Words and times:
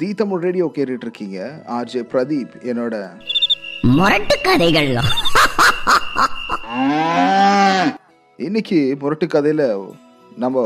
தி 0.00 0.06
Tamil 0.18 0.42
radio 0.44 0.66
கேட்டுட்டு 0.74 1.04
இருக்கீங்க 1.06 1.38
RJ 1.76 2.00
Pradeep 2.10 2.52
என்னோட 2.70 2.94
முரட்டு 3.96 4.36
கதைகள். 4.46 4.88
இன்னைக்கு 8.46 8.78
முரட்டு 9.00 9.26
கதையில 9.34 9.64
நம்ம 10.42 10.62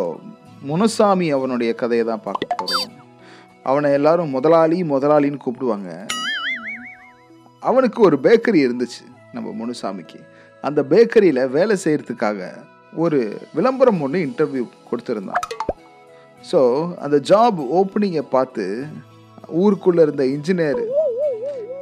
முனுசாமி 0.70 1.28
அவனுடைய 1.36 1.70
கதையை 1.80 2.04
தான் 2.10 2.22
பார்க்க 2.26 2.58
போறோம். 2.60 2.92
அவனை 3.70 3.90
எல்லாரும் 3.98 4.34
முதலாளி 4.36 4.78
முதலாளின்னு 4.92 5.42
கூப்பிடுவாங்க. 5.44 5.90
அவனுக்கு 7.70 8.00
ஒரு 8.08 8.18
பேக்கரி 8.26 8.62
இருந்துச்சு 8.66 9.04
நம்ம 9.32 9.54
முனுசாமிக்கு. 9.62 10.20
அந்த 10.68 10.82
பேக்கரியில் 10.92 11.42
வேலை 11.56 11.76
செய்யறதுக்காக 11.84 12.52
ஒரு 13.06 13.20
விளம்பரம் 13.56 14.00
ஒன்று 14.06 14.20
இன்டர்வியூ 14.28 14.66
கொடுத்துருந்தான். 14.90 15.44
ஸோ 16.52 16.62
அந்த 17.06 17.18
ஜாப் 17.32 17.60
ஓப்பனிங்கை 17.80 18.24
பார்த்து 18.36 18.64
ஊருக்குள்ளே 19.48 20.02
இருந்த 20.02 20.24
இன்ஜினியர் 20.24 20.82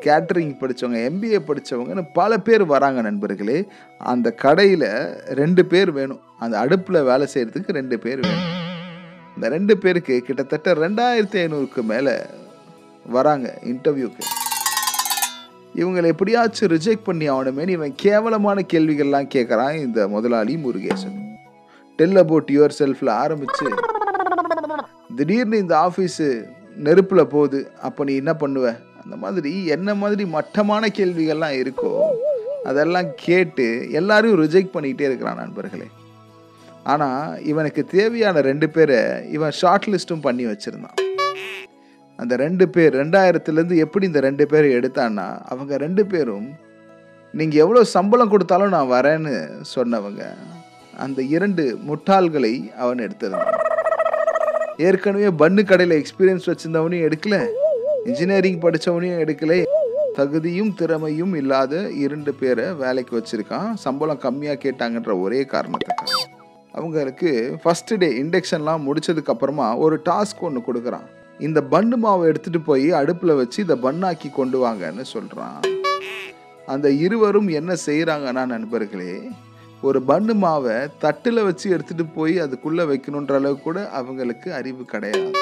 கேட்டரிங் 0.01 0.57
படித்தவங்க 0.61 1.01
எம்பிஏ 1.09 1.39
படித்தவங்கன்னு 1.47 2.09
பல 2.13 2.39
பேர் 2.39 2.65
வராங்க 2.65 3.01
நண்பர்களே. 3.01 3.67
அந்த 3.99 4.33
கடையில் 4.33 4.89
ரெண்டு 5.25 5.65
பேர் 5.65 5.93
வேணும். 5.93 6.21
அந்த 6.39 6.59
அடுப்பில் 6.59 7.03
வேலை 7.03 7.29
செய்கிறதுக்கு 7.35 7.69
ரெண்டு 7.69 7.99
பேர் 7.99 8.21
வேணும். 8.21 8.61
இந்த 9.35 9.49
ரெண்டு 9.49 9.79
பேருக்கு 9.79 10.21
கிட்டத்தட்ட 10.21 10.75
ரெண்டாயிரத்தி 10.75 11.39
ஐநூறுக்கு 11.45 11.83
மேலே 11.83 12.17
வராங்க 13.07 13.59
இன்டர்வியூக்கு 13.65 14.25
இவங்களை 15.77 16.05
எப்படியாச்சும் 16.05 16.71
ரிஜெக்ட் 16.71 17.05
பண்ணி 17.05 17.31
ஆகணுமேனு 17.31 17.69
இவன் 17.69 17.93
கேவலமான 17.97 18.65
கேள்விகள்லாம் 18.73 19.29
கேட்குறான் 19.35 19.77
இந்த 19.77 20.09
முதலாளி 20.09 20.57
முருகேசன். 20.57 21.21
டெல் 21.97 22.17
அபவுட் 22.17 22.51
யுவர் 22.53 22.75
செல்ஃபில் 22.79 23.11
ஆரம்பித்து 23.11 23.67
திடீர்னு 25.17 25.59
இந்த 25.59 25.77
ஆஃபீஸு 25.77 26.45
நெருப்பில் 26.77 27.25
போகுது 27.25 27.71
அப்போ 27.83 28.05
நீ 28.05 28.17
என்ன 28.17 28.37
பண்ணுவ? 28.41 28.79
அந்த 29.05 29.17
மாதிரி 29.17 29.67
என்ன 29.67 29.95
மாதிரி 29.95 30.25
மட்டமான 30.25 30.87
கேள்விகள்லாம் 30.87 31.63
இருக்கோ 31.63 32.01
அதெல்லாம் 32.65 33.07
கேட்டு 33.17 33.91
எல்லாரையும் 33.91 34.43
ரிஜெக்ட் 34.43 34.75
பண்ணிக்கிட்டே 34.75 35.01
இருக்கிறான் 35.01 35.37
நண்பர்களே. 35.37 35.87
ஆனால் 36.83 37.43
இவனுக்கு 37.45 37.85
தேவையான 37.85 38.41
ரெண்டு 38.41 38.71
பேரை 38.71 39.31
இவன் 39.31 39.51
ஷார்ட் 39.51 39.89
லிஸ்ட்டும் 39.89 40.21
பண்ணி 40.21 40.47
வச்சுருந்தான். 40.47 40.99
அந்த 42.17 42.37
ரெண்டு 42.37 42.69
பேர் 42.69 42.97
ரெண்டாயிரத்துலேருந்து 42.97 43.77
எப்படி 43.77 44.07
இந்த 44.07 44.21
ரெண்டு 44.21 44.47
பேரை 44.47 44.77
எடுத்தான்னா 44.77 45.39
அவங்க 45.45 45.77
ரெண்டு 45.77 46.07
பேரும் 46.07 46.49
நீங்கள் 47.33 47.61
எவ்வளோ 47.61 47.85
சம்பளம் 47.85 48.29
கொடுத்தாலும் 48.29 48.69
நான் 48.69 48.91
வரேன்னு 48.91 49.51
சொன்னவங்க 49.77 50.35
அந்த 50.97 51.23
இரண்டு 51.23 51.79
முட்டாள்களை 51.87 52.75
அவன் 52.75 52.99
எடுத்திருந்தான். 52.99 53.61
ஏற்கனவே 54.79 55.27
பன்னு 55.27 55.65
கடையில் 55.65 56.03
எக்ஸ்பீரியன்ஸ் 56.03 56.47
வச்சுருந்தவனையும் 56.47 57.07
எடுக்கல. 57.09 57.47
இன்ஜினியரிங் 58.05 58.61
படித்தவனையும் 58.61 59.21
எடுக்கல. 59.25 59.63
தகுதியும் 60.15 60.75
திறமையும் 60.75 61.35
இல்லாத 61.35 61.91
இரண்டு 61.91 62.35
பேரை 62.35 62.73
வேலைக்கு 62.73 63.19
வச்சுருக்கான். 63.19 63.75
சம்பளம் 63.75 64.21
கம்மியாக 64.21 64.59
கேட்டாங்கன்ற 64.65 65.21
ஒரே 65.21 65.43
காரணத்துக்காக. 65.43 66.39
அவங்களுக்கு 66.73 67.59
ஃபஸ்ட்டு 67.65 67.97
டே 67.97 68.23
இண்டக்ஷன்லாம் 68.23 68.87
முடிச்சதுக்கப்புறமா 68.87 69.79
ஒரு 69.79 70.01
டாஸ்க் 70.05 70.41
ஒன்று 70.41 70.63
கொடுக்குறான். 70.67 71.07
இந்த 71.39 71.61
பன்னு 71.71 71.93
மாவை 72.03 72.35
எடுத்துகிட்டு 72.35 72.61
போய் 72.65 72.91
அடுப்பில் 72.91 73.35
வச்சு 73.35 73.63
இதை 73.63 73.77
பன்னாக்கி 73.83 74.33
கொண்டு 74.33 74.67
வாங்கன்னு 74.67 75.01
சொல்கிறான் 75.01 75.61
அந்த 76.67 76.91
இருவரும் 76.91 77.49
என்ன 77.49 77.75
செய்கிறாங்கன்னா 77.87 78.47
நண்பர்களே 78.47 79.29
ஒரு 79.89 79.99
பன்னு 80.09 80.35
மாவை 80.43 80.75
தட்டில் 81.05 81.41
வச்சு 81.47 81.67
எடுத்துட்டு 81.75 82.05
போய் 82.17 82.35
அதுக்குள்ளே 82.45 82.85
வைக்கணுன்ற 82.91 83.35
அளவுக்கு 83.41 83.67
கூட 83.69 83.81
அவங்களுக்கு 84.01 84.49
அறிவு 84.59 84.83
கிடையாது. 84.93 85.33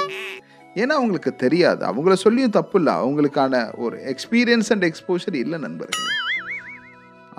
ஏன்னா 0.80 0.92
அவங்களுக்கு 0.98 1.30
தெரியாது. 1.44 1.82
அவங்கள 1.90 2.14
சொல்லியும் 2.24 2.56
தப்பு 2.58 2.78
இல்லை. 2.80 2.94
அவங்களுக்கான 3.02 3.62
ஒரு 3.84 3.96
எக்ஸ்பீரியன்ஸ் 4.12 4.70
அண்ட் 4.74 4.86
எக்ஸ்போஷர் 4.90 5.36
இல்லை 5.42 5.58
நண்பர்கள். 5.66 6.08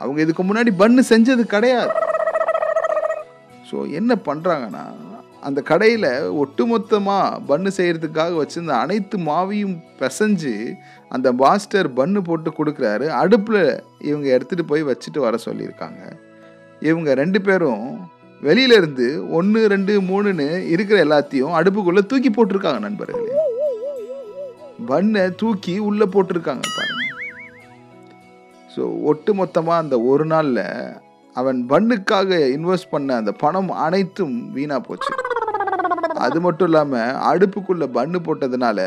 அவங்க 0.02 0.20
இதுக்கு 0.26 0.44
முன்னாடி 0.50 0.72
பன்னு 0.84 1.04
செஞ்சது 1.14 1.46
கிடையாது. 1.56 1.94
ஸோ 3.70 3.78
என்ன 4.00 4.14
பண்ணுறாங்கன்னா 4.30 4.86
அந்த 5.48 5.60
கடையில் 5.70 6.10
ஒட்டுமொத்தமாக 6.42 7.38
பன்னு 7.50 7.70
செய்கிறதுக்காக 7.78 8.34
வச்சுருந்த 8.42 8.73
அனைத்து 8.84 9.17
மாவையும் 9.30 9.78
பிசைஞ்சு 10.02 10.56
அந்த 11.16 11.28
மாஸ்டர் 11.44 11.88
பன்னு 12.00 12.22
போட்டு 12.28 12.52
கொடுக்குறாரு. 12.58 13.08
அடுப்பில் 13.22 13.64
இவங்க 14.10 14.28
எடுத்துகிட்டு 14.36 14.72
போய் 14.73 14.92
வச்சுட்டு 14.92 15.22
வர 15.28 15.38
சொல்லியிருக்காங்க. 15.48 16.04
இவங்க 16.87 17.14
ரெண்டு 17.21 17.39
பேரும் 17.47 17.86
வெளியில 18.47 18.77
இருந்து 18.80 19.08
ஒன்று 19.37 19.59
ரெண்டு 19.73 19.93
மூணுன்னு 20.09 20.47
இருக்கிற 20.73 20.97
எல்லாத்தையும் 21.05 21.55
அடுப்புக்குள்ளே 21.59 22.03
தூக்கி 22.11 22.30
போட்டிருக்காங்க 22.36 22.81
நண்பர்களே. 22.86 23.33
பண்ணை 24.92 25.23
தூக்கி 25.42 25.73
உள்ளே 25.89 26.05
போட்டிருக்காங்க 26.14 26.65
பாருங்க. 26.77 27.05
ஸோ 28.73 28.83
ஒட்டு 29.11 29.31
மொத்தமாக 29.39 29.81
அந்த 29.83 29.95
ஒரு 30.11 30.25
நாளில் 30.33 30.64
அவன் 31.36 31.59
பண்ணுக்காக 31.71 32.39
இன்வெஸ்ட் 32.55 32.93
பண்ண 32.93 33.15
அந்த 33.21 33.31
பணம் 33.43 33.71
அனைத்தும் 33.86 34.36
வீணாக 34.55 34.81
போச்சு. 34.87 35.11
அது 36.27 36.39
மட்டும் 36.45 36.67
இல்லாமல் 36.69 37.19
அடுப்புக்குள்ளே 37.31 37.87
பண்ணு 37.98 38.19
போட்டதுனால 38.25 38.80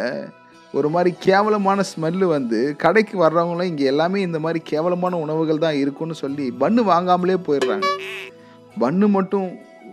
ஒரு 0.78 0.88
மாதிரி 0.94 1.10
கேவலமான 1.26 1.80
ஸ்மெல்லு 1.90 2.26
வந்து 2.36 2.60
கடைக்கு 2.82 3.16
வர்றவங்களும் 3.24 3.68
இங்கே 3.70 3.84
எல்லாமே 3.90 4.18
இந்த 4.28 4.38
மாதிரி 4.44 4.60
கேவலமான 4.70 5.18
உணவுகள் 5.24 5.62
தான் 5.64 5.78
இருக்கும்னு 5.82 6.16
சொல்லி 6.22 6.46
பண்ணு 6.62 6.82
வாங்காமலே 6.90 7.36
போயிடுறாங்க. 7.46 7.88
பண்ணு 8.82 9.06
மட்டும் 9.16 9.48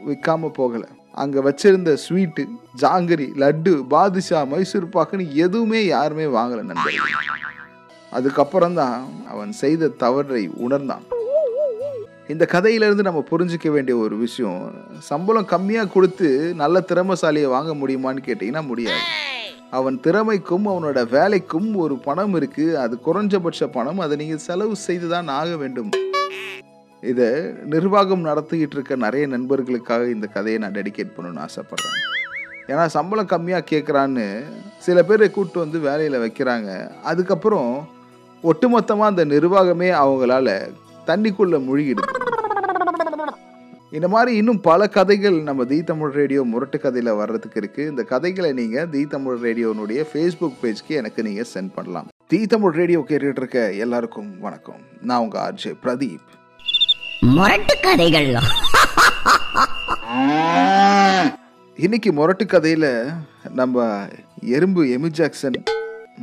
விற்காம 0.07 0.49
போகலை. 0.59 0.89
அங்கே 1.21 1.39
வச்சிருந்த 1.47 1.91
ஸ்வீட்டு 2.05 2.43
ஜாங்கிரி 2.83 3.27
லட்டு 3.43 3.71
பாதுஷா 3.93 4.39
மைசூர் 4.51 4.87
பாக்குன்னு 4.97 5.25
எதுவுமே 5.45 5.81
யாருமே 5.85 6.25
வாங்கலை 6.37 6.63
நண்பர்கள். 6.69 7.15
அதுக்கப்புறம் 8.17 8.77
தான் 8.81 8.95
அவன் 9.33 9.51
செய்த 9.63 9.91
தவறை 10.03 10.43
உணர்ந்தான். 10.65 11.05
இந்த 12.33 12.43
கதையிலேருந்து 12.53 13.07
நம்ம 13.07 13.21
புரிஞ்சிக்க 13.31 13.69
வேண்டிய 13.75 13.95
ஒரு 14.05 14.15
விஷயம் 14.25 14.61
சம்பளம் 15.11 15.51
கம்மியாக 15.53 15.93
கொடுத்து 15.95 16.29
நல்ல 16.61 16.79
திறமைசாலியை 16.91 17.49
வாங்க 17.55 17.73
முடியுமான்னு 17.81 18.27
கேட்டிங்கன்னா 18.27 18.63
முடியாது. 18.71 19.03
அவன் 19.71 19.97
திறமைக்கும் 20.03 20.65
அவனோட 20.71 20.99
வேலைக்கும் 21.15 21.67
ஒரு 21.83 21.95
பணம் 21.97 22.33
இருக்கு. 22.35 22.79
அது 22.79 22.95
குறைஞ்சபட்ச 23.05 23.67
பணம். 23.71 23.99
அதை 23.99 24.17
நீங்கள் 24.17 24.45
செலவு 24.47 24.75
செய்து 24.75 25.07
தான் 25.09 25.27
ஆக 25.27 25.57
வேண்டும். 25.61 25.91
இதை 27.01 27.29
நிர்வாகம் 27.65 28.25
நடத்திக்கிட்டு 28.25 28.75
இருக்க 28.77 28.95
நிறைய 28.95 29.27
நண்பர்களுக்காக 29.27 30.09
இந்த 30.15 30.27
கதையை 30.27 30.61
நான் 30.61 30.71
டெடிகேட் 30.71 31.13
பண்ணணும்னு 31.15 31.45
ஆசைப்பட்றேன். 31.47 31.99
ஏன்னா 32.67 32.85
சம்பளம் 32.85 33.31
கம்மியாக 33.33 33.69
கேட்குறான்னு 33.71 34.43
சில 34.77 35.03
பேரை 35.03 35.31
கூப்பிட்டு 35.31 35.59
வந்து 35.59 35.79
வேலையில் 35.79 36.23
வைக்கிறாங்க. 36.25 36.69
அதுக்கப்புறம் 37.03 37.89
ஒட்டுமொத்தமாக 38.43 39.11
அந்த 39.13 39.25
நிர்வாகமே 39.25 39.89
அவங்களால 40.03 40.49
தண்ணிக்குள்ளே 41.07 41.59
முழுகிடுது. 41.67 42.39
இந்த 43.97 44.07
மாதிரி 44.11 44.31
இன்னும் 44.39 44.59
பல 44.67 44.81
கதைகள் 44.95 45.37
நம்ம 45.47 45.61
தி 45.69 45.77
தமிழ் 45.87 46.11
ரேடியோ 46.17 46.41
முரட்டு 46.51 46.77
கதையில் 46.83 47.17
வர்றதுக்கு 47.21 47.57
இருக்குது 47.61 47.87
இந்த 47.91 48.03
கதைகளை 48.11 48.51
நீங்கள் 48.59 48.87
தி 48.93 49.01
தமிழ் 49.13 49.39
ரேடியோனுடைய 49.45 50.01
ஃபேஸ்புக் 50.09 50.59
பேஜ்க்கு 50.61 50.93
எனக்கு 50.99 51.25
நீங்கள் 51.27 51.49
சென்ட் 51.53 51.73
பண்ணலாம். 51.77 52.07
தி 52.31 52.39
தமிழ் 52.53 52.75
ரேடியோ 52.79 52.99
கேட்டுட்டு 53.09 53.41
இருக்க 53.43 53.61
எல்லாருக்கும் 53.85 54.29
வணக்கம். 54.45 54.81
நான் 55.09 55.23
உங்கள் 55.25 55.41
ஆர்ஜே 55.45 55.71
பிரதீப். 55.83 56.27
முரட்டு 57.35 57.75
கதைகள். 57.87 58.31
இன்னைக்கு 61.77 62.11
முரட்டு 62.19 62.47
கதையில் 62.55 62.91
நம்ம 63.59 63.85
எறும்பு 64.57 64.83
எமி 64.97 65.11
ஜாக்சன் 65.19 65.59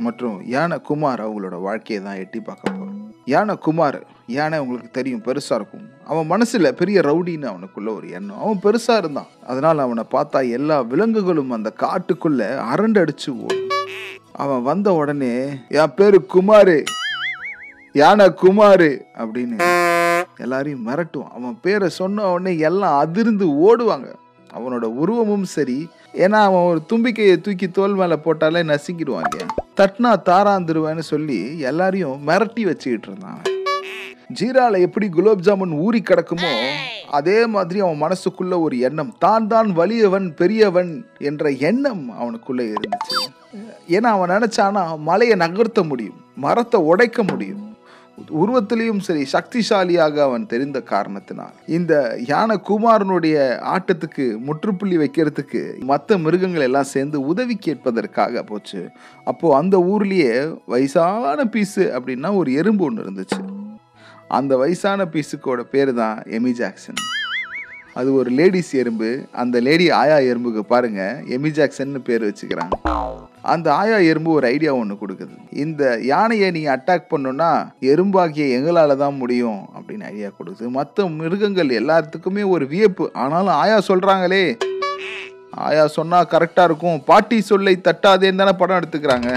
மற்றும் 0.05 0.37
யானை 0.55 0.79
குமார் 0.89 1.23
அவங்களோட 1.27 1.57
வாழ்க்கையை 1.67 2.01
தான் 2.07 2.21
எட்டி 2.23 2.39
பார்க்க 2.39 2.71
போகிறோம் 2.71 2.97
யானை 3.33 3.55
குமார் 3.67 3.99
யானை 4.29 4.59
உங்களுக்கு 4.59 4.89
தெரியும் 4.91 5.23
பெருசாக 5.25 5.57
இருக்கும். 5.59 5.85
அவன் 6.05 6.25
மனசில் 6.25 6.73
பெரிய 6.73 6.99
ரவுடின்னு 6.99 7.47
அவனுக்குள்ள 7.51 7.95
ஒரு 7.95 8.09
எண்ணம். 8.09 8.39
அவன் 8.39 8.59
பெருசாக 8.63 8.97
இருந்தான். 8.97 9.27
அதனால் 9.47 9.79
அவனை 9.79 10.03
பார்த்தா 10.11 10.51
எல்லா 10.51 10.81
விலங்குகளும் 10.81 11.51
அந்த 11.51 11.73
காட்டுக்குள்ள 11.79 12.41
அரண்டடிச்சு 12.73 13.29
ஓடும். 13.41 13.67
அவன் 14.31 14.61
வந்த 14.61 14.93
உடனே 14.93 15.47
என் 15.69 15.93
பேரு 15.95 16.25
குமாரு 16.33 16.83
யானை 17.93 18.25
குமாரு 18.25 19.01
அப்படின்னு 19.17 19.57
எல்லாரையும் 20.37 20.87
மிரட்டும் 20.87 21.27
அவன் 21.27 21.57
பேரை 21.61 21.89
சொன்ன 21.89 22.27
உடனே 22.31 22.57
எல்லாம் 22.57 22.99
அதிர்ந்து 22.99 23.45
ஓடுவாங்க. 23.45 24.13
அவனோட 24.53 24.85
உருவமும் 25.01 25.43
சரி. 25.43 25.89
ஏன்னா 26.13 26.39
அவன் 26.47 26.61
ஒரு 26.61 26.81
தும்பிக்கையை 26.93 27.41
தூக்கி 27.41 27.69
தோல் 27.69 27.93
மேலே 27.93 28.13
போட்டாலே 28.13 28.61
நசுங்கிடுவான் 28.71 29.27
இல்லையா? 29.29 29.47
தட்னா 29.77 30.11
தாராந்துருவேன்னு 30.25 30.99
சொல்லி 30.99 31.59
எல்லாரையும் 31.59 32.27
மிரட்டி 32.27 32.61
வச்சுக்கிட்டு 32.61 33.07
இருந்தான். 33.07 33.41
ஜீரால 34.37 34.79
எப்படி 34.85 35.07
குலோப் 35.17 35.45
ஜாமுன் 35.45 35.73
ஊறி 35.85 35.99
கிடக்குமோ 36.01 36.51
அதே 37.17 37.37
மாதிரி 37.53 37.77
அவன் 37.85 38.01
மனசுக்குள்ள 38.03 38.55
ஒரு 38.65 38.75
எண்ணம். 38.87 39.13
தான் 39.23 39.47
தான் 39.53 39.69
வலியவன் 39.79 40.27
பெரியவன் 40.41 40.91
என்ற 41.29 41.51
எண்ணம் 41.69 42.03
அவனுக்குள்ள 42.19 42.61
இருந்துச்சு. 42.73 43.17
ஏன்னா 43.95 44.09
அவன் 44.17 44.33
நினைச்சானா 44.35 44.83
மலையை 45.09 45.37
நகர்த்த 45.43 45.83
முடியும் 45.91 46.19
மரத்தை 46.45 46.79
உடைக்க 46.91 47.23
முடியும். 47.31 47.65
உருவத்திலையும் 48.39 49.01
சரி 49.07 49.21
சக்திசாலியாக 49.33 50.15
அவன் 50.25 50.45
தெரிந்த 50.53 50.79
காரணத்தினால். 50.93 51.53
இந்த 51.77 51.93
யானை 52.31 52.55
குமாரனுடைய 52.69 53.35
ஆட்டத்துக்கு 53.75 54.25
முற்றுப்புள்ளி 54.47 54.97
வைக்கிறதுக்கு 55.03 55.61
மற்ற 55.91 56.17
மிருகங்கள் 56.25 56.65
எல்லாம் 56.67 56.91
சேர்ந்து 56.95 57.19
உதவி 57.31 57.57
கேட்பதற்காக 57.67 58.43
போச்சு. 58.49 58.81
அப்போ 59.31 59.47
அந்த 59.59 59.77
ஊர்லயே 59.93 60.33
வயசான 60.73 61.45
பீஸு 61.55 61.85
அப்படின்னா 61.97 62.31
ஒரு 62.41 62.51
எறும்பு 62.61 62.85
ஒன்று 62.89 63.05
இருந்துச்சு. 63.05 63.41
அந்த 64.37 64.53
வயசான 64.61 65.05
பீஸுக்கோட 65.13 65.61
பேர் 65.71 65.91
தான் 65.99 66.17
எமி 66.37 66.51
ஜாக்சன். 66.59 66.99
அது 67.99 68.09
ஒரு 68.19 68.29
லேடிஸ் 68.39 68.69
எறும்பு. 68.81 69.09
அந்த 69.41 69.55
லேடி 69.67 69.85
ஆயா 69.99 70.17
எறும்புக்கு 70.31 70.61
பாருங்க 70.73 71.01
எமி 71.35 71.49
ஜாக்சன்னு 71.57 72.01
பேர் 72.09 72.25
வச்சுக்கிறாங்க. 72.27 72.77
அந்த 73.53 73.67
ஆயா 73.73 73.97
எறும்பு 74.11 74.31
ஒரு 74.31 74.47
ஐடியா 74.47 74.71
ஒன்று 74.81 74.97
கொடுக்குது. 75.01 75.35
இந்த 75.63 75.83
யானையை 76.11 76.51
நீ 76.57 76.61
அட்டாக் 76.75 77.09
பண்ணுன்னா 77.13 77.51
எறும்பாகிய 77.93 78.47
எங்களால் 78.57 79.01
தான் 79.03 79.19
முடியும் 79.21 79.61
அப்படின்னு 79.75 80.09
ஐடியா 80.13 80.29
கொடுக்குது. 80.39 80.69
மற்ற 80.79 81.07
மிருகங்கள் 81.19 81.77
எல்லாத்துக்குமே 81.81 82.45
ஒரு 82.55 82.67
வியப்பு. 82.73 83.07
ஆனாலும் 83.23 83.57
ஆயா 83.63 83.79
சொல்கிறாங்களே 83.87 84.45
ஆயா 85.67 85.85
சொன்னால் 85.87 86.31
கரெக்டாக 86.33 86.69
இருக்கும். 86.71 86.99
பாட்டி 87.11 87.39
சொல்லை 87.41 87.75
தட்டாதேன்னு 87.87 88.41
தானே 88.43 88.55
படம் 88.61 88.79
எடுத்துக்கிறாங்க. 88.81 89.31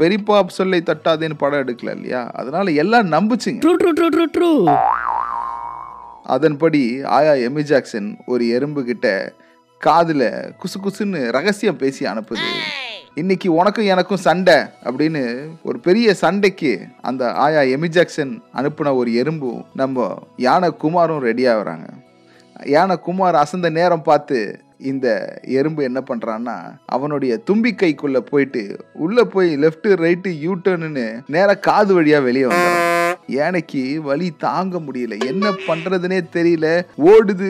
பெரியப்பா 0.00 0.46
சொல்லை 0.46 0.82
தட்டாதேன்னு 0.86 1.36
படம் 1.38 1.62
எடுக்கல 1.64 1.94
இல்லையா? 1.94 2.30
அதனால 2.34 2.70
எல்லாம் 2.70 3.12
நம்புச்சுங்க. 3.12 3.60
அதன்படி 6.24 7.02
ஆயா 7.16 7.32
எமி 7.32 7.62
ஜாக்சன் 7.62 8.16
ஒரு 8.26 8.48
எறும்பு 8.48 8.84
கிட்ட 8.84 9.06
காதுல 9.84 10.22
குசு 10.60 10.76
குசுன்னு 10.84 11.20
ரகசியம் 11.32 11.76
பேசி 11.76 12.04
அனுப்புது. 12.04 12.48
இன்னைக்கு 13.14 13.48
உனக்கும் 13.52 13.84
எனக்கும் 13.84 14.24
சண்டை 14.26 14.54
அப்படின்னு 14.84 15.22
ஒரு 15.62 15.78
பெரிய 15.80 16.14
சண்டைக்கு 16.14 16.72
அந்த 17.00 17.32
ஆயா 17.32 17.60
எமி 17.76 17.88
ஜாக்சன் 17.88 18.42
அனுப்புன 18.54 18.94
ஒரு 18.94 19.10
எறும்பும் 19.10 19.62
நம்ம 19.74 20.18
யானை 20.36 20.70
குமாரும் 20.70 21.24
ரெடி 21.28 21.46
ஆகுறாங்க. 21.46 21.88
யானை 22.64 22.96
குமார் 22.98 23.34
அசந்த 23.34 23.70
நேரம் 23.70 24.02
பார்த்து 24.02 24.38
இந்த 24.80 25.38
எறும்பு 25.44 25.82
என்ன 25.82 26.02
பண்றான்னா 26.10 26.56
அவனுடைய 26.86 27.40
தும்பிக்கைக்குள்ள 27.50 28.16
போயிட்டு 28.16 28.84
உள்ளே 28.92 29.24
போய் 29.24 29.56
லெஃப்ட் 29.56 29.88
ரைட்டு 30.04 30.32
யூ 30.38 30.54
டர்னுன்னு 30.64 31.20
நேரா 31.26 31.54
காது 31.54 32.02
வழியா 32.02 32.22
வெளியே 32.22 32.46
வந்தான் 32.46 32.88
யானைக்கு 33.26 34.02
வலி 34.02 34.30
தாங்க 34.38 34.78
முடியல. 34.78 35.24
என்ன 35.26 35.50
பண்றதுனே 35.66 36.20
தெரியல. 36.32 36.84
ஓடுது 36.98 37.48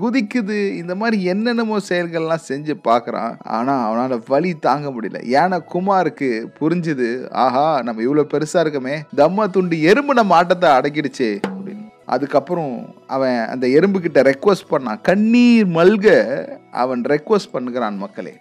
குதிக்குது 0.00 0.76
இந்த 0.76 0.94
மாதிரி 0.94 1.24
என்னென்னமோ 1.24 1.78
செயல்கள்லாம் 1.88 2.46
செஞ்சு 2.48 2.74
பார்க்கறான். 2.84 3.34
ஆனா 3.42 3.74
அவனால 3.88 4.20
வலி 4.26 4.54
தாங்க 4.54 4.88
முடியல. 4.88 5.20
யானை 5.26 5.62
குமாருக்கு 5.74 6.30
புரிஞ்சுது 6.60 7.30
ஆஹா 7.30 7.82
நம்ம 7.82 8.02
இவ்வளவு 8.02 8.32
பெருசா 8.32 8.60
இருக்கமே. 8.64 8.96
தம்மா 9.16 9.50
துண்டு 9.50 9.82
எறும்பு 9.82 10.14
நம்ம 10.14 10.34
ஆட்டத்தை 10.34 10.70
அடக்கிடுச்சே. 10.70 11.30
அதுக்கப்புறம் 12.14 12.74
அவன் 13.06 13.38
அந்த 13.46 13.66
எறும்புக்கிட்ட 13.66 14.20
ரெக்வஸ்ட் 14.30 14.70
பண்ணான். 14.70 15.00
கண்ணீர் 15.02 15.68
மல்க 15.68 16.06
அவன் 16.72 17.00
ரெக்வஸ்ட் 17.08 17.52
பண்ணுகிறான் 17.54 17.96
மக்களே. 17.96 18.34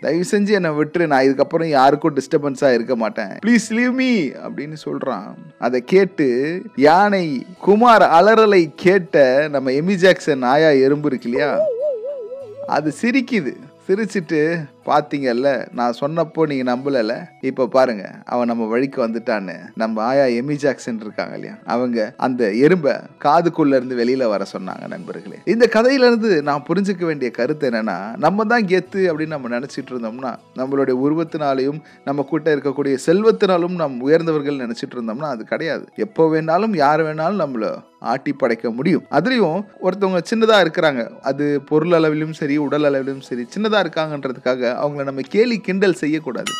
தயவு 0.00 0.24
செஞ்சு 0.30 0.50
என்னை 0.50 0.70
விட்டுரு 0.70 1.06
நான் 1.06 1.24
இதுக்கப்புறம் 1.24 1.64
யாருக்கும் 1.64 2.16
டிஸ்டர்பன்ஸாக 2.16 2.74
இருக்க 2.74 2.96
மாட்டேன். 2.96 3.32
ப்ளீஸ் 3.46 3.66
லீவ் 3.68 3.94
மீ 3.94 4.10
அப்படின்னு 4.46 4.72
சொல்கிறான் 4.72 5.26
அதை 5.58 5.82
கேட்டு 5.86 6.28
யானை 6.76 7.46
குமார் 7.58 8.02
அலறலை 8.02 8.62
கேட்ட 8.76 9.48
நம்ம 9.50 9.70
எமி 9.70 9.94
ஜாக்சன் 9.94 10.42
ஆயா 10.42 10.70
எறும்பு 10.84 11.08
இருக்கு 11.10 11.28
இல்லையா? 11.30 11.52
அது 12.66 12.92
சிரிக்குது. 13.02 13.52
சிரிச்சிட்டு 13.88 14.40
பார்த்தீங்கல்ல 14.86 15.48
நான் 15.72 15.98
சொன்னப்போ 16.00 16.42
நீங்கள் 16.50 16.70
நம்பலல 16.72 17.14
இப்போ 17.40 17.66
பாருங்க 17.66 18.04
அவன் 18.24 18.50
நம்ம 18.50 18.66
வழிக்கு 18.66 18.98
வந்துட்டான்னு. 19.06 19.56
நம்ம 19.74 20.02
ஆயா 20.02 20.24
எமி 20.40 20.54
ஜாக்சன் 20.54 21.00
இருக்காங்க 21.00 21.34
இல்லையா? 21.34 21.54
அவங்க 21.64 22.14
அந்த 22.16 22.44
எறும்பை 22.46 22.94
காதுக்குள்ள 23.24 23.78
இருந்து 23.78 23.96
வெளியில 24.02 24.28
வர 24.28 24.46
சொன்னாங்க 24.52 24.86
நண்பர்களே. 24.88 25.38
இந்த 25.44 25.68
கதையில 25.72 26.08
இருந்து 26.10 26.42
நான் 26.42 26.64
புரிஞ்சுக்க 26.68 27.04
வேண்டிய 27.04 27.30
கருத்து 27.30 27.70
என்னன்னா 27.70 28.16
நம்ம 28.16 28.44
தான் 28.44 28.66
கெத்து 28.66 29.02
அப்படின்னு 29.10 29.36
நம்ம 29.36 29.58
நினைச்சிட்டு 29.58 29.92
இருந்தோம்னா 29.92 30.32
நம்மளுடைய 30.56 30.96
உருவத்தினாலையும் 31.06 31.80
நம்ம 32.04 32.22
கூட்ட 32.22 32.56
இருக்கக்கூடிய 32.56 32.96
செல்வத்தினாலும் 33.06 33.76
நாம் 33.82 34.00
உயர்ந்தவர்கள் 34.00 34.62
நினைச்சிட்டு 34.64 34.96
இருந்தோம்னா 34.98 35.30
அது 35.34 35.44
கிடையாது. 35.44 35.86
எப்போ 35.96 36.28
வேணாலும் 36.34 36.76
யார் 36.76 37.00
வேணாலும் 37.00 37.42
நம்மள 37.44 37.68
ஆட்டி 38.00 38.32
படைக்க 38.32 38.70
முடியும். 38.70 39.02
அதுலயும் 39.10 39.58
ஒருத்தவங்க 39.82 40.20
சின்னதா 40.30 40.56
இருக்கிறாங்க. 40.64 41.02
அது 41.20 41.60
பொருள் 41.60 41.92
அளவிலும் 41.92 42.32
சரி 42.32 42.56
உடல் 42.56 42.84
அளவிலும் 42.84 43.20
சரி 43.20 43.42
சின்னதா 43.54 43.78
இருக்காங்கன்றதுக்காக 43.84 44.69
அவங்கள 44.82 45.04
நம்ம 45.10 45.24
கேலி 45.34 45.58
கிண்டல் 45.68 46.00
செய்யக்கூடாது. 46.02 46.52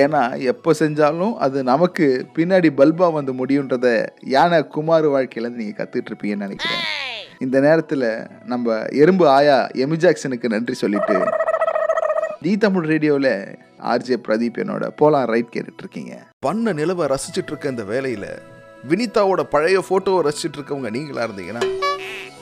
ஏன்னா 0.00 0.22
எப்போ 0.52 0.70
செஞ்சாலும் 0.78 1.34
அது 1.44 1.58
நமக்கு 1.72 2.06
பின்னாடி 2.36 2.68
பல்பா 2.80 3.06
வந்து 3.18 3.32
முடியுன்றத 3.40 3.86
யானை 4.34 4.60
குமார் 4.74 5.08
வாழ்க்கையிலேருந்து 5.14 5.62
நீங்கள் 5.62 5.78
கற்றுட்ருப்பீங்கன்னு 5.80 6.46
நினைக்கிறேன். 6.46 6.84
இந்த 7.44 7.56
நேரத்தில் 7.66 8.06
நம்ம 8.52 8.76
எறும்பு 9.02 9.26
ஆயா 9.36 9.58
எமி 9.84 9.98
ஜாக்சனுக்கு 10.04 10.52
நன்றி 10.54 10.74
சொல்லிட்டு 10.82 11.16
தி 12.44 12.52
தமிழ் 12.56 12.86
ரேடியோவில் 12.92 13.32
ஆர்ஜே 13.92 14.16
பிரதீப் 14.26 14.60
என்னோட 14.62 14.84
போலாம் 15.00 15.26
ரைட் 15.32 15.52
கேட்டுட்டு 15.54 15.82
இருக்கீங்க 15.84 16.14
பண்ண 16.46 16.72
நிலவை 16.78 17.04
ரசிச்சிட்டு 17.12 17.50
இருக்க 17.52 17.74
இந்த 17.74 17.84
வேலையில 17.92 18.26
வினிதாவோட 18.90 19.42
பழைய 19.54 19.78
ஃபோட்டோவை 19.86 20.20
ரசிச்சுட்டு 20.26 20.58
இருக்கவங்க 20.58 20.90
நீங்களா 20.96 21.26
இருந்தீங்கன்னா 21.26 21.64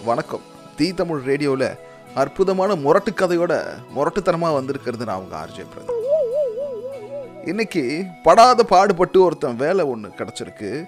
வணக்கம். 0.05 0.45
தீ 0.77 0.89
தமிழ் 0.93 1.23
ரேடியோவில் 1.31 1.69
அற்புதமான 2.15 2.75
முரட்டு 2.75 3.11
கதையோட 3.11 3.67
முரட்டுத்தனமாக 3.97 4.53
வந்திருக்கிறது 4.53 5.05
நான் 5.05 5.17
அவங்க 5.17 5.37
ஆர்ஜே 5.37 5.67
பிரதம் 5.73 5.97
இன்னைக்கு 7.45 8.05
படாத 8.23 8.65
பாடுபட்டு 8.65 9.23
ஒருத்தன் 9.23 9.57
வேலை 9.57 9.85
ஒன்று 9.85 10.09
கிடச்சிருக்கு. 10.09 10.85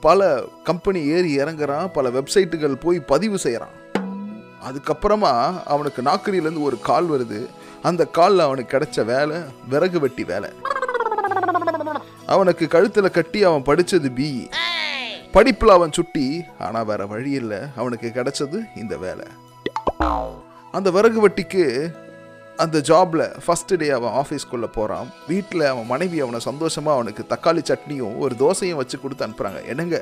பல 0.00 0.42
கம்பெனி 0.64 1.04
ஏறி 1.04 1.36
இறங்குறான் 1.36 1.92
பல 1.92 2.08
வெப்சைட்டுகள் 2.08 2.74
போய் 2.74 3.00
பதிவு 3.00 3.38
செய்கிறான் 3.38 3.78
அதுக்கப்புறமா 4.68 5.62
அவனுக்கு 5.64 6.02
நாக்கரியிலேருந்து 6.02 6.62
ஒரு 6.62 6.80
கால் 6.80 7.10
வருது. 7.10 7.46
அந்த 7.82 8.06
காலில் 8.06 8.38
அவனுக்கு 8.38 8.78
கிடைச்ச 8.78 9.04
வேலை 9.04 9.36
விறகு 9.68 10.00
வெட்டி 10.00 10.24
வேலை. 10.24 10.50
அவனுக்கு 12.26 12.66
கழுத்தில் 12.66 13.10
கட்டி 13.10 13.44
அவன் 13.44 13.62
படித்தது 13.62 14.08
பிஇ 14.08 14.50
படிப்பில் 15.32 15.70
அவன் 15.70 15.92
சுட்டி 15.92 16.42
ஆனால் 16.58 16.84
வேற 16.84 17.06
வழி 17.06 17.30
இல்லை. 17.30 17.58
அவனுக்கு 17.76 18.12
கிடைச்சது 18.14 18.60
இந்த 18.76 18.96
வேலை. 18.96 19.24
அந்த 20.74 20.90
விறகு 20.90 21.20
வெட்டிக்கு 21.20 21.64
அந்த 22.58 22.78
ஜாப்ல 22.80 23.22
ஃபஸ்ட்டு 23.44 23.76
டே 23.76 23.88
அவன் 23.90 24.12
ஆஃபீஸ்க்குள்ளே 24.12 24.68
போகிறான் 24.72 25.08
வீட்டில் 25.28 25.62
அவன் 25.62 25.86
மனைவி 25.86 26.20
அவனை 26.20 26.40
சந்தோஷமாக 26.40 26.96
அவனுக்கு 26.96 27.22
தக்காளி 27.30 27.62
சட்னியும் 27.64 28.16
ஒரு 28.18 28.34
தோசையும் 28.38 28.76
வச்சு 28.76 29.00
கொடுத்து 29.00 29.26
அனுப்புகிறாங்க 29.26 29.60
என்னங்க? 29.64 29.98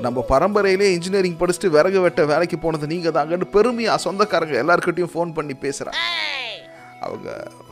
நம்ம 0.00 0.24
பரம்பரையிலே 0.28 0.86
இன்ஜினியரிங் 0.92 1.38
படிச்சுட்டு 1.38 1.68
விறகு 1.68 2.00
வெட்ட 2.00 2.24
வேலைக்கு 2.24 2.58
போனது 2.58 2.86
நீங்கள் 2.86 3.12
தாங்கன்னு 3.12 3.48
பெருமையாக 3.50 3.98
சொந்தக்காரங்க 3.98 4.56
எல்லாருக்கிட்டையும் 4.62 5.12
ஃபோன் 5.14 5.32
பண்ணி 5.32 5.54
பேசுகிறான் 5.56 6.00
அவங்க 7.00 7.28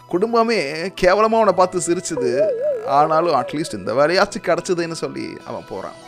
குடும்பமே 0.08 0.60
கேவலமாக 0.94 1.40
அவனை 1.40 1.54
பார்த்து 1.54 1.86
சிரிச்சுது. 1.88 2.30
ஆனாலும் 2.90 3.34
அட்லீஸ்ட் 3.34 3.74
இந்த 3.74 3.92
வேலையாச்சும் 3.94 4.46
கிடச்சிதுன்னு 4.46 4.98
சொல்லி 4.98 5.26
அவன் 5.44 5.66
போகிறான் 5.68 5.98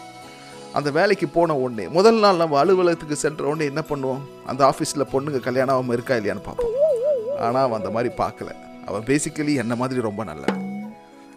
அந்த 0.78 0.88
வேலைக்கு 0.96 1.26
போன 1.36 1.54
உடனே 1.62 1.84
முதல் 1.96 2.18
நாள் 2.24 2.38
நம்ம 2.42 2.56
அலுவலகத்துக்கு 2.60 3.16
சென்ற 3.22 3.42
உடனே 3.50 3.64
என்ன 3.70 3.82
பண்ணுவோம்? 3.88 4.22
அந்த 4.50 4.60
ஆஃபீஸில் 4.68 5.10
பொண்ணுங்க 5.12 5.38
கல்யாணம் 5.46 5.76
அவன் 5.78 5.94
இருக்கா 5.96 6.14
இல்லையான்னு 6.18 6.44
பார்ப்போம். 6.46 6.76
ஆனால் 7.46 7.64
அவன் 7.66 7.78
அந்த 7.80 7.90
மாதிரி 7.96 8.10
பார்க்கல. 8.22 8.50
அவன் 8.88 9.04
பேசிக்கலி 9.10 9.54
என்ன 9.62 9.74
மாதிரி 9.80 10.00
ரொம்ப 10.08 10.24
நல்லவன். 10.30 10.60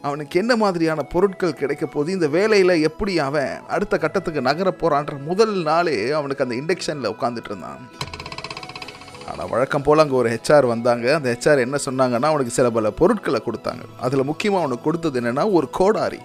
அவனுக்கு 0.08 0.36
என்ன 0.42 0.54
மாதிரியான 0.64 1.04
பொருட்கள் 1.14 1.60
கிடைக்க 1.62 1.86
போது 1.96 2.10
இந்த 2.18 2.28
வேலையில் 2.38 2.84
எப்படி 2.90 3.14
அவன் 3.28 3.54
அடுத்த 3.76 3.98
கட்டத்துக்கு 4.04 4.42
நகர 4.50 4.72
போகிறான்ற 4.82 5.16
முதல் 5.30 5.56
நாளே 5.70 5.98
அவனுக்கு 6.20 6.46
அந்த 6.46 6.56
இண்டக்ஷனில் 6.62 7.14
உட்காந்துட்டு 7.16 7.52
இருந்தான். 7.52 7.84
ஆனால் 9.32 9.52
வழக்கம் 9.54 9.86
போல் 9.88 10.04
அங்கே 10.04 10.18
ஒரு 10.22 10.32
ஹெச்ஆர் 10.36 10.68
வந்தாங்க. 10.74 11.08
அந்த 11.18 11.30
ஹெச்ஆர் 11.34 11.66
என்ன 11.68 11.80
சொன்னாங்கன்னா 11.88 12.32
அவனுக்கு 12.34 12.58
சில 12.60 12.70
பல 12.78 12.92
பொருட்களை 13.02 13.42
கொடுத்தாங்க. 13.48 13.84
அதில் 14.08 14.30
முக்கியமாக 14.32 14.64
அவனுக்கு 14.64 14.88
கொடுத்தது 14.88 15.20
என்னென்னா 15.22 15.46
ஒரு 15.60 15.70
கோடாரி. 15.80 16.22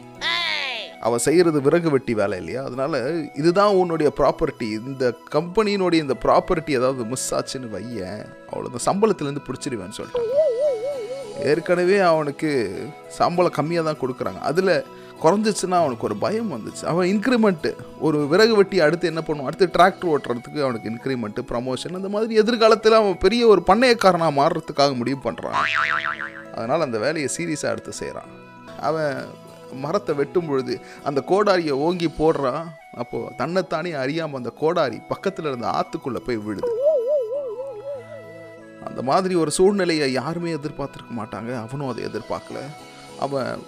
அவன் 1.07 1.23
செய்கிறது 1.26 1.59
விறகு 1.66 1.90
வெட்டி 1.95 2.14
வேலை 2.21 2.37
இல்லையா? 2.42 2.62
அதனால் 2.69 2.97
இதுதான் 3.40 3.76
உன்னுடைய 3.80 4.09
ப்ராப்பர்ட்டி 4.21 4.69
இந்த 4.90 5.04
கம்பெனியினுடைய 5.37 6.04
இந்த 6.07 6.16
ப்ராப்பர்ட்டி 6.25 6.73
ஏதாவது 6.78 7.04
மிஸ் 7.12 7.28
ஆச்சுன்னு 7.38 7.69
வையேன். 7.76 8.23
அவ்வளோ 8.50 8.71
இந்த 8.71 8.83
சம்பளத்துலேருந்து 8.88 9.47
பிடிச்சிடுவேன்னு 9.49 9.99
சொல்லிட்டான். 10.00 10.30
ஏற்கனவே 11.50 11.99
அவனுக்கு 12.12 12.50
சம்பளம் 13.19 13.57
கம்மியாக 13.59 13.88
தான் 13.88 14.02
கொடுக்குறாங்க. 14.02 14.40
அதில் 14.50 14.75
குறைஞ்சிச்சுன்னா 15.23 15.78
அவனுக்கு 15.83 16.07
ஒரு 16.09 16.16
பயம் 16.25 16.52
வந்துச்சு. 16.54 16.83
அவன் 16.90 17.09
இன்க்ரிமெண்ட்டு 17.14 17.71
ஒரு 18.07 18.19
விறகு 18.33 18.54
வெட்டி 18.59 18.76
அடுத்து 18.85 19.11
என்ன 19.12 19.23
பண்ணுவான்? 19.26 19.49
அடுத்து 19.50 19.66
டிராக்டர் 19.76 20.11
ஓட்டுறதுக்கு 20.12 20.61
அவனுக்கு 20.66 20.90
இன்க்ரிமெண்ட்டு 20.92 21.42
ப்ரமோஷன் 21.50 21.99
அந்த 21.99 22.11
மாதிரி 22.14 22.40
எதிர்காலத்தில் 22.42 23.00
அவன் 23.00 23.23
பெரிய 23.25 23.42
ஒரு 23.54 23.62
பண்ணையக்காரனாக 23.71 24.38
மாறுறதுக்காக 24.40 24.95
முடிவு 25.00 25.21
பண்ணுறான் 25.26 25.59
அதனால் 26.54 26.87
அந்த 26.87 27.00
வேலையை 27.07 27.30
சீரியஸாக 27.37 27.75
எடுத்து 27.75 27.95
செய்கிறான் 28.02 28.30
அவன் 28.88 29.16
மரத்தை 29.73 30.15
வெட்டும் 30.15 30.47
பொழுது 30.47 30.81
அந்த 31.05 31.23
கோடாரியை 31.27 31.71
ஓங்கி 31.71 32.09
போடுறான் 32.19 32.65
அப்போது 32.95 33.33
தன்னைத்தானே 33.37 33.93
அறியாமல் 33.93 34.35
அந்த 34.35 34.50
கோடாரி 34.50 35.00
பக்கத்தில் 35.09 35.45
இருந்த 35.45 35.67
ஆற்றுக்குள்ளே 35.67 36.17
போய் 36.17 36.37
விழுது. 36.37 36.79
அந்த 38.85 39.03
மாதிரி 39.03 39.35
ஒரு 39.35 39.50
சூழ்நிலையை 39.50 40.12
யாருமே 40.12 40.53
எதிர்பார்த்துருக்க 40.53 41.19
மாட்டாங்க. 41.19 41.69
அவனும் 41.69 41.89
அதை 41.89 42.05
எதிர்பார்க்கல. 42.05 42.59
அவன் 43.21 43.62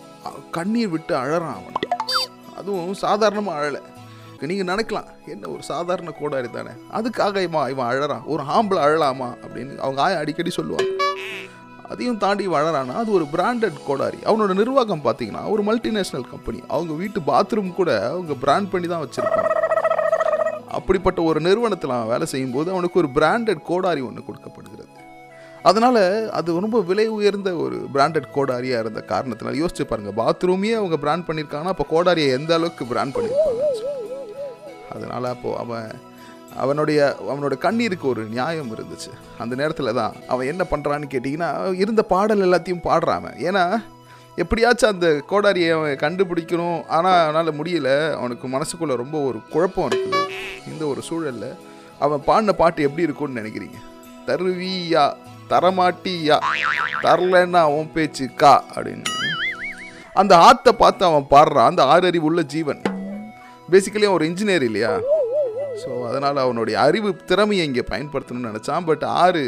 கண்ணீர் 0.51 0.89
விட்டு 0.89 1.15
அழறான் 1.17 1.59
அவன். 1.59 1.73
அதுவும் 2.57 2.95
சாதாரணமாக 2.95 3.59
அழலை. 3.59 3.81
நீங்கள் 4.41 4.75
நினைக்கலாம் 4.75 5.07
என்ன 5.27 5.49
ஒரு 5.49 5.63
சாதாரண 5.63 6.11
கோடாரி 6.11 6.49
தானே. 6.51 6.71
அதுக்காக 6.93 7.43
இவன் 7.43 7.71
இவன் 7.71 7.87
அழறான். 7.87 8.25
ஒரு 8.25 8.43
ஆம்பளை 8.43 8.83
அழலாமா 8.87 9.37
அப்படின்னு 9.43 9.79
அவங்க 9.79 10.03
ஆய 10.03 10.19
அடிக்கடி 10.19 10.51
சொல்லுவாங்க. 10.51 11.05
அதையும் 11.93 12.21
தாண்டி 12.25 12.45
வளரானா? 12.55 12.95
அது 13.03 13.11
ஒரு 13.19 13.27
பிராண்டட் 13.35 13.79
கோடாரி. 13.89 14.21
அவனோட 14.29 14.53
நிர்வாகம் 14.61 15.05
பார்த்தீங்கன்னா 15.07 15.43
ஒரு 15.55 15.63
மல்டிநேஷ்னல் 15.69 16.27
கம்பெனி 16.33 16.61
அவங்க 16.77 16.93
வீட்டு 17.03 17.21
பாத்ரூம் 17.31 17.77
கூட 17.81 17.91
அவங்க 18.13 18.35
பிராண்ட் 18.45 18.71
பண்ணி 18.73 18.89
தான் 18.93 19.05
வச்சுருப்பாங்க. 19.05 19.53
அப்படிப்பட்ட 20.79 21.21
ஒரு 21.31 21.39
நிறுவனத்தில் 21.47 21.97
அவன் 21.97 22.13
வேலை 22.13 22.27
செய்யும்போது 22.33 22.69
அவனுக்கு 22.75 23.01
ஒரு 23.03 23.09
பிராண்டட் 23.17 23.63
கோடாரி 23.71 24.03
ஒன்று 24.09 24.27
கொடுக்கப்படுகிறது. 24.29 24.89
அதனால் 25.71 26.01
அது 26.39 26.55
ரொம்ப 26.65 26.79
விலை 26.87 27.05
உயர்ந்த 27.17 27.51
ஒரு 27.65 27.77
பிராண்டட் 27.95 28.33
கோடாரியாக 28.37 28.83
இருந்த 28.85 29.01
காரணத்தினால 29.11 29.61
யோசிச்சு 29.61 29.85
பாருங்கள் 29.91 30.17
பாத்ரூமே 30.21 30.71
அவங்க 30.79 30.97
பிராண்ட் 31.05 31.27
பண்ணியிருக்காங்கன்னா 31.29 31.75
அப்போ 31.75 31.87
கோடாரியை 31.93 32.31
எந்த 32.39 32.53
அளவுக்கு 32.59 32.85
பிராண்ட் 32.93 33.15
பண்ணியிருப்பாங்க 33.17 33.61
அதனால் 34.95 35.29
அப்போது 35.35 35.59
அவன் 35.63 35.87
அவனுடைய 36.57 37.17
அவனோட 37.31 37.59
கண்ணீருக்கு 37.59 38.09
ஒரு 38.09 38.25
நியாயம் 38.25 38.77
இருந்துச்சு. 38.77 39.11
அந்த 39.39 39.55
நேரத்தில் 39.55 39.95
தான் 39.95 40.15
அவன் 40.29 40.47
என்ன 40.47 40.65
பண்ணுறான்னு 40.71 41.05
கேட்டிங்கன்னா 41.11 41.75
இருந்த 41.75 42.03
பாடல் 42.03 42.41
எல்லாத்தையும் 42.41 42.85
பாடுறான் 42.85 43.21
அவன். 43.21 43.37
ஏன்னா 43.39 43.85
எப்படியாச்சும் 44.37 44.91
அந்த 44.91 45.23
கோடாரியை 45.31 45.73
அவன் 45.73 45.97
கண்டுபிடிக்கணும். 45.97 46.87
ஆனால் 46.87 47.29
அவனால் 47.29 47.55
முடியல. 47.55 48.13
அவனுக்கு 48.13 48.49
மனசுக்குள்ளே 48.49 48.97
ரொம்ப 48.97 49.23
ஒரு 49.23 49.39
குழப்பம் 49.51 49.89
இருக்குது. 49.89 50.23
இந்த 50.73 50.87
ஒரு 50.87 51.03
சூழலில் 51.03 51.59
அவன் 51.99 52.25
பாடின 52.25 52.53
பாட்டு 52.53 52.83
எப்படி 52.83 53.03
இருக்கும்னு 53.03 53.41
நினைக்கிறீங்க? 53.41 53.79
தருவியா 54.27 55.13
தரமாட்டியா 55.49 56.39
தரலன்னா 57.03 57.57
அவன் 57.57 57.91
பேச்சு 57.95 58.35
கா 58.35 58.65
அப்படின்னு. 58.75 59.05
அந்த 60.13 60.37
ஆத்தை 60.37 60.73
பார்த்து 60.73 61.05
அவன் 61.05 61.27
பாடுறான். 61.31 61.67
அந்த 61.67 61.85
ஆறறிவு 61.85 62.29
உள்ள 62.31 62.43
ஜீவன். 62.43 62.83
பேசிக்கலி 63.71 64.05
அவன் 64.05 64.13
ஒரு 64.13 64.27
இன்ஜினியர் 64.27 64.63
இல்லையா? 64.63 64.99
ஸோ 65.81 65.91
அதனால் 66.09 66.39
அவனுடைய 66.45 66.77
அறிவு 66.87 67.11
திறமையை 67.31 67.65
இங்கே 67.69 67.85
பயன்படுத்தணும்னு 67.93 68.51
நினச்சான். 68.51 68.87
பட் 68.91 69.05
ஆறு 69.23 69.43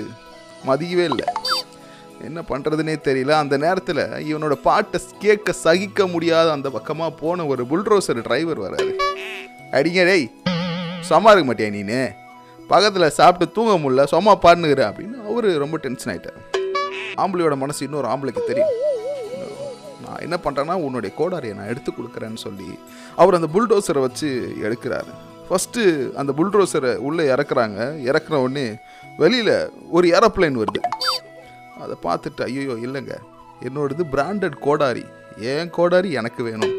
மதியவே 0.69 1.05
இல்லை. 1.13 1.27
என்ன 2.29 2.41
பண்ணுறதுனே 2.51 2.95
தெரியல. 3.09 3.33
அந்த 3.43 3.55
நேரத்தில் 3.65 4.03
இவனோட 4.31 4.55
பாட்டை 4.67 4.99
கேட்க 5.25 5.53
சகிக்க 5.65 6.07
முடியாத 6.15 6.49
அந்த 6.57 6.69
பக்கமாக 6.77 7.13
போன 7.23 7.47
ஒரு 7.53 7.63
புல்ரோசர் 7.73 8.21
டிரைவர் 8.29 8.63
வராரு. 8.67 8.93
அடிங்க 9.79 10.05
டேய் 10.11 10.27
சும்மா 11.11 11.31
இருக்க 11.33 11.47
மாட்டியா 11.49 11.71
நீனு? 11.77 12.01
பக்கத்தில் 12.73 13.15
சாப்பிட்டு 13.19 13.55
தூங்க 13.57 13.73
முடியல 13.83 14.05
சும்மா 14.15 14.35
பாடுனுகிற 14.45 14.83
அப்படின்னு 14.91 15.19
அவரு 15.31 15.49
ரொம்ப 15.65 15.77
டென்ஷன் 15.87 16.13
ஆகிட்டார் 16.13 16.41
ஆம்பளையோட 17.23 17.57
மனசு 17.65 17.81
இன்னொரு 17.87 18.09
ஆம்பளைக்கு 18.13 18.49
தெரியும். 18.51 18.73
நான் 20.05 20.23
என்ன 20.27 20.37
பண்ணுறேன்னா 20.45 20.75
உன்னுடைய 20.87 21.11
கோடாரியை 21.21 21.55
நான் 21.59 21.71
எடுத்து 21.73 21.91
கொடுக்குறேன்னு 21.93 22.41
சொல்லி 22.47 22.71
அவர் 23.21 23.39
அந்த 23.39 23.51
புல்டோசரை 23.55 24.01
வச்சு 24.07 24.29
எடுக்கிறாரு. 24.67 25.13
ஃபஸ்ட்டு 25.49 25.83
அந்த 26.21 26.31
புல்டோசரை 26.39 26.93
உள்ளே 26.97 27.25
இறக்குறாங்க. 27.35 27.79
இறக்குற 28.11 28.35
உடனே 28.35 28.67
வெளியில் 29.17 29.57
ஒரு 29.91 30.07
ஏரோப்ளேன் 30.09 30.59
வருது. 30.61 30.81
அதை 31.83 31.97
பார்த்துட்டு 32.03 32.43
ஐயோ 32.43 32.77
இல்லைங்க. 32.87 33.15
என்னோடது 33.63 34.05
பிராண்டட் 34.13 34.57
கோடாரி. 34.67 35.05
ஏன் 35.53 35.71
கோடாரி 35.71 36.11
எனக்கு 36.21 36.43
வேணும்? 36.49 36.75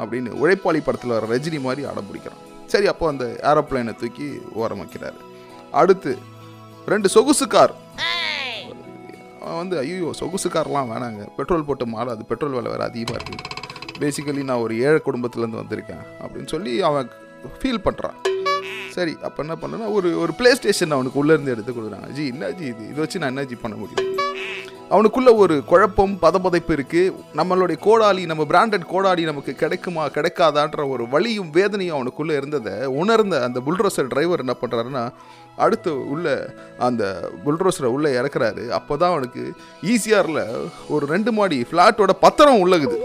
அப்படின்னு 0.00 0.30
உழைப்பாளி 0.42 0.80
படத்தில் 0.84 1.14
வர 1.14 1.26
ரஜினி 1.32 1.60
மாதிரி 1.60 1.82
அடம் 1.90 2.06
பிடிக்கிறான். 2.08 2.42
சரி 2.66 2.86
அப்போ 2.86 3.08
அந்த 3.12 3.24
ஏரோப்ளேனை 3.50 3.94
தூக்கி 4.00 4.28
ஓரம் 4.60 4.82
வைக்கிறாரு 4.82 5.18
அடுத்து 5.80 6.12
ரெண்டு 6.86 7.08
சொகுசு 7.08 7.46
கார். 7.46 7.74
அவன் 9.40 9.60
வந்து 9.60 9.76
ஐயோ 9.78 10.12
சொகுசு 10.20 10.48
கார்லாம் 10.48 10.90
வேணாங்க. 10.92 11.22
பெட்ரோல் 11.36 11.64
போட்டு 11.64 11.86
மாலை 11.86 12.10
அது 12.14 12.24
பெட்ரோல் 12.24 12.56
விலை 12.56 12.70
வேறு 12.70 12.88
அதிகமாக 12.90 13.18
இருக்குது 13.18 13.60
பேசிக்கலி 14.02 14.44
நான் 14.50 14.62
ஒரு 14.66 14.74
ஏழை 14.86 15.00
குடும்பத்துலேருந்து 15.06 15.62
வந்திருக்கேன். 15.62 16.04
அப்படின்னு 16.22 16.50
சொல்லி 16.54 16.72
அவன் 16.90 17.08
ஃபீல் 17.60 17.84
பண்ணுறான் 17.86 18.18
சரி 18.96 19.14
அப்போ 19.26 19.42
என்ன 19.42 19.54
பண்ணனா 19.60 19.86
ஒரு 19.98 20.08
ஒரு 20.22 20.32
ப்ளே 20.38 20.50
ஸ்டேஷன் 20.54 20.96
அவனுக்கு 20.96 21.20
உள்ளேருந்து 21.22 21.52
எடுத்து 21.54 21.72
கொடுக்குறாங்க. 21.72 22.08
ஜி 22.16 22.24
என்ன 22.32 22.50
ஜி 22.58 22.66
இது? 22.72 22.82
இதை 22.88 22.98
வச்சு 23.02 23.20
நான் 23.22 23.32
என்ன 23.34 23.44
ஜி 23.44 23.56
பண்ண 23.62 23.76
முடியும்? 23.76 24.08
அவனுக்குள்ள 24.94 25.30
ஒரு 25.42 25.54
குழப்பம் 25.70 26.14
பதபதைப்பு 26.22 26.72
இருக்குது 26.76 27.12
நம்மளுடைய 27.38 27.76
கோடாளி 27.86 28.22
நம்ம 28.30 28.42
பிராண்டட் 28.50 28.84
கோடாளி 28.90 29.22
நமக்கு 29.30 29.52
கிடைக்குமா 29.54 30.04
கிடைக்காதான்ற 30.16 30.88
ஒரு 30.88 31.04
வலியும் 31.14 31.50
வேதனையும் 31.56 31.96
அவனுக்குள்ளே 31.98 32.34
இருந்ததை 32.34 32.74
உணர்ந்த 33.02 33.40
அந்த 33.46 33.60
புல்ரோசர் 33.68 34.10
டிரைவர் 34.12 34.42
என்ன 34.44 34.56
பண்ணுறாருன்னா 34.62 35.04
அடுத்து 35.56 36.08
உள்ள 36.14 36.26
அந்த 36.88 37.30
புல்ரோசரை 37.44 37.88
உள்ளே 37.96 38.10
இறக்குறாரு. 38.20 38.62
அப்போ 38.78 38.96
தான் 38.96 39.12
அவனுக்கு 39.14 39.42
ஈசிஆரில் 39.92 40.44
ஒரு 40.88 41.06
ரெண்டு 41.06 41.32
மாடி 41.32 41.58
ஃப்ளாட்டோட 41.70 42.14
பத்திரம் 42.26 42.62
உள்ளகுது. 42.64 42.98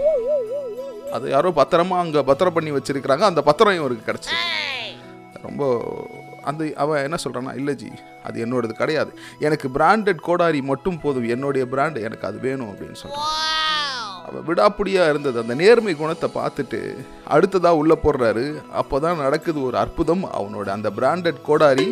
அது 1.16 1.26
யாரோ 1.34 1.50
பத்திரமா 1.60 1.96
அங்கே 2.04 2.22
பத்திரம் 2.30 2.56
பண்ணி 2.56 2.70
வச்சிருக்கிறாங்க. 2.76 3.24
அந்த 3.30 3.40
பத்திரம் 3.48 3.78
இவருக்கு 3.80 4.08
கிடச்சிருக்கு 4.08 5.44
ரொம்ப 5.46 5.62
அந்த 6.48 6.62
அவன் 6.82 7.04
என்ன 7.06 7.16
சொல்கிறான்னா 7.24 7.52
இல்லை 7.60 7.74
ஜி 7.80 7.88
அது 8.26 8.36
என்னோடது 8.44 8.74
கிடையாது. 8.80 9.10
எனக்கு 9.46 9.66
பிராண்டட் 9.76 10.20
கோடாரி 10.28 10.60
மட்டும் 10.70 11.00
போதும். 11.04 11.28
என்னுடைய 11.34 11.64
பிராண்ட் 11.72 11.98
எனக்கு 12.08 12.26
அது 12.28 12.38
வேணும் 12.46 12.70
அப்படின்னு 12.72 12.98
சொல்கிறான் 13.02 13.34
அவன் 14.28 14.46
விடாப்பிடியாக 14.48 15.10
இருந்தது. 15.12 15.36
அந்த 15.42 15.54
நேர்மை 15.62 15.94
குணத்தை 16.00 16.28
பார்த்துட்டு 16.38 16.80
அடுத்ததாக 17.34 17.80
உள்ளே 17.80 17.96
போடுறாரு 18.04 18.44
அப்போ 18.80 18.96
தான் 19.04 19.22
நடக்குது 19.24 19.60
ஒரு 19.68 19.76
அற்புதம். 19.82 20.24
அவனோட 20.38 20.68
அந்த 20.76 20.90
பிராண்டட் 20.98 21.40
கோடாரி 21.48 21.88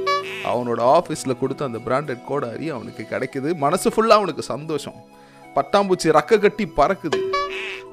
அவனோட 0.53 0.81
ஆஃபீஸில் 0.97 1.41
கொடுத்த 1.43 1.71
அந்த 1.71 1.81
பிராண்டட் 1.87 2.27
கோடாரி 2.31 2.69
அவனுக்கு 2.77 3.05
கிடைக்குது. 3.15 3.51
மனசு 3.65 3.91
ஃபுல்லாக 3.95 4.21
அவனுக்கு 4.21 4.45
சந்தோஷம். 4.55 4.99
பட்டாம்பூச்சி 5.57 6.17
ரக்க 6.19 6.41
கட்டி 6.45 6.67
பறக்குது. 6.81 7.21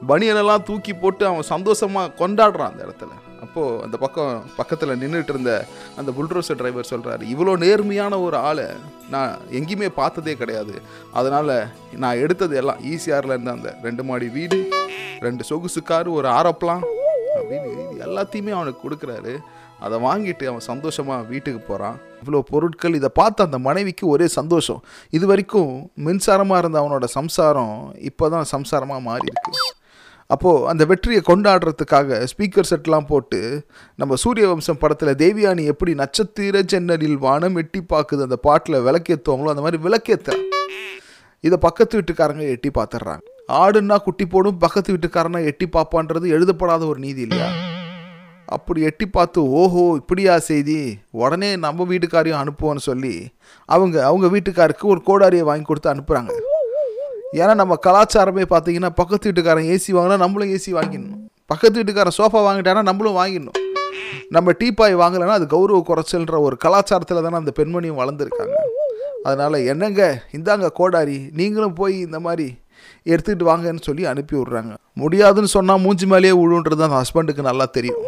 பனியனெல்லாம் 0.09 0.65
தூக்கி 0.69 0.93
போட்டு 1.01 1.23
அவன் 1.29 1.51
சந்தோஷமாக 1.53 2.13
கொண்டாடுறான் 2.21 2.71
அந்த 2.71 2.81
இடத்துல. 2.87 3.11
அப்போது 3.43 3.79
அந்த 3.85 3.95
பக்கம் 4.03 4.33
பக்கத்தில் 4.59 4.99
நின்றுட்டு 5.01 5.31
இருந்த 5.33 5.53
அந்த 5.99 6.09
புல்ட்ரோசர் 6.17 6.59
டிரைவர் 6.59 6.89
சொல்கிறாரு 6.91 7.23
இவ்வளோ 7.33 7.53
நேர்மையான 7.63 8.19
ஒரு 8.25 8.37
ஆளை 8.49 8.67
நான் 9.13 9.33
எங்கேயுமே 9.57 9.89
பார்த்ததே 9.99 10.33
கிடையாது. 10.41 10.75
அதனால் 11.19 11.53
நான் 12.03 12.21
எடுத்தது 12.25 12.55
எல்லாம் 12.61 12.79
ஈசிஆரில் 12.91 13.35
இருந்த 13.35 13.51
அந்த 13.57 13.71
ரெண்டு 13.87 14.05
மாடி 14.09 14.29
வீடு 14.37 14.59
ரெண்டு 15.25 15.43
சொகுசு 15.49 15.81
காரு 15.91 16.09
ஒரு 16.19 16.29
ஆரப்பலாம் 16.39 16.85
அப்படின்னு 17.37 17.69
இது 17.73 18.05
எல்லாத்தையுமே 18.07 18.53
அவனுக்கு 18.59 18.81
கொடுக்குறாரு. 18.85 19.35
அதை 19.85 19.97
வாங்கிட்டு 20.07 20.45
அவன் 20.49 20.67
சந்தோஷமாக 20.71 21.27
வீட்டுக்கு 21.31 21.61
போகிறான் 21.69 21.97
இவ்வளோ 22.21 22.41
பொருட்கள் 22.51 22.97
இதை 22.99 23.09
பார்த்து 23.19 23.45
அந்த 23.47 23.57
மனைவிக்கு 23.67 24.05
ஒரே 24.13 24.27
சந்தோஷம். 24.39 24.81
இது 25.17 25.25
வரைக்கும் 25.31 25.71
மின்சாரமாக 26.05 26.61
இருந்த 26.63 26.77
அவனோட 26.83 27.07
சம்சாரம் 27.19 27.77
இப்போ 28.11 28.27
தான் 28.35 28.51
சம்சாரமாக 28.55 29.07
மாறி 29.09 29.27
இருக்கு 29.31 29.53
அப்போது 30.33 30.65
அந்த 30.67 30.85
வெற்றியை 30.85 31.21
கொண்டாடுறதுக்காக 31.27 32.19
ஸ்பீக்கர் 32.31 32.69
செட்லாம் 32.69 33.07
போட்டு 33.07 33.39
நம்ம 33.99 34.15
சூரிய 34.15 34.47
வம்சம் 34.47 34.77
படத்தில் 34.77 35.15
தேவியானி 35.15 35.65
எப்படி 35.65 35.93
நட்சத்திர 35.93 36.61
ஜன்னலில் 36.63 37.17
வானம் 37.17 37.55
எட்டி 37.55 37.81
பார்க்குது 37.89 38.21
அந்த 38.21 38.35
பாட்டில் 38.41 38.81
விளக்கேற்றுவாங்களோ 38.81 39.49
அந்த 39.49 39.61
மாதிரி 39.61 39.83
விளக்கேற்றுறான் 39.83 40.45
இதை 41.43 41.57
பக்கத்து 41.57 41.97
வீட்டுக்காரங்க 41.97 42.47
எட்டி 42.49 42.69
பார்த்துட்றாங்க 42.69 43.23
ஆடுன்னா 43.59 43.95
குட்டி 44.01 44.25
போடும் 44.27 44.57
பக்கத்து 44.57 44.93
வீட்டுக்காரனா 44.93 45.45
எட்டி 45.45 45.67
பார்ப்பான்றது 45.67 46.27
எழுதப்படாத 46.27 46.85
ஒரு 46.85 46.99
நீதி 46.99 47.21
இல்லையா? 47.21 47.49
அப்படி 48.47 48.81
எட்டி 48.81 49.05
பார்த்து 49.07 49.49
ஓஹோ 49.51 49.95
இப்படியா 49.95 50.39
செய்தி? 50.39 50.77
உடனே 51.15 51.55
நம்ம 51.55 51.85
வீட்டுக்காரையும் 51.85 52.41
அனுப்புவோன்னு 52.41 52.83
சொல்லி 52.83 53.13
அவங்க 53.69 54.05
அவங்க 54.05 54.27
வீட்டுக்காருக்கு 54.27 54.85
ஒரு 54.85 55.01
கோடாரியை 55.07 55.41
வாங்கி 55.41 55.63
கொடுத்து 55.63 55.93
அனுப்புகிறாங்க 55.93 56.33
ஏன்னா 57.33 57.53
நம்ம 57.55 57.75
கலாச்சாரமே 57.85 58.43
பார்த்தீங்கன்னா 58.49 58.89
பக்கத்து 58.89 59.31
வீட்டுக்காரன் 59.31 59.69
ஏசி 59.73 59.91
வாங்கினா 59.97 60.17
நம்மளும் 60.17 60.49
ஏசி 60.49 60.71
வாங்கிடணும். 60.71 61.21
பக்கத்து 61.45 61.77
வீட்டுக்காரன் 61.79 62.17
சோஃபா 62.17 62.41
வாங்கிட்டானா 62.47 62.81
நம்மளும் 62.81 63.17
வாங்கிடணும். 63.17 63.59
நம்ம 64.29 64.51
டீப்பாய் 64.51 64.95
வாங்கலைன்னா 65.01 65.35
அது 65.39 65.47
கௌரவ 65.47 65.83
குறைச்சல்ன்ற 65.87 66.39
ஒரு 66.39 66.57
கலாச்சாரத்தில் 66.65 67.21
தானே 67.21 67.35
அந்த 67.35 67.51
பெண்மணியும் 67.59 67.99
வளர்ந்துருக்காங்க. 68.01 68.57
அதனால் 69.23 69.53
என்னங்க? 69.53 70.21
இந்தாங்க 70.31 70.69
கோடாரி 70.71 71.29
நீங்களும் 71.33 71.73
போய் 71.73 71.99
இந்த 71.99 72.19
மாதிரி 72.19 72.47
எடுத்துக்கிட்டு 73.05 73.49
வாங்கன்னு 73.49 73.81
சொல்லி 73.81 74.05
அனுப்பி 74.05 74.35
விட்றாங்க. 74.37 74.73
முடியாதுன்னு 74.93 75.47
சொன்னால் 75.47 75.79
மூஞ்சி 75.79 76.05
மேலேயே 76.05 76.33
விழுன்றது 76.33 76.87
அந்த 76.87 77.01
ஹஸ்பண்டுக்கு 77.01 77.41
நல்லா 77.41 77.65
தெரியும். 77.65 78.03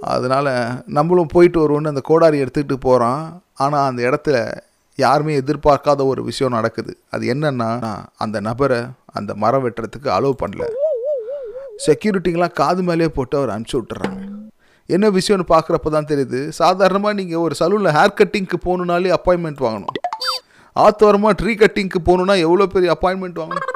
அதனால் 0.00 0.52
நம்மளும் 0.86 1.32
போயிட்டு 1.32 1.58
வருவோன்னு 1.62 1.92
அந்த 1.92 2.00
கோடாரி 2.04 2.42
எடுத்துக்கிட்டு 2.42 2.76
போகிறான் 2.80 3.42
ஆனால் 3.54 3.88
அந்த 3.88 4.02
இடத்துல 4.02 4.36
யாருமே 5.06 5.32
எதிர்பார்க்காத 5.42 6.06
ஒரு 6.12 6.22
விஷயம் 6.30 6.56
நடக்குது. 6.58 6.92
அது 7.14 7.24
என்னன்னா 7.34 7.70
அந்த 8.24 8.36
நபரை 8.48 8.80
அந்த 9.18 9.30
மரம் 9.42 9.64
வெட்டுறதுக்கு 9.64 10.08
அலோவ் 10.16 10.40
பண்ணல. 10.42 10.66
செக்யூரிட்டிங்கெலாம் 11.86 12.58
காது 12.60 12.82
மேலேயே 12.88 13.10
போட்டு 13.16 13.34
அவர் 13.40 13.52
அனுப்பிச்சி 13.54 13.78
விட்டுறாங்க. 13.78 14.20
என்ன 14.96 15.08
விஷயம்னு 15.16 15.46
பார்க்குறப்ப 15.54 15.90
தான் 15.96 16.08
தெரியுது. 16.12 16.40
சாதாரணமாக 16.60 17.14
நீங்கள் 17.20 17.42
ஒரு 17.46 17.54
சலூனில் 17.60 17.94
ஹேர் 17.96 18.18
கட்டிங்க்கு 18.20 18.58
போகணுனாலே 18.66 19.12
அப்பாயின்மெண்ட் 19.16 19.60
வாங்கணும். 19.66 19.94
ஆத்தோரமாக 20.84 21.34
ட்ரீ 21.40 21.52
கட்டிங்க்கு 21.62 22.00
போகணுன்னா 22.08 22.34
எவ்வளோ 22.46 22.66
பெரிய 22.74 22.90
அப்பாயின்மெண்ட் 22.96 23.40
வாங்கணும்? 23.42 23.66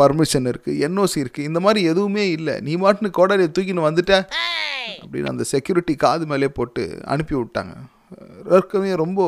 பர்மிஷன் 0.00 0.48
இருக்குது 0.52 0.80
என்ஓசி 0.86 1.18
இருக்குது 1.24 1.48
இந்த 1.50 1.58
மாதிரி 1.64 1.80
எதுவுமே 1.90 2.24
இல்லை. 2.36 2.54
நீ 2.66 2.72
மாட்டுன்னு 2.82 3.16
கோடாரியை 3.18 3.50
தூக்கின்னு 3.56 3.86
வந்துட்ட 3.88 4.14
அப்படின்னு 5.02 5.30
அந்த 5.32 5.44
செக்யூரிட்டி 5.52 5.94
காது 6.04 6.24
மேலே 6.32 6.48
போட்டு 6.58 6.82
அனுப்பி 7.12 7.34
விட்டாங்க. 7.38 7.74
ஏற்கனவே 8.50 8.94
ரொம்ப 8.94 9.20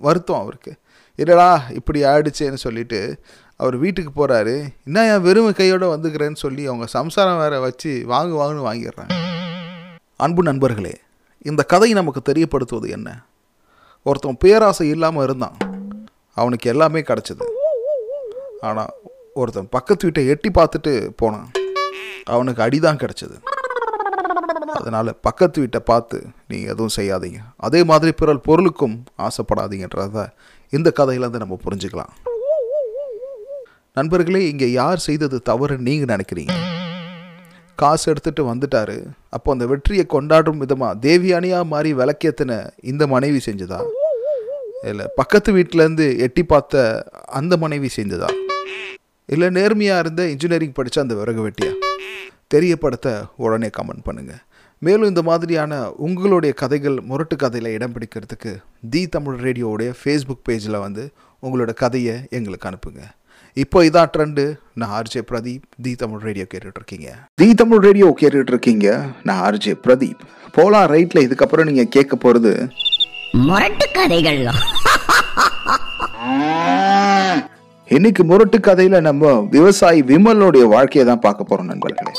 வருத்தம் 0.00 0.40
அவருக்கு. 0.40 0.74
இல்லடா 1.16 1.70
இப்படி 1.70 2.02
ஆயிடுச்சேன்னு 2.02 2.54
சொல்லிட்டு 2.54 3.20
அவர் 3.56 3.76
வீட்டுக்கு 3.76 4.10
போகிறாரு 4.16 4.68
என்ன 4.84 5.14
என் 5.14 5.22
வெறும் 5.22 5.52
கையோடு 5.52 5.96
வந்துக்கிறேன்னு 5.96 6.34
சொல்லி 6.34 6.66
அவங்க 6.66 6.86
சம்சாரம் 6.86 7.38
வேற 7.38 7.60
வச்சு 7.60 8.04
வாங்கு 8.08 8.34
வாங்குன்னு 8.40 8.66
வாங்கிடுறாங்க. 8.70 9.14
அன்பு 10.16 10.42
நண்பர்களே 10.42 10.94
இந்த 11.42 11.62
கதை 11.62 11.92
நமக்கு 11.92 12.32
தெரியப்படுத்துவது 12.32 12.88
என்ன? 12.88 13.24
ஒருத்தன் 14.02 14.36
பேராசை 14.38 14.88
இல்லாமல் 14.88 15.24
இருந்தான். 15.24 15.56
அவனுக்கு 16.34 16.70
எல்லாமே 16.70 17.00
கிடச்சிது. 17.00 17.44
ஆனால் 18.60 18.92
ஒருத்தன் 19.34 19.68
பக்கத்து 19.70 20.04
வீட்டை 20.04 20.26
எட்டி 20.26 20.50
பார்த்துட்டு 20.50 21.10
போனான். 21.16 21.50
அவனுக்கு 22.24 22.62
அடிதான் 22.62 23.00
கிடச்சிது. 23.02 23.55
அதனால் 24.78 25.10
பக்கத்து 25.26 25.58
வீட்டை 25.62 25.80
பார்த்து 25.90 26.18
நீங்கள் 26.50 26.72
எதுவும் 26.74 26.94
செய்யாதீங்க. 26.98 27.40
அதே 27.66 27.80
மாதிரி 27.90 28.12
பிறல் 28.20 28.46
பொருளுக்கும் 28.48 28.96
ஆசைப்படாதீங்கன்றத 29.26 30.24
இந்த 30.76 30.88
கதையிலேருந்து 30.98 31.42
நம்ம 31.44 31.58
புரிஞ்சுக்கலாம். 31.66 32.12
நண்பர்களே 33.98 34.40
இங்கே 34.52 34.68
யார் 34.80 35.04
செய்தது 35.08 35.36
தவறுன்னு 35.50 35.86
நீங்கள் 35.88 36.12
நினைக்கிறீங்க? 36.14 36.54
காசு 37.82 38.04
எடுத்துட்டு 38.12 38.42
வந்துட்டாரு. 38.50 38.96
அப்போ 39.36 39.48
அந்த 39.54 39.64
வெற்றியை 39.70 40.04
கொண்டாடும் 40.14 40.60
விதமாக 40.62 40.98
தேவியானியாக 41.06 41.70
மாறி 41.72 41.90
விளக்கேத்தின 42.00 42.52
இந்த 42.92 43.02
மனைவி 43.14 43.40
செஞ்சதா? 43.48 43.80
இல்லை 44.90 45.06
பக்கத்து 45.20 45.50
வீட்டிலேருந்து 45.56 46.06
எட்டி 46.26 46.42
பார்த்த 46.52 46.84
அந்த 47.40 47.54
மனைவி 47.64 47.88
செஞ்சதா? 47.98 48.30
இல்லை 49.34 49.48
நேர்மையாக 49.58 50.02
இருந்த 50.04 50.22
இன்ஜினியரிங் 50.32 50.76
படித்த 50.78 51.04
அந்த 51.04 51.14
விறகு 51.20 51.42
வெட்டியா? 51.46 51.72
தெரியப்படுத்த 52.54 53.08
உடனே 53.44 53.68
கமெண்ட் 53.76 54.06
பண்ணுங்கள் 54.08 54.42
மேலும் 54.84 55.08
இந்த 55.08 55.22
மாதிரியான 55.22 55.72
உங்களுடைய 56.06 56.54
கதைகள் 56.60 56.96
முரட்டு 57.10 57.36
கதையில் 57.36 57.70
இடம் 57.72 57.92
பிடிக்கிறதுக்கு 57.92 58.50
தி 58.90 59.02
தமிழ் 59.14 59.38
ரேடியோவுடைய 59.46 59.90
ஃபேஸ்புக் 60.00 60.42
பேஜில் 60.48 60.82
வந்து 60.82 61.04
உங்களோட 61.42 61.72
கதையை 61.74 62.16
எங்களுக்கு 62.30 62.68
அனுப்புங்க. 62.70 63.02
இப்போ 63.62 63.78
இதான் 63.84 64.10
ட்ரெண்டு 64.16 64.44
நான் 64.80 64.92
RJ 64.98 65.22
Pradeep 65.30 65.64
the 65.82 65.94
Tamil 66.02 66.22
radio 66.28 66.46
கேட்டுட்ருக்கீங்க. 66.54 67.08
தி 67.34 67.48
தமிழ் 67.54 67.82
ரேடியோ 67.88 68.08
கேட்டுட்டு 68.20 68.52
இருக்கீங்க 68.54 68.88
நான் 69.22 69.42
ஆர்ஜே 69.48 69.74
பிரதீப். 69.86 70.22
போலாம் 70.52 70.88
ரைட்ல 70.94 71.24
இதுக்கப்புறம் 71.26 71.68
நீங்க 71.70 71.84
கேட்க 71.96 72.16
போறது 72.24 72.54
முரட்டு 73.46 73.86
கதைகள். 73.98 74.42
இன்னைக்கு 77.88 78.24
முரட்டு 78.24 78.58
கதையில 78.58 79.00
நம்ம 79.00 79.40
விவசாயி 79.56 80.02
விமலோடைய 80.02 80.66
வாழ்க்கையை 80.74 81.04
தான் 81.10 81.24
பார்க்க 81.26 81.50
போறோம் 81.50 81.70
நண்பர்களே. 81.72 82.12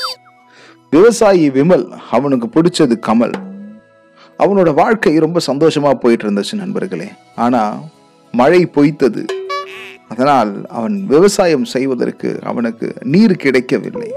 விவசாயி 0.92 1.50
விமல் 1.50 1.84
அவனுக்கு 2.10 2.46
பிடிச்சது 2.46 2.94
கமல். 3.06 3.34
அவனோட 4.38 4.74
வாழ்க்கை 4.74 5.18
ரொம்ப 5.18 5.40
சந்தோஷமா 5.46 5.90
போயிட்டு 5.94 6.24
இருந்துச்சு 6.26 6.52
நண்பர்களே. 6.52 7.08
ஆனா 7.34 7.80
மழை 8.34 8.66
பொய்த்தது. 8.66 9.24
அதனால் 10.08 10.66
அவன் 10.68 11.06
விவசாயம் 11.06 11.64
செய்வதற்கு 11.64 12.38
அவனுக்கு 12.42 12.94
நீர் 13.02 13.34
கிடைக்கவில்லை. 13.36 14.10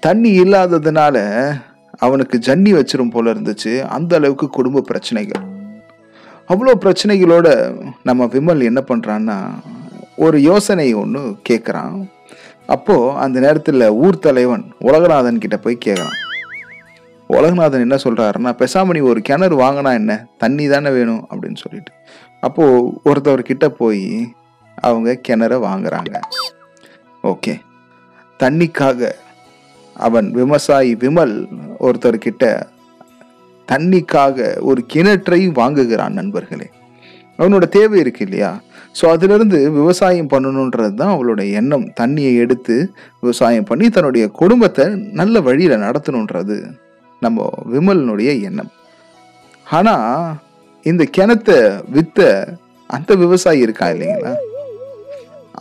தண்ணி 0.00 0.40
இல்லாததுனால 0.40 1.16
அவனுக்கு 1.98 2.38
ஜன்னி 2.38 2.70
வச்சிரும் 2.78 3.10
போல 3.10 3.32
இருந்துச்சு. 3.32 3.72
அந்த 3.96 4.16
அளவுக்கு 4.16 4.48
குடும்ப 4.48 4.80
பிரச்சனைகள். 4.80 5.42
அவ்வளோ 6.48 6.74
பிரச்சனைகளோட 6.84 7.48
நம்ம 8.02 8.24
விமல் 8.24 8.62
என்ன 8.64 8.82
பண்ணுறான்னா 8.88 9.38
ஒரு 10.16 10.40
யோசனை 10.42 10.94
ஒன்று 10.94 11.36
கேட்குறான் 11.48 11.94
அப்போது 12.70 13.10
அந்த 13.10 13.40
நேரத்தில் 13.40 13.90
ஊர் 13.90 14.18
தலைவன் 14.18 14.72
உலகநாதன் 14.80 15.38
கிட்ட 15.38 15.56
போய் 15.56 15.78
கேட்குறான் 15.84 16.18
உலகநாதன் 17.28 17.80
என்ன 17.80 17.94
சொல்கிறாருன்னா 17.94 18.52
பெசாமணி 18.52 19.02
ஒரு 19.02 19.20
கிணறு 19.20 19.58
வாங்கினா 19.58 19.92
என்ன? 19.92 20.26
தண்ணி 20.38 20.68
தானே 20.68 20.90
வேணும்? 20.90 21.26
அப்படின்னு 21.30 21.56
சொல்லிட்டு. 21.56 21.92
அப்போது 22.40 23.00
ஒருத்தவர்கிட்ட 23.04 23.66
போய் 23.66 24.32
அவங்க 24.74 25.20
கிணற 25.28 25.56
வாங்குறாங்க. 25.58 26.20
ஓகே. 27.22 27.60
தண்ணிக்காக 28.38 29.12
அவன் 29.94 30.30
விவசாயி 30.30 30.94
விமல் 30.94 31.46
ஒருத்தர்கிட்ட 31.80 32.62
தண்ணிக்காக 33.72 34.60
ஒரு 34.60 34.84
கிணற்றை 34.92 35.48
வாங்குகிறான் 35.48 36.08
நண்பர்களே. 36.08 36.70
அவனோட 37.38 37.62
தேவை 37.62 38.00
இருக்கு 38.00 38.22
இல்லையா? 38.22 38.60
ஸோ 38.98 39.04
அதிலிருந்து 39.14 39.58
விவசாயம் 39.78 40.30
பண்ணணுன்றது 40.32 40.94
தான் 41.00 41.12
அவளோட 41.14 41.40
எண்ணம். 41.60 41.84
தண்ணியை 42.00 42.32
எடுத்து 42.44 42.76
விவசாயம் 43.24 43.68
பண்ணி 43.70 43.86
தன்னுடைய 43.96 44.24
குடும்பத்தை 44.40 44.84
நல்ல 45.20 45.40
வழியில் 45.48 45.82
நடத்தணுன்றது 45.84 46.56
நம்ம 47.24 47.46
விமலனுடைய 47.74 48.30
எண்ணம். 48.48 48.70
ஆனால் 49.66 50.34
இந்த 50.90 51.02
கிணத்தை 51.16 51.58
வித்த 51.96 52.20
அந்த 52.90 53.14
விவசாயி 53.22 53.60
இருக்கா 53.66 53.86
இல்லைங்களா? 53.94 54.32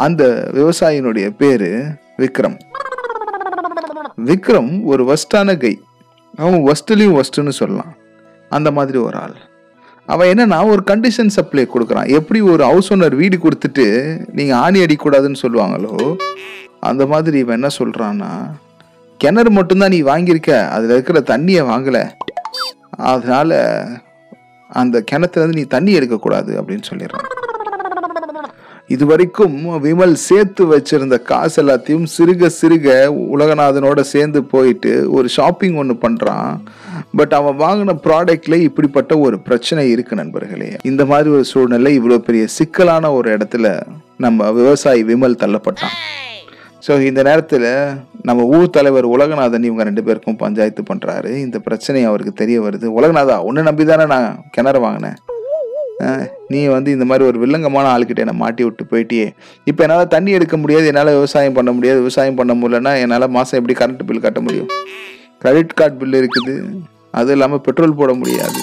அந்த 0.06 0.24
விவசாயினுடைய 0.58 1.28
பேரு 1.42 1.72
விக்ரம். 2.24 2.58
விக்ரம் 4.30 4.72
ஒரு 4.92 5.04
வஸ்டான 5.12 5.58
கை. 5.64 5.74
அவன் 6.42 6.66
ஒஸ்ட்லேயும் 6.72 7.18
ஒஸ்ட்டுன்னு 7.20 7.54
சொல்லலாம். 7.62 7.94
அந்த 8.52 8.70
மாதிரி 8.78 8.98
ஒரு 9.08 9.18
ஆள். 9.24 9.38
அவன் 10.14 10.30
என்னன்னா 10.32 10.60
ஒரு 10.74 10.82
கண்டிஷன் 10.92 11.36
சப்ளை 11.38 11.66
கொடுக்குறான். 11.74 12.10
எப்படி 12.20 12.40
ஒரு 12.52 12.64
ஹவுஸ் 12.70 12.90
ஓனர் 12.94 13.16
வீடு 13.22 13.38
கொடுத்துட்டு 13.44 13.86
நீங்கள் 14.38 14.60
ஆணி 14.66 14.80
அடிக்கூடாதுன்னு 14.86 15.42
சொல்லுவாங்களோ 15.44 15.94
அந்த 16.90 17.04
மாதிரி 17.12 17.38
இவன் 17.44 17.58
என்ன 17.60 17.70
சொல்கிறான்னா 17.80 18.32
கிணறு 19.22 19.52
மட்டும்தான் 19.58 19.94
நீ 19.96 20.00
வாங்கியிருக்க 20.12 20.52
அதில் 20.76 20.94
இருக்கிற 20.96 21.20
தண்ணியை 21.32 21.64
வாங்கலை. 21.72 22.04
அதனால 23.12 23.60
அந்த 24.82 25.04
கிணத்துலேருந்து 25.12 25.60
நீ 25.62 25.66
தண்ணி 25.76 25.92
எடுக்கக்கூடாது 26.00 26.52
அப்படின்னு 26.60 26.88
சொல்லிடுறான். 26.92 27.28
இது 28.96 29.04
வரைக்கும் 29.10 29.56
விமல் 29.86 30.14
சேர்த்து 30.28 30.64
வச்சிருந்த 30.72 31.18
காசு 31.32 31.58
எல்லாத்தையும் 31.62 32.08
சிறுக 32.16 32.50
சிறுக 32.60 32.88
உலகநாதனோட 33.36 34.00
சேர்ந்து 34.14 34.40
போயிட்டு 34.54 34.94
ஒரு 35.18 35.28
ஷாப்பிங் 35.36 35.78
ஒன்று 35.82 35.96
பண்ணுறான் 36.06 36.54
பட் 37.20 37.34
அவன் 37.40 37.60
வாங்கின 37.64 37.96
ப்ராடக்ட்ல 38.06 38.58
இப்படிப்பட்ட 38.68 39.14
ஒரு 39.26 39.38
பிரச்சனை 39.48 39.84
இருக்கு 39.94 40.16
நண்பர்களே. 40.22 40.70
இந்த 40.92 41.06
மாதிரி 41.12 41.30
ஒரு 41.38 41.46
சூழ்நிலை 41.52 41.94
இவ்வளோ 42.00 42.20
பெரிய 42.30 42.46
சிக்கலான 42.58 43.12
ஒரு 43.20 43.30
இடத்துல 43.38 43.68
நம்ம 44.26 44.52
விவசாயி 44.60 45.04
விமல் 45.12 45.42
தள்ளப்பட்டான். 45.44 45.96
ஸோ 46.86 46.94
இந்த 47.10 47.22
நேரத்தில் 47.30 47.70
நம்ம 48.28 48.42
ஊர் 48.58 48.76
தலைவர் 48.76 49.06
உலகநாதன் 49.16 49.66
இவங்க 49.68 49.84
ரெண்டு 49.88 50.04
பேருக்கும் 50.08 50.42
பஞ்சாயத்து 50.44 50.84
பண்ணுறாரு 50.92 51.32
இந்த 51.46 51.58
பிரச்சனை 51.66 52.04
அவருக்கு 52.10 52.34
தெரிய 52.42 52.60
வருது. 52.66 52.88
உலகநாதா 53.00 53.38
உன்னை 53.48 53.64
நம்பி 53.70 53.86
தானே 53.92 54.06
நான் 54.14 54.30
கிணறு 54.58 54.82
வாங்கினேன். 54.86 55.18
நீ 56.52 56.60
வந்து 56.74 56.90
இந்த 56.96 57.06
மாதிரி 57.08 57.24
ஒரு 57.30 57.38
வில்லங்கமான 57.42 57.88
ஆள்கிட்ட 57.94 58.24
என்னை 58.26 58.36
மாட்டி 58.42 58.62
விட்டு 58.66 58.84
போயிட்டியே. 58.92 59.26
இப்போ 59.70 59.82
என்னால் 59.86 60.12
தண்ணி 60.14 60.32
எடுக்க 60.38 60.58
முடியாது 60.62 60.86
என்னால் 60.92 61.16
விவசாயம் 61.18 61.58
பண்ண 61.58 61.72
முடியாது 61.78 62.00
விவசாயம் 62.04 62.38
பண்ண 62.40 62.54
முடியலன்னா 62.60 62.94
என்னால் 63.04 63.34
மாதம் 63.38 63.58
எப்படி 63.60 63.76
கரண்ட் 63.80 64.06
பில் 64.10 64.26
கட்ட 64.26 64.42
முடியும்? 64.46 64.70
கிரெடிட் 65.44 65.78
கார்டு 65.80 65.98
பில் 66.02 66.20
இருக்குது. 66.22 66.54
அதுவும் 67.18 67.36
இல்லாமல் 67.36 67.64
பெட்ரோல் 67.68 68.00
போட 68.00 68.14
முடியாது. 68.22 68.62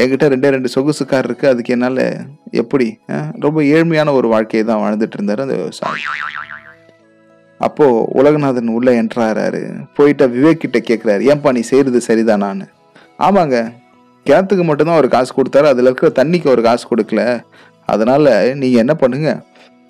என்கிட்ட 0.00 0.26
ரெண்டே 0.32 0.48
ரெண்டு 0.54 0.68
சொகுசு 0.74 1.04
கார் 1.10 1.26
இருக்குது 1.28 1.50
அதுக்கு 1.52 1.74
என்னால் 1.74 2.02
எப்படி 2.62 2.86
ரொம்ப 3.44 3.58
ஏழ்மையான 3.74 4.12
ஒரு 4.18 4.28
வாழ்க்கையை 4.32 4.64
தான் 4.70 4.82
வாழ்ந்துட்டு 4.82 5.16
இருந்தார் 5.18 5.44
அந்த 5.44 5.56
விவசாயி. 5.60 6.02
அப்போது 7.66 8.02
உலகநாதன் 8.20 8.74
உள்ளே 8.78 8.92
என்ட்ராகிறாரு 9.02 9.60
போயிட்டு 9.98 10.24
விவேக் 10.34 10.62
கிட்ட 10.64 10.78
கேட்குறாரு 10.88 11.22
ஏன்பா 11.32 11.52
நீ 11.58 11.62
செய்கிறது 11.70 12.00
சரிதான் 12.08 12.44
நான்? 12.46 12.62
ஆமாங்க. 13.26 13.56
கிணத்துக்கு 14.26 14.64
மட்டும்தான் 14.68 15.00
ஒரு 15.02 15.08
காசு 15.14 15.32
கொடுத்தாரு. 15.36 15.66
அதில் 15.72 15.88
இருக்கிற 15.88 16.08
தண்ணிக்கு 16.18 16.48
ஒரு 16.54 16.62
காசு 16.68 16.84
கொடுக்கல. 16.90 17.22
அதனால் 17.92 18.30
நீங்கள் 18.62 18.82
என்ன 18.84 18.94
பண்ணுங்கள் 19.02 19.40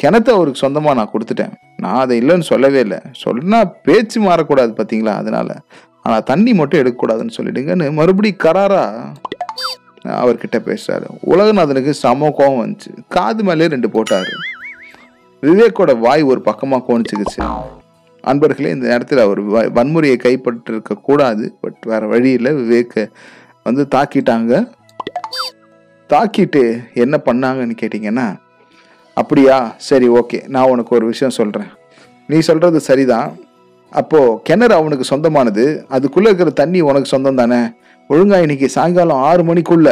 கிணத்த 0.02 0.28
அவருக்கு 0.30 0.54
சொந்தமாக 0.54 0.94
நான் 0.94 1.11
கொடுத்துட்டேன். 1.12 1.52
நான் 1.76 1.94
அதை 1.94 2.20
இல்லைன்னு 2.20 2.40
சொல்லவே 2.40 2.80
இல்லை. 2.80 2.98
சொன்னா 3.12 3.64
பேச்சு 3.64 4.22
மாறக்கூடாது 4.22 4.72
பார்த்தீங்களா 4.78 5.14
அதனால. 5.14 5.61
ஆனால் 6.02 6.22
தண்ணி 6.22 6.54
மட்டும் 6.54 6.80
எடுக்கக்கூடாதுன்னு 6.80 7.37
சொல்லிடுங்கன்னு 7.37 7.92
மறுபடி 7.92 8.35
கராரா 8.38 8.82
அவர்கிட்ட 10.04 10.56
பேசுறாரு. 10.56 11.06
உலகநாதனுக்கு 11.26 11.90
சம 11.90 12.30
கோபம் 12.37 12.61
வந்துச்சு. 12.66 12.90
காது 13.09 13.44
மேலே 13.44 13.66
ரெண்டு 13.66 13.88
போட்டாரு. 13.88 14.32
விவேக்கோட 15.42 15.98
வாய் 15.98 16.22
ஒரு 16.22 16.40
பக்கமாக 16.40 16.85
கோணிச்சுக்குச்சு. 16.88 17.40
அன்பர்களே 18.24 18.68
இந்த 18.68 18.87
நேரத்தில் 18.87 19.18
அவர் 19.18 19.40
வன்முறையை 19.48 20.16
கைப்பற்றிருக்க 20.16 20.94
கூடாது. 20.94 21.56
பட் 21.61 21.80
வேற 21.80 22.06
வழியில் 22.06 22.52
விவேக்கை 22.52 23.09
வந்து 23.64 23.87
தாக்கிட்டாங்க. 23.94 24.74
தாக்கிட்டு 26.09 26.62
என்ன 26.94 27.20
பண்ணாங்கன்னு 27.24 27.76
கேட்டிங்கன்னா 27.82 28.26
அப்படியா? 29.16 29.57
சரி 29.76 30.09
ஓகே. 30.09 30.38
நான் 30.46 30.70
உனக்கு 30.70 30.96
ஒரு 30.96 31.07
விஷயம் 31.07 31.31
சொல்கிறேன் 31.31 31.70
நீ 32.29 32.38
சொல்கிறது 32.38 32.81
சரிதான். 32.81 33.29
அப்போது 33.92 34.40
கிணறு 34.42 34.74
அவனுக்கு 34.74 35.05
சொந்தமானது. 35.05 35.64
அதுக்குள்ளே 35.88 36.29
இருக்கிற 36.29 36.50
தண்ணி 36.50 36.81
உனக்கு 36.81 37.09
சொந்தம் 37.09 37.35
தானே? 37.35 37.61
ஒழுங்கா 38.11 38.42
இன்னைக்கு 38.42 38.68
சாயங்காலம் 38.68 39.22
ஆறு 39.22 39.42
மணிக்குள்ள 39.42 39.88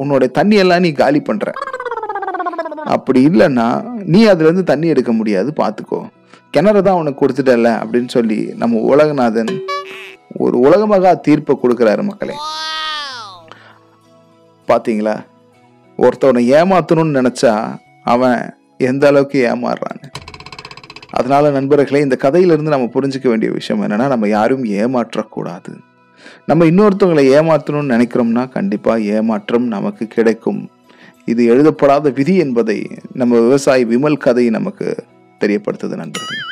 உன்னோட 0.00 0.30
தண்ணி 0.30 0.56
எல்லாம் 0.56 0.80
நீ 0.80 0.92
காலி 0.92 1.20
பண்ணுற 1.20 1.48
அப்படி 2.86 3.20
இல்லைன்னா 3.26 3.66
நீ 4.04 4.26
அதுலேருந்து 4.26 4.62
தண்ணி 4.62 4.86
எடுக்க 4.88 5.12
முடியாது 5.12 5.52
பார்த்துக்கோ 5.56 6.00
கிணறு 6.50 6.82
தான் 6.82 6.94
உனக்கு 6.94 7.20
கொடுத்துட்டல 7.22 7.70
அப்படின்னு 7.82 8.08
சொல்லி 8.08 8.38
நம்ம 8.56 8.80
உலகநாதன் 8.90 9.50
ஒரு 10.38 10.56
உலகமகா 10.58 11.20
தீர்ப்பை 11.20 11.56
கொடுக்குறாரு 11.62 12.02
மக்களே. 12.02 12.34
பாத்தீங்களா? 14.68 15.16
ஒருத்தவனை 15.98 16.42
ஏமாத்தணும்னு 16.58 17.18
நினைச்சா 17.20 17.52
அவன் 18.12 18.38
எந்த 18.78 19.04
அளவுக்கு 19.06 19.38
ஏமாறுறான்னு 19.52 20.08
அதனால 21.10 21.50
நண்பர்களே 21.50 22.00
இந்த 22.00 22.16
கதையிலிருந்து 22.16 22.74
நம்ம 22.74 22.88
புரிஞ்சுக்க 22.94 23.26
வேண்டிய 23.28 23.50
விஷயம் 23.52 23.82
என்னன்னா 23.82 24.06
நம்ம 24.12 24.28
யாரும் 24.28 24.64
ஏமாற்றக்கூடாது. 24.80 25.72
நம்ம 26.46 26.64
இன்னொருத்தவங்களை 26.70 27.24
ஏமாற்றணும்னு 27.36 27.92
நினைக்கிறோம்னா 27.94 28.42
கண்டிப்பா 28.56 28.92
ஏமாற்றம் 29.14 29.66
நமக்கு 29.74 30.06
கிடைக்கும். 30.06 30.60
இது 31.24 31.44
எழுதப்படாத 31.44 32.10
விதி 32.10 32.34
என்பதை 32.36 32.78
நம்ம 33.12 33.40
விவசாயி 33.40 33.84
விமல் 33.84 34.22
கதை 34.26 34.44
நமக்கு 34.50 34.88
தெரியப்படுத்துது 35.40 35.96
நண்பர்கள். 36.02 36.42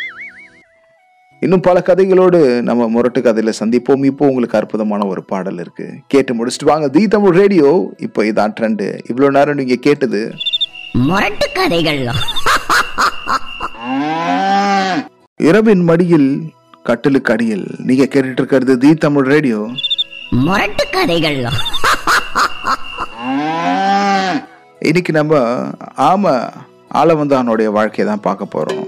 இன்னும் 1.43 1.64
பல 1.67 1.79
கதைகளோடு 1.87 2.38
நம்ம 2.69 2.88
முரட்டு 2.88 3.21
கதையில 3.21 3.53
சந்திப்போம். 3.61 4.05
இப்போ 4.11 4.25
உங்களுக்கு 4.31 4.59
அற்புதமான 4.59 5.07
ஒரு 5.07 5.25
பாடல் 5.25 5.59
இருக்கு. 5.59 5.87
கேட்டு 6.07 6.33
முடிச்சுட்டு 6.35 6.71
வாங்க. 6.73 6.88
The 6.88 7.03
Tamil 7.09 7.37
radio. 7.43 7.71
இப்போ 7.99 8.23
இதான் 8.33 8.55
ட்ரெண்டு 8.61 8.87
இவ்வளோ 9.12 9.31
நேரம் 9.31 9.61
நீங்க 9.62 9.79
கேட்டது 9.88 10.23
முரட்டு 10.94 11.46
கதைகள் 11.52 12.02
இரவின் 15.40 15.83
மடியில் 15.83 16.28
கட்டிலுக்கு 16.83 17.33
அடியில் 17.33 17.66
நீங்க 17.78 18.04
கேட்டுட்டு 18.04 18.40
இருக்கிறது 18.40 18.78
தி 18.78 18.94
தமிழ் 18.94 19.24
ரேடியோ. 19.24 19.61
முரட்டு 20.44 20.85
கதைகள் 20.90 21.38
இன்னைக்கு 24.83 25.12
நம்ம 25.12 25.35
ஆம 26.11 26.24
ஆளவந்தானுடைய 26.94 27.68
வாழ்க்கையை 27.70 28.14
தான் 28.14 28.20
பார்க்க 28.20 28.54
போறோம். 28.54 28.85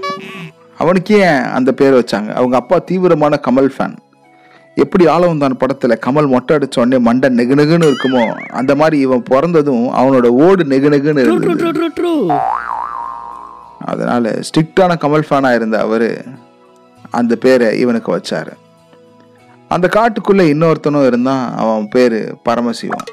அவனுக்கு 0.77 1.15
ஏன் 1.19 1.43
அந்த 1.51 1.71
பேர் 1.71 1.99
வச்சாங்க? 1.99 2.29
அவங்க 2.33 2.55
அப்பா 2.55 2.79
தீவிரமான 2.79 3.39
கமல் 3.47 3.71
ஃபேன் 3.77 3.95
எப்படி 4.77 5.05
ஆளவந்தான் 5.05 5.59
படத்துல 5.59 5.93
கமல் 6.05 6.27
மொட்டை 6.27 6.57
அடிச்ச 6.57 6.75
உடனே 6.75 6.97
மண்டை 6.97 7.29
நெகு 7.29 7.55
நெகுன்னு 7.59 7.87
இருக்குமோ 7.91 8.23
அந்த 8.59 8.75
மாதிரி 8.75 8.97
இவன் 8.99 9.23
பிறந்ததும் 9.23 9.85
அவனோட 9.93 10.25
ஓடு 10.25 10.63
நெகு 10.63 10.89
நெகுன்னு 10.93 11.23
இருந்தது. 11.23 11.73
அதனால 13.85 14.29
ஸ்ட்ரிக்டான 14.29 14.95
கமல் 14.99 15.27
ஃபேனா 15.29 15.55
இருந்த 15.55 15.79
அவரு 15.79 16.23
அந்த 17.11 17.35
பேரை 17.35 17.79
இவனுக்கு 17.79 18.09
வச்சாரு. 18.17 18.53
அந்த 19.69 19.89
காட்டுக்குள்ள 19.95 20.43
இன்னொருத்தனும் 20.53 21.05
இருந்தான் 21.05 21.57
அவன் 21.57 21.87
பேரு 21.89 22.37
பரமசிவம். 22.49 23.07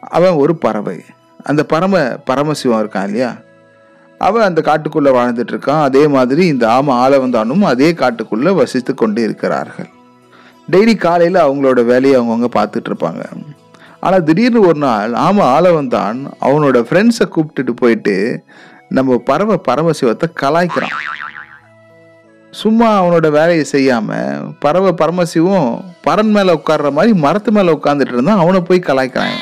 அவன் 0.00 0.30
ஒரு 0.30 0.56
பறவை. 0.56 0.98
அந்த 1.44 1.64
பரம 1.64 1.98
பரமசிவம் 2.30 2.80
இருக்கான் 2.82 3.04
இல்லையா? 3.04 3.32
அவன் 4.18 4.42
அந்த 4.42 4.60
காட்டுக்குள்ள 4.64 5.10
வாழ்ந்துட்டு 5.18 5.52
இருக்கான். 5.54 5.82
அதே 5.82 6.06
மாதிரி 6.06 6.46
இந்த 6.46 6.66
ஆம 6.68 6.90
ஆளவந்தானும் 7.04 7.62
அதே 7.62 7.92
காட்டுக்குள்ள 7.92 8.54
வசித்து 8.54 8.94
கொண்டு 8.94 9.22
இருக்கிறார்கள் 9.22 9.90
டெய்லி 10.70 10.94
காலையில் 10.96 11.44
அவங்களோட 11.44 11.84
வேலையை 11.84 12.20
அவங்கவுங்க 12.20 12.48
பார்த்துட்டு 12.58 12.88
இருப்பாங்க. 12.90 13.22
ஆனால் 14.00 14.22
திடீர்னு 14.22 14.60
ஒரு 14.66 14.78
நாள் 14.78 15.12
ஆமாம் 15.14 15.50
ஆளவன் 15.54 15.88
தான் 15.88 16.18
அவனோட 16.40 16.78
ஃப்ரெண்ட்ஸை 16.88 17.26
கூப்பிட்டுட்டு 17.34 17.70
போயிட்டு 17.70 18.44
நம்ம 18.88 19.16
பறவை 19.16 19.56
பரமசிவத்தை 19.68 20.28
கலாய்க்கிறான். 20.42 20.96
சும்மா 22.52 22.88
அவனோட 23.02 23.30
வேலையை 23.30 23.64
செய்யாம 23.72 24.16
பறவை 24.58 24.92
பரமசிவம் 24.92 25.68
பறன் 26.06 26.30
மேலே 26.30 26.52
உட்கார்ற 26.52 26.92
மாதிரி 26.92 27.12
மரத்து 27.18 27.52
மேலே 27.52 27.72
உட்காந்துட்டு 27.72 28.16
இருந்தான் 28.16 28.42
அவனை 28.44 28.60
போய் 28.60 28.86
கலாய்க்கிறான். 28.88 29.38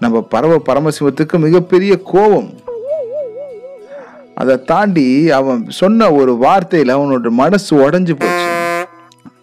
நம்ம 0.00 0.20
பறவை 0.34 0.58
பரமசிவத்துக்கு 0.68 1.38
மிகப்பெரிய 1.38 1.94
கோபம். 2.12 2.50
அதை 4.34 4.64
தாண்டி 4.64 5.30
அவன் 5.30 5.70
சொன்ன 5.70 6.12
ஒரு 6.12 6.32
வார்த்தையில் 6.44 6.96
அவனோட 6.96 7.30
மனசு 7.42 7.88
உடஞ்சு 7.88 8.14
போச்சு. 8.20 8.46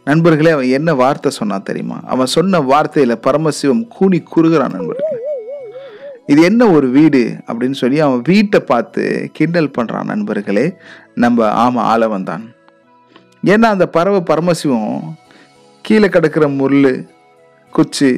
நண்பர்களே 0.07 0.49
அவன் 0.49 0.75
என்ன 0.77 0.93
வார்த்தை 0.93 1.29
சொன்னான் 1.31 1.63
தெரியுமா? 1.63 1.97
அவன் 2.13 2.33
சொன்ன 2.35 2.59
வார்த்தையில 2.59 3.13
பரமசிவம் 3.27 3.87
கூனி 3.87 4.19
குறுகிறான் 4.33 4.75
நண்பர்களே. 4.75 5.13
இது 6.25 6.41
என்ன 6.41 6.67
ஒரு 6.67 6.87
வீடு 6.89 7.21
அப்படின்னு 7.47 7.77
சொல்லி 7.81 7.99
அவன் 7.99 8.21
வீட்டை 8.21 8.59
பார்த்து 8.59 9.29
கிண்டல் 9.33 9.71
பண்றான் 9.77 10.11
நண்பர்களே. 10.11 10.65
நம்ம 11.15 11.47
ஆமா 11.65 11.81
ஆளவன் 11.93 12.23
தான். 12.23 12.45
ஏன்னா 13.45 13.67
அந்த 13.75 13.87
பறவை 13.87 14.21
பரமசிவம் 14.21 14.93
கீழே 15.81 16.07
கிடக்கிற 16.09 16.47
முள் 16.47 17.09
குச்சி 17.73 18.11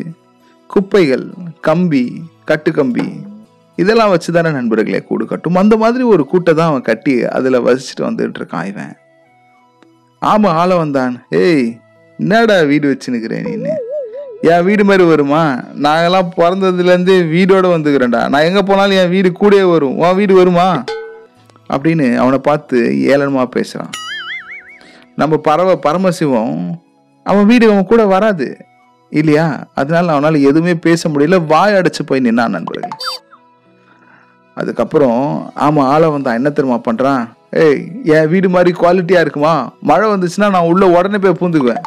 குப்பைகள் 0.68 1.26
கம்பி 1.62 2.06
கட்டு 2.46 2.72
கம்பி 2.72 3.08
இதெல்லாம் 3.76 4.10
வச்சு 4.10 4.30
தானே 4.34 4.50
நண்பர்களே 4.52 5.02
கூடு 5.02 5.26
கட்டும். 5.26 5.56
அந்த 5.56 5.78
மாதிரி 5.78 6.04
ஒரு 6.04 6.24
கூட்டை 6.32 6.54
தான் 6.54 6.70
அவன் 6.70 6.88
கட்டி 6.92 7.14
அதில் 7.38 7.66
வசிச்சுட்டு 7.68 8.08
வந்துட்டு 8.10 8.40
இருக்கான் 8.42 8.66
இவன். 8.66 8.94
ஆமாம் 10.20 10.56
ஆள 10.56 10.76
வந்தான். 10.76 11.26
ஏய் 11.30 11.78
என்னடா 12.18 12.62
வீடு 12.62 12.98
வச்சுன்னுக்கிறேன் 12.98 13.46
நீனு? 13.48 13.70
என் 14.42 14.64
வீடு 14.64 14.84
மாதிரி 14.84 15.04
வருமா? 15.04 15.56
நாங்கெல்லாம் 15.82 16.30
பிறந்ததுலேருந்து 16.38 17.30
வீடோடு 17.30 17.78
வந்துக்கிறேன்டா. 17.78 18.30
நான் 18.30 18.42
எங்கே 18.42 18.62
போனாலும் 18.62 18.98
என் 18.98 19.10
வீடு 19.10 19.30
கூடயே 19.30 19.72
வரும். 19.72 19.98
உன் 19.98 20.16
வீடு 20.16 20.34
வருமா? 20.34 20.84
அப்படின்னு 21.70 22.16
அவனை 22.16 22.40
பார்த்து 22.40 22.82
ஏளனமாக 22.82 23.46
பேசுகிறான் 23.46 23.92
நம்ம 25.16 25.38
பறவை 25.38 25.80
பரமசிவம் 25.86 26.72
அவன் 27.24 27.46
வீடு 27.46 27.72
அவன் 27.72 27.86
கூட 27.86 28.06
வராது. 28.06 28.58
இல்லையா? 29.10 29.68
அதனால 29.76 30.12
அவனால் 30.12 30.42
எதுவுமே 30.42 30.76
பேச 30.76 31.10
முடியல. 31.10 31.46
வாய் 31.46 31.74
அடைச்சு 31.74 32.06
போய் 32.06 32.20
நின்னான் 32.20 32.48
நண்பர்கள். 32.48 32.90
அதுக்கப்புறம் 34.60 35.20
ஆமாம் 35.66 35.90
ஆளை 35.94 36.08
வந்தான். 36.10 36.38
என்ன 36.40 36.50
தெரியுமா 36.50 36.80
பண்ணுறான் 36.88 37.24
ஏய் 37.64 37.82
என் 38.16 38.30
வீடு 38.32 38.48
மாதிரி 38.54 38.72
குவாலிட்டியாக 38.80 39.26
இருக்குமா? 39.26 39.54
மழை 39.82 40.08
வந்துச்சுன்னா 40.10 40.50
நான் 40.56 40.70
உள்ளே 40.72 40.88
உடனே 40.98 41.18
போய் 41.24 41.40
பூந்துக்குவேன். 41.40 41.84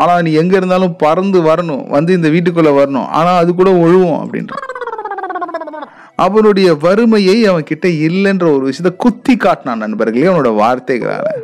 ஆனால் 0.00 0.22
நீ 0.22 0.30
எங்கே 0.42 0.56
இருந்தாலும் 0.56 0.94
பறந்து 0.96 1.38
வரணும். 1.42 1.82
வந்து 1.88 2.12
இந்த 2.18 2.28
வீட்டுக்குள்ளே 2.28 2.72
வரணும். 2.78 3.08
ஆனால் 3.20 3.40
அது 3.42 3.54
கூட 3.54 3.70
ஒழுவும் 3.84 4.18
அப்படின்றான். 4.22 4.68
அவனுடைய 6.24 6.74
வறுமையை 6.74 7.36
அவன் 7.50 7.68
கிட்ட 7.70 7.88
இல்லைன்ற 7.88 8.46
ஒரு 8.56 8.64
விஷயத்த 8.68 8.90
குத்தி 9.04 9.34
காட்டினான் 9.36 9.82
நண்பர்களே 9.84 10.26
அவனோட 10.26 10.50
வார்த்தைகளால். 10.62 11.40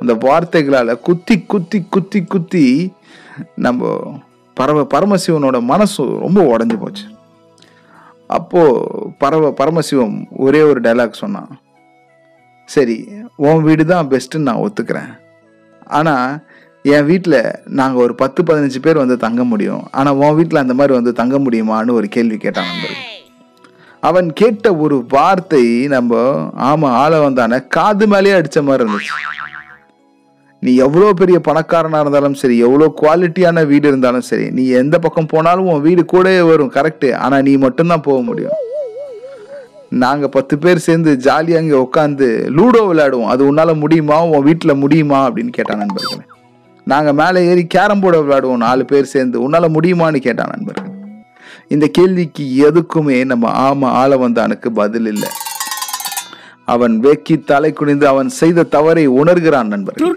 அந்த 0.00 0.14
வார்த்தைகளால் 0.26 1.00
குத்தி 1.00 1.36
குத்தி 1.52 1.78
குத்தி 1.90 2.20
குத்தி 2.32 2.66
நம்ம 3.66 3.90
பரம 4.54 4.86
பரமசிவனோட 4.94 5.58
மனசு 5.72 6.02
ரொம்ப 6.24 6.40
உடஞ்சி 6.52 6.76
போச்சு. 6.80 7.04
அப்போ 8.36 8.62
பரவ 9.22 9.50
பரமசிவம் 9.60 10.16
ஒரே 10.46 10.60
ஒரு 10.70 10.80
டைலாக் 10.86 11.22
சொன்னான் 11.22 11.50
சரி 12.68 12.96
உன் 13.46 13.62
வீடு 13.66 13.84
தான் 13.92 14.08
பெஸ்ட்டுன்னு 14.12 14.48
நான் 14.48 14.64
ஒத்துக்கிறேன். 14.64 15.10
ஆனால் 15.98 16.28
என் 16.84 17.08
வீட்டில் 17.08 17.40
நாங்கள் 17.78 18.02
ஒரு 18.04 18.14
பத்து 18.22 18.40
பதினஞ்சு 18.48 18.80
பேர் 18.84 19.02
வந்து 19.02 19.16
தங்க 19.24 19.42
முடியும். 19.50 19.82
ஆனால் 19.98 20.18
உன் 20.22 20.36
வீட்டில் 20.38 20.62
அந்த 20.62 20.74
மாதிரி 20.78 20.94
வந்து 20.98 21.12
தங்க 21.20 21.36
முடியுமான்னு 21.44 21.96
ஒரு 21.98 22.08
கேள்வி 22.16 22.38
கேட்டான் 22.44 22.70
நண்பர் 22.70 22.96
அவன் 24.08 24.28
கேட்ட 24.40 24.66
ஒரு 24.84 24.96
வார்த்தை 25.16 25.64
நம்ம 25.94 26.22
ஆமாம் 26.68 26.96
ஆள 27.02 27.18
வந்தான 27.26 27.60
காது 27.76 28.06
மேலேயே 28.12 28.38
அடிச்ச 28.38 28.60
மாதிரி 28.68 28.84
இருந்துச்சு. 28.84 29.12
நீ 30.64 30.74
எவ்வளோ 30.74 31.12
பெரிய 31.12 31.38
பணக்காரனாக 31.38 32.00
இருந்தாலும் 32.00 32.34
சரி 32.34 32.58
எவ்வளோ 32.58 32.86
குவாலிட்டியான 33.02 33.66
வீடு 33.66 33.88
இருந்தாலும் 33.88 34.20
சரி 34.20 34.50
நீ 34.50 34.64
எந்த 34.66 34.98
பக்கம் 34.98 35.26
போனாலும் 35.26 35.66
உன் 35.66 35.80
வீடு 35.80 36.04
கூடவே 36.04 36.40
வரும் 36.40 36.72
கரெக்டு 36.74 37.08
ஆனால் 37.14 37.42
நீ 37.42 37.56
மட்டும்தான் 37.56 38.00
போக 38.00 38.20
முடியும். 38.20 38.52
நாங்கள் 39.88 40.28
பத்து 40.28 40.58
பேர் 40.58 40.78
சேர்ந்து 40.78 41.16
ஜாலியாக 41.16 41.62
அங்கே 41.62 41.78
உட்காந்து 41.86 42.28
லூடோ 42.58 42.82
விளையாடுவோம். 42.90 43.26
அது 43.26 43.46
உன்னால் 43.46 43.74
முடியுமா? 43.74 44.24
உன் 44.24 44.42
வீட்டில் 44.42 44.74
முடியுமா? 44.74 45.30
அப்படின்னு 45.30 45.52
கேட்டான் 45.52 45.78
நண்பர்களே. 45.78 46.24
நாங்கள் 46.84 47.12
மேலே 47.12 47.46
ஏறி 47.46 47.64
கேரம் 47.66 48.02
போர்டை 48.02 48.20
விளையாடுவோம் 48.22 48.64
நாலு 48.66 48.84
பேர் 48.84 49.12
சேர்ந்து. 49.14 49.42
உன்னால் 49.42 49.74
முடியுமான்னு 49.74 50.16
கேட்டான் 50.16 50.52
நண்பர்கள். 50.56 50.90
இந்த 51.68 51.86
கேள்விக்கு 51.86 52.44
எதுக்குமே 52.68 53.24
நம்ம 53.24 53.48
ஆமாம் 53.48 53.92
ஆள 53.92 54.16
வந்தானுக்கு 54.16 54.68
பதில் 54.74 55.06
இல்லை. 55.06 55.28
அவன் 56.72 56.96
வேக்கி 57.06 57.36
தலை 57.52 57.72
குனிந்து 57.72 58.06
அவன் 58.12 58.30
செய்த 58.40 58.68
தவறை 58.76 59.06
உணர்கிறான் 59.20 59.72
நண்பர்கள். 59.74 60.08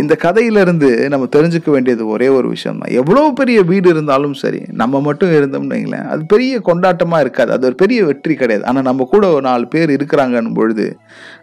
இந்த 0.00 0.14
கதையிலிருந்து 0.22 0.88
நம்ம 1.12 1.24
தெரிஞ்சுக்க 1.34 1.68
வேண்டியது 1.74 2.02
ஒரே 2.14 2.28
ஒரு 2.36 2.46
விஷயம் 2.52 2.78
தான். 2.82 2.92
எவ்வளோ 3.00 3.22
பெரிய 3.40 3.58
வீடு 3.70 3.88
இருந்தாலும் 3.94 4.36
சரி 4.42 4.60
நம்ம 4.80 5.00
மட்டும் 5.06 5.32
இருந்தோம்னு 5.38 5.74
வைங்களேன் 5.74 6.06
அது 6.12 6.22
பெரிய 6.32 6.60
கொண்டாட்டமா 6.68 7.18
இருக்காது. 7.24 7.50
அது 7.56 7.66
ஒரு 7.68 7.76
பெரிய 7.82 7.98
வெற்றி 8.10 8.34
கிடையாது. 8.34 8.64
ஆனால் 8.70 8.86
நம்ம 8.88 9.06
கூட 9.12 9.24
ஒரு 9.36 9.44
நாலு 9.48 9.66
பேர் 9.74 9.90
இருக்கிறாங்கன்னு 9.96 10.52
பொழுது 10.60 10.86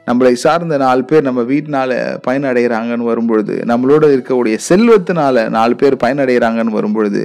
நம்மளை 0.10 0.34
சார்ந்த 0.46 0.80
நாலு 0.86 1.04
பேர் 1.12 1.28
நம்ம 1.30 1.44
வீட்டினால 1.54 2.00
பயனடைகிறாங்கன்னு 2.28 3.12
வரும்பொழுது 3.12 3.58
நம்மளோட 3.72 4.06
இருக்கக்கூடிய 4.15 4.58
செல்வத்தினால 4.70 5.46
நாலு 5.58 5.76
பேர் 5.84 6.02
பயனடைகிறாங்கன்னு 6.06 6.78
வரும்பொழுது 6.80 7.24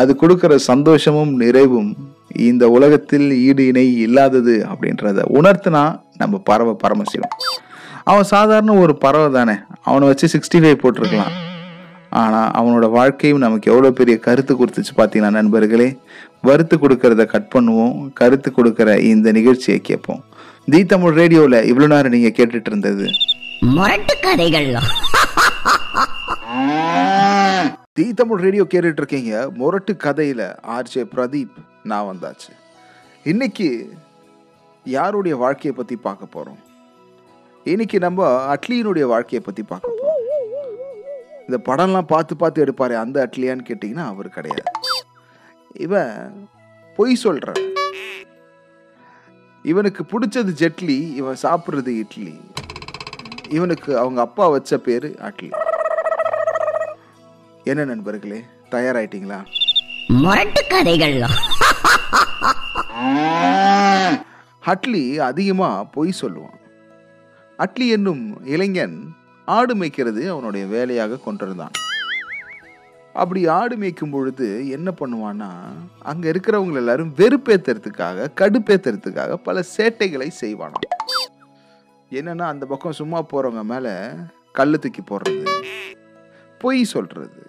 அது 0.00 0.12
கொடுக்குற 0.22 0.52
சந்தோஷமும் 0.70 1.32
நிறைவும் 1.42 1.90
இந்த 2.48 2.64
உலகத்தில் 2.76 3.26
ஈடு 3.46 3.62
இணை 3.70 3.86
இல்லாதது 4.04 4.54
அப்படின்றத 4.72 5.24
உணர்த்தினா 5.38 5.82
நம்ம 6.20 6.38
பறவை 6.48 6.74
பரமசிவம். 6.84 7.34
அவன் 8.10 8.26
சாதாரண 8.34 8.72
ஒரு 8.84 8.94
பறவை 9.04 9.28
தானே. 9.38 9.56
அவனை 9.88 10.04
வச்சு 10.10 10.26
சிக்ஸ்டி 10.34 10.58
ஃபைவ் 10.62 10.80
போட்டிருக்கலாம். 10.82 11.34
ஆனால் 12.20 12.48
அவனோட 12.58 12.86
வாழ்க்கையும் 12.96 13.44
நமக்கு 13.44 13.70
எவ்வளோ 13.72 13.90
பெரிய 14.00 14.16
கருத்து 14.26 14.52
கொடுத்துச்சு 14.54 14.92
பார்த்தீங்கன்னா 14.96 15.36
நண்பர்களே? 15.38 15.88
வறுத்து 16.48 16.76
கொடுக்கறத 16.82 17.24
கட் 17.34 17.52
பண்ணுவோம் 17.54 17.94
கருத்து 18.20 18.50
கொடுக்குற 18.58 18.98
இந்த 19.12 19.32
நிகழ்ச்சியை 19.38 19.78
கேட்போம். 19.90 20.22
தி 20.72 20.80
தமிழ் 20.92 21.16
ரேடியோவில் 21.20 21.58
இவ்வளோ 21.70 21.88
நேரம் 21.94 22.14
நீங்கள் 22.16 22.36
கேட்டுட்டு 22.38 22.70
இருந்தது. 22.72 23.06
முரட்டு 23.76 24.16
கதைகள் 24.26 24.70
தி 27.98 28.14
தமிழ் 28.18 28.40
ரேடியோ 28.40 28.62
கேட்டுட்டு 28.62 29.00
இருக்கீங்க 29.00 29.50
முரட்டு 29.54 29.96
கதையில் 29.96 30.46
ஆர்ஜே 30.74 31.02
பிரதீப் 31.14 31.56
நான் 31.82 32.06
வந்தாச்சு. 32.10 32.52
இன்னைக்கு 33.24 33.66
யாருடைய 34.84 35.36
வாழ்க்கையை 35.36 35.72
பற்றி 35.76 35.96
பார்க்க 35.96 36.26
போகிறோம் 36.26 36.60
இன்னைக்கு 37.64 37.98
நம்ம 37.98 38.28
அட்லியினுடைய 38.54 39.06
வாழ்க்கையை 39.12 39.42
பற்றி 39.44 39.62
பார்க்க 39.62 39.90
போகிறோம் 39.90 40.22
இந்த 41.46 41.58
படம்லாம் 41.66 42.10
பார்த்து 42.14 42.36
பார்த்து 42.36 42.64
எடுப்பாரு 42.64 42.94
அந்த 42.94 43.18
அட்லியான்னு 43.26 43.66
கேட்டிங்கன்னா 43.70 44.06
அவர் 44.12 44.28
கிடையாது. 44.28 44.72
இவன் 45.86 46.46
பொய் 46.96 47.22
சொல்ற 47.24 47.52
இவனுக்கு 49.62 50.04
பிடிச்சது 50.12 50.54
ஜெட்லி 50.62 50.98
இவன் 51.20 51.42
சாப்பிட்றது 51.42 51.94
இட்லி. 52.04 52.40
இவனுக்கு 53.48 53.98
அவங்க 53.98 54.20
அப்பா 54.20 54.48
வச்ச 54.48 54.78
பேர் 54.78 55.08
அட்லி. 55.28 55.52
என்ன 57.70 57.84
நண்பர்களே 57.84 58.38
தயாராயிட்டீங்களா? 58.70 59.36
முரட்டு 60.22 60.62
கதைகள் 60.66 61.16
அட்லி 64.72 65.02
அதிகமாக 65.26 65.84
பொய் 65.96 66.18
சொல்லுவான். 66.20 66.58
அட்லி 67.58 67.86
என்னும் 67.96 68.24
இளைஞன் 68.44 68.96
ஆடு 69.44 69.74
மேய்க்கிறது 69.74 70.22
அவனுடைய 70.32 70.66
வேலையாக 70.66 71.20
கொண்டிருந்தான். 71.26 71.76
அப்படி 73.14 73.46
ஆடு 73.58 73.76
மேய்க்கும் 73.76 74.10
பொழுது 74.10 74.48
என்ன 74.70 74.94
பண்ணுவான்னா 75.00 75.50
அங்கே 76.02 76.30
இருக்கிறவங்க 76.30 76.82
எல்லாரும் 76.82 77.14
வெறுப்பேத்துறதுக்காக 77.16 78.28
கடுப்பேத்துறதுக்காக 78.40 79.34
பல 79.48 79.64
சேட்டைகளை 79.76 80.28
செய்வானாம். 80.40 80.88
என்னன்னா 82.10 82.48
அந்த 82.54 82.66
பக்கம் 82.66 82.98
சும்மா 83.02 83.22
போகிறவங்க 83.32 83.64
மேலே 83.74 83.94
கல்லு 84.52 84.78
தூக்கி 84.78 85.02
போடுறது 85.10 85.58
பொய் 86.64 86.82
சொல்கிறது 86.94 87.40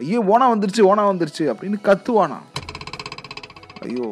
ஐயோ 0.00 0.20
ஓனா 0.32 0.46
வந்துருச்சு 0.52 0.82
ஓனா 0.90 1.02
வந்துருச்சு 1.10 1.44
அப்படின்னு 1.52 1.78
கத்துவானா? 1.88 2.38
ஐயோ 3.80 4.06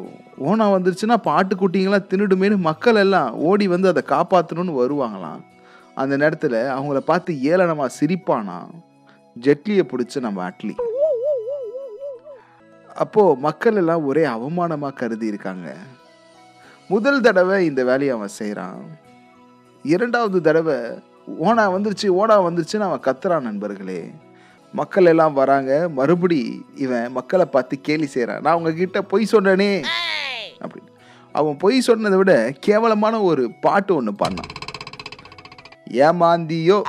ஓனா 0.47 0.67
வந்துருச்சுன்னா 0.75 1.17
பாட்டுக்குட்டிங்களாம் 1.25 2.09
தின்னுடுமேனு 2.11 2.57
மக்கள் 2.57 2.95
எல்லாம் 2.95 3.35
ஓடி 3.35 3.69
வந்து 3.69 3.89
அதை 3.89 4.03
காப்பாற்றணும்னு 4.07 4.75
வருவாங்களாம். 4.81 5.41
அந்த 5.95 6.17
நேரத்தில் 6.17 6.59
அவங்கள 6.77 6.97
பார்த்து 6.97 7.33
ஏளனமாக 7.35 7.97
சிரிப்பானா? 8.01 8.59
ஜெட்லியை 9.41 9.85
பிடிச்ச 9.93 10.21
நம்ம 10.21 10.51
அட்லி. 10.51 10.75
அப்போது 12.95 13.41
மக்கள் 13.41 13.77
எல்லாம் 13.77 14.05
ஒரே 14.05 14.25
அவமானமாக 14.25 14.93
கருதி 14.93 15.27
இருக்காங்க. 15.27 15.69
முதல் 16.89 17.21
தடவை 17.21 17.67
இந்த 17.67 17.85
வேலையை 17.85 18.15
அவன் 18.17 18.37
செய்கிறான் 18.39 18.81
இரண்டாவது 19.83 20.41
தடவை 20.41 20.79
ஓனா 21.49 21.65
வந்துருச்சு 21.75 22.09
ஓனா 22.21 22.37
வந்துருச்சுன்னு 22.47 22.89
அவன் 22.89 23.07
கத்துறான் 23.07 23.49
நண்பர்களே. 23.49 24.01
மக்கள் 24.73 25.05
எல்லாம் 25.05 25.33
வராங்க 25.33 25.89
மறுபடி 25.89 26.65
இவன் 26.75 27.13
மக்களை 27.13 27.47
பார்த்து 27.47 27.81
கேலி 27.81 28.07
செய்கிறான் 28.07 28.41
நான் 28.41 28.55
உங்ககிட்ட 28.55 29.03
பொய் 29.03 29.29
சொன்னனே. 29.33 29.85
அப்படின்னு. 30.61 30.87
அவன் 31.33 31.57
பொய் 31.57 31.81
சொன்னதை 31.81 32.19
விட 32.19 32.53
கேவலமான 32.61 33.21
ஒரு 33.21 33.51
பாட்டு 33.61 33.95
ஒன்று 33.95 34.15
பாடினான். 34.15 34.47
ஏமாந்தியோ 35.91 36.83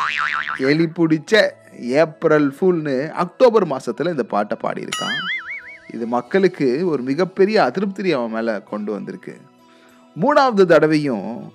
எலி 0.58 0.86
பிடிச்ச 0.86 1.50
ஏப்ரல் 1.80 2.56
ஃபுல்னு 2.62 3.10
அக்டோபர் 3.10 3.68
மாசத்துல 3.68 4.10
இந்த 4.10 4.24
பாட்டை 4.24 4.58
பாடியிருக்கான். 4.62 5.18
இது 5.94 6.08
மக்களுக்கு 6.08 6.88
ஒரு 6.88 7.04
மிகப்பெரிய 7.04 7.63
அதிருப்தி 7.63 8.12
அவன் 8.12 8.32
மேலே 8.32 8.62
கொண்டு 8.70 8.92
வந்திருக்கு. 8.92 9.38
மூணாவது 10.22 10.65
தடவையும் 10.65 11.54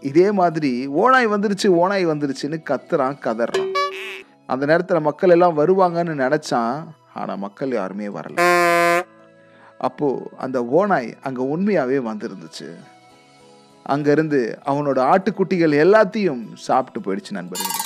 இதே 0.00 0.30
மாதிரி 0.30 0.88
ஓனாய் 0.88 1.28
வந்துருச்சு 1.28 1.66
ஓனாய் 1.66 2.06
வந்துருச்சுன்னு 2.06 2.62
கத்துறான் 2.70 3.18
கதறான். 3.18 3.67
அந்த 4.52 4.64
நேரத்தில் 4.70 5.06
மக்கள் 5.08 5.34
எல்லாம் 5.34 5.58
வருவாங்கன்னு 5.60 6.14
நினச்சான். 6.24 6.76
ஆனால் 7.20 7.42
மக்கள் 7.44 7.72
யாருமே 7.78 8.06
வரல. 8.16 8.36
அப்போது 9.88 10.30
அந்த 10.44 10.58
ஓனாய் 10.78 11.10
அங்கே 11.26 11.42
உண்மையாகவே 11.54 11.98
வந்திருந்துச்சு. 12.10 12.68
அங்கேருந்து 13.94 14.40
அவனோட 14.70 14.98
ஆட்டுக்குட்டிகள் 15.12 15.74
எல்லாத்தையும் 15.84 16.42
சாப்பிட்டு 16.66 17.00
போயிடுச்சு 17.04 17.38
நண்பர்கள். 17.38 17.84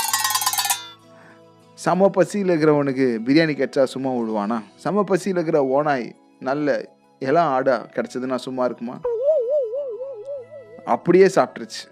சம 1.79 2.09
பசியில் 2.17 2.51
இருக்கிறவனுக்கு 2.53 3.07
பிரியாணி 3.27 3.55
கிடைச்சா 3.59 3.85
சும்மா 3.95 4.11
விடுவானா? 4.17 4.59
சம 4.85 5.05
பசியில் 5.11 5.39
இருக்கிற 5.39 5.61
ஓனாய் 5.77 6.07
நல்ல 6.49 6.77
இளம் 7.29 7.51
ஆடா 7.57 7.77
கிடைச்சதுன்னா 7.95 8.39
சும்மா 8.47 8.63
இருக்குமா? 8.69 8.97
அப்படியே 10.95 11.27
சாப்பிட்ருச்சு 11.37 11.83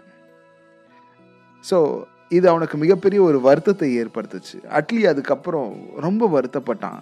ஸோ 1.65 1.79
இது 2.31 2.49
அவனுக்கு 2.49 2.79
மிகப்பெரிய 2.79 3.23
ஒரு 3.23 3.41
வருத்தத்தை 3.41 4.03
ஏற்படுத்துச்சு. 4.03 4.59
அட்லி 4.71 5.07
அதுக்கப்புறம் 5.07 5.85
ரொம்ப 5.97 6.41
வருத்தப்பட்டான். 6.41 6.99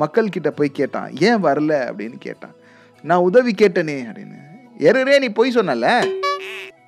மக்கள்கிட்ட 0.00 0.48
போய் 0.48 0.68
கேட்டான் 0.68 1.16
ஏன் 1.16 1.44
வரல? 1.44 1.90
அப்படின்னு 1.90 2.18
கேட்டான். 2.18 2.50
நான் 3.02 3.18
உதவி 3.18 3.54
கேட்டனே 3.58 4.06
அப்படின்னு. 4.06 4.36
எரரே 4.78 5.18
நீ 5.18 5.28
பொய் 5.28 5.54
சொன்னல. 5.54 6.10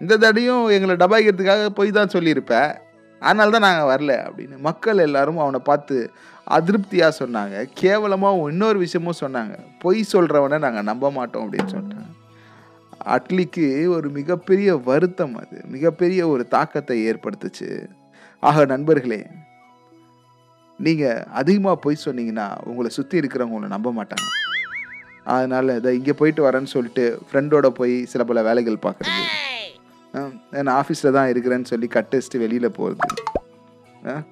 இந்த 0.00 0.16
தடையும் 0.16 0.66
எங்களை 0.66 0.96
டபாய்க்கிறதுக்காக 0.96 1.66
பொய் 1.66 1.90
தான் 1.90 2.08
சொல்லியிருப்ப. 2.08 2.76
அதனால 3.20 3.58
தான் 3.58 3.60
நாங்கள் 3.60 3.96
வரல 3.96 4.30
அப்படின்னு. 4.30 4.56
மக்கள் 4.56 4.98
எல்லாரும் 4.98 5.38
அவனை 5.38 5.60
பார்த்து 5.64 6.10
அதிருப்தியாக 6.44 7.24
சொன்னாங்க. 7.24 7.70
கேவலமாக 7.74 8.50
இன்னொரு 8.50 8.78
விஷயமும் 8.78 9.14
சொன்னாங்க. 9.20 9.58
பொய் 9.78 10.04
சொல்கிறவனை 10.12 10.58
நாங்கள் 10.58 10.82
நம்ப 10.82 11.10
மாட்டோம் 11.10 11.52
அப்படின்னு 11.52 11.68
சொல்லிட்டாங்க. 11.70 12.19
அட்லிக்கு 13.14 13.66
ஒரு 13.96 14.08
மிகப்பெரிய 14.18 14.70
வருத்தம் 14.88 15.36
அது. 15.42 15.58
மிகப்பெரிய 15.74 16.20
ஒரு 16.28 16.44
தாக்கத்தை 16.56 16.96
ஏற்படுத்துச்சு. 17.10 17.68
ஆக 18.48 18.64
நண்பர்களே 18.64 19.22
நீங்கள் 20.86 21.24
அதிகமாக 21.40 21.76
போய் 21.84 22.04
சொன்னீங்கன்னா 22.04 22.46
உங்களை 22.70 22.90
சுற்றி 22.98 23.16
இருக்கிறவங்க 23.20 23.56
உங்களை 23.56 23.70
நம்ப 23.76 23.88
மாட்டாங்க. 23.98 24.28
அதனால் 25.34 25.76
இதை 25.78 25.90
இங்கே 25.98 26.14
போயிட்டு 26.20 26.42
வரேன்னு 26.46 26.72
சொல்லிட்டு 26.74 27.04
ஃப்ரெண்டோட 27.26 27.66
போய் 27.80 27.94
சில 28.12 28.24
பல 28.30 28.42
வேலைகள் 28.48 28.84
பார்க்குறது. 28.86 29.26
நான் 30.66 30.76
ஆஃபீஸில் 30.82 31.16
தான் 31.16 31.30
இருக்கிறேன்னு 31.32 31.70
சொல்லி 31.72 31.88
கட்டடிச்சுட்டு 31.96 32.42
வெளியில் 32.44 32.76
போகிறது 32.78 33.28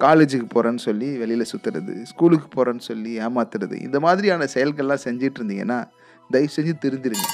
காலேஜுக்கு 0.03 0.47
போகிறேன்னு 0.53 0.83
சொல்லி 0.87 1.09
வெளியில் 1.21 1.49
சுற்றுறது 1.51 1.93
ஸ்கூலுக்கு 2.11 2.47
போகிறேன்னு 2.55 2.85
சொல்லி 2.89 3.11
ஏமாத்துறது. 3.25 3.75
இந்த 3.87 3.97
மாதிரியான 4.05 4.47
செயல்கள்லாம் 4.55 5.05
செஞ்சிட்டு 5.05 5.39
இருந்தீங்கன்னா 5.41 5.79
தயவு 6.29 6.55
செஞ்சு 6.55 6.73
திருந்திருங்க. 6.85 7.27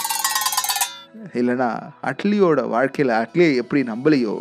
இல்லைன்னா 1.39 1.69
அட்லியோட 2.09 2.61
வாழ்க்கையில் 2.75 3.13
அட்லியை 3.21 3.53
எப்படி 3.61 3.81
நம்பலையோ 3.91 4.35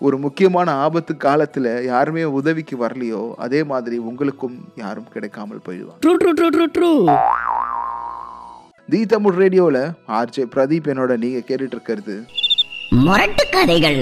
ஒரு 0.00 0.16
முக்கியமான 0.24 0.68
ஆபத்து 0.84 1.12
காலத்தில் 1.16 1.68
யாருமே 1.84 2.24
உதவிக்கு 2.38 2.76
வரலையோ 2.82 3.22
அதே 3.44 3.60
மாதிரி 3.70 3.96
உங்களுக்கும் 4.08 4.56
யாரும் 4.82 5.08
கிடைக்காமல் 5.14 5.62
போயிடுவாங்க. 5.66 6.00
True 6.04 6.12
true 6.22 6.32
true 6.38 6.48
true 6.56 6.66
true 6.76 6.90
the 8.88 9.00
Tamil 9.12 9.38
ரேடியோவில் 9.42 9.82
ஆர்ஜே 10.18 10.44
பிரதீப் 10.54 10.90
என்னோட 10.92 11.12
நீங்கள் 11.22 11.46
கேட்டுட்டு 11.48 11.76
இருக்கிறது 11.76 12.16
முரட்டு 13.04 13.44
கதைகள். 13.54 13.98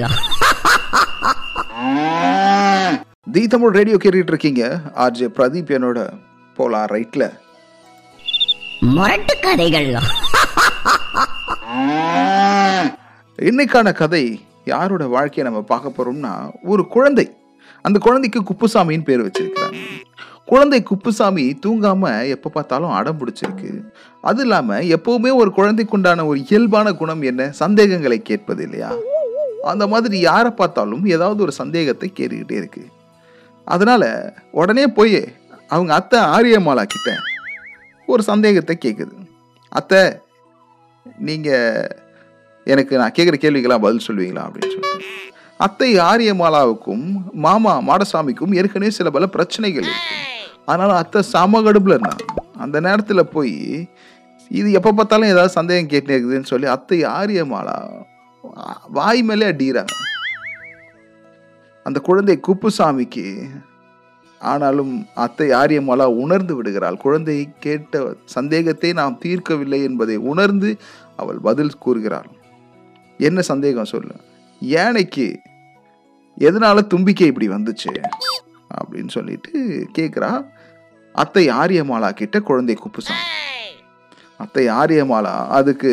தி 3.35 3.43
தமிழ் 3.55 3.77
ரேடியோ 3.79 3.99
கேட்டுட்டு 4.03 4.35
இருக்கீங்க 4.35 4.65
ஆர்ஜே 5.05 5.29
பிரதீப் 5.39 5.73
என்னோட 5.79 6.01
போலாம் 6.57 6.91
ரைட்டில் 6.95 7.29
முரட்டு 8.97 9.35
கதைகள். 9.47 9.91
இன்னைக்கான 13.39 13.93
கதை 13.93 14.41
யாரோட 14.65 15.07
வாழ்க்கையை 15.07 15.53
நம்ம 15.53 15.67
பார்க்க 15.67 15.93
போறோம்னா 15.97 16.51
ஒரு 16.63 16.89
குழந்தை. 16.89 17.37
அந்த 17.83 17.99
குழந்தைக்கு 17.99 18.43
குப்புசாமின்னு 18.43 19.05
பேர் 19.05 19.27
வச்சிருக்கிறாங்க. 19.27 19.79
குழந்தை 20.47 20.83
குப்புசாமி 20.83 21.59
தூங்காம 21.67 22.29
எப்ப 22.29 22.51
பார்த்தாலும் 22.51 22.91
அடம் 22.91 23.19
பிடிச்சிருக்கு. 23.19 23.85
அது 24.21 24.43
இல்லாம 24.43 24.79
எப்பவுமே 24.81 25.35
ஒரு 25.35 25.53
குழந்தைக்குண்டான 25.57 26.27
ஒரு 26.27 26.39
இயல்பான 26.41 26.93
குணம் 26.93 27.23
என்ன? 27.23 27.51
சந்தேகங்களை 27.51 28.23
கேட்பது 28.23 28.63
இல்லையா? 28.63 28.91
அந்த 29.63 29.87
மாதிரி 29.87 30.19
யாரை 30.19 30.51
பார்த்தாலும் 30.51 31.05
ஏதாவது 31.07 31.43
ஒரு 31.43 31.53
சந்தேகத்தை 31.53 32.13
கேட்டுக்கிட்டே 32.17 32.53
இருக்கு. 32.53 32.87
அதனால 33.65 34.35
உடனே 34.51 34.87
போய் 34.87 35.35
அவங்க 35.69 35.95
அத்தை 35.95 36.21
ஆரியமாலா 36.21 36.83
கிட்ட 36.83 37.17
ஒரு 38.07 38.23
சந்தேகத்தை 38.23 38.79
கேட்குது 38.85 39.15
அத்தை 39.69 40.01
நீங்கள் 41.29 41.89
எனக்கு 42.67 42.95
நான் 43.01 43.17
கேட்குற 43.19 43.37
கேள்விக்கெல்லாம் 43.41 43.85
பதில் 43.85 44.07
சொல்லுவீங்களா 44.07 44.45
அப்படின்னு 44.47 44.75
சொல்லிட்டு. 44.75 45.09
அத்தை 45.57 45.91
ஆரியமாலாவுக்கும் 46.11 47.05
மாமா 47.45 47.73
மாடசாமிக்கும் 47.89 48.55
ஏற்கனவே 48.61 48.93
சில 48.99 49.11
பல 49.17 49.27
பிரச்சனைகள் 49.35 49.87
இருக்கு. 49.89 50.15
அத்தை 51.03 51.23
சம 51.35 51.61
கடுப்பில் 51.63 51.97
இருந்தாங்க. 51.97 52.25
அந்த 52.65 52.77
நேரத்தில் 52.87 53.31
போய் 53.35 53.55
இது 54.61 54.69
எப்போ 54.79 54.91
பார்த்தாலும் 54.93 55.33
ஏதாவது 55.35 55.57
சந்தேகம் 55.59 55.93
கேட்டுனே 55.93 56.17
இருக்குதுன்னு 56.17 56.51
சொல்லி 56.53 56.67
அத்தை 56.77 56.99
ஆரியமாலா 57.19 57.77
வாய் 58.99 59.23
மேலே 59.29 59.47
அடிக்கிறாங்க. 59.53 59.95
அந்த 61.87 61.99
குழந்தை 62.09 62.35
குப்புசாமிக்கு 62.49 63.27
ஆனாலும் 64.45 64.93
அத்தை 65.15 65.47
ஆரியமாலா 65.51 66.07
உணர்ந்து 66.23 66.55
விடுகிறாள். 66.55 66.97
குழந்தை 66.97 67.37
கேட்ட 67.61 68.03
சந்தேகத்தை 68.25 68.91
நாம் 68.93 69.21
தீர்க்கவில்லை 69.25 69.81
என்பதை 69.83 70.17
உணர்ந்து 70.17 70.71
அவள் 71.17 71.39
பதில் 71.39 71.79
கூறுகிறாள். 71.79 72.29
என்ன 73.21 73.41
சந்தேகம் 73.43 73.93
சொல்லு? 73.95 74.15
யானைக்கு 74.61 75.27
எதனால 76.37 76.87
தும்பிக்கை 76.87 77.27
இப்படி 77.27 77.49
வந்துச்சு? 77.49 77.93
அப்படின்னு 78.75 79.09
சொல்லிட்டு 79.09 79.51
கேட்குறா. 79.99 80.31
அத்தை 81.15 81.45
ஆரியமாலா 81.63 82.11
கிட்ட 82.11 82.37
குழந்தை 82.41 82.75
குப்புசாமி 82.75 83.33
அத்தை 84.37 84.65
ஆரியமாலா 84.81 85.35
அதுக்கு 85.59 85.93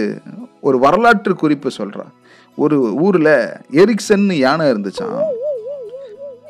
ஒரு 0.62 0.78
வரலாற்று 0.80 1.34
குறிப்பு 1.36 1.70
சொல்றா. 1.78 2.06
ஒரு 2.58 2.78
ஊர்ல 2.96 3.30
எரிக்சன் 3.72 4.26
யானை 4.36 4.66
இருந்துச்சான் 4.72 5.20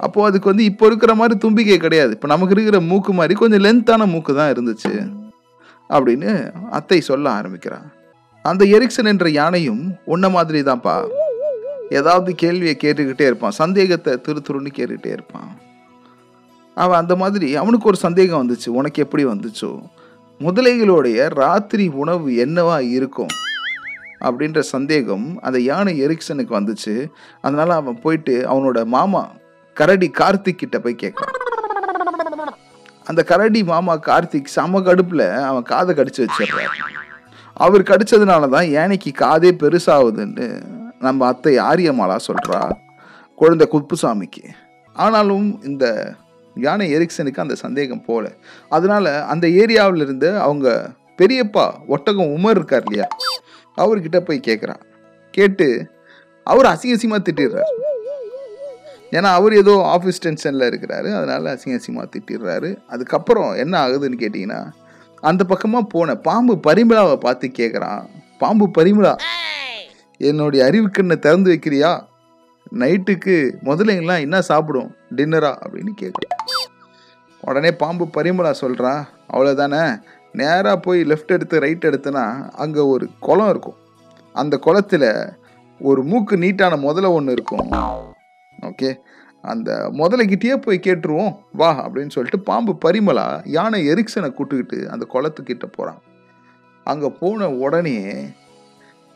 அப்போது 0.01 0.27
அதுக்கு 0.27 0.49
வந்து 0.49 0.63
இப்போ 0.63 0.85
இருக்கிற 0.85 1.13
மாதிரி 1.15 1.39
தும்பிக்கை 1.39 1.77
கிடையாது. 1.77 2.11
இப்போ 2.11 2.27
நமக்கு 2.27 2.53
இருக்கிற 2.53 2.79
மூக்கு 2.85 3.13
மாதிரி 3.13 3.33
கொஞ்சம் 3.33 3.63
லென்த்தான 3.63 4.05
மூக்கு 4.05 4.35
தான் 4.35 4.53
இருந்துச்சு 4.53 4.93
அப்படின்னு 5.89 6.31
அத்தை 6.69 7.01
சொல்ல 7.01 7.29
ஆரம்பிக்கிறான். 7.29 7.87
அந்த 8.45 8.65
எரிக்சன் 8.65 9.05
என்ற 9.05 9.29
யானையும் 9.29 9.83
உன்ன 10.05 10.29
மாதிரி 10.29 10.61
தான்ப்பா. 10.61 10.95
ஏதாவது 11.89 12.35
கேள்வியை 12.35 12.77
கேட்டுக்கிட்டே 12.83 13.21
இருப்பான். 13.21 13.51
சந்தேகத்தை 13.51 14.13
துரு 14.13 14.39
துருன்னு 14.47 14.71
கேட்டுக்கிட்டே 14.75 15.11
இருப்பான். 15.11 15.49
அவன் 16.77 16.99
அந்த 16.99 17.15
மாதிரி 17.15 17.55
அவனுக்கு 17.55 17.87
ஒரு 17.87 17.97
சந்தேகம் 17.97 18.41
வந்துச்சு. 18.41 18.69
உனக்கு 18.69 19.01
எப்படி 19.01 19.25
வந்துச்சோ? 19.25 19.71
முதலைகளுடைய 20.39 21.29
ராத்திரி 21.33 21.87
உணவு 21.87 22.29
என்னவா 22.45 22.77
இருக்கும்? 22.89 23.33
அப்படின்ற 24.21 24.59
சந்தேகம் 24.59 25.27
அந்த 25.41 25.59
யானை 25.59 25.93
எரிக்சனுக்கு 26.05 26.57
வந்துச்சு. 26.59 26.95
அதனால 27.41 27.75
அவன் 27.75 28.01
போயிட்டு 28.01 28.35
அவனோட 28.49 28.85
மாமா 28.85 29.23
கரடி 29.77 30.07
கார்த்திக் 30.19 30.61
கிட்ட 30.61 30.77
போய் 30.79 31.01
கேட்குறான் 31.03 31.37
அந்த 33.09 33.21
கரடி 33.29 33.61
மாமா 33.69 33.93
கார்த்திக் 34.07 34.53
செம 34.55 34.81
கடுப்புல 34.87 35.23
அவன் 35.49 35.65
காதை 35.71 35.91
கடிச்சு 35.95 36.21
வச்சிடுறாரு. 36.23 36.73
அவர் 37.63 37.89
கடிச்சதுனால 37.89 38.49
தான் 38.55 38.67
யானைக்கு 38.69 39.11
காதே 39.23 39.51
பெருசாகுதுன்னு 39.61 40.47
நம்ம 41.05 41.25
அத்தை 41.27 41.53
ஆரியமாலா 41.69 42.17
சொல்றா 42.27 42.59
குழந்தை 43.39 43.65
குப்புசாமிக்கு. 43.73 44.43
ஆனாலும் 44.95 45.47
இந்த 45.69 45.85
யானை 46.55 46.87
எரிக்சனுக்கு 46.95 47.43
அந்த 47.43 47.55
சந்தேகம் 47.55 48.05
போல. 48.05 48.25
அதனால 48.69 49.05
அந்த 49.33 49.45
ஏரியாவிலிருந்து 49.61 50.29
அவங்க 50.45 50.67
பெரியப்பா 51.21 51.65
ஒட்டகம் 51.87 52.33
உமர் 52.37 52.57
இருக்கார் 52.59 52.85
இல்லையா 52.87 53.07
அவர்கிட்ட 53.77 54.19
போய் 54.19 54.47
கேட்குறான் 54.47 54.81
கேட்டு 55.37 55.67
அவர் 56.47 56.71
அசிங்க 56.73 56.95
அசிங்கமாக 56.95 57.23
திட்டிடுறாரு. 57.27 57.71
ஏன்னா 59.11 59.29
அவர் 59.37 59.53
ஏதோ 59.53 59.73
ஆஃபீஸ் 59.95 60.21
டென்ஷனில் 60.25 60.67
இருக்கிறாரு. 60.69 61.09
அதனால 61.17 61.53
அசிங்க 61.53 61.77
அசிங்கமாக 61.79 62.07
திட்டிடுறாரு. 62.13 62.69
அதுக்கப்புறம் 62.87 63.49
என்ன 63.63 63.73
ஆகுதுன்னு 63.87 64.21
கேட்டிங்கன்னா 64.23 64.61
அந்த 65.29 65.43
பக்கமாக 65.43 65.85
போன 65.93 66.15
பாம்பு 66.27 66.53
பரிமளாவை 66.67 67.15
பார்த்து 67.15 67.47
கேட்குறான் 67.57 68.03
பாம்பு 68.37 68.67
பரிமளா 68.77 69.15
என்னுடைய 70.17 70.61
அறிவுக்கண்ணை 70.69 71.17
திறந்து 71.19 71.51
வைக்கிறியா? 71.53 71.91
நைட்டுக்கு 72.81 73.35
முதலைங்களாம் 73.67 74.23
என்ன 74.25 74.41
சாப்பிடும்? 74.49 74.89
டின்னரா 75.15 75.51
அப்படின்னு 75.63 75.93
கேட்குறான் 76.01 76.37
உடனே 77.41 77.71
பாம்பு 77.71 78.05
பரிமளா 78.15 78.53
சொல்கிறா 78.61 78.93
அவ்வளோதானே 79.33 79.83
நேராக 80.33 80.75
போய் 80.77 80.99
லெஃப்ட் 81.03 81.35
எடுத்து 81.35 81.59
ரைட் 81.59 81.87
எடுத்தனா 81.89 82.25
அங்கே 82.63 82.79
ஒரு 82.79 83.05
குளம் 83.19 83.49
இருக்கும். 83.49 83.77
அந்த 84.35 84.57
குளத்தில் 84.57 85.09
ஒரு 85.81 86.03
மூக்கு 86.03 86.35
நீட்டான 86.37 86.73
முதலை 86.79 87.09
ஒன்று 87.09 87.31
இருக்கும். 87.31 87.67
ஓகே? 88.61 88.89
அந்த 89.43 89.89
முதலைக்கிட்டேயே 89.93 90.55
போய் 90.55 90.85
கேட்டுருவோம் 90.87 91.33
வா 91.51 91.87
அப்படின்னு 91.87 92.09
சொல்லிட்டு 92.09 92.39
பாம்பு 92.39 92.77
பரிமளா 92.85 93.41
யானை 93.45 93.89
எரிக்சனை 93.89 94.29
கூட்டுக்கிட்டு 94.31 94.85
அந்த 94.85 95.07
குளத்துக்கிட்ட 95.13 95.65
போகிறான் 95.75 96.01
அங்கே 96.83 97.09
போன 97.19 97.49
உடனே 97.49 97.95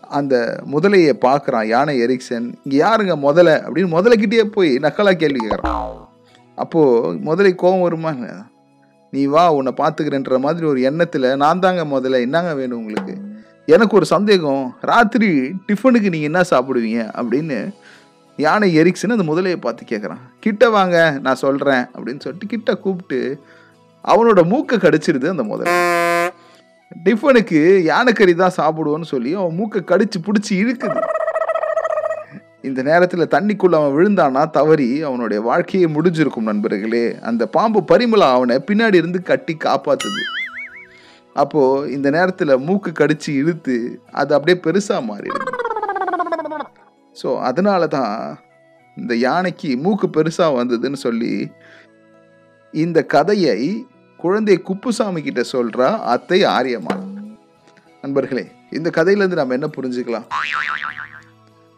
அந்த 0.10 0.63
முதலையை 0.71 1.13
பார்க்குறான் 1.25 1.65
யானை 1.65 2.01
எரிக்சன் 2.01 2.47
இங்கே 2.63 2.77
யாருங்க 2.77 3.15
முதலை? 3.15 3.53
அப்படின்னு 3.53 3.93
முதலைக்கிட்டேயே 3.95 4.43
போய் 4.43 4.69
நக்கலாக 4.77 5.13
கேள்வி 5.13 5.39
கேட்குறான். 5.39 5.71
அப்போது 6.58 7.17
முதலை 7.19 7.55
கோபம் 7.55 7.81
வருமா? 7.81 8.12
நீ 9.13 9.25
வா 9.25 9.51
உன்னை 9.51 9.73
பார்த்துக்கிறேன்ற 9.77 10.38
மாதிரி 10.39 10.65
ஒரு 10.65 10.81
எண்ணத்தில் 10.81 11.38
நான் 11.38 11.60
தாங்க 11.60 11.86
முதல்ல 11.86 12.21
என்னங்க 12.21 12.53
வேணும் 12.55 12.77
உங்களுக்கு? 12.77 13.15
எனக்கு 13.65 13.95
ஒரு 13.95 14.05
சந்தேகம் 14.05 14.75
ராத்திரி 14.81 15.27
டிஃபனுக்கு 15.67 16.10
நீங்கள் 16.10 16.31
என்ன 16.31 16.41
சாப்பிடுவீங்க? 16.49 17.12
அப்படின்னு 17.13 17.58
யானை 18.38 18.67
எரிக்சன் 18.80 19.15
அந்த 19.15 19.26
முதலையை 19.28 19.56
பார்த்து 19.56 19.84
கேட்குறான் 19.91 20.24
கிட்ட 20.39 20.69
வாங்க 20.69 21.17
நான் 21.21 21.41
சொல்கிறேன் 21.43 21.86
அப்படின்னு 21.95 22.24
சொல்லிட்டு 22.26 22.48
கிட்ட 22.48 22.76
கூப்பிட்டு 22.76 23.19
அவனோட 24.08 24.39
மூக்கை 24.43 24.78
கடிச்சிருது 24.78 25.28
அந்த 25.30 25.43
முதலை. 25.43 25.74
டிஃபனுக்கு 27.06 27.60
யானைக்கறி 27.91 28.34
தான் 28.36 28.58
சாப்பிடுவோன்னு 28.58 29.08
சொல்லி 29.13 29.34
அவன் 29.34 29.56
மூக்கை 29.56 29.82
கடிச்சு 29.91 30.19
பிடிச்சி 30.26 30.54
இழுக்குது. 30.63 31.02
இந்த 32.62 32.82
நேரத்தில் 32.82 33.32
தண்ணிக்குள்ள 33.36 33.76
அவன் 33.80 33.95
விழுந்தானா 33.98 34.50
தவறி 34.50 35.02
அவனுடைய 35.02 35.43
வாழ்க்கையே 35.43 35.88
முடிஞ்சிருக்கும் 35.88 36.50
நண்பர்களே. 36.52 37.19
அந்த 37.19 37.48
பாம்பு 37.48 37.82
பரிமளா 37.91 38.30
அவனை 38.32 38.58
பின்னாடி 38.71 38.93
இருந்து 38.93 39.21
கட்டி 39.21 39.58
காப்பாத்துது. 39.63 40.24
அப்போ 41.34 41.62
இந்த 41.88 42.10
நேரத்தில் 42.10 42.58
மூக்கு 42.58 42.91
கடிச்சு 43.00 43.30
இழுத்து 43.30 44.02
அது 44.12 44.34
அப்படியே 44.34 44.60
பெருசா 44.63 44.98
மாறிடுது. 45.12 45.52
ஸோ 47.21 47.39
அதனால 47.39 47.88
தான் 47.88 48.13
இந்த 48.97 49.15
யானைக்கு 49.15 49.78
மூக்கு 49.78 50.08
பெருசாக 50.08 50.58
வந்ததுன்னு 50.58 50.99
சொல்லி 51.06 51.51
இந்த 52.73 53.04
கதையை 53.04 53.88
குழந்தை 54.19 54.62
குப்புசாமி 54.62 55.21
கிட்ட 55.21 55.41
சொல்கிறா 55.51 55.88
அத்தை 56.13 56.39
ஆரியம்மாள் 56.58 57.04
நண்பர்களே 58.04 58.45
இந்த 58.69 58.89
கதையிலேருந்து 58.95 59.39
நம்ம 59.39 59.54
என்ன 59.54 59.67
புரிஞ்சுக்கலாம்? 59.78 60.28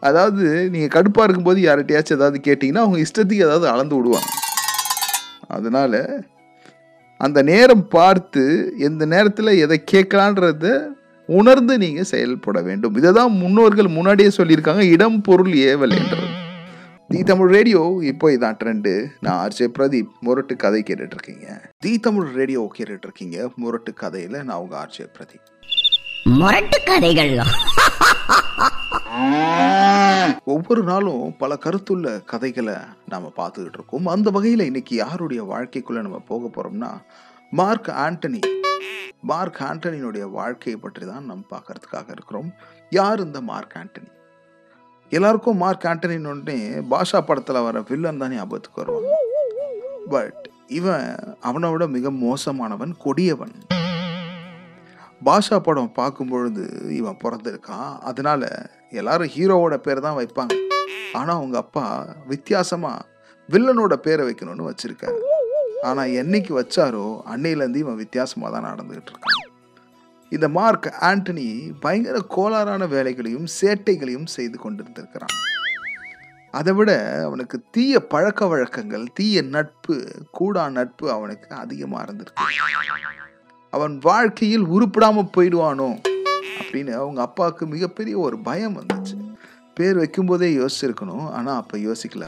அதாவது 0.02 0.70
நீங்கள் 0.70 0.94
கடுப்பாக 0.94 1.24
இருக்கும்போது 1.24 1.60
யார்கிட்டயாச்சும் 1.60 2.18
ஏதாவது 2.18 2.38
கேட்டிங்கன்னா 2.44 2.82
அவங்க 2.84 2.98
இஷ்டத்துக்கு 2.98 3.46
ஏதாவது 3.48 3.66
அளந்து 3.68 3.96
விடுவாங்க. 3.96 4.30
அதனால் 5.48 6.00
அந்த 7.16 7.42
நேரம் 7.42 7.88
பார்த்து 7.88 8.74
எந்த 8.78 9.06
நேரத்தில் 9.06 9.60
எதை 9.64 9.84
கேட்கலான்றத 9.92 10.66
உணர்ந்து 11.36 11.74
நீங்கள் 11.84 12.10
செயல்பட 12.12 12.58
வேண்டும். 12.68 12.96
இதை 13.00 13.10
தான் 13.12 13.32
முன்னோர்கள் 13.42 13.88
முன்னாடியே 13.96 14.30
சொல்லியிருக்காங்க 14.36 14.84
இடம் 14.94 15.18
பொருள் 15.28 15.54
ஏவல் 15.70 15.96
என்றது. 16.00 16.28
தி 17.12 17.20
தமிழ் 17.28 17.50
ரேடியோ 17.56 17.82
இப்போ 18.10 18.26
இதான் 18.34 18.58
ட்ரெண்டு 18.60 18.90
நான் 19.24 19.38
ஆர்ஜே 19.44 19.66
பிரதீப் 19.76 20.10
முரட்டு 20.26 20.54
கதை 20.64 20.80
கேட்டுட்டு 20.88 21.16
இருக்கீங்க 21.16 21.46
தி 21.84 21.92
தமிழ் 22.06 22.28
ரேடியோ 22.38 22.62
கேட்டுட்டு 22.76 23.06
இருக்கீங்க 23.08 23.36
முரட்டு 23.62 23.92
கதையில் 24.02 24.36
நான் 24.48 24.60
உங்கள் 24.64 24.80
ஆர்ஜே 24.82 25.06
பிரதீப். 25.16 25.46
முரட்டு 26.40 26.78
கதைகள். 26.90 27.32
ஒவ்வொரு 30.54 30.82
நாளும் 30.82 31.24
பல 31.42 31.52
கருத்துள்ள 31.64 32.08
கதைகளை 32.32 32.76
நாம 33.12 33.32
பார்த்துக்கிட்டு 33.38 33.78
இருக்கோம் 33.78 34.12
அந்த 34.14 34.28
வகையில் 34.36 34.68
இன்னைக்கு 34.68 34.94
யாருடைய 34.96 35.42
வாழ்க்கைக்குள்ள 35.52 36.00
நம்ம 36.06 36.20
போக 36.32 36.50
போறோம்னா 36.56 36.90
மார்க் 37.52 37.88
ஆண்டனி. 38.04 38.40
மார்க் 39.30 39.60
ஆண்டனியினுடைய 39.68 40.24
வாழ்க்கையை 40.30 40.80
பற்றி 40.80 41.04
தான் 41.06 41.28
நம்ம 41.30 41.44
பார்க்கறதுக்காக 41.52 42.08
இருக்கிறோம். 42.16 42.50
யார் 42.90 43.20
இந்த 43.20 43.40
மார்க் 43.40 43.76
ஆண்டனி? 43.80 44.10
எல்லாருக்கும் 45.10 45.56
மார்க் 45.62 45.86
ஆண்டனின்னு 45.90 46.30
உடனே 46.32 46.56
பாஷா 46.90 47.20
படத்தில் 47.20 47.64
வர 47.66 47.80
வில்லன் 47.90 48.20
தான் 48.22 48.34
ஞாபகத்துக்கு 48.34 48.82
வருவாங்க 48.82 49.14
பட் 50.14 50.42
இவன் 50.78 51.06
அவனை 51.40 51.70
விட 51.70 51.86
மிக 51.86 52.10
மோசமானவன் 52.10 52.92
கொடியவன். 53.04 53.54
பாஷா 55.28 55.58
படம் 55.58 55.92
பார்க்கும் 55.92 56.28
பொழுது 56.28 56.64
இவன் 56.96 57.20
பிறந்திருக்கான். 57.24 57.98
அதனால 58.10 58.50
எல்லாரும் 58.90 59.32
ஹீரோவோட 59.36 59.76
பேர் 59.76 60.06
தான் 60.06 60.18
வைப்பாங்க. 60.20 60.56
ஆனால் 61.12 61.36
அவங்க 61.36 61.58
அப்பா 61.64 61.86
வித்தியாசமாக 62.26 63.06
வில்லனோட 63.48 63.94
பேரை 64.06 64.24
வைக்கணும்னு 64.28 64.70
வச்சிருக்காரு. 64.70 65.18
ஆனால் 65.82 66.14
என்னைக்கு 66.20 66.52
வச்சாரோ 66.60 67.04
அன்னையிலேருந்து 67.32 67.82
இவன் 67.84 68.00
வித்தியாசமாக 68.04 68.50
தான் 68.54 68.68
நடந்துகிட்டு 68.70 69.12
இருக்கான். 69.12 69.44
இந்த 70.32 70.48
மார்க் 70.48 70.88
ஆண்டனி 71.08 71.46
பயங்கர 71.80 72.18
கோளாறான 72.36 72.88
வேலைகளையும் 72.88 73.46
சேட்டைகளையும் 73.60 74.28
செய்து 74.36 74.58
கொண்டிருந்திருக்கிறான். 74.64 75.36
அதை 76.54 76.72
விட 76.74 76.90
அவனுக்கு 77.26 77.56
தீய 77.70 78.00
பழக்க 78.00 78.46
வழக்கங்கள் 78.46 79.06
தீய 79.18 79.42
நட்பு 79.42 79.96
கூடா 80.30 80.68
நட்பு 80.68 81.06
அவனுக்கு 81.16 81.48
அதிகமாக 81.54 82.04
இருந்திருக்கு. 82.04 82.46
அவன் 83.72 83.98
வாழ்க்கையில் 83.98 84.66
உருப்பிடாமல் 84.74 85.32
போயிடுவானோ 85.36 85.90
அப்படின்னு 86.60 86.92
அவங்க 87.00 87.20
அப்பாவுக்கு 87.26 87.66
மிகப்பெரிய 87.66 88.18
ஒரு 88.18 88.38
பயம் 88.38 88.78
வந்துச்சு. 88.78 89.16
பேர் 89.76 90.00
வைக்கும்போதே 90.02 90.48
யோசிச்சிருக்கணும் 90.60 91.26
ஆனால் 91.30 91.58
அப்போ 91.62 91.76
யோசிக்கல 91.88 92.26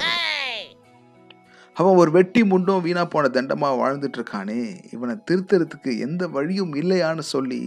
அவன் 1.77 1.99
ஒரு 2.03 2.11
வெட்டி 2.11 2.41
முண்டும் 2.43 2.85
வீணா 2.87 3.03
போன 3.05 3.29
தண்டமாக 3.29 3.79
வாழ்ந்துட்டு 3.81 4.19
இருக்கானே 4.21 4.61
இவனை 4.95 5.15
திருத்தறதுக்கு 5.29 5.93
எந்த 5.99 6.23
வழியும் 6.29 6.75
இல்லையான்னு 6.75 7.25
சொல்லி 7.35 7.61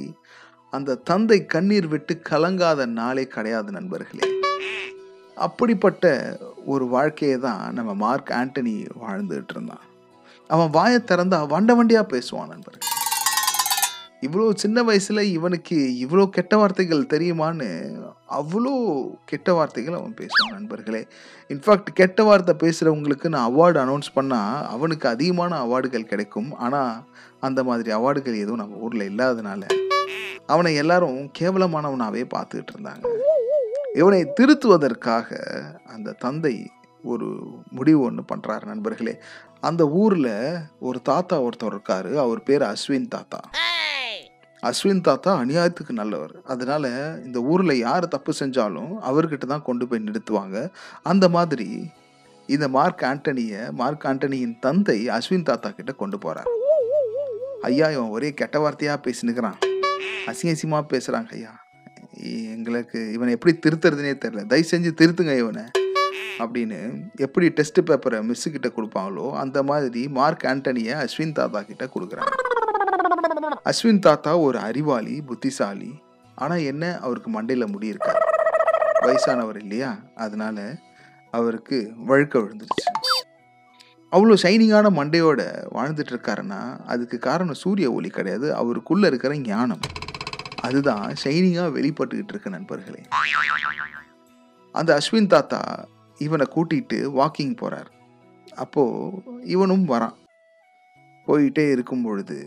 அந்த 0.74 1.00
தந்தை 1.10 1.46
கண்ணீர் 1.46 1.88
விட்டு 1.88 2.14
கலங்காத 2.30 2.86
நாளே 3.00 3.26
கிடையாது 3.28 3.72
நண்பர்களே. 3.72 4.28
அப்படிப்பட்ட 5.38 6.12
ஒரு 6.66 6.86
வாழ்க்கையை 6.88 7.38
தான் 7.38 7.64
நம்ம 7.74 7.94
மார்க் 8.06 8.32
ஆண்டனி 8.40 8.76
வாழ்ந்துட்டு 9.04 9.54
இருந்தான் 9.56 9.86
அவன் 10.50 10.74
வாயை 10.78 11.00
திறந்தா 11.12 11.40
வண்ட 11.48 11.72
வண்டியாக 11.76 12.06
பேசுவான் 12.14 12.52
நண்பர்கள். 12.54 12.93
இவ்வளோ 14.26 14.46
சின்ன 14.64 14.84
வயசுல 14.88 15.22
இவனுக்கு 15.38 15.78
இவ்வளோ 16.04 16.24
கெட்ட 16.36 16.54
வார்த்தைகள் 16.58 17.10
தெரியுமான்னு 17.14 17.68
அவ்வளோ 18.40 18.74
கெட்ட 19.32 19.54
வார்த்தைகள் 19.58 19.98
அவன் 20.00 20.18
பேசுவான் 20.20 20.56
நண்பர்களே. 20.58 21.02
இன்ஃபேக்ட் 21.50 21.90
கெட்ட 21.94 22.24
வார்த்தை 22.24 22.54
பேசுகிறவங்களுக்கு 22.64 23.28
நான் 23.36 23.48
அவார்டு 23.52 23.80
அனௌன்ஸ் 23.84 24.12
பண்ணால் 24.16 24.62
அவனுக்கு 24.76 25.08
அதிகமான 25.10 25.58
அவார்டுகள் 25.66 26.12
கிடைக்கும். 26.12 26.50
ஆனால் 26.66 26.94
அந்த 27.48 27.60
மாதிரி 27.70 27.92
அவார்டுகள் 28.00 28.42
எதுவும் 28.44 28.62
நம்ம 28.64 28.84
ஊரில் 28.86 29.10
இல்லாதனால 29.12 29.64
அவனை 30.54 30.72
எல்லாரும் 30.84 31.20
கேவலமானவனாகவே 31.40 32.24
பார்த்துக்கிட்டு 32.36 32.74
இருந்தாங்க. 32.76 33.06
இவனை 34.02 34.22
திருத்துவதற்காக 34.40 35.28
அந்த 35.96 36.16
தந்தை 36.26 36.56
ஒரு 37.12 37.28
முடிவு 37.78 38.00
ஒன்று 38.08 38.24
பண்ணுறாரு 38.32 38.66
நண்பர்களே. 38.72 39.14
அந்த 39.70 39.84
ஊரில் 40.02 40.34
ஒரு 40.88 41.00
தாத்தா 41.10 41.36
ஒருத்தர் 41.48 41.74
இருக்காரு. 41.74 42.12
அவர் 42.24 42.40
பேர் 42.48 42.64
அஸ்வின் 42.72 43.12
தாத்தா. 43.16 43.40
அஸ்வின் 44.68 45.02
தாத்தா 45.08 45.32
அநியாயத்துக்கு 45.42 45.94
நல்லவர். 46.00 46.34
அதனால் 46.52 46.90
இந்த 47.26 47.40
ஊரில் 47.52 47.74
யார் 47.86 48.06
தப்பு 48.14 48.32
செஞ்சாலும் 48.40 48.92
அவர்கிட்ட 49.10 49.46
தான் 49.52 49.66
கொண்டு 49.70 49.86
போய் 49.90 50.06
நிறுத்துவாங்க. 50.08 50.58
அந்த 51.12 51.26
மாதிரி 51.36 51.68
இந்த 52.50 52.66
மார்க் 52.76 53.04
ஆண்டனியை 53.10 53.62
மார்க் 53.82 54.06
ஆண்டனியின் 54.12 54.56
தந்தை 54.66 54.98
அஸ்வின் 55.18 55.48
தாத்தா 55.50 55.70
கிட்ட 55.80 55.92
கொண்டு 56.02 56.18
போகிறார் 56.26 56.50
ஐயா 57.70 57.90
இவன் 57.96 58.14
ஒரே 58.16 58.30
கெட்ட 58.40 58.58
வார்த்தையாக 58.64 59.00
பேசினுக்கிறான். 59.08 59.60
அசிங்க 60.32 60.54
அசிங்கமாக 60.56 60.86
பேசுகிறாங்க 60.94 61.32
ஐயா. 61.40 61.54
எங்களுக்கு 62.56 63.00
இவனை 63.16 63.32
எப்படி 63.38 63.54
திருத்துறதுனே 63.66 64.16
தெரில 64.24 64.44
தயவு 64.54 64.72
செஞ்சு 64.74 64.92
திருத்துங்க 65.02 65.36
இவனை 65.44 65.66
அப்படின்னு 66.44 66.80
எப்படி 67.26 67.48
டெஸ்ட் 67.60 67.80
பேப்பரை 67.90 68.20
மிஸ்ஸு 68.30 68.50
கிட்ட 68.56 68.70
கொடுப்பாங்களோ 68.78 69.28
அந்த 69.44 69.58
மாதிரி 69.72 70.04
மார்க் 70.20 70.48
ஆண்டனியை 70.54 70.96
அஸ்வின் 71.04 71.38
தாத்தா 71.40 71.62
கிட்ட 71.72 71.86
கொடுக்குறாங்க. 71.96 72.53
அஸ்வின் 73.66 74.00
தாத்தா 74.00 74.32
ஒரு 74.38 74.58
அறிவாளி 74.60 75.22
புத்திசாலி. 75.22 75.92
ஆனால் 76.36 76.64
என்ன 76.72 77.00
அவருக்கு 77.00 77.30
மண்டையில் 77.36 77.72
முடியிருக்கார் 77.74 78.22
வயசானவர் 79.06 79.56
இல்லையா? 79.56 79.92
அதனால 80.16 80.58
அவருக்கு 81.32 81.78
வழுக்க 82.06 82.40
விழுந்துருச்சு. 82.40 82.90
அவ்வளோ 84.12 84.36
ஷைனிங்கான 84.44 84.88
மண்டையோட 85.00 85.42
வாழ்ந்துட்டு 85.76 86.14
இருக்காருன்னா 86.14 86.60
அதுக்கு 86.86 87.18
காரணம் 87.20 87.62
சூரிய 87.64 87.92
ஒளி 87.92 88.10
கிடையாது 88.10 88.56
அவருக்குள்ளே 88.56 89.08
இருக்கிற 89.08 89.38
ஞானம். 89.38 89.84
அதுதான் 90.62 91.06
ஷைனிங்காக 91.24 91.72
வெளிப்பட்டுக்கிட்டு 91.78 92.34
இருக்கு 92.36 92.50
நண்பர்களே. 92.50 93.02
அந்த 94.72 94.98
அஸ்வின் 94.98 95.28
தாத்தா 95.28 95.62
இவனை 96.18 96.46
கூட்டிகிட்டு 96.56 97.00
வாக்கிங் 97.20 97.58
போகிறார் 97.58 97.90
அப்போது 98.56 99.24
இவனும் 99.46 99.88
வரான். 99.90 100.16
போயிட்டே 101.28 101.66
இருக்கும் 101.72 102.04
பொழுது 102.04 102.38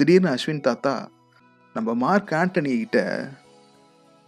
திடீர்னு 0.00 0.30
அஸ்வின் 0.30 0.60
தாத்தா 0.60 1.10
நம்ம 1.74 1.94
மார்க் 1.94 2.30
ஆண்டனி 2.30 2.76
கிட்ட 2.78 3.00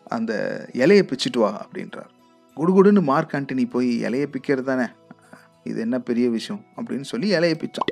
அந்த 0.05 0.33
இலையை 0.73 1.05
பிச்சுட்டு 1.11 1.39
வா 1.39 1.67
அப்படின்றார். 1.67 2.11
குடுகுடுன்னு 2.57 3.03
மார்க் 3.03 3.33
ஆண்டனி 3.33 3.71
போய் 3.71 4.03
இலையை 4.03 4.27
பிக்கிறது 4.35 4.61
தானே 4.61 4.87
இது 5.65 5.81
என்ன 5.81 5.99
பெரிய 5.99 6.29
விஷயம் 6.31 6.65
அப்படின்னு 6.77 7.01
சொல்லி 7.01 7.33
இலையை 7.33 7.57
பிச்சான். 7.63 7.89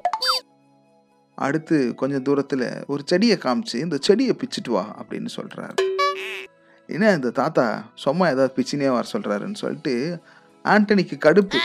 அடுத்து 1.34 1.94
கொஞ்சம் 1.94 2.22
தூரத்தில் 2.22 2.84
ஒரு 2.86 3.02
செடியை 3.06 3.38
காமிச்சு 3.44 3.74
இந்த 3.74 3.98
செடியை 4.00 4.36
பிச்சுட்டு 4.42 4.70
வா 4.70 4.84
அப்படின்னு 5.02 5.28
சொல்கிறாரு 5.36 5.74
என்ன 6.86 7.12
இந்த 7.12 7.30
தாத்தா 7.30 7.90
சும்மா 7.94 8.28
ஏதாவது 8.28 8.54
பிச்சினே 8.56 8.88
வர 8.88 9.06
சொல்கிறாருன்னு 9.12 9.54
சொல்லிட்டு 9.54 10.22
ஆண்டனிக்கு 10.64 11.18
கடுப்பு. 11.26 11.58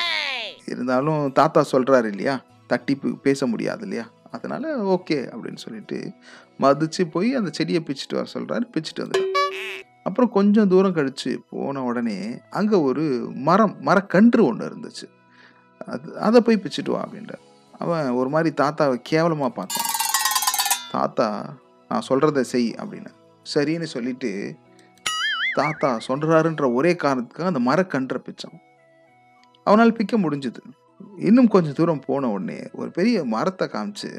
இருந்தாலும் 0.66 1.32
தாத்தா 1.32 1.66
சொல்கிறாரு 1.72 2.06
இல்லையா 2.06 2.42
தட்டி 2.68 2.96
பேச 3.22 3.48
முடியாது 3.48 3.82
இல்லையா? 3.82 4.06
அதனால் 4.36 4.68
ஓகே 4.96 5.18
அப்படின்னு 5.34 5.64
சொல்லிட்டு 5.66 5.98
மதிச்சு 6.60 7.04
போய் 7.12 7.30
அந்த 7.36 7.50
செடியை 7.52 7.82
பிச்சுட்டு 7.88 8.18
வர 8.20 8.28
சொல்கிறாரு 8.34 8.66
பிச்சுட்டு 8.76 9.04
வந்துட்டான் 9.04 9.34
அப்புறம் 10.04 10.32
கொஞ்சம் 10.32 10.68
தூரம் 10.68 10.94
கழித்து 10.94 11.32
போன 11.50 11.84
உடனே 11.84 12.18
அங்கே 12.50 12.78
ஒரு 12.80 13.04
மரம் 13.48 13.76
மரக்கன்று 13.86 14.42
ஒன்று 14.50 14.68
இருந்துச்சு. 14.70 15.08
அது 15.94 16.08
அதை 16.20 16.42
போய் 16.42 16.62
பிச்சுட்டு 16.64 16.92
வா 16.92 17.00
அப்படின்றார். 17.06 17.44
அவன் 17.78 18.10
ஒரு 18.10 18.30
மாதிரி 18.30 18.50
தாத்தாவை 18.64 18.98
கேவலமாக 19.02 19.52
பார்த்தான். 19.54 19.90
தாத்தா 20.92 21.28
நான் 21.90 22.08
சொல்கிறத 22.10 22.42
செய் 22.42 22.70
அப்படின்னு. 22.82 23.12
சரின்னு 23.54 23.88
சொல்லிட்டு 23.96 24.32
தாத்தா 25.54 25.90
சொல்கிறாருன்ற 26.08 26.74
ஒரே 26.74 26.94
காரணத்துக்காக 27.04 27.52
அந்த 27.54 27.64
மரக்கன்றை 27.70 28.22
பிச்சான். 28.28 28.58
அவனால் 29.64 29.98
பிக்க 30.00 30.16
முடிஞ்சுது. 30.24 30.62
இன்னும் 31.28 31.48
கொஞ்சம் 31.48 31.78
தூரம் 31.80 32.06
போன 32.06 32.30
உடனே 32.30 32.60
ஒரு 32.72 32.90
பெரிய 32.92 33.24
மரத்தை 33.34 33.68
காமிச்சு 33.68 34.10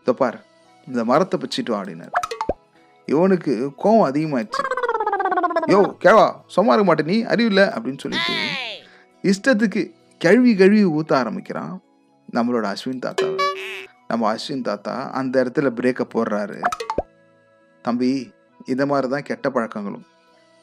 இதோ 0.00 0.12
பார் 0.12 0.38
இந்த 0.86 1.04
மரத்தை 1.04 1.36
பிச்சிட்டு 1.42 1.72
வா 1.74 1.80
இவனுக்கு 3.08 3.52
கோவம் 3.82 4.06
அதிகமாயிடுச்சு. 4.10 4.62
யோ 5.72 5.80
கேவா 6.04 6.26
சும்மா 6.54 6.72
இருக்க 6.74 6.86
மாட்டே 6.88 7.04
நீ 7.10 7.16
அறிவில்ல 7.32 7.62
அப்படின்னு 7.74 8.02
சொல்லிட்டு 8.04 8.34
இஷ்டத்துக்கு 9.30 9.82
கழுவி 10.20 10.52
கழுவி 10.56 10.84
ஊத்த 10.98 11.12
ஆரம்பிக்கிறான் 11.22 11.74
நம்மளோட 12.34 12.64
அஸ்வின் 12.72 13.04
தாத்தா. 13.04 13.28
நம்ம 14.10 14.28
அஸ்வின் 14.32 14.66
தாத்தா 14.68 14.94
அந்த 15.20 15.34
இடத்துல 15.44 15.70
பிரேக்கை 15.78 16.06
போடுறாரு. 16.14 16.58
தம்பி 17.84 18.10
இந்த 18.72 18.86
மாதிரி 18.86 19.08
தான் 19.14 19.26
கெட்ட 19.30 19.48
பழக்கங்களும். 19.50 20.06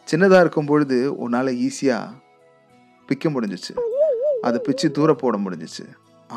சின்னதாக 0.07 0.43
இருக்கும் 0.45 0.69
பொழுது 0.71 0.97
உன்னால் 1.25 1.57
ஈஸியாக 1.67 2.15
பிக்க 3.09 3.29
முடிஞ்சிச்சு. 3.35 3.73
அதை 4.47 4.57
பிச்சு 4.67 4.87
தூர 4.97 5.13
போட 5.23 5.35
முடிஞ்சிச்சு. 5.45 5.85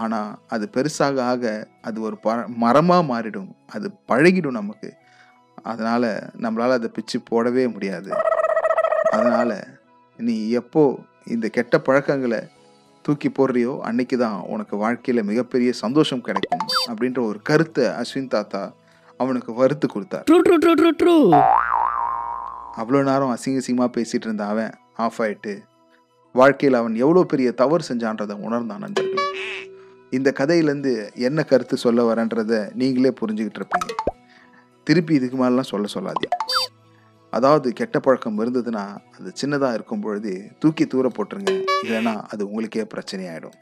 ஆனால் 0.02 0.30
அது 0.54 0.64
பெருசாக 0.74 1.18
ஆக 1.30 1.44
அது 1.88 1.98
ஒரு 2.09 2.16
ப 2.24 2.34
மரமாக 2.64 3.02
மாறிடும். 3.12 3.50
அது 3.74 3.86
பழகிடும் 4.11 4.59
நமக்கு. 4.61 4.90
அதனால் 5.70 6.11
நம்மளால் 6.44 6.78
அதை 6.78 6.90
பிச்சு 6.96 7.18
போடவே 7.30 7.64
முடியாது. 7.74 8.11
அதனால் 9.16 9.57
நீ 10.18 10.34
எப்போ 10.61 10.82
இந்த 11.34 11.46
கெட்ட 11.57 11.76
பழக்கங்களை 11.86 12.40
தூக்கி 13.04 13.28
போடுறியோ 13.38 13.72
அன்னைக்கு 13.88 14.16
தான் 14.24 14.38
உனக்கு 14.52 14.74
வாழ்க்கையில் 14.82 15.28
மிகப்பெரிய 15.30 15.70
சந்தோஷம் 15.84 16.24
கிடைக்கும் 16.26 16.64
அப்படின்ற 16.90 17.20
ஒரு 17.30 17.38
கருத்தை 17.48 17.84
அஸ்வின் 18.00 18.32
தாத்தா 18.34 18.62
அவனுக்கு 19.20 19.50
வறுத்து 19.61 19.86
கொடுத்தார். 19.88 20.26
அவ்வளோ 22.80 23.00
நேரம் 23.11 23.32
அசிங்க 23.34 23.61
அசிங்கமாக 23.62 23.90
பேசிகிட்டு 23.96 24.26
இருந்த 24.28 24.44
அவன் 24.52 24.72
ஆஃப் 25.04 25.20
ஆயிட்டு 25.24 25.54
வாழ்க்கையில் 26.41 26.78
அவன் 26.80 26.97
எவ்வளோ 27.05 27.22
பெரிய 27.32 27.49
தவறு 27.61 27.84
செஞ்சான்றதை 27.91 28.34
உணர்ந்தான் 28.47 28.82
நண்பர்கள். 28.84 29.28
இந்த 30.16 30.28
கதையிலேருந்து 30.41 30.93
என்ன 31.28 31.41
கருத்து 31.51 31.76
சொல்ல 31.84 32.01
வரேன்றதை 32.09 32.61
நீங்களே 32.80 33.12
புரிஞ்சுக்கிட்டு 33.20 33.61
இருப்பீங்க. 33.61 33.93
திருப்பி 34.87 35.14
இதுக்கு 35.18 35.39
மேலாம் 35.43 35.70
சொல்ல 35.72 35.87
சொல்லாதீங்க. 35.95 36.37
அதாவது 37.37 37.68
கெட்ட 37.78 37.97
பழக்கம் 38.05 38.39
இருந்ததுன்னா 38.43 38.84
அது 39.16 39.30
சின்னதாக 39.41 39.76
இருக்கும் 39.78 40.05
பொழுது 40.05 40.32
தூக்கி 40.62 40.84
தூர 40.93 41.07
போட்டுருங்க. 41.16 41.53
இல்லைன்னா 41.87 42.14
அது 42.32 42.43
உங்களுக்கே 42.49 42.84
பிரச்சனையாயிடும். 42.95 43.57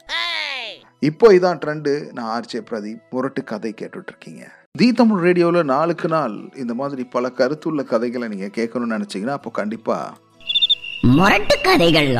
இப்போ 1.09 1.27
இதான் 1.37 1.59
ட்ரெண்டு 1.63 1.91
நான் 2.17 2.29
ஆர்ஜே 2.35 2.59
பிரதீப் 2.69 3.01
முரட்டு 3.15 3.41
கதை 3.51 3.71
கேட்டுட்ருக்கீங்க. 3.81 4.43
தி 4.79 4.87
தமிழ் 4.99 5.23
ரேடியோவில் 5.25 5.69
நாளுக்கு 5.73 6.07
நாள் 6.15 6.37
இந்த 6.63 6.73
மாதிரி 6.81 7.03
பல 7.15 7.31
கருத்துள்ள 7.39 7.83
கதைகளை 7.91 8.27
நீங்கள் 8.33 8.55
கேட்கணும்னு 8.57 8.95
நினச்சிங்கன்னா 8.97 9.35
அப்போ 9.39 9.51
கண்டிப்பாக 9.59 10.23
முரட்டு 11.17 11.55
கதைகள் 11.67 12.11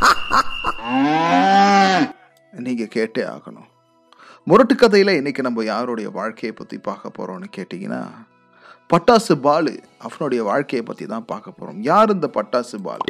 நீங்கள் 2.52 2.88
கேட்டே 2.94 3.24
ஆகணும். 3.24 3.66
முரட்டு 4.46 4.74
கதையில் 4.74 5.16
இன்னைக்கு 5.16 5.42
நம்ம 5.42 5.64
யாருடைய 5.64 6.10
வாழ்க்கையை 6.10 6.56
பற்றி 6.56 6.78
பார்க்க 6.78 7.10
போகிறோம்னு 7.18 7.44
கேட்டிங்கன்னா 7.56 8.08
பட்டாசு 8.90 9.32
பாலு 9.32 9.82
அவனுடைய 9.98 10.42
வாழ்க்கையை 10.42 10.86
பற்றி 10.86 11.06
தான் 11.06 11.24
பார்க்க 11.24 11.50
போகிறோம் 11.50 11.82
யார் 11.82 12.10
இந்த 12.10 12.30
பட்டாசு 12.34 12.82
பாலு? 12.82 13.04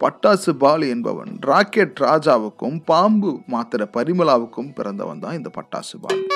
பட்டாசு 0.00 0.50
பாலு 0.50 0.88
என்பவன் 0.88 1.40
ராக்கெட் 1.40 2.00
ராஜாவுக்கும் 2.00 2.84
பாம்பு 2.84 3.40
மாத்திர 3.50 3.88
பரிமளாவுக்கும் 3.96 4.74
பிறந்தவன் 4.74 5.18
தான் 5.18 5.34
இந்த 5.34 5.50
பட்டாசு 5.54 5.94
பாலு. 6.02 6.26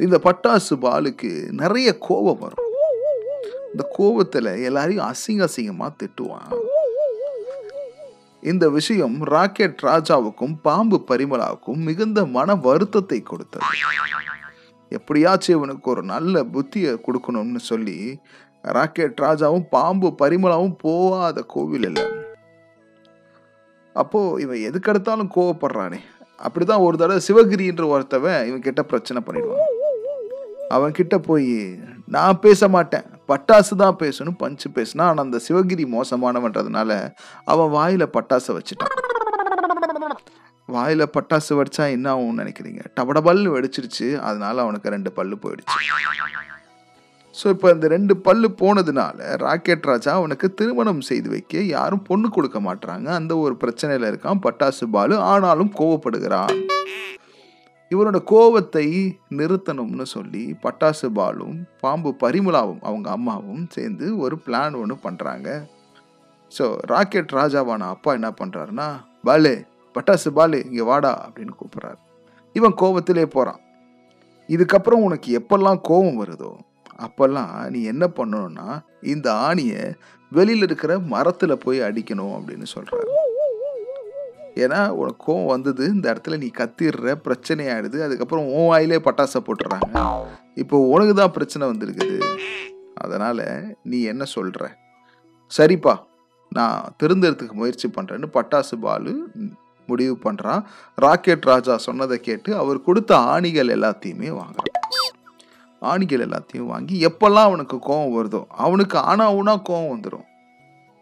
இந்த 0.00 0.18
பட்டாசு 0.18 0.76
பாலுக்கு 0.76 1.48
நிறைய 1.52 1.98
கோபம் 1.98 2.38
வரும். 2.38 2.64
இந்த 3.72 3.88
கோபத்தில் 3.92 4.44
எல்லாரையும் 4.44 5.06
அசிங்க 5.06 5.48
அசிங்கமாக 5.48 5.92
திட்டுவான். 6.02 6.83
இந்த 8.50 8.64
விஷயம் 8.70 9.14
ராக்கெட் 9.34 9.80
ராஜாவுக்கும் 9.82 10.54
பாம்பு 10.62 10.96
பரிமளாவுக்கும் 11.08 11.80
மிகுந்த 11.86 12.26
மன 12.36 12.54
வருத்தத்தை 12.66 13.18
கொடுத்தது. 13.22 13.64
எப்படியாச்சும் 14.88 15.56
இவனுக்கு 15.56 15.90
ஒரு 15.90 16.02
நல்ல 16.02 16.42
புத்தியை 16.54 16.92
கொடுக்கணும்னு 17.06 17.60
சொல்லி 17.70 17.96
ராக்கெட் 18.76 19.20
ராஜாவும் 19.20 19.66
பாம்பு 19.70 20.14
பரிமளாவும் 20.22 20.76
போகாத 20.78 21.44
கோவில் 21.54 21.82
இல்லை 21.82 22.06
அப்போ 24.02 24.20
இவன் 24.38 24.62
எதுக்கெடுத்தாலும் 24.68 25.32
கோவப்படுறானே. 25.36 26.00
அப்படிதான் 26.44 26.84
ஒரு 26.86 26.96
தடவை 26.96 27.20
சிவகிரின்ற 27.28 27.84
ஒருத்தவன் 27.94 28.40
இவன் 28.46 28.64
கிட்ட 28.68 28.82
பிரச்சனை 28.82 29.22
பண்ணிடுவான். 29.26 29.66
அவன் 30.68 30.96
கிட்ட 30.98 31.18
போய் 31.18 31.52
நான் 32.06 32.42
பேச 32.46 32.68
மாட்டேன். 32.68 33.06
பட்டாசு 33.30 33.74
தான் 33.82 33.98
பேசணும் 34.02 34.38
பஞ்சு 34.42 34.68
பேசினா 34.76 35.04
ஆனால் 35.10 35.24
அந்த 35.26 35.38
சிவகிரி 35.46 35.84
மோசமானவன்றதுனால 35.96 36.90
அவன் 37.52 37.70
வாயில் 37.76 38.12
பட்டாசை 38.16 38.52
வச்சுட்டான். 38.58 38.92
வாயில் 40.74 41.12
பட்டாசு 41.14 41.52
வடிச்சா 41.58 41.84
என்ன 41.96 42.06
ஆகும்னு 42.14 42.42
நினைக்கிறீங்க? 42.42 42.82
டபடபல் 42.98 43.42
வெடிச்சிருச்சு 43.54 44.06
அதனால 44.28 44.62
அவனுக்கு 44.64 44.94
ரெண்டு 44.96 45.12
பல்லு 45.18 45.36
போயிடுச்சு. 45.44 45.78
ஸோ 47.38 47.46
இப்போ 47.54 47.68
இந்த 47.74 47.86
ரெண்டு 47.94 48.14
பல்லு 48.26 48.48
போனதுனால 48.60 49.36
ராக்கெட் 49.44 49.88
ராஜா 49.90 50.12
அவனுக்கு 50.20 50.46
திருமணம் 50.58 51.00
செய்து 51.08 51.28
வைக்க 51.32 51.62
யாரும் 51.76 52.04
பொண்ணு 52.08 52.28
கொடுக்க 52.36 52.58
மாட்டுறாங்க 52.66 53.08
அந்த 53.20 53.32
ஒரு 53.44 53.54
பிரச்சனையில் 53.62 54.08
இருக்கான் 54.10 54.42
பட்டாசு 54.46 54.86
பாலு. 54.96 55.16
ஆனாலும் 55.32 55.72
கோவப்படுகிறான். 55.80 56.54
இவனோட 57.90 58.18
கோவத்தை 58.30 58.86
நிறுத்தணும்னு 59.30 60.02
சொல்லி 60.02 60.56
பட்டாசு 60.62 61.06
பாலும் 61.12 61.66
பாம்பு 61.80 62.16
பரிமளாவும் 62.20 62.80
அவங்க 62.82 63.10
அம்மாவும் 63.10 63.66
சேர்ந்து 63.70 64.18
ஒரு 64.18 64.38
பிளான் 64.46 64.76
ஒன்று 64.76 64.96
பண்ணுறாங்க 65.02 65.48
ஸோ 66.52 66.76
ராக்கெட் 66.86 67.32
ராஜாவான 67.32 67.88
அப்பா 67.88 68.12
என்ன 68.12 68.30
பண்ணுறாருன்னா 68.30 68.88
பாலு 69.22 69.54
பட்டாசு 69.94 70.28
பாலு 70.28 70.64
இங்கே 70.64 70.82
வாடா 70.82 71.26
அப்படின்னு 71.26 71.50
கூப்பிட்றாரு. 71.50 71.98
இவன் 72.56 72.72
கோபத்திலே 72.72 73.24
போகிறான் 73.24 73.60
இதுக்கப்புறம் 74.48 75.02
உனக்கு 75.02 75.38
எப்பெல்லாம் 75.38 75.80
கோபம் 75.80 76.22
வருதோ 76.22 76.52
அப்போல்லாம் 76.98 77.70
நீ 77.70 77.82
என்ன 77.82 78.06
பண்ணணும்னா 78.16 78.66
இந்த 79.02 79.32
ஆணியை 79.34 79.84
வெளியில் 80.32 80.62
இருக்கிற 80.62 80.98
மரத்தில் 80.98 81.58
போய் 81.58 81.80
அடிக்கணும் 81.80 82.34
அப்படின்னு 82.36 82.66
சொல்கிறாரு 82.74 83.23
ஏன்னா 84.62 84.80
உனக்கு 84.92 85.20
கோவம் 85.26 85.52
வந்தது 85.52 85.84
இந்த 85.94 86.06
இடத்துல 86.12 86.36
நீ 86.38 86.48
கத்திடுற 86.58 87.14
பிரச்சனை 87.26 87.64
ஆயிடுது 87.66 87.98
அதுக்கப்புறம் 88.02 88.48
உன் 88.56 88.68
வாயிலே 88.68 88.98
பட்டாசை 89.06 89.40
போட்டுறாங்க 89.46 89.88
இப்போ 90.54 90.76
உனக்கு 90.92 91.14
தான் 91.14 91.34
பிரச்சனை 91.36 91.64
வந்திருக்குது. 91.72 92.18
அதனால் 92.94 93.44
நீ 93.82 94.00
என்ன 94.02 94.24
சொல்கிற 94.24 94.64
சரிப்பா 95.50 95.94
நான் 96.52 96.92
திருந்தறதுக்கு 96.96 97.54
முயற்சி 97.54 97.88
பண்ணுறேன்னு 97.88 98.28
பட்டாசு 98.36 98.76
பாலு 98.78 99.12
முடிவு 99.88 100.14
பண்ணுறான் 100.24 100.62
ராக்கெட் 100.98 101.48
ராஜா 101.50 101.74
சொன்னதை 101.86 102.18
கேட்டு 102.20 102.50
அவர் 102.56 102.78
கொடுத்த 102.82 103.12
ஆணிகள் 103.32 103.72
எல்லாத்தையுமே 103.76 104.30
வாங்குறான். 104.40 104.70
ஆணிகள் 105.82 106.24
எல்லாத்தையும் 106.26 106.70
வாங்கி 106.74 106.96
எப்பெல்லாம் 107.08 107.48
அவனுக்கு 107.48 107.76
கோவம் 107.88 108.14
வருதோ 108.16 108.40
அவனுக்கு 108.64 108.96
ஆனா 109.10 109.24
ஊனா 109.34 109.54
கோவம் 109.68 109.92
வந்துடும் 109.94 110.26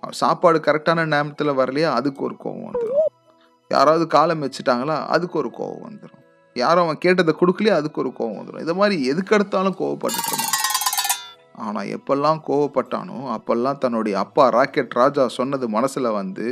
சாப்பாடு 0.02 0.58
கரெக்டான 0.58 1.04
நேரத்தில் 1.06 1.58
வரலையா 1.60 1.90
அதுக்கு 1.98 2.22
ஒரு 2.24 2.36
கோவம் 2.44 2.66
வந்துடும் 2.68 2.91
யாராவது 3.74 4.06
காலம் 4.16 4.44
வச்சுட்டாங்களா 4.44 4.98
அதுக்கு 5.14 5.38
ஒரு 5.42 5.50
கோவம் 5.60 5.86
வந்துடும் 5.86 6.20
யாரும் 6.56 6.84
அவன் 6.86 7.02
கேட்டதை 7.04 7.34
கொடுக்கலையே 7.40 7.74
அதுக்கு 7.78 8.00
ஒரு 8.02 8.10
கோவம் 8.18 8.38
வந்துடும் 8.40 8.64
இது 8.66 8.74
மாதிரி 8.80 8.96
எதுக்கெடுத்தாலும் 9.12 9.78
கோவப்பட்டுட்டு 9.80 10.30
இருந்தான் 10.32 10.58
ஆனால் 11.64 11.88
எப்பெல்லாம் 11.96 12.38
கோவப்பட்டானோ 12.48 13.16
அப்பெல்லாம் 13.36 13.80
தன்னுடைய 13.82 14.14
அப்பா 14.24 14.44
ராக்கெட் 14.56 14.94
ராஜா 15.00 15.24
சொன்னது 15.38 15.66
மனசில் 15.76 16.16
வந்து 16.20 16.46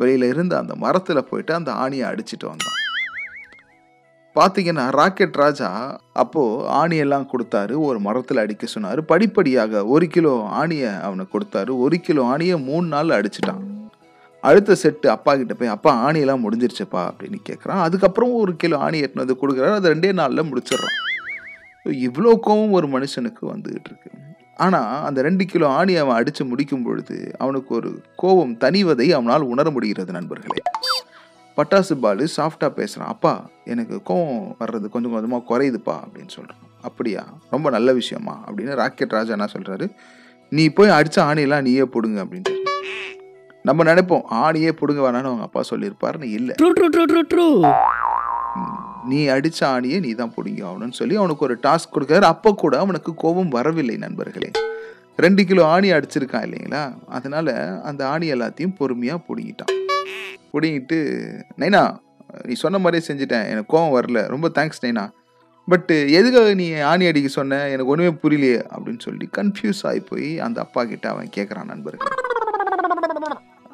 வெளியில் 0.00 0.26
இருந்து 0.32 0.54
அந்த 0.60 0.74
மரத்தில் 0.84 1.28
போயிட்டு 1.28 1.52
அந்த 1.58 1.70
ஆணியை 1.84 2.04
அடிச்சுட்டு 2.10 2.46
வந்தான். 2.50 2.80
பார்த்தீங்கன்னா 4.36 4.84
ராக்கெட் 4.98 5.36
ராஜா 5.42 5.68
அப்போது 6.22 6.64
ஆணியெல்லாம் 6.80 7.26
கொடுத்தாரு 7.32 7.74
ஒரு 7.88 7.98
மரத்தில் 8.06 8.42
அடிக்க 8.42 8.66
சொன்னார். 8.66 9.00
படிப்படியாக 9.12 9.82
ஒரு 9.94 10.06
கிலோ 10.14 10.34
ஆணியை 10.60 10.90
அவனுக்கு 11.06 11.34
கொடுத்தாரு. 11.34 11.72
ஒரு 11.84 11.98
கிலோ 12.06 12.22
ஆணியை 12.34 12.56
மூணு 12.70 12.86
நாள் 12.94 13.16
அடிச்சிட்டான். 13.18 13.62
அடுத்த 14.48 14.76
செட்டு 14.82 15.06
அப்பா 15.06 15.32
கிட்ட 15.36 15.54
போய் 15.54 15.74
அப்பா 15.74 15.90
ஆணியெல்லாம் 16.06 16.42
முடிஞ்சிருச்சுப்பா 16.44 17.02
அப்படின்னு 17.08 17.38
கேட்குறான் 17.48 17.82
அதுக்கப்புறம் 17.86 18.32
ஒரு 18.42 18.52
கிலோ 18.62 18.78
ஆணி 18.86 18.98
எட்டுன்னு 19.00 19.24
வந்து 19.24 19.40
கொடுக்குறாரு. 19.42 19.74
அது 19.78 19.94
ரெண்டே 19.94 20.10
நாளில் 20.20 20.48
முடிச்சிடுறான் 20.50 20.98
இவ்வளோ 22.06 22.32
கோவம் 22.46 22.74
ஒரு 22.78 22.86
மனுஷனுக்கு 22.88 23.42
வந்துகிட்டு 23.52 23.90
இருக்கு. 23.90 24.10
ஆனால் 24.64 25.04
அந்த 25.04 25.18
ரெண்டு 25.26 25.44
கிலோ 25.52 25.66
ஆணி 25.78 25.94
அவன் 26.02 26.16
அடித்து 26.16 26.42
முடிக்கும் 26.44 26.82
பொழுது 26.82 27.16
அவனுக்கு 27.38 27.70
ஒரு 27.74 27.90
கோபம் 28.22 28.54
தனிவதை 28.56 29.06
அவனால் 29.18 29.50
உணர 29.52 29.70
முடிகிறது 29.70 30.12
நண்பர்களே. 30.12 30.62
பட்டாசு 31.56 31.94
பாலு 32.04 32.24
சாஃப்டாக 32.36 32.72
பேசுகிறான் 32.78 33.12
அப்பா 33.14 33.32
எனக்கு 33.72 33.96
கோவம் 34.08 34.44
வர்றது 34.60 34.86
கொஞ்சம் 34.94 35.14
கொஞ்சமாக 35.14 35.42
குறையுதுப்பா 35.50 35.94
அப்படின்னு 36.04 36.32
சொல்கிறான் 36.36 36.62
அப்படியா? 36.82 37.22
ரொம்ப 37.54 37.70
நல்ல 37.70 37.92
விஷயமா? 37.92 38.34
அப்படின்னு 38.46 38.74
ராக்கெட் 38.82 39.16
ராஜா 39.18 39.34
என்ன 39.36 39.48
சொல்கிறாரு 39.52 39.88
நீ 40.52 40.66
போய் 40.78 40.96
அடித்த 40.98 41.18
ஆணியெல்லாம் 41.22 41.66
நீயே 41.68 41.84
போடுங்க 41.94 42.18
அப்படின்ட்டு 42.24 42.53
நம்ம 43.66 43.82
நினைப்போம் 43.82 44.24
ஆணியே 44.30 44.70
பிடுங்க 44.72 45.00
வேணான்னு 45.04 45.28
அவங்க 45.28 45.42
அப்பா 45.42 45.60
சொல்லியிருப்பாருன்னு 45.70 46.22
இல்லை. 46.22 46.54
ட்ரூ 46.62 46.70
ட்ரூ 46.78 46.88
ட்ரூ 46.96 47.20
ட்ரூ 47.34 47.46
நீ 49.04 49.26
அடிச்ச 49.26 49.60
ஆணியை 49.60 50.00
நீ 50.00 50.10
தான் 50.12 50.32
பிடிங்க 50.36 50.62
ஆகணும்னு 50.68 50.92
சொல்லி 50.92 51.16
அவனுக்கு 51.16 51.44
ஒரு 51.44 51.58
டாஸ்க் 51.62 51.94
கொடுக்குறாரு. 51.94 52.20
அப்போ 52.20 52.54
கூட 52.54 52.78
அவனுக்கு 52.78 53.14
கோபம் 53.14 53.48
வரவில்லை 53.48 53.96
நண்பர்களே. 53.96 54.50
ரெண்டு 55.16 55.44
கிலோ 55.44 55.66
ஆணி 55.66 55.92
அடிச்சிருக்கான் 55.92 56.44
இல்லைங்களா? 56.46 56.82
அதனால 57.08 57.48
அந்த 57.82 58.08
ஆணி 58.08 58.32
எல்லாத்தையும் 58.32 58.76
பொறுமையாக 58.76 59.22
பிடுங்கிட்டான். 59.28 59.72
பிடுங்கிட்டு 60.52 60.98
நைனா 61.58 61.96
நீ 62.44 62.54
சொன்ன 62.54 62.78
மாதிரியே 62.78 63.04
செஞ்சுட்டேன். 63.08 63.48
எனக்கு 63.48 63.66
கோபம் 63.66 63.94
வரல. 64.00 64.26
ரொம்ப 64.26 64.50
தேங்க்ஸ் 64.54 64.84
நைனா. 64.84 65.10
பட்டு 65.68 66.12
எதுக்காக 66.12 66.54
நீ 66.54 66.72
ஆணி 66.92 67.06
அடிக்க 67.06 67.28
சொன்ன? 67.28 67.68
எனக்கு 67.68 67.86
ஒன்றுமே 67.86 68.18
புரியலையே. 68.22 68.60
அப்படின்னு 68.74 68.98
சொல்லி 68.98 69.28
கன்ஃபியூஸ் 69.36 69.82
ஆகி 69.82 70.00
போய் 70.00 70.40
அந்த 70.40 70.60
அப்பா 70.60 70.84
கிட்ட 70.84 71.08
அவன் 71.08 71.34
கேட்குறான் 71.36 71.70
நண்பர்கள். 71.72 72.23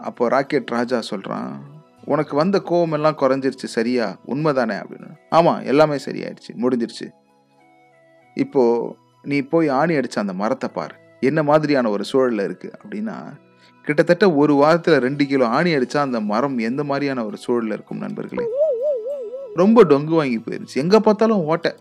அப்போ 0.01 0.29
ராக்கெட் 0.29 0.69
ராஜா 0.69 1.01
சொல்கிறான் 1.01 1.51
உனக்கு 2.05 2.37
வந்த 2.37 2.63
கோவம் 2.71 2.93
எல்லாம் 2.93 3.17
குறைஞ்சிருச்சு 3.21 3.69
சரியா? 3.77 4.17
உண்மைதானே? 4.27 4.77
அப்படின்னு. 4.83 5.11
ஆமாம் 5.31 5.61
எல்லாமே 5.63 5.95
சரியாயிடுச்சு 5.95 6.53
முடிஞ்சிருச்சு. 6.57 7.07
இப்போ 8.35 8.63
நீ 9.23 9.41
போய் 9.43 9.69
ஆணி 9.69 9.95
அடித்த 9.95 10.21
அந்த 10.21 10.33
மரத்தை 10.33 10.69
பார். 10.73 10.95
என்ன 11.21 11.43
மாதிரியான 11.43 11.91
ஒரு 11.91 12.05
சூழலில் 12.05 12.47
இருக்குது 12.49 12.77
அப்படின்னா 12.83 13.17
கிட்டத்தட்ட 13.83 14.33
ஒரு 14.33 14.55
வாரத்தில் 14.55 14.99
ரெண்டு 14.99 15.27
கிலோ 15.27 15.47
ஆணி 15.47 15.75
அடித்தா 15.75 15.97
அந்த 15.97 16.21
மரம் 16.21 16.59
எந்த 16.59 16.85
மாதிரியான 16.85 17.25
ஒரு 17.25 17.37
சூழலில் 17.37 17.73
இருக்கும் 17.73 17.99
நண்பர்களே? 17.99 18.45
ரொம்ப 19.55 19.85
டொங்கு 19.85 20.15
வாங்கி 20.21 20.39
போயிருச்சு. 20.39 20.75
எங்கே 20.75 20.99
பார்த்தாலும் 20.99 21.45
ஓட்டை. 21.45 21.73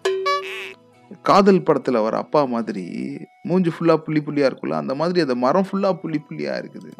காதல் 1.21 1.63
படத்தில் 1.63 1.99
வர 1.99 2.17
அப்பா 2.17 2.45
மாதிரி 2.45 3.17
மூஞ்சி 3.43 3.71
ஃபுல்லாக 3.75 3.97
புள்ளி 3.97 4.21
புள்ளியாக 4.25 4.49
இருக்குல்ல 4.51 4.81
அந்த 4.83 4.95
மாதிரி 4.95 5.21
அந்த 5.21 5.35
மரம் 5.35 5.65
ஃபுல்லாக 5.71 5.93
புள்ளி 5.93 6.21
புள்ளியாக 6.29 6.61
இருக்குது. 6.61 6.91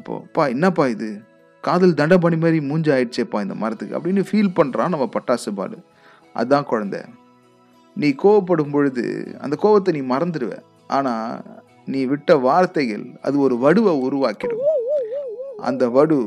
அப்போப்பா 0.00 0.28
பா 0.32 0.46
என்னப்பா 0.46 0.86
இது? 0.86 1.08
காதல் 1.60 1.98
தண்டபணி 2.00 2.36
மாதிரி 2.42 2.60
மூஞ்சி 2.60 2.90
ஆயிடுச்சேப்பா 2.90 3.38
இந்த 3.40 3.54
மரத்துக்கு 3.62 3.96
அப்படின்னு 3.96 4.22
ஃபீல் 4.28 4.54
பண்ணுறான் 4.58 4.92
நம்ம 4.94 5.08
பட்டாசு 5.16 5.50
பாலு. 5.58 5.78
அதுதான் 6.32 6.64
குழந்தை. 6.64 7.00
நீ 7.96 8.14
கோவப்படும் 8.22 8.70
பொழுது 8.70 9.04
அந்த 9.40 9.54
கோவத்தை 9.62 9.92
நீ 9.96 10.02
மறந்துடுவ. 10.14 10.52
ஆனால் 10.86 11.42
நீ 11.84 12.04
விட்ட 12.04 12.36
வார்த்தைகள் 12.36 13.04
அது 13.22 13.38
ஒரு 13.38 13.54
வடுவை 13.64 13.92
உருவாக்கிடும். 14.06 14.64
அந்த 15.68 15.88
வடு 15.88 16.18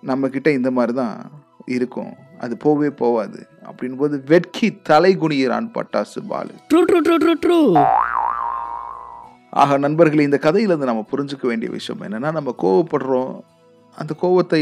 நம்ம 0.00 0.28
கிட்ட 0.28 0.48
இந்த 0.50 0.70
மாதிரி 0.70 0.92
தான் 0.92 1.16
இருக்கும். 1.76 2.12
அது 2.38 2.56
போகவே 2.56 2.90
போகாது 2.90 3.40
அப்படின் 3.68 3.96
போது 3.96 4.22
வெட்கி 4.26 4.68
தலை 4.82 5.16
குனிகிறான் 5.16 5.68
பட்டாசு 5.76 6.20
Balu. 6.28 6.52
True 6.72 6.82
true 6.90 6.98
true 7.06 7.16
true 7.24 7.34
true. 7.44 7.60
ஆக 9.62 9.76
நண்பர்களே 9.84 10.24
இந்த 10.28 10.38
கதையிலேருந்து 10.44 10.88
நம்ம 10.88 11.02
புரிஞ்சுக்க 11.10 11.44
வேண்டிய 11.50 11.68
விஷயம் 11.76 12.02
என்னென்னா 12.06 12.30
நம்ம 12.38 12.50
கோவப்படுறோம். 12.62 13.30
அந்த 14.00 14.12
கோவத்தை 14.22 14.60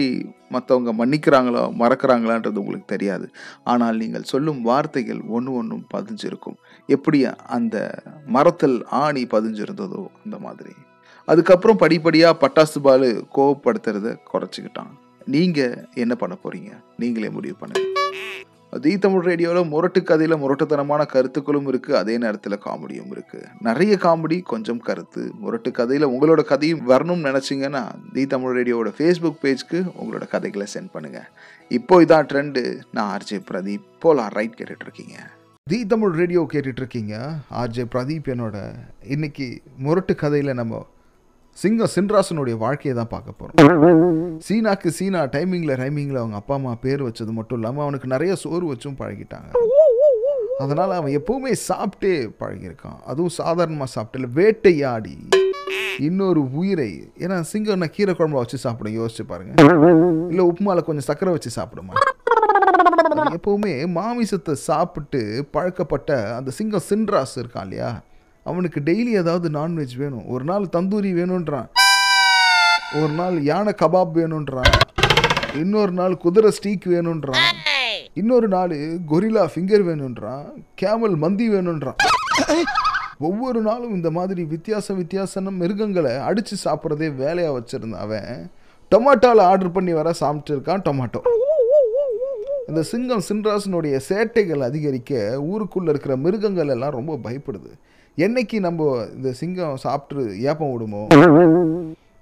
மற்றவங்க 0.55 0.91
மன்னிக்கிறாங்களோ 0.99 1.63
மறக்கிறாங்களான்றது 1.81 2.61
உங்களுக்கு 2.63 2.87
தெரியாது. 2.93 3.27
ஆனால் 3.73 3.99
நீங்கள் 4.03 4.29
சொல்லும் 4.33 4.61
வார்த்தைகள் 4.63 5.21
ஒன்று 5.37 5.53
ஒன்றும் 5.61 5.85
பதிஞ்சிருக்கும். 5.95 6.59
எப்படி 6.89 7.21
அந்த 7.57 7.77
மரத்தில் 8.37 8.77
ஆணி 9.05 9.25
பதிஞ்சிருந்ததோ 9.35 10.03
அந்த 10.25 10.39
மாதிரி. 10.47 10.75
அதுக்கப்புறம் 11.29 11.83
படிப்படியாக 11.85 12.41
பட்டாசு 12.45 12.81
பாலு 12.87 13.11
கோவப்படுத்துறத 13.39 14.17
குறைச்சிக்கிட்டான். 14.33 14.93
நீங்கள் 15.35 15.77
என்ன 16.05 16.15
பண்ண 16.23 16.37
போகிறீங்க 16.45 16.73
நீங்களே 17.03 17.31
முடிவு 17.39 17.57
பண்ணுங்கள் 17.61 17.93
தி 18.83 18.99
தமிழ் 18.99 19.27
ரேடியோவில் 19.29 19.69
முரட்டு 19.69 20.03
கதையில் 20.03 20.41
முரட்டுத்தனமான 20.43 21.07
கருத்துக்களும் 21.07 21.69
இருக்குது 21.73 21.99
அதே 22.01 22.19
நேரத்தில் 22.19 22.63
காமெடியும் 22.65 23.11
இருக்குது 23.15 23.49
நிறைய 23.61 23.99
காமெடி 24.03 24.43
கொஞ்சம் 24.43 24.79
கருத்து. 24.79 25.31
முரட்டு 25.41 25.71
கதையில் 25.71 26.07
உங்களோட 26.07 26.43
கதையும் 26.43 26.89
வரணும்னு 26.89 27.29
நினச்சிங்கன்னா 27.31 27.83
தி 28.13 28.27
தமிழ் 28.27 28.57
ரேடியோவோட 28.59 28.93
ஃபேஸ்புக் 28.99 29.41
பேஜ்க்கு 29.43 29.81
உங்களோட 30.01 30.27
கதைகளை 30.29 30.67
சென்ட் 30.75 30.93
பண்ணுங்கள் 30.95 31.29
இப்போ 31.69 32.03
இதான் 32.05 32.29
ட்ரெண்டு 32.33 32.63
நான் 32.93 33.19
ஆர்ஜே 33.19 33.41
பிரதீப் 33.51 33.87
போலாம் 33.99 34.29
ரைட் 34.29 34.59
கேட்டுட்டு 34.59 34.87
இருக்கீங்க 34.89 35.17
தி 35.67 35.87
தமிழ் 35.87 36.11
ரேடியோ 36.11 36.49
கேட்டுட்ருக்கீங்க. 36.53 37.15
ஆர்ஜே 37.51 37.85
பிரதீப் 37.93 38.27
என்னோட 38.35 38.57
இன்னைக்கு 39.09 39.61
முரட்டு 39.77 40.15
கதையில் 40.15 40.53
நம்ம 40.55 40.87
சிங்கம் 41.63 41.91
சின்ராசனுடைய 41.95 42.55
வாழ்க்கையை 42.63 42.93
தான் 42.99 43.11
பார்க்க 43.13 43.41
போகிறோம் 43.41 44.39
சீனாக்கு 44.47 44.89
சீனா 44.97 45.21
டைமிங்கில் 45.35 45.75
ரைமிங்கில் 45.83 46.21
அவங்க 46.21 46.37
அப்பா 46.41 46.55
அம்மா 46.59 46.73
பேர் 46.85 47.03
வச்சது 47.07 47.33
மட்டும் 47.37 47.59
இல்லாமல் 47.59 47.85
அவனுக்கு 47.85 48.09
நிறைய 48.15 48.33
சோறு 48.43 48.65
வச்சும் 48.71 48.97
பழகிட்டாங்க. 49.01 49.51
அதனால் 50.65 50.93
அவன் 50.97 51.15
எப்பவுமே 51.19 51.53
சாப்பிட்டே 51.69 52.13
பழகியிருக்கான். 52.41 52.99
அதுவும் 53.11 53.35
சாதாரணமாக 53.41 53.91
சாப்பிட்டல 53.95 54.29
வேட்டையாடி. 54.39 55.15
இன்னொரு 56.09 56.43
உயிரை. 56.61 56.91
ஏன்னா 57.25 57.37
சிங்கம் 57.53 57.83
நான் 57.83 57.95
கீரை 57.97 58.15
குழம்பு 58.15 58.41
வச்சு 58.41 58.59
சாப்பிடும். 58.67 58.97
யோசிச்சு 59.01 59.27
பாருங்க. 59.33 59.53
இல்லை 60.33 60.47
உப்புமால 60.51 60.85
கொஞ்சம் 60.89 61.09
சக்கரை 61.11 61.35
வச்சு 61.37 61.53
சாப்பிடுமா 61.59 61.95
எப்போவுமே 63.37 63.37
எப்பவுமே 63.39 63.75
மாமிசத்தை 63.99 64.57
சாப்பிட்டு 64.69 65.21
பழக்கப்பட்ட 65.57 66.11
அந்த 66.39 66.51
சிங்கம் 66.59 66.87
சின்ராஸ் 66.91 67.37
இருக்கான் 67.43 67.67
இல்லையா? 67.69 67.93
அவனுக்கு 68.45 68.81
டெய்லி 68.81 69.13
ஏதாவது 69.21 69.49
நான்வெஜ் 69.51 69.97
வேணும். 69.97 70.29
ஒரு 70.29 70.45
நாள் 70.45 70.67
தந்தூரி 70.77 71.11
வேணுன்றான் 71.19 71.69
ஒரு 73.03 73.13
நாள் 73.13 73.43
யானை 73.43 73.73
கபாப் 73.83 74.11
வேணுன்றான் 74.15 74.73
இன்னொரு 75.57 75.93
நாள் 75.93 76.17
குதிரை 76.17 76.51
ஸ்டீக் 76.51 76.87
வேணுன்றான் 76.87 77.47
இன்னொரு 78.15 78.49
நாள் 78.49 78.75
கொரில்லா 79.11 79.45
ஃபிங்கர் 79.55 79.85
வேணுன்றான் 79.89 80.45
கேமல் 80.83 81.17
மந்தி 81.17 81.51
வேணுன்றான் 81.51 81.95
ஒவ்வொரு 83.19 83.61
நாளும் 83.61 83.95
இந்த 83.95 84.11
மாதிரி 84.11 84.43
வித்தியாச 84.43 84.95
வித்தியாசன 84.95 85.51
மிருகங்களை 85.51 86.17
அடித்து 86.17 86.57
சாப்பிட்றதே 86.65 87.15
வேலையாக 87.15 87.59
வச்சுருந்தான் 87.59 88.05
அவன். 88.07 88.51
டொமாட்டோவில் 88.91 89.41
ஆர்டர் 89.41 89.73
பண்ணி 89.73 89.93
வர 89.93 90.13
சாப்பிட்டு 90.13 90.53
இருக்கான் 90.55 90.83
டொமாட்டோ. 90.89 91.21
இந்த 92.69 92.83
சிங்கம் 92.83 93.23
சின்ராசனுடைய 93.29 94.01
சேட்டைகள் 94.09 94.59
அதிகரிக்க 94.59 95.41
ஊருக்குள்ளே 95.41 95.91
இருக்கிற 95.91 96.17
மிருகங்கள் 96.17 96.69
எல்லாம் 96.69 96.91
ரொம்ப 96.91 97.19
பயப்படுது. 97.25 97.73
என்னைக்கு 98.19 98.59
நம்ம 98.59 99.07
இந்த 99.17 99.33
சிங்கம் 99.33 99.77
சாப்பிட்டு 99.77 100.41
ஏப்பம் 100.41 100.73
விடுமோ? 100.73 101.07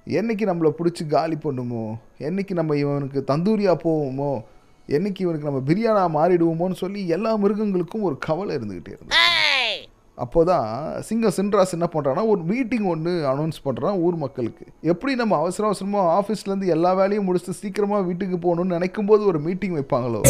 என்னைக்கு 0.07 0.45
நம்மளை 0.51 0.71
பிடிச்சி 0.79 1.07
காலி 1.07 1.37
பண்ணுமோ? 1.37 1.97
என்னைக்கு 2.19 2.53
நம்ம 2.53 2.77
இவனுக்கு 2.77 3.25
தந்தூரியா 3.27 3.75
போவோமோ? 3.85 4.43
என்னைக்கு 4.89 5.21
இவனுக்கு 5.25 5.49
நம்ம 5.49 5.61
பிரியாணா 5.67 6.05
மாறிடுவோமோன்னு 6.19 6.75
சொல்லி 6.75 7.09
எல்லா 7.09 7.37
மிருகங்களுக்கும் 7.37 8.03
ஒரு 8.03 8.19
கவலை 8.19 8.57
இருந்துக்கிட்டே 8.57 8.95
இருந்தது. 8.95 9.89
அப்போதான் 10.17 10.99
சிங்கம் 10.99 11.37
சின்ராஸ் 11.37 11.73
என்ன 11.73 11.89
பண்ணுறான்னா 11.93 12.27
ஒரு 12.27 12.43
மீட்டிங் 12.43 12.85
ஒன்று 12.85 13.11
அனௌன்ஸ் 13.11 13.61
பண்ணுறான் 13.65 14.01
ஊர் 14.01 14.17
மக்களுக்கு. 14.17 14.65
எப்படி 14.81 15.15
நம்ம 15.15 15.37
அவசர 15.37 15.69
அவசரமாக 15.69 16.15
ஆஃபீஸ்லேருந்து 16.15 16.67
எல்லா 16.67 16.95
வேலையும் 16.95 17.29
முடிச்சுட்டு 17.29 17.61
சீக்கிரமாக 17.63 18.03
வீட்டுக்கு 18.03 18.37
போகணும்னு 18.37 18.77
நினைக்கும் 18.77 19.07
போது 19.07 19.25
ஒரு 19.25 19.41
மீட்டிங் 19.41 19.77
வைப்பாங்களோ? 19.77 20.21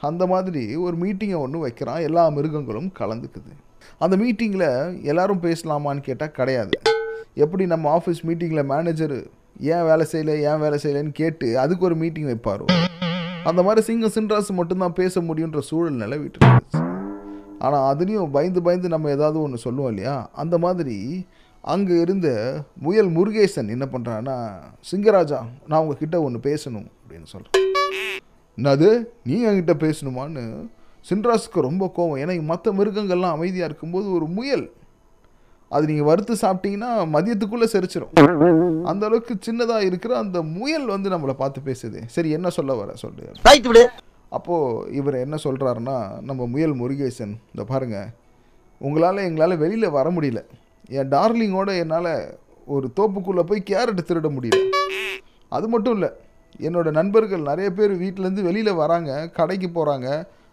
அந்த 0.00 0.26
மாதிரி 0.26 0.76
ஒரு 0.76 0.96
மீட்டிங்கை 0.96 1.38
ஒன்று 1.38 1.58
வைக்கிறான். 1.58 2.00
எல்லா 2.00 2.28
மிருகங்களும் 2.28 2.92
கலந்துக்குது. 2.98 3.54
அந்த 3.98 4.14
மீட்டிங்கில் 4.16 5.02
எல்லாரும் 5.02 5.42
பேசலாமான்னு 5.42 6.02
கேட்டால் 6.08 6.30
கிடையாது. 6.30 6.72
எப்படி 7.34 7.66
நம்ம 7.66 7.86
ஆஃபீஸ் 7.98 8.20
மீட்டிங்கில் 8.26 8.68
மேனேஜர் 8.72 9.14
ஏன் 9.74 9.84
வேலை 9.88 10.06
செய்யலை 10.12 10.34
ஏன் 10.48 10.60
வேலை 10.64 10.78
செய்யலைன்னு 10.82 11.12
கேட்டு 11.20 11.58
அதுக்கு 11.58 11.84
ஒரு 11.84 11.96
மீட்டிங் 11.96 12.28
வைப்பாரோ? 12.30 12.66
அந்த 13.44 13.62
மாதிரி 13.62 13.82
சிங்க 13.86 14.06
சின்ராசு 14.16 14.52
மட்டும்தான் 14.58 14.92
பேச 14.92 15.20
முடியுன்ற 15.20 15.58
சூழல் 15.58 16.00
நிலவிட்டு 16.02 16.38
இருந்துச்சு. 16.38 16.82
ஆனால் 17.58 17.86
அதுலேயும் 17.92 18.30
பயந்து 18.30 18.62
பயந்து 18.62 18.88
நம்ம 18.88 19.10
ஏதாவது 19.10 19.40
ஒன்று 19.42 19.58
சொல்லுவோம் 19.58 19.90
இல்லையா? 19.90 20.30
அந்த 20.32 20.58
மாதிரி 20.58 21.26
அங்கே 21.60 21.94
இருந்த 22.00 22.28
முயல் 22.86 23.10
முருகேசன் 23.10 23.74
என்ன 23.76 23.88
பண்ணுறான்னா 23.92 24.36
சிங்கராஜா 24.90 25.40
நான் 25.68 25.80
உங்ககிட்ட 25.80 26.22
ஒன்று 26.22 26.40
பேசணும் 26.50 26.88
அப்படின்னு 27.00 27.28
சொல்கிறேன் 27.34 27.64
என்னது? 28.58 28.90
நீ 29.24 29.36
என்கிட்ட 29.46 29.74
பேசணுமான்னு 29.84 30.44
சின்ராஸுக்கு 31.08 31.66
ரொம்ப 31.68 31.92
கோவம். 31.96 32.18
ஏன்னா 32.22 32.42
மற்ற 32.52 32.72
மிருகங்கள்லாம் 32.72 33.36
அமைதியாக 33.36 33.70
இருக்கும்போது 33.70 34.06
ஒரு 34.12 34.26
முயல். 34.38 34.66
அது 35.68 35.84
நீங்கள் 35.86 36.08
வறுத்து 36.08 36.34
சாப்பிட்டீங்கன்னா 36.42 36.90
மதியத்துக்குள்ளே 37.14 37.66
செரிச்சிரும். 37.72 38.12
அந்த 38.90 39.02
அளவுக்கு 39.06 39.34
சின்னதாக 39.46 39.88
இருக்கிற 39.88 40.12
அந்த 40.16 40.38
முயல் 40.42 40.86
வந்து 40.94 41.08
நம்மளை 41.14 41.34
பார்த்து 41.42 41.60
பேசுது. 41.68 42.00
சரி 42.16 42.30
என்ன 42.30 42.50
சொல்ல 42.58 42.74
வர 42.74 42.94
சொல்லு. 42.94 43.88
அப்போது 44.36 44.92
இவர் 44.98 45.16
என்ன 45.24 45.36
சொல்கிறாருன்னா 45.44 45.96
நம்ம 46.28 46.46
முயல் 46.54 46.74
முருகேசன் 46.80 47.34
இந்த 47.52 47.64
பாருங்க 47.72 47.98
உங்களால் 48.80 49.26
எங்களால் 49.26 49.60
வெளியில் 49.64 49.94
வர 49.98 50.10
முடியல. 50.10 50.40
என் 50.88 51.10
டார்லிங்கோட 51.14 51.70
என்னால் 51.82 52.10
ஒரு 52.74 52.86
தோப்புக்குள்ளே 52.98 53.42
போய் 53.50 53.68
கேரட் 53.70 54.08
திருட 54.08 54.28
முடியல. 54.36 54.62
அது 55.48 55.68
மட்டும் 55.68 55.94
இல்லை 55.94 56.10
என்னோட 56.66 56.90
நண்பர்கள் 56.90 57.48
நிறைய 57.50 57.68
பேர் 57.78 57.92
வீட்டிலேருந்து 58.02 58.42
வெளியில் 58.48 58.80
வராங்க 58.82 59.30
கடைக்கு 59.38 59.68
போகிறாங்க 59.68 60.08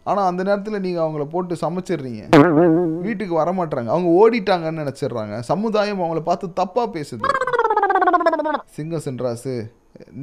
ஆனால் 0.10 0.28
அந்த 0.30 0.42
நேரத்தில் 0.48 0.84
நீங்கள் 0.86 1.04
அவங்கள 1.04 1.26
போட்டு 1.34 1.56
சமைச்சிடுறீங்க. 1.64 2.24
வீட்டுக்கு 3.06 3.34
வர 3.42 3.52
மாட்டுறாங்க 3.60 3.92
அவங்க 3.96 4.10
ஓடிட்டாங்கன்னு 4.22 4.84
நினச்சிடுறாங்க. 4.84 5.36
சமுதாயம் 5.52 6.02
அவங்கள 6.04 6.24
பார்த்து 6.30 6.56
தப்பாக 6.62 6.88
பேசுது. 6.98 7.24
சிங்கம் 8.78 9.06
சென்றாசு 9.08 9.54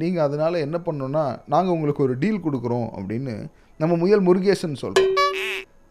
நீங்கள் 0.01 0.25
அதனால் 0.27 0.63
என்ன 0.65 0.77
பண்ணணுன்னா 0.85 1.25
நாங்கள் 1.53 1.73
உங்களுக்கு 1.75 2.05
ஒரு 2.07 2.15
டீல் 2.23 2.43
கொடுக்குறோம் 2.45 2.87
அப்படின்னு 2.97 3.33
நம்ம 3.81 3.93
முயல் 4.03 4.25
முருகேசன் 4.27 4.81
சொல்கிறோம் 4.83 5.17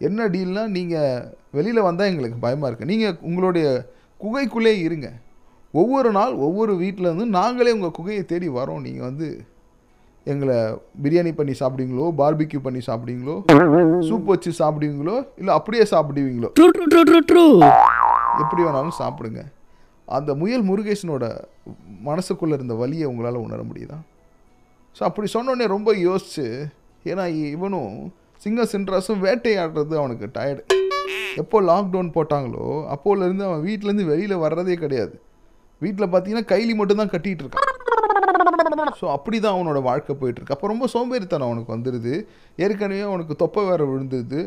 என்ன 0.08 0.26
டீல்னால் 0.34 0.74
நீங்கள் 0.76 1.24
வெளியில் 1.56 1.86
வந்தால் 1.86 2.10
எங்களுக்கு 2.10 2.38
பயமாக 2.44 2.68
இருக்குது 2.70 2.90
நீங்கள் 2.92 3.16
உங்களுடைய 3.28 3.66
குகைக்குள்ளே 4.20 4.74
இருங்க. 4.86 5.08
ஒவ்வொரு 5.80 6.10
நாள் 6.18 6.32
ஒவ்வொரு 6.46 6.72
வீட்டிலேருந்து 6.82 7.26
நாங்களே 7.38 7.74
உங்கள் 7.76 7.96
குகையை 7.98 8.22
தேடி 8.30 8.48
வரோம். 8.58 8.84
நீங்கள் 8.86 9.08
வந்து 9.08 9.28
எங்களை 10.26 10.56
பிரியாணி 11.04 11.32
பண்ணி 11.38 11.54
சாப்பிடுவீங்களோ 11.60 12.06
பார்பிக்யூ 12.20 12.60
பண்ணி 12.66 12.80
சாப்பிடுவீங்களோ 12.88 13.36
சூப் 14.08 14.30
வச்சு 14.32 14.50
சாப்பிடுவீங்களோ 14.58 15.16
இல்லை 15.40 15.54
அப்படியே 15.58 15.84
சாப்பிடுவீங்களோ 15.92 16.50
எப்படி 18.42 18.62
வேணாலும் 18.66 18.98
சாப்பிடுங்க. 18.98 19.40
அந்த 20.08 20.30
முயல் 20.34 20.64
முருகேசனோட 20.68 21.24
மனசுக்குள்ளே 22.08 22.54
இருந்த 22.58 22.74
வலியை 22.74 23.06
உங்களால் 23.10 23.44
உணர 23.46 23.60
முடியுதா? 23.70 23.98
ஸோ 24.96 25.02
அப்படி 25.08 25.28
சொன்னோடனே 25.34 25.66
ரொம்ப 25.74 25.90
யோசிச்சு 26.06 26.46
ஏன்னா 27.10 27.24
இவனும் 27.56 27.92
சிங்க 28.44 28.62
சின்ராஸும் 28.72 29.24
வேட்டையாடுறது 29.26 29.94
அவனுக்கு 30.02 30.28
டயர்டு 30.36 30.62
எப்போ 31.42 31.60
லாக்டவுன் 31.70 32.14
போட்டாங்களோ 32.16 32.66
அப்போலேருந்து 32.94 33.46
அவன் 33.48 33.64
வீட்டிலேருந்து 33.68 34.10
வெளியில் 34.12 34.42
வர்றதே 34.44 34.76
கிடையாது. 34.84 35.14
வீட்டில் 35.82 36.10
பார்த்தீங்கன்னா 36.12 36.50
கைலி 36.54 36.74
மட்டும் 36.78 37.02
தான் 37.02 37.12
கட்டிகிட்டு 37.12 37.44
இருக்கான். 37.44 37.69
ஸோ 39.00 39.06
அப்படி 39.16 39.36
தான் 39.44 39.56
அவனோட 39.56 39.78
வாழ்க்கை 39.90 40.14
போயிட்டுருக்கு. 40.20 40.56
அப்போ 40.56 40.68
ரொம்ப 40.72 40.86
சோம்பேறித்தனம் 40.94 41.48
அவனுக்கு 41.48 41.74
வந்துடுது 41.76 42.14
ஏற்கனவே 42.64 43.02
அவனுக்கு 43.10 43.34
தொப்பை 43.42 43.64
வேற 43.70 43.82
விழுந்துருது. 43.90 44.40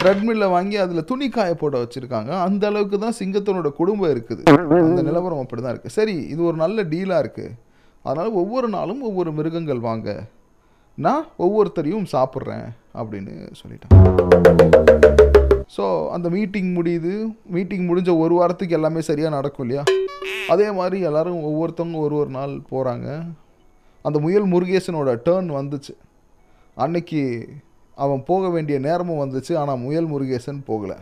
த்ரெட்மில்ல 0.00 0.46
வாங்கி 0.54 0.76
அதில் 0.84 1.06
துணி 1.10 1.26
காய 1.34 1.50
போட 1.60 1.74
வச்சுருக்காங்க. 1.82 2.30
அந்த 2.46 2.64
அளவுக்கு 2.70 2.96
தான் 3.04 3.16
சிங்கத்தனோட 3.20 3.68
குடும்பம் 3.80 4.12
இருக்குது. 4.14 4.42
அந்த 4.88 5.02
நிலவரம் 5.08 5.42
அப்படி 5.44 5.62
தான் 5.66 5.74
இருக்குது 5.74 5.96
சரி 5.98 6.16
இது 6.32 6.40
ஒரு 6.50 6.58
நல்ல 6.64 6.84
டீலாக 6.92 7.22
இருக்குது 7.24 7.56
அதனால் 8.04 8.38
ஒவ்வொரு 8.42 8.68
நாளும் 8.76 9.02
ஒவ்வொரு 9.10 9.32
மிருகங்கள் 9.38 9.86
வாங்க. 9.88 10.08
நான் 11.06 11.24
ஒவ்வொருத்தரையும் 11.44 12.06
சாப்பிட்றேன் 12.14 12.66
அப்படின்னு 13.00 13.34
சொல்லிட்டான். 13.60 13.94
ஸோ 15.76 15.84
அந்த 16.14 16.26
மீட்டிங் 16.34 16.70
முடியுது. 16.76 17.12
மீட்டிங் 17.54 17.84
முடிஞ்ச 17.88 18.10
ஒரு 18.24 18.34
வாரத்துக்கு 18.38 18.76
எல்லாமே 18.78 19.00
சரியாக 19.08 19.34
நடக்கும் 19.36 19.64
இல்லையா? 19.66 19.84
அதே 20.52 20.66
மாதிரி 20.78 20.98
எல்லோரும் 21.08 21.40
ஒவ்வொருத்தவங்க 21.50 21.98
ஒரு 22.06 22.16
ஒரு 22.22 22.30
நாள் 22.38 22.54
போகிறாங்க 22.72 23.08
அந்த 24.06 24.18
முயல் 24.24 24.48
முருகேசனோட 24.52 25.10
டேர்ன் 25.26 25.50
வந்துச்சு. 25.58 25.94
அன்னைக்கு 26.84 27.22
அவன் 28.04 28.22
போக 28.30 28.48
வேண்டிய 28.54 28.76
நேரமும் 28.86 29.22
வந்துச்சு 29.24 29.52
ஆனால் 29.60 29.82
முயல் 29.86 30.08
முருகேசன் 30.12 30.60
போகலை. 30.70 30.96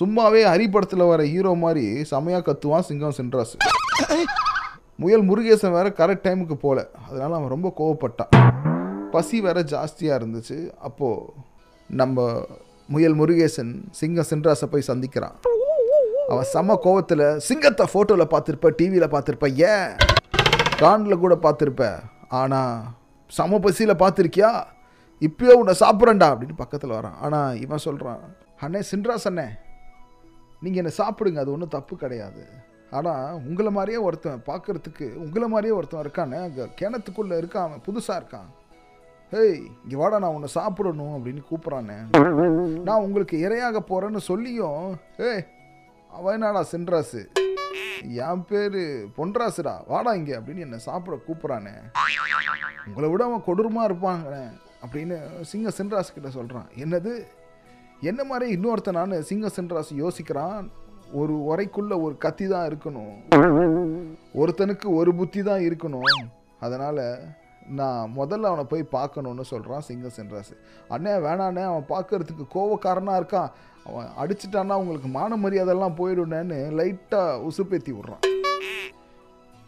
சும்மாவே 0.00 0.42
அரிப்படத்தில் 0.52 1.10
வர 1.12 1.22
ஹீரோ 1.32 1.52
மாதிரி 1.64 1.84
செமையாக 2.12 2.44
கத்துவான் 2.48 2.88
சிங்கம் 2.88 3.16
சென்ட்ராஸ் 3.18 3.54
முயல் 5.02 5.24
முருகேசன் 5.28 5.76
வேற 5.78 5.88
கரெக்ட் 6.00 6.26
டைமுக்கு 6.26 6.56
போகல 6.64 6.80
அதனால் 7.08 7.36
அவன் 7.38 7.54
ரொம்ப 7.54 7.68
கோவப்பட்டான். 7.78 8.32
பசி 9.14 9.36
வேற 9.46 9.60
ஜாஸ்தியாக 9.74 10.18
இருந்துச்சு. 10.20 10.58
அப்போது 10.88 11.32
நம்ம 12.00 12.26
முயல் 12.94 13.16
முருகேசன் 13.18 13.72
சிங்கம் 13.98 14.28
சென்ட்ராஸை 14.30 14.66
போய் 14.70 14.86
சந்திக்கிறான். 14.88 15.36
அவன் 16.32 16.48
சம 16.54 16.76
கோவத்தில் 16.84 17.24
சிங்கத்தை 17.48 17.84
ஃபோட்டோவில் 17.92 18.32
பார்த்துருப்ப 18.32 18.70
டிவியில் 18.78 19.12
பார்த்துருப்ப 19.12 19.48
ஏன்? 19.72 19.90
காண்டில் 20.80 21.22
கூட 21.24 21.34
பார்த்துருப்ப. 21.44 21.84
ஆனால் 22.40 22.74
சம 23.38 23.60
பசியில் 23.64 24.00
பார்த்துருக்கியா? 24.02 24.50
இப்பயோ 25.26 25.54
உன்னை 25.60 25.74
சாப்பிட்றேன்டா 25.82 26.28
அப்படின்னு 26.32 26.60
பக்கத்தில் 26.62 26.96
வரான். 26.98 27.18
ஆனால் 27.26 27.58
இவன் 27.64 27.84
சொல்கிறான் 27.86 28.22
அண்ணே 28.64 28.80
சின்ராஸ் 28.92 29.28
அண்ணே 29.30 29.48
நீங்கள் 30.64 30.82
என்னை 30.82 30.94
சாப்பிடுங்க 31.02 31.40
அது 31.42 31.54
ஒன்றும் 31.56 31.74
தப்பு 31.76 31.94
கிடையாது. 32.02 32.42
ஆனால் 32.98 33.26
உங்களை 33.48 33.72
மாதிரியே 33.76 34.00
ஒருத்தன் 34.06 34.46
பார்க்கறதுக்கு 34.50 35.06
உங்களை 35.24 35.48
மாதிரியே 35.52 35.76
ஒருத்தன் 35.78 36.04
இருக்கானே 36.04 36.40
அங்கே 36.46 36.64
கிணத்துக்குள்ளே 36.80 37.36
இருக்கான் 37.42 37.68
அவன் 37.68 37.86
புதுசாக 37.88 38.20
இருக்கான். 38.20 38.48
ஹேய் 39.32 39.58
இங்கே 39.82 39.96
வாடா 39.98 40.16
நான் 40.22 40.36
உன்னை 40.36 40.48
சாப்பிடணும் 40.56 41.12
அப்படின்னு 41.16 41.42
கூப்பிட்றானே. 41.48 41.96
நான் 42.86 43.02
உங்களுக்கு 43.06 43.36
இரையாக 43.46 43.80
போகிறேன்னு 43.90 44.20
சொல்லியும் 44.28 44.80
ஏய் 45.26 45.42
அவன் 46.16 46.34
என்னடா 46.36 46.62
சென்ட்ராஸு 46.72 47.20
என் 48.26 48.42
பேர் 48.48 48.78
பொன்ராசுடா 49.18 49.74
வாடா 49.92 50.12
இங்கே 50.20 50.34
அப்படின்னு 50.38 50.64
என்னை 50.66 50.78
சாப்பிட 50.86 51.16
கூப்பிட்றானே. 51.26 51.74
உங்களை 52.88 53.10
விட 53.12 53.22
அவன் 53.28 53.46
கொடூரமாக 53.48 53.88
இருப்பாங்க 53.90 54.32
அப்படின்னு 54.84 55.18
சிங்க 55.50 55.72
சின்ராஸ் 55.78 56.14
கிட்ட 56.16 56.32
சொல்கிறான் 56.38 56.68
என்னது? 56.84 57.12
என்ன 58.10 58.24
மாதிரி 58.30 58.48
இன்னொருத்தன் 58.56 58.98
நான் 59.00 59.28
சிங்க 59.30 59.50
சென்ட்ராஸ் 59.58 59.92
யோசிக்கிறான்? 60.04 60.66
ஒரு 61.20 61.36
உரைக்குள்ள 61.50 61.94
ஒரு 62.06 62.16
கத்தி 62.24 62.48
தான் 62.54 62.66
இருக்கணும். 62.70 63.14
ஒருத்தனுக்கு 64.42 64.88
ஒரு 65.02 65.12
புத்தி 65.20 65.42
தான் 65.50 65.64
இருக்கணும். 65.68 66.10
அதனால் 66.66 67.04
நான் 67.78 68.12
முதல்ல 68.18 68.48
அவனை 68.50 68.64
போய் 68.70 68.82
பார்க்கணுன்னு 68.94 69.44
சொல்கிறான் 69.50 69.84
சிங்கம் 69.88 70.14
சென்றாஸ் 70.16 70.52
அண்ணே 70.94 71.12
வேணாண்ணே 71.26 71.62
அவன் 71.70 71.86
பார்க்கறதுக்கு 71.92 72.44
கோவக்காரனாக 72.54 73.20
இருக்கான். 73.20 73.50
அவன் 73.88 74.08
அடிச்சிட்டான்னா 74.22 74.76
அவங்களுக்கு 74.78 75.08
மான 75.16 75.36
மரியாதைலாம் 75.44 75.98
போயிடுனேன்னு 76.00 76.58
லைட்டாக 76.78 77.36
உசுப்பேத்தி 77.48 77.92
விட்றான். 77.96 78.24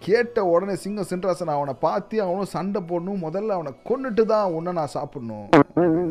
கேட்ட 0.03 0.45
உடனே 0.53 0.75
சிங்கம் 0.85 1.09
சென்றாசன் 1.11 1.55
அவனை 1.57 1.75
பார்த்து 1.87 2.17
அவனும் 2.27 2.53
சண்டை 2.55 2.81
போடணும் 2.91 3.25
முதல்ல 3.27 3.57
அவனை 3.59 3.73
கொன்னுட்டு 3.89 4.25
தான் 4.33 4.55
உன்னை 4.57 4.73
நான் 4.81 4.95
சாப்பிடணும் 4.97 5.49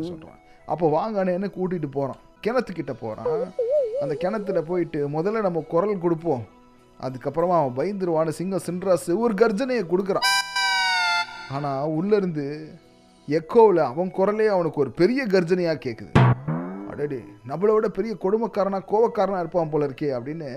சொல்கிறான் 0.10 0.40
அப்போ 0.74 0.86
வாங்கண்ணேன்னு 0.98 1.50
கூட்டிகிட்டு 1.58 1.90
போகிறான் 1.98 2.22
கிணத்துக்கிட்ட 2.46 2.94
போகிறான் 3.04 3.30
அந்த 4.04 4.14
கிணத்துல 4.22 4.62
போயிட்டு 4.70 5.00
முதல்ல 5.16 5.42
நம்ம 5.48 5.64
குரல் 5.74 6.04
கொடுப்போம். 6.06 6.44
அதுக்கப்புறமா 7.00 7.56
அவன் 7.60 7.78
பயந்துருவான்னு 7.80 8.38
சிங்கம் 8.40 8.66
சின்ராசு 8.68 9.12
ஒரு 9.24 9.34
கர்ஜனையை 9.42 9.84
கொடுக்குறான். 9.92 10.28
ஆனால் 11.54 11.90
உள்ளேருந்து 11.90 12.46
எக்கோவில் 13.28 13.82
அவன் 13.84 14.12
குரலே 14.12 14.48
அவனுக்கு 14.48 14.80
ஒரு 14.80 14.92
பெரிய 14.92 15.26
கர்ஜனையாக 15.26 15.82
கேட்குது 15.86 16.12
அடடி 16.92 17.20
நம்மளை 17.50 17.74
விட 17.74 17.90
பெரிய 17.90 18.14
கொடுமைக்காரனா 18.24 18.80
கோவக்காரனாக 18.92 19.40
இருப்பான் 19.40 19.70
போல 19.70 19.86
இருக்கே 19.86 20.10
அப்படின்னு 20.18 20.50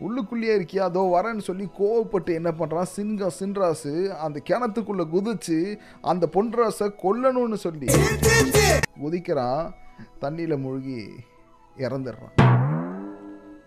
உள்ளுக்குள்ளேயே 0.00 0.52
இருக்கியா? 0.58 0.78
அதோ 0.78 1.00
வரேன்னு 1.14 1.38
சொல்லி 1.38 1.68
கோவப்பட்டு 1.78 2.32
என்ன 2.34 2.50
பண்ணுறான் 2.50 2.90
சிங்கம் 2.96 3.36
சின்ராசு 3.40 3.92
அந்த 4.08 4.40
கிணத்துக்குள்ளே 4.48 5.04
குதிச்சு 5.14 5.58
அந்த 6.00 6.28
பொன்ராசை 6.32 6.88
கொல்லணும்னு 7.02 7.54
சொல்லி 7.54 7.86
குதிக்கிறான் 9.02 9.74
தண்ணியில் 10.20 10.58
மூழ்கி 10.58 11.00
இறந்துடுறான். 11.78 12.34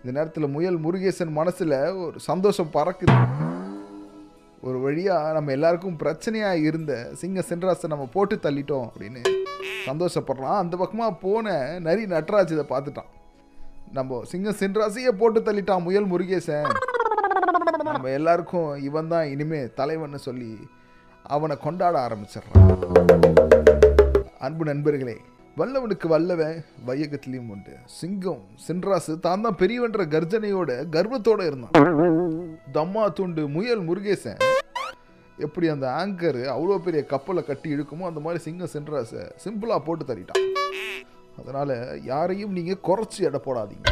இந்த 0.00 0.12
நேரத்தில் 0.12 0.48
முயல் 0.48 0.80
முருகேசன் 0.80 1.32
மனசில் 1.32 1.76
ஒரு 1.94 2.20
சந்தோஷம் 2.20 2.72
பறக்குது. 2.72 3.16
ஒரு 4.68 4.78
வழியாக 4.84 5.32
நம்ம 5.36 5.52
எல்லாருக்கும் 5.56 5.96
பிரச்சனையாக 6.02 6.62
இருந்த 6.68 6.92
சிங்க 7.20 7.40
சென்றாசை 7.48 7.88
நம்ம 7.92 8.04
போட்டு 8.14 8.36
தள்ளிட்டோம் 8.44 8.86
அப்படின்னு 8.88 9.22
சந்தோஷப்படுறான். 9.88 10.58
அந்த 10.62 10.74
பக்கமாக 10.82 11.12
போன 11.24 11.56
நரி 11.86 12.04
நட்ராஜ் 12.12 12.54
இதை 12.56 12.64
பார்த்துட்டான். 12.70 13.10
நம்ம 13.98 14.20
சிங்க 14.30 14.54
சென்ராசையே 14.60 15.12
போட்டு 15.20 15.40
தள்ளிட்டான் 15.48 15.84
முயல் 15.88 16.08
முருகேசன். 16.12 16.70
நம்ம 17.90 18.10
எல்லாருக்கும் 18.20 18.70
இவன் 18.88 19.12
தான் 19.12 19.28
இனிமே 19.34 19.60
தலைவன்னு 19.80 20.20
சொல்லி 20.28 20.50
அவனை 21.36 21.56
கொண்டாட 21.66 21.94
ஆரம்பிச்சிடுறான். 22.06 22.66
அன்பு 24.46 24.64
நண்பர்களே 24.72 25.16
வல்லவனுக்கு 25.60 26.06
வல்லவன் 26.12 26.56
வையகத்திலையும் 26.86 27.50
உண்டு. 27.54 27.74
சிங்கம் 27.98 28.42
சின்ராசு 28.66 29.12
தான் 29.26 29.44
தான் 29.44 29.58
பெரியவன்ற 29.60 30.04
கர்ஜனையோட 30.14 30.70
கர்வத்தோட 30.96 31.40
இருந்தான். 31.50 31.76
தம்மா 32.78 33.04
துண்டு 33.18 33.42
முயல் 33.56 33.84
முருகேசன். 33.90 34.40
எப்படி 35.38 35.66
அந்த 35.74 35.86
ஆங்கர் 36.00 36.40
அவ்வளோ 36.54 36.78
பெரிய 36.86 37.02
கப்பலை 37.12 37.42
கட்டி 37.44 37.68
இழுக்குமோ 37.76 38.04
அந்த 38.10 38.20
மாதிரி 38.24 38.42
சிங்கம் 38.44 38.72
சென்ட்ராஸை 38.74 39.22
சிம்பிளாக 39.44 39.80
போட்டு 39.86 40.04
தள்ளிட்டான். 40.10 40.44
அதனால் 41.40 41.74
யாரையும் 42.10 42.52
நீங்கள் 42.58 42.82
குறைச்சி 42.88 43.20
எடை 43.28 43.40
போடாதீங்க. 43.46 43.88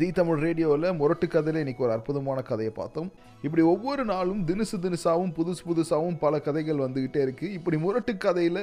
தி 0.00 0.08
தமிழ் 0.10 0.40
ரேடியோவில் 0.44 0.96
முரட்டு 1.00 1.26
கதையில் 1.34 1.60
இன்றைக்கி 1.62 1.84
ஒரு 1.86 1.92
அற்புதமான 1.96 2.38
கதையை 2.48 2.72
பார்த்தோம். 2.78 3.10
இப்படி 3.46 3.62
ஒவ்வொரு 3.72 4.04
நாளும் 4.12 4.40
தினுசு 4.48 4.78
தினுசாவும் 4.86 5.34
புதுசு 5.36 5.62
புதுசாகவும் 5.68 6.18
பல 6.24 6.40
கதைகள் 6.46 6.82
வந்துக்கிட்டே 6.86 7.20
இருக்குது 7.26 7.54
இப்படி 7.58 7.78
முரட்டு 7.84 8.14
கதையில் 8.26 8.62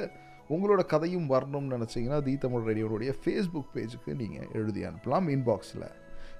உங்களோட 0.54 0.82
கதையும் 0.92 1.30
வரணும்னு 1.32 1.74
நினச்சிங்கன்னா 1.76 2.20
தி 2.28 2.36
தமிழ் 2.44 2.66
ரேடியோடைய 2.68 3.12
ஃபேஸ்புக் 3.22 3.72
பேஜுக்கு 3.76 4.20
நீங்கள் 4.22 4.48
எழுதி 4.60 4.82
அனுப்பலாம் 4.90 5.28
இன்பாக்ஸில் 5.36 5.90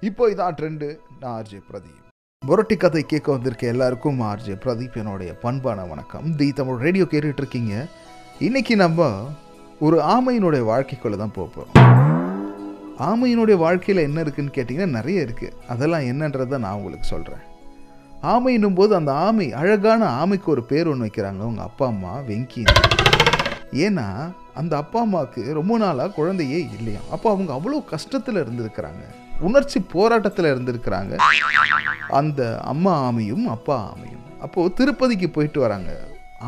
இப்போ 0.09 0.29
இதான் 0.33 0.57
ட்ரெண்டு 0.59 0.89
நான் 1.19 1.33
ஆர்ஜே 1.39 1.61
பிரதீப். 1.69 2.02
புரட்டி 2.47 2.75
கதை 2.75 3.01
கேட்க 3.03 3.27
வந்திருக்க 3.31 3.65
எல்லாருக்கும் 3.73 4.17
ஆர்ஜே 4.29 4.53
பிரதீப் 4.63 4.97
என்னுடைய 5.01 5.31
பண்பான 5.43 5.85
வணக்கம். 5.91 6.25
தி 6.39 6.47
தமிழ் 6.57 6.81
ரேடியோ 6.85 7.05
கேட்டுட்டு 7.11 7.41
இருக்கீங்க 7.43 7.73
இன்னைக்கு 8.47 8.73
நம்ம 8.75 9.07
ஒரு 9.85 9.97
ஆமையினுடைய 10.15 10.63
வாழ்க்கைக்குள்ளே 10.71 11.17
தான் 11.21 11.33
போக 11.37 11.47
போகிறோம் 11.55 12.11
ஆமையினுடைய 13.09 13.57
வாழ்க்கையில் 13.63 14.03
என்ன 14.07 14.19
இருக்குன்னு 14.25 14.55
கேட்டிங்கன்னா 14.57 14.97
நிறைய 14.97 15.25
இருக்குது 15.27 15.55
அதெல்லாம் 15.75 16.09
என்னன்றதை 16.11 16.59
நான் 16.65 16.77
உங்களுக்கு 16.79 17.07
சொல்கிறேன் 17.13 17.45
ஆமைன்னும் 18.33 18.77
போது 18.81 18.93
அந்த 18.99 19.13
ஆமை 19.27 19.47
அழகான 19.61 20.03
ஆமைக்கு 20.21 20.53
ஒரு 20.57 20.65
பேர் 20.73 20.91
ஒன்று 20.91 21.07
வைக்கிறாங்க. 21.07 21.41
அவங்க 21.47 21.63
அப்பா 21.69 21.87
அம்மா 21.87 22.13
வெங்கி. 22.29 22.65
ஏன்னா 23.87 24.07
அந்த 24.53 24.73
அப்பா 24.83 24.99
அம்மாவுக்கு 25.07 25.41
ரொம்ப 25.53 25.77
நாளாக 25.77 26.15
குழந்தையே 26.19 26.61
இல்லையா 26.77 27.03
அப்போ 27.11 27.29
அவங்க 27.35 27.51
அவ்வளோ 27.59 27.83
கஷ்டத்தில் 27.95 28.43
இருந்திருக்கிறாங்க. 28.43 29.03
உணர்ச்சி 29.47 29.79
போராட்டத்தில் 29.95 30.49
இருந்திருக்கிறாங்க. 30.53 31.13
அந்த 32.19 32.41
அம்மா 32.71 32.93
ஆமையும் 33.09 33.45
அப்பா 33.55 33.77
ஆமையும். 33.91 34.23
அப்போது 34.45 34.73
திருப்பதிக்கு 34.79 35.29
போயிட்டு 35.35 35.59
வராங்க. 35.65 35.91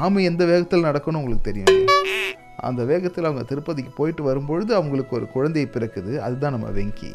ஆமை 0.04 0.24
எந்த 0.30 0.44
வேகத்தில் 0.52 0.88
நடக்கணும் 0.90 1.22
உங்களுக்கு 1.22 1.50
தெரியும்? 1.50 1.74
அந்த 2.68 2.82
வேகத்தில் 2.90 3.28
அவங்க 3.28 3.44
திருப்பதிக்கு 3.50 3.92
போயிட்டு 4.00 4.24
வரும்பொழுது 4.28 4.72
அவங்களுக்கு 4.80 5.16
ஒரு 5.20 5.28
குழந்தை 5.36 5.64
பிறக்குது. 5.74 6.14
அதுதான் 6.28 6.56
நம்ம 6.56 6.70
வெங்கி. 6.80 7.10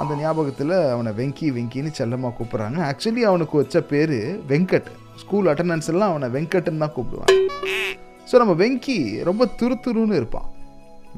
அந்த 0.00 0.12
ஞாபகத்தில் 0.20 0.74
அவனை 0.94 1.10
வெங்கி 1.20 1.46
வெங்கின்னு 1.56 1.90
செல்லமாக 1.98 2.32
கூப்பிட்றாங்க. 2.36 2.78
ஆக்சுவலி 2.90 3.22
அவனுக்கு 3.30 3.56
வச்ச 3.60 3.80
பேர் 3.92 4.16
வெங்கட். 4.52 4.90
ஸ்கூல் 5.22 5.50
அட்டண்டன்ஸ் 5.52 5.90
எல்லாம் 5.92 6.12
அவனை 6.12 6.28
வெங்கட்னு 6.36 6.82
தான் 6.84 6.94
கூப்பிடுவாங்க. 6.96 7.36
ஸோ 8.30 8.36
நம்ம 8.42 8.54
வெங்கி 8.62 8.98
ரொம்ப 9.28 9.48
துருதுருன்னு 9.60 10.18
இருப்பான். 10.20 10.48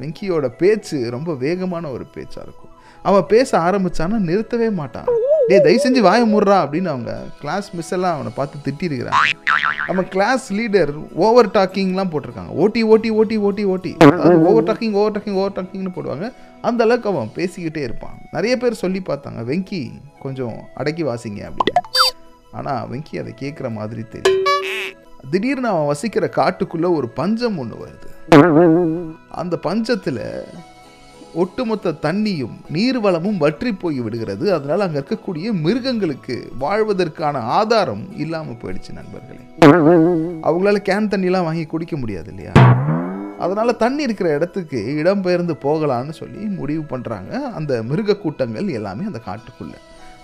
வெங்கியோட 0.00 0.46
பேச்சு 0.62 0.98
ரொம்ப 1.10 1.34
வேகமான 1.34 1.90
ஒரு 1.90 2.04
பேச்சாக 2.14 2.46
இருக்கும். 2.46 2.70
அவன் 3.02 3.24
பேச 3.26 3.58
ஆரம்பிச்சானா 3.58 4.16
நிறுத்தவே 4.28 4.72
மாட்டான். 4.72 5.08
டேய் 5.48 5.62
தயவு 5.64 5.80
செஞ்சு 5.84 6.00
வாய 6.06 6.20
முடுறா 6.32 6.56
அப்படின்னு 6.64 6.90
அவங்க 6.92 7.12
கிளாஸ் 7.40 7.68
மிஸ் 7.76 7.92
எல்லாம் 7.96 8.14
அவனை 8.16 8.32
பார்த்து 8.34 8.58
திட்டிருக்கிறான் 8.66 9.30
நம்ம 9.86 10.02
கிளாஸ் 10.02 10.52
லீடர் 10.52 10.92
ஓவர் 11.24 11.48
டாக்கிங்லாம் 11.56 12.10
போட்டிருக்காங்க. 12.12 12.52
ஓட்டி 12.64 12.82
ஓட்டி 12.82 13.10
ஓட்டி 13.10 13.36
ஓட்டி 13.36 13.64
ஓட்டி. 13.64 13.92
Over 14.50 14.66
talking 14.68 14.94
over 15.00 15.14
talking 15.16 15.38
over 15.40 15.56
டாக்கிங்னு 15.58 15.92
போடுவாங்க. 15.96 16.28
அந்த 16.68 16.84
அளவுக்கு 16.84 17.10
அவன் 17.12 17.32
பேசிக்கிட்டே 17.38 17.82
இருப்பான். 17.88 18.16
நிறைய 18.32 18.56
பேர் 18.56 18.80
சொல்லி 18.82 19.02
பார்த்தாங்க 19.06 19.42
வெங்கி 19.50 19.82
கொஞ்சம் 20.24 20.56
அடக்கி 20.74 21.04
வாசிங்க 21.10 21.42
அப்படின்னு. 21.48 21.84
ஆனால் 22.52 22.88
வெங்கி 22.92 23.14
அதை 23.22 23.34
கேட்குற 23.42 23.70
மாதிரி 23.78 24.04
தெரியும் 24.14 24.48
திடீர்னு 25.30 25.68
அவன் 25.68 25.90
வசிக்கிற 25.90 26.26
காட்டுக்குள்ள 26.36 26.86
ஒரு 26.98 27.08
பஞ்சம் 27.18 27.58
ஒன்று 27.58 27.76
வருது. 27.84 28.08
அந்த 29.40 29.54
பஞ்சத்தில் 29.66 30.24
ஒட்டுமொத்த 31.42 31.92
தண்ணியும் 32.04 32.56
நீர்வளமும் 32.74 33.38
வற்றி 33.44 33.70
போய் 33.82 33.98
விடுகிறது. 34.04 34.44
அதனால 34.56 34.84
அங்கே 34.86 34.98
இருக்கக்கூடிய 35.00 35.52
மிருகங்களுக்கு 35.64 36.34
வாழ்வதற்கான 36.64 37.42
ஆதாரம் 37.58 38.04
இல்லாமல் 38.24 38.58
போயிடுச்சு 38.62 38.92
நண்பர்களே. 38.98 39.42
அவங்களால 40.48 40.80
கேன் 40.88 41.10
தண்ணிலாம் 41.14 41.46
வாங்கி 41.48 41.64
குடிக்க 41.66 41.96
முடியாது 42.02 42.30
இல்லையா? 42.32 42.54
அதனால 43.44 43.72
தண்ணி 43.84 44.02
இருக்கிற 44.02 44.28
இடத்துக்கு 44.38 44.80
இடம்பெயர்ந்து 45.02 45.56
போகலான்னு 45.66 46.14
சொல்லி 46.22 46.42
முடிவு 46.60 46.84
பண்ணுறாங்க 46.92 47.32
அந்த 47.60 47.82
மிருக 47.92 48.18
கூட்டங்கள் 48.24 48.68
எல்லாமே 48.80 49.08
அந்த 49.10 49.22
காட்டுக்குள்ள. 49.28 49.74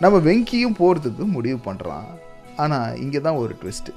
நம்ம 0.04 0.18
வெங்கியும் 0.28 0.78
போகிறதுக்கு 0.82 1.24
முடிவு 1.36 1.58
பண்ணுறான் 1.68 2.08
ஆனால் 2.64 2.98
இங்கே 3.04 3.20
தான் 3.20 3.40
ஒரு 3.44 3.54
ட்விஸ்ட்டு 3.62 3.94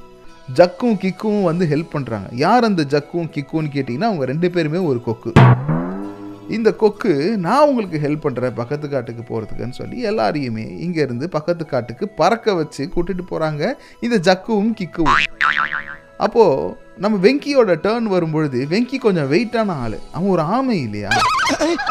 ஜக்கும் 0.58 0.96
கிக்கும் 1.02 1.42
வந்து 1.48 1.64
ஹெல்ப் 1.72 1.94
பண்ணுறாங்க 1.94 2.30
யார் 2.44 2.68
அந்த 2.70 2.84
ஜக்கும் 2.94 3.30
கிக்குன்னு 3.36 3.74
கேட்டிங்கன்னா 3.76 4.10
அவங்க 4.10 4.26
ரெண்டு 4.32 4.48
பேருமே 4.56 4.80
ஒரு 4.92 5.00
கொக்கு. 5.08 5.32
இந்த 6.58 6.70
கொக்கு 6.82 7.12
நான் 7.46 7.66
உங்களுக்கு 7.70 7.98
ஹெல்ப் 8.06 8.24
பண்ணுறேன் 8.24 8.56
பக்கத்து 8.60 8.86
காட்டுக்கு 8.94 9.24
போகிறதுக்குன்னு 9.30 9.78
சொல்லி 9.80 9.98
எல்லாரையுமே 10.10 10.66
இங்கேருந்து 10.86 11.28
பக்கத்து 11.36 11.66
காட்டுக்கு 11.74 12.08
பறக்க 12.22 12.54
வச்சு 12.60 12.84
கூட்டிகிட்டு 12.96 13.26
போகிறாங்க 13.32 13.64
இந்த 14.06 14.18
ஜக்குவும் 14.28 14.74
கிக்குவும் 14.80 15.22
அப்போது 16.26 16.74
நம்ம 17.04 17.20
வெங்கியோட 17.26 17.76
டேர்ன் 17.86 18.08
வரும்பொழுது 18.16 18.60
வெங்கி 18.74 18.98
கொஞ்சம் 19.06 19.30
வெயிட்டான 19.32 19.76
ஆள். 19.84 19.96
அவன் 20.16 20.32
ஒரு 20.34 20.44
ஆமை 20.56 20.76
இல்லையா? 20.88 21.12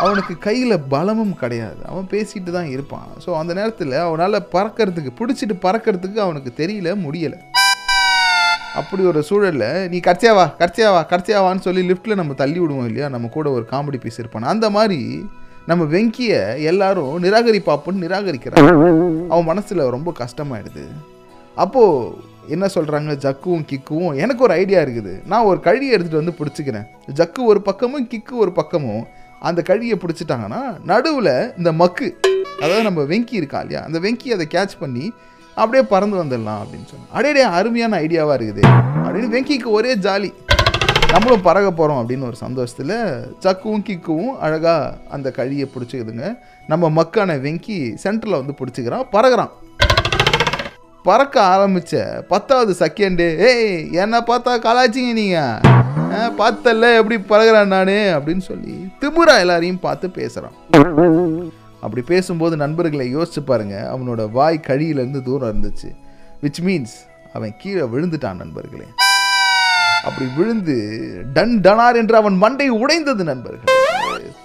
அவனுக்கு 0.05 0.35
கையில் 0.39 0.85
பலமும் 0.93 1.35
கிடையாது. 1.41 1.81
அவன் 1.91 2.07
பேசிட்டு 2.13 2.51
தான் 2.59 2.71
இருப்பான். 2.75 3.09
ஸோ 3.25 3.31
அந்த 3.41 3.53
நேரத்தில் 3.61 3.97
அவனால் 4.05 4.47
பறக்கிறதுக்கு 4.55 5.13
பிடிச்சிட்டு 5.21 5.57
பறக்கிறதுக்கு 5.67 6.21
அவனுக்கு 6.27 6.53
தெரியல 6.61 6.93
முடியலை. 7.07 7.41
அப்படி 8.79 9.03
ஒரு 9.03 9.25
சூழல்ல 9.29 9.89
நீ 9.89 9.99
கடைசியாவா 9.99 10.45
கடைசியாவா 10.59 11.01
கடைசியாவான்னு 11.13 11.65
சொல்லி 11.67 11.83
லிஃப்ட்டில் 11.91 12.19
நம்ம 12.21 12.33
தள்ளி 12.33 12.59
விடுவோம் 12.59 12.87
இல்லையா? 12.87 13.09
நம்ம 13.09 13.29
கூட 13.29 13.51
ஒரு 13.51 13.65
காமெடி 13.71 14.01
பீஸ் 14.01 14.19
இருப்பான். 14.19 14.43
அந்த 14.43 14.71
மாதிரி 14.71 15.25
நம்ம 15.67 15.85
வெங்கியை 15.85 16.63
எல்லாரும் 16.63 17.23
நிராகரிப்பாப்புன்னு 17.25 18.03
நிராகரிக்கிறான். 18.05 18.69
அவன் 19.29 19.45
மனசில் 19.45 19.83
ரொம்ப 19.97 20.13
கஷ்டமாயிடுது. 20.19 20.85
அப்போது 21.55 22.15
என்ன 22.49 22.67
சொல்கிறாங்க 22.75 23.13
ஜக்குவும் 23.25 23.67
கிக்குவும் 23.71 24.15
எனக்கு 24.15 24.43
ஒரு 24.43 24.53
ஐடியா 24.53 24.81
இருக்குது. 24.83 25.27
நான் 25.27 25.45
ஒரு 25.45 25.61
கழியை 25.61 25.97
எடுத்துகிட்டு 25.97 26.23
வந்து 26.23 26.39
பிடிச்சிக்கிறேன். 26.41 26.87
ஜக்கு 27.15 27.43
ஒரு 27.45 27.63
பக்கமும் 27.63 28.09
கிக்கு 28.15 28.35
ஒரு 28.35 28.53
பக்கமும் 28.53 29.07
அந்த 29.41 29.63
கழியை 29.63 29.99
பிடிச்சிட்டாங்கன்னா 29.99 30.63
நடுவில் 30.85 31.53
இந்த 31.57 31.73
மக்கு 31.73 32.09
அதாவது 32.63 32.83
நம்ம 32.83 33.03
வெங்கி 33.03 33.35
இருக்கா 33.41 33.61
இல்லையா? 33.61 33.83
அந்த 33.85 33.99
வெங்கி 33.99 34.29
அதை 34.37 34.47
கேட்ச் 34.55 34.75
பண்ணி 34.79 35.13
அப்படியே 35.55 35.83
பறந்து 35.89 36.17
வந்துடலாம் 36.17 36.61
அப்படின்னு 36.63 36.89
சொன்னேன் 36.93 37.13
அடேடே 37.15 37.41
அருமையான 37.41 38.01
ஐடியாவாக 38.01 38.37
இருக்குது. 38.39 38.63
அப்படின்னு 39.05 39.35
வெங்கிக்கு 39.37 39.67
ஒரே 39.67 39.95
ஜாலி. 39.95 40.33
நம்மளும் 41.13 41.43
பறக்க 41.43 41.71
போகிறோம் 41.71 42.09
அப்படின்னு 42.09 42.27
ஒரு 42.27 42.37
சந்தோஷத்தில் 42.37 42.95
சக்குவும் 43.45 43.85
கிக்குவும் 43.89 44.39
அழகாக 44.41 44.97
அந்த 45.11 45.31
கழியை 45.31 45.71
பிடிச்சிக்குதுங்க. 45.75 46.39
நம்ம 46.67 47.03
மக்கான 47.03 47.37
வெங்கி 47.47 47.97
சென்டரில் 48.05 48.41
வந்து 48.41 48.55
பிடிச்சிக்கிறான் 48.61 49.09
பறகுறான் 49.13 49.51
பறக்க 51.03 51.43
ஆரம்பிச்ச 51.43 52.23
பத்தாவது 52.29 52.73
செகண்டு 52.79 53.27
ஏய் 53.37 53.93
என்ன 53.93 54.21
பார்த்தா 54.21 54.53
கலாச்சிங்க 54.67 55.13
நீங்கள் 55.13 56.35
பார்த்தல்ல 56.41 56.97
எப்படி 56.97 57.17
பறகுறான் 57.29 57.73
நானே? 57.77 58.01
அப்படின்னு 58.13 58.39
சொல்லி 58.39 58.91
திமுறா 59.01 59.39
எல்லாரையும் 59.39 59.81
பார்த்து 59.81 60.11
பேசுகிறான் 60.11 60.57
அப்படி 61.81 62.03
பேசும்போது 62.07 62.57
நண்பர்களை 62.57 63.17
யோசிச்சு 63.17 63.41
பாருங்க 63.45 63.77
அவனோட 63.95 64.31
வாய் 64.31 64.65
கழியிலேருந்து 64.67 65.23
தூரம் 65.23 65.51
இருந்துச்சு. 65.51 65.89
விச் 66.43 66.61
மீன்ஸ் 66.67 66.97
அவன் 67.33 67.55
கீழே 67.59 67.81
விழுந்துட்டான் 67.81 68.41
நண்பர்களே. 68.43 68.89
அப்படி 70.05 70.31
விழுந்து 70.37 70.77
டன் 71.33 71.61
டனார் 71.61 71.97
என்று 71.97 72.17
அவன் 72.17 72.37
மண்டை 72.37 72.69
உடைந்தது 72.69 73.25
நண்பர்கள். 73.25 73.75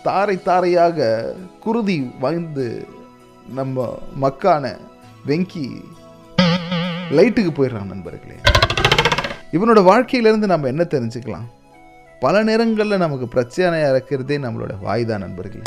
தாரை 0.03 0.35
தாரையாக 0.43 1.07
குருதி 1.59 1.97
வந்து 2.19 2.87
நம்ம 3.59 3.99
மக்கான 4.21 4.77
வெங்கி 5.27 5.67
லைட்டுக்கு 7.17 7.51
போயிடுறான் 7.55 7.93
நண்பர்களே. 7.93 8.37
இவனோட 9.51 9.81
வாழ்க்கையிலேருந்து 9.91 10.47
நம்ம 10.53 10.67
என்ன 10.67 10.83
தெரிஞ்சுக்கலாம்? 10.89 11.47
பல 12.19 12.43
நேரங்களில் 12.43 13.03
நமக்கு 13.05 13.27
பிரச்சனையாக 13.35 13.89
இருக்கிறதே 13.89 14.37
நம்மளோட 14.37 14.73
வாய் 14.81 15.05
தான் 15.05 15.25
நண்பர்களே. 15.25 15.63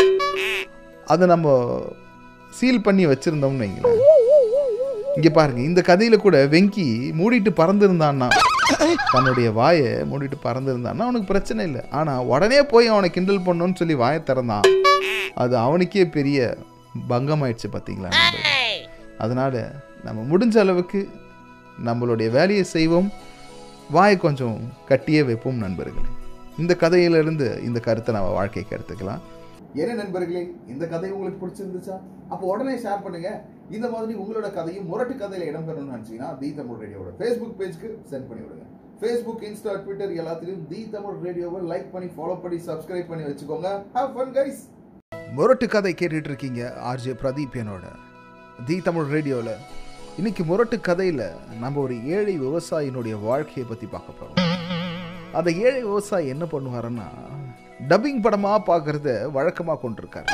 அதை 1.13 1.25
நம்ம 1.33 1.57
சீல் 2.59 2.85
பண்ணி 2.87 3.05
வச்சுருந்தோம்னு 3.11 3.63
வைங்களேன். 3.65 4.05
இங்கே 5.17 5.31
பாருங்க 5.39 5.61
இந்த 5.69 5.81
கதையில் 5.89 6.25
கூட 6.25 6.37
வெங்கி 6.55 6.87
மூடிட்டு 7.19 7.51
பறந்துருந்தான்னா 7.61 8.29
தன்னுடைய 9.13 9.49
வாயை 9.59 9.91
மூடிட்டு 10.11 10.37
பறந்துருந்தான்னா 10.47 11.05
அவனுக்கு 11.07 11.31
பிரச்சனை 11.31 11.63
இல்லை. 11.69 11.83
ஆனால் 11.99 12.27
உடனே 12.33 12.61
போய் 12.73 12.93
அவனை 12.95 13.09
கிண்டல் 13.15 13.47
பண்ணணும்னு 13.47 13.81
சொல்லி 13.81 13.95
வாயை 14.03 14.21
திறந்தான். 14.31 14.69
அது 15.45 15.55
அவனுக்கே 15.67 16.05
பெரிய 16.17 16.57
பங்கமாயிடுச்சு 17.13 17.69
பார்த்தீங்களா 17.73 18.11
அதனால் 19.25 19.59
நம்ம 20.07 20.21
முடிஞ்ச 20.33 20.57
அளவுக்கு 20.65 21.01
நம்மளுடைய 21.89 22.29
வேலையை 22.37 22.65
செய்வோம். 22.77 23.09
வாயை 23.97 24.17
கொஞ்சம் 24.27 24.57
கட்டியே 24.91 25.21
வைப்போம் 25.29 25.63
நண்பர்களே. 25.65 26.09
இந்த 26.63 26.73
கதையிலிருந்து 26.83 27.47
இந்த 27.69 27.79
கருத்தை 27.87 28.13
நம்ம 28.17 28.31
வாழ்க்கைக்கு 28.39 28.77
எடுத்துக்கலாம். 28.77 29.23
என்ன 29.75 29.95
நண்பர்களே 29.95 30.43
இந்த 30.73 30.85
கதை 30.93 31.09
உங்களுக்கு 31.11 31.41
பிடிச்சிருந்துச்சா? 31.43 31.97
அப்போ 32.33 32.45
உடனே 32.53 32.75
ஷேர் 32.85 33.03
பண்ணுங்க. 33.05 33.31
இந்த 33.77 33.87
மாதிரி 33.95 34.13
உங்களோட 34.23 34.49
கதையும் 34.55 34.87
முரட்டு 34.91 35.15
கதையில 35.15 35.49
இடம்பெறணும்னு 35.51 35.95
நினைச்சீங்கன்னா 35.95 36.31
தி 36.39 36.49
தமிழ் 36.59 36.81
ரேடியோட 36.83 37.11
ஃபேஸ்புக் 37.19 37.57
பேஜ்க்கு 37.61 37.89
சென்ட் 38.11 38.29
பண்ணி 38.29 38.43
விடுங்க. 38.45 38.65
ஃபேஸ்புக் 39.01 39.45
இன்ஸ்டா 39.49 39.73
ட்விட்டர் 39.85 40.15
எல்லாத்திலையும் 40.21 40.65
தி 40.71 40.81
தமிழ் 40.95 41.19
ரேடியோவை 41.27 41.61
லைக் 41.73 41.91
பண்ணி 41.95 42.09
ஃபாலோ 42.17 42.37
பண்ணி 42.45 42.59
சப்ஸ்கிரைப் 42.69 43.11
பண்ணி 43.11 43.27
வச்சுக்கோங்க. 43.29 43.71
ஹேவ் 43.97 44.13
ஃபன் 44.17 44.35
கைஸ் 44.39 44.63
முரட்டு 45.37 45.67
கதை 45.75 45.93
கேட்டுட்டு 45.95 46.31
இருக்கீங்க 46.33 46.63
ஆர்ஜே 46.91 47.15
பிரதீப் 47.23 47.59
என்னோட. 47.63 47.85
தி 48.69 48.79
தமிழ் 48.89 49.11
ரேடியோவில் 49.15 49.55
இன்னைக்கு 50.19 50.45
முரட்டு 50.45 50.77
கதையில் 50.81 51.27
நம்ம 51.61 51.81
ஒரு 51.81 51.97
ஏழை 52.17 52.35
விவசாயினுடைய 52.45 53.17
வாழ்க்கையை 53.27 53.67
பற்றி 53.69 53.87
பார்க்க 53.87 54.21
போகிறோம் 54.21 54.55
அந்த 55.39 55.51
ஏழை 55.67 55.83
விவசாயி 55.83 56.29
என்ன 56.35 56.45
பண்ணுவாருன்னா 56.55 57.09
டப்பிங் 57.87 58.23
படமாக 58.23 58.59
பார்க்கறத 58.69 59.31
வழக்கமாக 59.31 59.79
கொண்டிருக்காரு. 59.83 60.29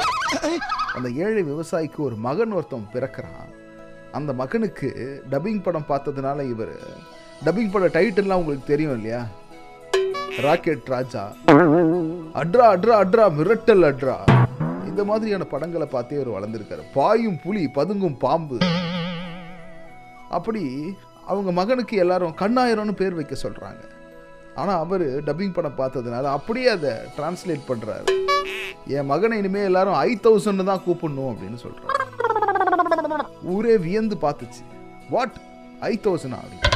அந்த 0.95 1.09
ஏழை 1.25 1.43
விவசாயிக்கு 1.45 1.97
ஒரு 1.97 2.17
மகன் 2.27 2.53
ஒருத்தன் 2.53 2.89
பிறக்கிறான். 2.93 3.49
அந்த 4.13 4.33
மகனுக்கு 4.33 4.89
டப்பிங் 5.31 5.63
படம் 5.63 5.89
பார்த்ததுனால 5.89 6.51
இவர் 6.51 6.75
டப்பிங் 7.45 7.71
பட 7.71 7.87
டைட்டில்லாம் 7.87 8.41
உங்களுக்கு 8.43 8.67
தெரியும் 8.67 8.95
இல்லையா? 8.95 9.27
ராக்கெட் 10.47 10.87
ராஜா. 10.95 11.33
அட்ரா 12.41 12.67
அட்ரா 12.75 12.95
அட்ரா 13.03 13.27
மிரட்டல் 13.39 13.85
அட்ரா. 13.91 14.17
இந்த 14.91 15.05
மாதிரியான 15.05 15.45
படங்களை 15.45 15.87
பார்த்தே 15.87 16.23
அவர் 16.23 16.35
வளர்ந்துருக்காரு. 16.37 16.85
பாயும் 16.95 17.41
புலி 17.43 17.71
பதுங்கும் 17.75 18.19
பாம்பு. 18.19 18.59
அப்படி 20.29 20.97
அவங்க 21.27 21.53
மகனுக்கு 21.53 21.97
எல்லாரும் 21.97 22.39
கண்ணாயிரம்னு 22.41 22.93
பேர் 22.93 23.15
வைக்க 23.15 23.37
சொல்றாங்க. 23.43 23.83
ஆனால் 24.61 24.81
அவர் 24.85 25.05
டப்பிங் 25.27 25.55
படம் 25.57 25.79
பார்த்ததுனால 25.79 26.25
அப்படியே 26.37 26.69
அதை 26.77 26.93
டிரான்ஸ்லேட் 27.17 27.65
பண்ணுறாரு 27.71 28.07
என் 28.97 29.09
மகனை 29.13 29.39
இனிமேல் 29.43 29.69
எல்லாரும் 29.71 29.99
ஐ 30.09 30.11
தௌசண்ட் 30.27 30.69
தான் 30.71 30.85
கூப்பிடணும் 30.87 31.31
அப்படின்னு 31.33 31.59
சொல்கிறார் 31.65 32.03
ஊரே 33.55 33.75
வியந்து 33.87 34.17
பார்த்துச்சு. 34.25 34.63
வாட் 35.15 35.37
ஐ 35.91 35.93
தௌசண்ட் 36.07 36.37
அப்படின்னு 36.41 36.73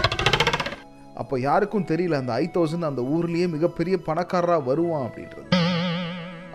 அப்போ 1.20 1.38
யாருக்கும் 1.48 1.86
தெரியல 1.90 2.18
அந்த 2.22 2.32
ஐ 2.42 2.44
தௌசண்ட் 2.56 2.88
அந்த 2.88 3.02
ஊர்லேயே 3.14 3.46
மிகப்பெரிய 3.54 3.96
பணக்காரராக 4.08 4.66
வருவான் 4.68 5.06
அப்படின்றது. 5.08 5.48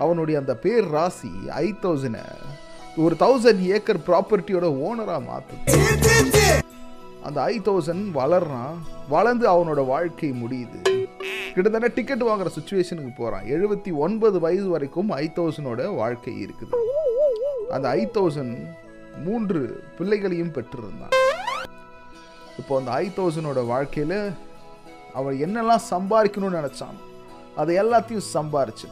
அவனுடைய 0.04 0.36
அந்த 0.42 0.54
பேர் 0.66 0.86
ராசி 0.96 1.34
ஐ 1.64 1.68
தௌசண்ட் 1.84 2.22
ஒரு 3.04 3.16
தௌசண்ட் 3.24 3.62
ஏக்கர் 3.78 4.02
ப்ராப்பர்ட்டியோட 4.10 4.66
ஓனராக 4.88 5.22
மாற்று 5.30 5.58
அந்த 7.28 7.38
ஐ 7.42 7.56
தௌசண்ட் 7.68 8.08
வளர்றான் 8.22 8.78
வளர்ந்து 9.10 9.46
அவனோட 9.54 9.82
வாழ்க்கை 9.94 10.32
முடியுது. 10.44 10.80
கிட்டத்தட்ட 11.54 11.90
டிக்கெட் 11.96 12.24
வாங்குற 12.24 12.50
சுச்சுவேஷனுக்கு 12.58 13.12
போறான். 13.16 13.46
எழுபத்தி 13.56 13.92
ஒன்பது 14.06 14.38
வயசு 14.46 14.68
வரைக்கும் 14.70 15.10
ஐ 15.10 15.26
தௌசண்டோட 15.36 15.96
வாழ்க்கை 15.96 16.34
இருக்குது. 16.46 16.80
அந்த 17.76 17.90
ஐ 17.90 18.02
தௌசண்ட் 18.14 18.56
மூன்று 19.26 19.60
பிள்ளைகளையும் 19.98 20.54
பெற்றிருந்தான். 20.56 21.14
இப்போ 22.62 22.74
அந்த 22.80 22.92
ஐ 22.92 23.06
தௌசண்டோட 23.18 23.62
வாழ்க்கையில 23.74 24.16
அவன் 25.20 25.36
என்னெல்லாம் 25.46 25.86
சம்பாதிக்கணும்னு 25.94 26.60
நினைச்சான் 26.60 27.00
அதை 27.56 27.74
எல்லாத்தையும் 27.82 28.28
சம்பாரிச்சு. 28.34 28.88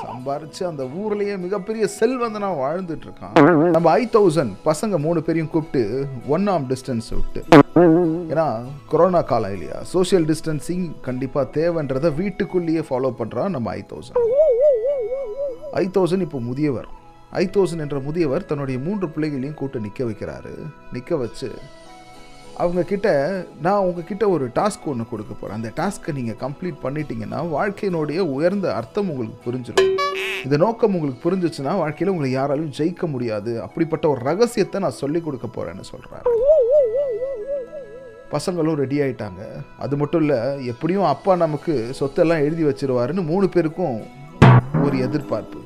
சம்பாரிச்சு 0.00 0.62
அந்த 0.70 0.82
ஊர்லயே 1.00 1.34
மிகப்பெரிய 1.44 1.84
செல்வந்தனா 1.98 2.50
வாழ்ந்துட்டு 2.62 3.06
இருக்கான் 3.08 3.70
நம்ம 3.76 3.90
ஐ 3.90 4.08
தௌசண்ட் 4.12 4.52
பசங்க 4.64 4.98
மூணு 5.06 5.22
பேரையும் 5.22 5.50
கூப்பிட்டு 5.54 5.82
ஒன் 6.36 6.46
ஆம் 6.54 6.66
டிஸ்டன்ஸ் 6.72 7.10
விட்டு. 7.18 7.42
ஏன்னா 8.32 8.46
கொரோனா 8.88 9.20
காலம் 9.30 9.52
இல்லையா? 9.52 9.78
சோசியல் 9.94 10.26
டிஸ்டன்சிங் 10.30 10.86
கண்டிப்பா 11.00 11.42
தேவைன்றதை 11.58 12.14
வீட்டுக்குள்ளேயே 12.14 12.82
ஃபாலோ 12.88 13.12
பண்றான் 13.20 13.54
நம்ம 13.56 13.70
ஐ 13.70 13.84
தௌசண்ட். 13.92 14.18
ஐ 15.82 15.84
தௌசண்ட் 15.98 16.26
இப்போ 16.28 16.40
முதியவர். 16.40 16.88
ஐ 17.42 17.44
தௌசண்ட் 17.52 17.84
என்ற 17.86 17.98
முதியவர் 18.08 18.48
தன்னுடைய 18.50 18.80
மூன்று 18.86 19.08
பிள்ளைகளையும் 19.08 19.60
கூட்டு 19.60 19.80
நிற்க 19.80 20.04
வைக்கிறாரு. 20.04 20.54
நிற்க 20.92 21.16
வச்சு 21.16 21.50
அவங்க 22.60 22.82
கிட்ட 22.82 23.08
நான் 23.64 23.84
உங்ககிட்ட 23.86 24.24
ஒரு 24.28 24.44
டாஸ்க் 24.54 24.88
ஒன்று 24.90 25.04
கொடுக்க 25.10 25.32
போகிறேன் 25.34 25.56
அந்த 25.58 25.70
டாஸ்க்கை 25.78 26.12
நீங்கள் 26.18 26.38
கம்ப்ளீட் 26.42 26.78
பண்ணிட்டீங்கன்னா 26.82 27.40
வாழ்க்கையினுடைய 27.54 28.18
உயர்ந்த 28.36 28.74
அர்த்தம் 28.74 29.10
உங்களுக்கு 29.12 29.38
புரிஞ்சிடும். 29.46 29.90
இந்த 30.44 30.56
நோக்கம் 30.56 30.94
உங்களுக்கு 30.94 31.22
புரிஞ்சிச்சுன்னா 31.24 31.72
வாழ்க்கையில் 31.82 32.12
உங்களை 32.14 32.30
யாராலும் 32.32 32.72
ஜெயிக்க 32.78 33.06
முடியாது. 33.14 33.52
அப்படிப்பட்ட 33.62 34.08
ஒரு 34.08 34.20
ரகசியத்தை 34.30 34.80
நான் 34.84 35.00
சொல்லி 35.02 35.20
கொடுக்க 35.20 35.46
போகிறேன்னு 35.46 35.86
சொல்கிறேன் 35.92 36.24
பசங்களும் 38.34 38.80
ரெடி 38.82 38.98
ஆயிட்டாங்க. 39.04 39.42
அது 39.84 39.96
மட்டும் 39.96 40.22
இல்லை 40.24 40.66
எப்படியும் 40.72 41.10
அப்பா 41.14 41.32
நமக்கு 41.44 41.74
சொத்தெல்லாம் 42.00 42.44
எழுதி 42.46 42.64
வச்சிருவாருன்னு 42.64 43.24
மூணு 43.32 43.48
பேருக்கும் 43.48 43.96
ஒரு 44.84 44.98
எதிர்பார்ப்பு. 44.98 45.60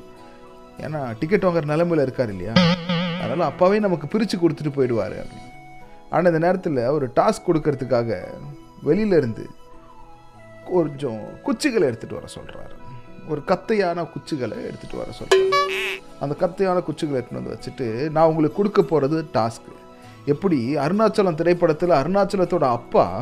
ஏன்னா 0.85 1.01
டிக்கெட் 1.19 1.45
வாங்குற 1.45 1.67
நிலமையில் 1.73 2.05
இருக்கார் 2.07 2.33
இல்லையா? 2.35 2.55
அதனால் 3.23 3.49
அப்பாவே 3.51 3.79
நமக்கு 3.87 4.07
பிரித்து 4.07 4.37
கொடுத்துட்டு 4.37 4.77
போயிடுவாரு 4.77 5.17
அப்படின்னு. 5.21 5.46
ஆனால் 6.09 6.33
இந்த 6.33 6.45
நேரத்தில் 6.45 6.87
ஒரு 6.87 7.11
டாஸ்க் 7.15 7.47
கொடுக்கறதுக்காக 7.47 8.19
வெளியில 8.85 9.17
இருந்து 9.17 9.49
கொஞ்சம் 10.65 11.19
குச்சிகளை 11.43 11.87
எடுத்துகிட்டு 11.87 12.13
வர 12.13 12.27
சொல்கிறாரு 12.35 12.75
ஒரு 13.29 13.41
கத்தையான 13.45 14.07
குச்சிகளை 14.13 14.57
எடுத்துகிட்டு 14.67 14.97
வர 14.97 15.09
சொல்கிறாரு 15.19 15.65
அந்த 16.19 16.35
கத்தையான 16.39 16.83
குச்சிகளை 16.83 17.17
எடுத்துகிட்டு 17.19 17.33
வந்து 17.33 17.57
வச்சுட்டு 17.57 18.09
நான் 18.09 18.27
உங்களுக்கு 18.27 18.57
கொடுக்க 18.57 18.81
போகிறது 18.81 19.25
டாஸ்க் 19.33 19.73
எப்படி? 20.25 20.77
அருணாச்சலம் 20.77 21.35
திரைப்படத்தில் 21.35 21.89
அருணாச்சலத்தோட 21.89 22.63
அப்பா 22.63 23.21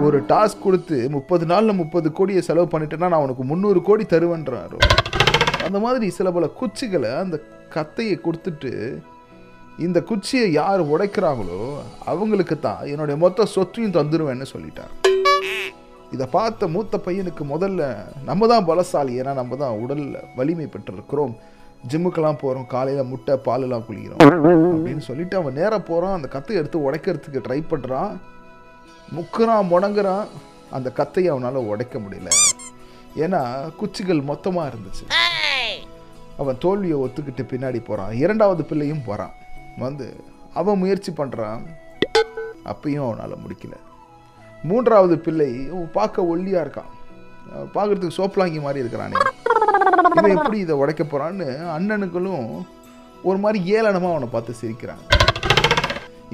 ஒரு 0.00 0.22
டாஸ்க் 0.22 0.62
கொடுத்து 0.62 1.10
முப்பது 1.10 1.46
நாளில் 1.46 1.72
முப்பது 1.72 2.12
கோடியை 2.12 2.42
செலவு 2.42 2.78
பண்ணிட்டேன்னா 2.78 3.08
நான் 3.08 3.22
உனக்கு 3.22 3.44
முந்நூறு 3.44 3.82
கோடி 3.82 4.04
தருவேன்றாரு. 4.04 4.78
அந்த 5.64 5.78
மாதிரி 5.78 6.10
சில 6.10 6.30
பல 6.30 6.48
குச்சிகளை 6.60 7.16
அந்த 7.16 7.40
கத்தையை 7.70 8.20
கொடுத்துட்டு 8.20 9.02
இந்த 9.82 9.98
குச்சியை 10.08 10.48
யார் 10.52 10.80
உடைக்கிறாங்களோ 10.92 11.60
அவங்களுக்கு 12.10 12.56
தான் 12.66 12.82
என்னுடைய 12.90 13.16
மொத்த 13.22 13.46
சொத்தையும் 13.54 13.96
தந்துருவேன்னு 13.96 14.46
சொல்லிட்டார். 14.52 14.92
இதை 16.14 16.26
பார்த்த 16.34 16.68
மூத்த 16.74 17.00
பையனுக்கு 17.06 17.44
முதல்ல 17.54 17.82
நம்ம 18.28 18.46
தான் 18.52 18.66
பலசாலி 18.68 19.12
ஏன்னா 19.20 19.32
நம்ம 19.40 19.56
தான் 19.62 19.78
உடல்ல 19.84 20.20
வலிமை 20.38 20.66
பெற்றிருக்கிறோம். 20.74 21.34
ஜிம்முக்கெல்லாம் 21.90 22.40
போகிறோம் 22.42 22.68
காலையில் 22.74 23.10
முட்டை 23.12 23.34
பாலெல்லாம் 23.48 23.86
குளிக்கிறோம் 23.88 24.22
அப்படின்னு 24.74 25.04
சொல்லிட்டு 25.08 25.36
அவன் 25.40 25.58
நேராக 25.60 25.80
போகிறான் 25.90 26.16
அந்த 26.18 26.28
கத்தை 26.34 26.56
எடுத்து 26.60 26.86
உடைக்கிறதுக்கு 26.86 27.44
ட்ரை 27.46 27.60
பண்ணுறான் 27.72 28.12
முக்குறான் 29.16 29.70
முடங்குறான். 29.72 30.26
அந்த 30.76 30.88
கத்தையை 30.98 31.30
அவனால் 31.32 31.68
உடைக்க 31.72 31.98
முடியல. 32.04 32.30
ஏன்னா 33.24 33.42
குச்சிகள் 33.80 34.28
மொத்தமாக 34.32 34.70
இருந்துச்சு. 34.72 35.06
அவன் 36.42 36.60
தோல்வியை 36.62 36.96
ஒத்துக்கிட்டு 37.06 37.44
பின்னாடி 37.50 37.80
போகிறான் 37.88 38.14
இரண்டாவது 38.22 38.62
பிள்ளையும் 38.70 39.06
போகிறான் 39.08 39.34
வந்து 39.82 40.06
அவன் 40.60 40.80
முயற்சி 40.82 41.12
பண்ணுறான் 41.18 41.62
அப்பயும் 42.72 43.06
அவனால் 43.06 43.42
முடிக்கல. 43.44 43.74
மூன்றாவது 44.70 45.16
பிள்ளை 45.26 45.48
பார்க்க 45.96 46.30
ஒல்லியாக 46.32 46.64
இருக்கான். 46.64 46.92
பார்க்குறதுக்கு 47.74 47.74
பார்க்கறதுக்கு 47.74 48.18
சோப்லாங்கி 48.20 48.60
மாதிரி 48.66 48.82
இருக்கிறானே. 48.82 49.16
இவன் 50.18 50.36
எப்படி 50.36 50.58
இதை 50.64 50.76
உடைக்க 50.82 51.02
போகிறான்னு 51.04 51.48
அண்ணனுங்களும் 51.76 52.46
ஒரு 53.28 53.38
மாதிரி 53.44 53.58
ஏளனமாக 53.76 54.14
அவனை 54.14 54.28
பார்த்து 54.34 54.60
சிரிக்கிறாங்க. 54.62 55.04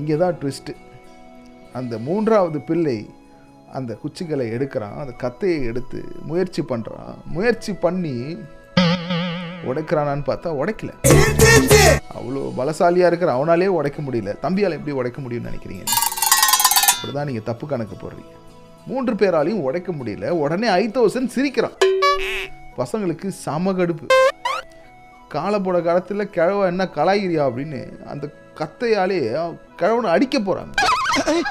இங்கே 0.01 0.17
தான் 0.23 0.39
ட்விஸ்ட்டு 0.41 0.75
அந்த 1.79 1.95
மூன்றாவது 2.07 2.61
பிள்ளை 2.69 2.99
அந்த 3.79 3.93
குச்சிகளை 4.03 4.47
எடுக்கிறான். 4.57 4.97
அந்த 5.03 5.13
கத்தையை 5.25 5.59
எடுத்து 5.71 5.99
முயற்சி 6.31 6.63
பண்ணுறான் 6.71 7.13
முயற்சி 7.37 7.73
பண்ணி 7.85 8.15
உடைக்கிறானான்னு 9.69 10.25
பார்த்தா 10.29 10.51
உடைக்கல. 10.61 10.93
அவ்வளோ 12.19 12.41
பலசாலியா 12.59 13.07
இருக்கிற 13.07 13.31
அவனாலே 13.37 13.67
உடைக்க 13.79 14.03
முடியல. 14.03 14.33
தம்பியால் 14.45 14.77
எப்படி 14.79 14.97
உடைக்க 15.01 15.19
முடியும்னு 15.23 15.49
நினைக்கிறீங்க? 15.51 15.85
இப்படிதான் 16.95 17.29
நீங்க 17.31 17.43
தப்பு 17.51 17.67
கணக்கு 17.67 17.97
போடுறீங்க. 17.97 18.33
மூன்று 18.87 19.15
பேராலையும் 19.15 19.65
உடைக்க 19.69 19.93
முடியல. 19.93 20.29
உடனே 20.43 20.69
ஐ 20.69 20.85
தௌசண்ட் 20.89 21.35
சிரிக்கிறான். 21.37 21.77
பசங்களுக்கு 22.77 23.29
சம 23.45 23.73
கடுப்பு 23.73 24.07
காலை 25.29 25.59
போட 25.61 25.79
காலத்துல 25.79 26.23
கிழவ 26.37 26.67
என்ன 26.67 26.85
கலாயிரியா 26.95 27.43
அப்படின்னு 27.49 27.81
அந்த 28.13 28.25
கத்தையாலே 28.61 29.19
கிழவனை 29.81 30.11
அடிக்க 30.11 30.39
போறாங்க. 30.39 30.73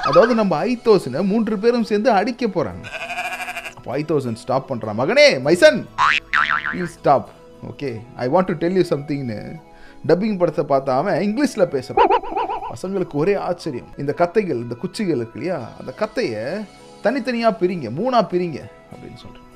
அதாவது 0.08 0.34
நம்ம 0.34 0.56
ஐ 0.56 0.80
தௌசண்டை 0.84 1.22
மூன்று 1.32 1.58
பேரும் 1.58 1.88
சேர்ந்து 1.90 2.10
அடிக்க 2.10 2.46
போறாங்க. 2.46 2.84
அப்போ 3.76 3.92
ஐ 3.92 4.04
தௌசண்ட் 4.08 4.40
ஸ்டாப் 4.44 4.68
பண்றான். 4.72 4.98
மகனே 5.02 5.26
my son 5.40 5.80
stop 6.96 7.28
okay 7.68 8.00
I 8.16 8.28
want 8.28 8.44
to 8.44 8.52
tell 8.52 8.76
you 8.76 8.82
சம்திங்னு 8.82 9.56
dubbing 10.06 10.38
படத்தை 10.38 10.64
பார்த்த 10.64 10.92
அவன் 10.92 11.22
இங்கிலீஷில் 11.22 11.68
பேசுகிறான் 11.68 12.08
பசங்களுக்கு 12.72 13.12
ஒரே 13.12 13.34
ஆச்சரியம். 13.34 13.88
இந்த 13.98 14.14
கத்தைகள் 14.18 14.60
இந்த 14.62 14.74
குச்சிகள் 14.74 15.16
இருக்கு 15.16 15.38
இல்லையா? 15.38 15.68
அந்த 15.78 15.92
கத்தையை 16.00 16.64
தனித்தனியாக 17.02 17.58
பிரிங்க 17.60 17.90
மூணாக 17.90 18.28
பிரிங்க 18.32 18.58
அப்படின்னு 18.92 19.16
சொல்கிறேன் 19.16 19.46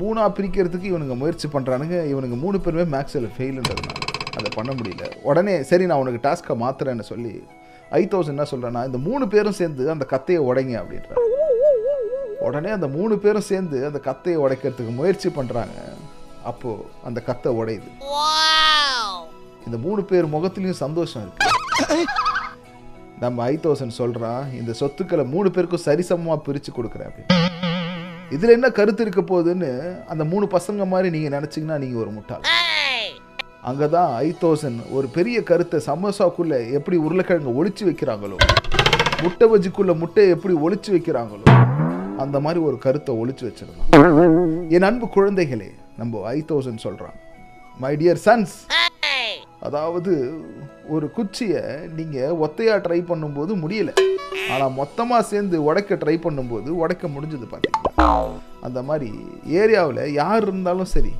மூணாக 0.00 0.34
பிரிக்கிறதுக்கு 0.38 0.90
இவனுங்க 0.92 1.14
முயற்சி 1.14 1.48
பண்ணுறானுங்க 1.48 2.04
இவனுங்க 2.12 2.36
மூணு 2.36 2.60
பேருமே 2.60 2.98
மேக்ஸில் 2.98 3.28
ஃபெயிலுன்றதுனால 3.36 4.00
அதை 4.36 4.50
பண்ண 4.56 4.72
முடியல. 4.72 5.16
உடனே 5.22 5.62
சரி 5.62 5.86
நான் 5.86 5.98
உனக்கு 5.98 6.28
டாஸ்க்கை 6.28 6.56
மாத்துறேன்னு 6.64 7.00
சொல்லி 7.00 7.42
ஐ 7.90 8.04
தௌசண்ட் 8.04 8.34
என்ன 8.36 8.46
சொல்கிறேன்னா 8.50 8.86
இந்த 8.86 8.98
மூணு 8.98 9.28
பேரும் 9.28 9.52
சேர்ந்து 9.52 9.90
அந்த 9.90 10.06
கத்தையை 10.10 10.40
உடைங்க 10.50 10.74
அப்படின்ற 10.82 11.12
உடனே 12.40 12.70
அந்த 12.70 12.86
மூணு 12.86 13.18
பேரும் 13.18 13.48
சேர்ந்து 13.50 13.86
அந்த 13.86 14.00
கத்தையை 14.04 14.36
உடைக்கிறதுக்கு 14.36 14.94
முயற்சி 14.94 15.28
பண்ணுறாங்க 15.28 15.76
அப்போது 16.50 16.86
அந்த 17.08 17.18
கத்தை 17.28 17.50
உடையுது. 17.60 17.90
இந்த 19.66 19.76
மூணு 19.86 20.02
பேர் 20.10 20.32
முகத்துலேயும் 20.34 20.82
சந்தோஷம் 20.84 21.22
இருக்கு. 21.24 21.42
நம்ம 23.22 23.44
ஐ 23.52 23.54
தௌசண்ட் 23.64 23.98
சொல்கிறான் 24.00 24.44
இந்த 24.60 24.72
சொத்துக்களை 24.80 25.24
மூணு 25.34 25.48
பேருக்கும் 25.56 25.86
சரிசமமாக 25.88 26.38
பிரித்து 26.46 26.70
கொடுக்குறேன் 26.78 27.08
அப்படின்னு. 27.10 27.40
இதில் 28.34 28.54
என்ன 28.56 28.68
கருத்து 28.78 29.02
இருக்க 29.04 29.22
போகுதுன்னு 29.30 29.70
அந்த 30.12 30.22
மூணு 30.32 30.46
பசங்க 30.56 30.86
மாதிரி 30.92 31.08
நீங்கள் 31.16 31.34
நினச்சிங்கன்னா 31.36 31.76
நீங்கள் 31.84 32.02
ஒரு 32.04 32.10
முட்டாள். 32.16 32.44
அங்கே 33.70 33.86
தான் 33.96 34.10
ஐ 34.24 34.28
தௌசண்ட் 34.42 34.80
ஒரு 34.96 35.06
பெரிய 35.16 35.38
கருத்தை 35.50 35.78
சமோசாக்குள்ளே 35.90 36.58
எப்படி 36.78 36.96
உருளைக்கிழங்கு 37.06 37.52
ஒளிச்சு 37.60 37.84
வைக்கிறாங்களோ 37.88 38.38
முட்டை 39.24 39.46
பஜ்ஜிக்குள்ள 39.52 39.92
முட்டையை 40.02 40.32
எப்படி 40.36 40.54
ஒளிச்சு 40.66 40.90
வைக்கிறாங்களோ 40.94 41.46
அந்த 42.24 42.36
மாதிரி 42.44 42.60
ஒரு 42.68 42.76
கருத்தை 42.84 43.12
ஒளிச்சு 43.22 43.44
வச்சிருந்தான். 43.48 43.88
என் 44.76 44.86
அன்பு 44.88 45.06
குழந்தைகளே 45.16 45.70
நம்ம 45.98 46.22
ஐ 46.36 46.38
தௌசண்ட் 46.50 46.84
சொல்கிறான் 46.86 47.18
மை 47.82 47.92
டியர் 48.00 48.20
சன்ஸ் 48.26 48.54
அதாவது 49.66 50.12
ஒரு 50.94 51.06
குச்சியை 51.16 51.62
நீங்கள் 51.98 52.36
ஒத்தையாக 52.44 52.82
ட்ரை 52.86 52.98
பண்ணும்போது 53.10 53.52
முடியல. 53.62 53.92
ஆனால் 54.52 54.74
மொத்தமாக 54.78 55.22
சேர்ந்து 55.30 55.56
உடைக்க 55.68 55.94
ட்ரை 56.02 56.16
பண்ணும்போது 56.24 56.70
உடைக்க 56.82 57.08
முடிஞ்சது 57.14 57.46
பார்த்தீங்களா 57.52 58.08
அந்த 58.66 58.82
மாதிரி 58.88 59.10
ஏரியாவில் 59.60 60.02
யார் 60.20 60.44
இருந்தாலும் 60.46 60.92
சரி 60.94 61.14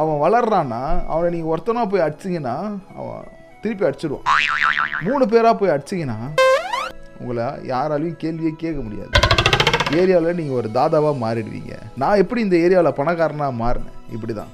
அவன் 0.00 0.22
வளர்றான்னா 0.24 0.82
அவனை 1.12 1.28
நீங்கள் 1.34 1.52
ஒருத்தனாக 1.54 1.90
போய் 1.92 2.06
அடிச்சிங்கன்னா 2.06 2.56
அவன் 3.00 3.22
திருப்பி 3.62 3.86
அடிச்சிடுவான் 3.88 4.26
மூணு 5.06 5.26
பேராக 5.34 5.54
போய் 5.60 5.74
அடிச்சிங்கன்னா 5.76 6.18
உங்களை 7.20 7.46
யாராலையும் 7.72 8.20
கேள்வியே 8.24 8.54
கேட்க 8.64 8.80
முடியாது. 8.82 9.12
ஏரியாவில் 9.94 10.36
நீங்கள் 10.38 10.58
ஒரு 10.60 10.68
தாதாவாக 10.76 11.16
மாறிடுவீங்க. 11.24 11.74
நான் 12.02 12.20
எப்படி 12.22 12.40
இந்த 12.44 12.56
ஏரியாவில் 12.66 12.96
பணக்காரனாக 13.00 13.52
மாறினேன்? 13.62 13.98
இப்படி 14.14 14.32
தான் 14.38 14.52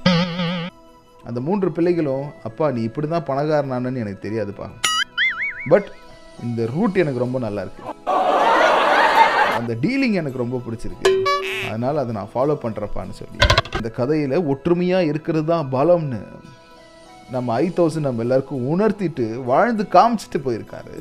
அந்த 1.27 1.39
மூன்று 1.47 1.67
பிள்ளைகளும் 1.75 2.25
அப்பா 2.47 2.65
நீ 2.75 2.81
இப்படி 2.89 3.07
தான் 3.13 3.25
பணக்காரனானு 3.29 4.01
எனக்கு 4.03 4.25
தெரியாதுப்பா. 4.25 4.67
பட் 5.71 5.87
இந்த 6.47 6.67
ரூட் 6.73 6.99
எனக்கு 7.03 7.23
ரொம்ப 7.25 7.39
நல்லா 7.45 7.61
இருக்கு. 7.65 7.83
அந்த 9.57 9.73
டீலிங் 9.83 10.17
எனக்கு 10.21 10.43
ரொம்ப 10.43 10.59
பிடிச்சிருக்கு. 10.65 11.11
அதனால் 11.69 12.01
அதை 12.03 12.13
நான் 12.19 12.33
ஃபாலோ 12.33 12.57
பண்ணுறப்பான்னு 12.65 13.19
சொல்லி. 13.21 13.39
இந்த 13.79 13.89
கதையில் 13.99 14.35
ஒற்றுமையாக 14.53 15.09
இருக்கிறது 15.11 15.47
தான் 15.53 15.69
பலம்னு 15.75 16.21
நம்ம 17.33 17.53
ஐ 17.63 17.67
தௌசண்ட் 17.77 18.07
நம்ம 18.09 18.23
எல்லாருக்கும் 18.25 18.65
உணர்த்திட்டு 18.73 19.25
வாழ்ந்து 19.51 19.83
காமிச்சிட்டு 19.97 20.39
போயிருக்காரு. 20.45 20.93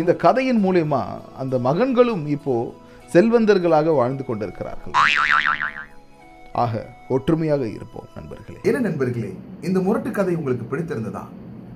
இந்த 0.00 0.12
கதையின் 0.26 0.64
மூலயமா 0.64 1.02
அந்த 1.42 1.58
மகன்களும் 1.68 2.24
இப்போது 2.36 2.80
செல்வந்தர்களாக 3.12 3.94
வாழ்ந்து 4.00 4.24
கொண்டிருக்கிறார்கள். 4.24 4.94
ஆக 6.62 6.82
ஒற்றுமையாக 7.14 7.64
இருப்போம் 7.76 8.08
நண்பர்களே. 8.14 8.58
என்ன 8.68 8.78
நண்பர்களே 8.88 9.30
இந்த 9.68 9.78
முரட்டு 9.86 10.10
கதை 10.10 10.34
உங்களுக்கு 10.40 10.66
பிடித்திருந்ததா? 10.70 11.24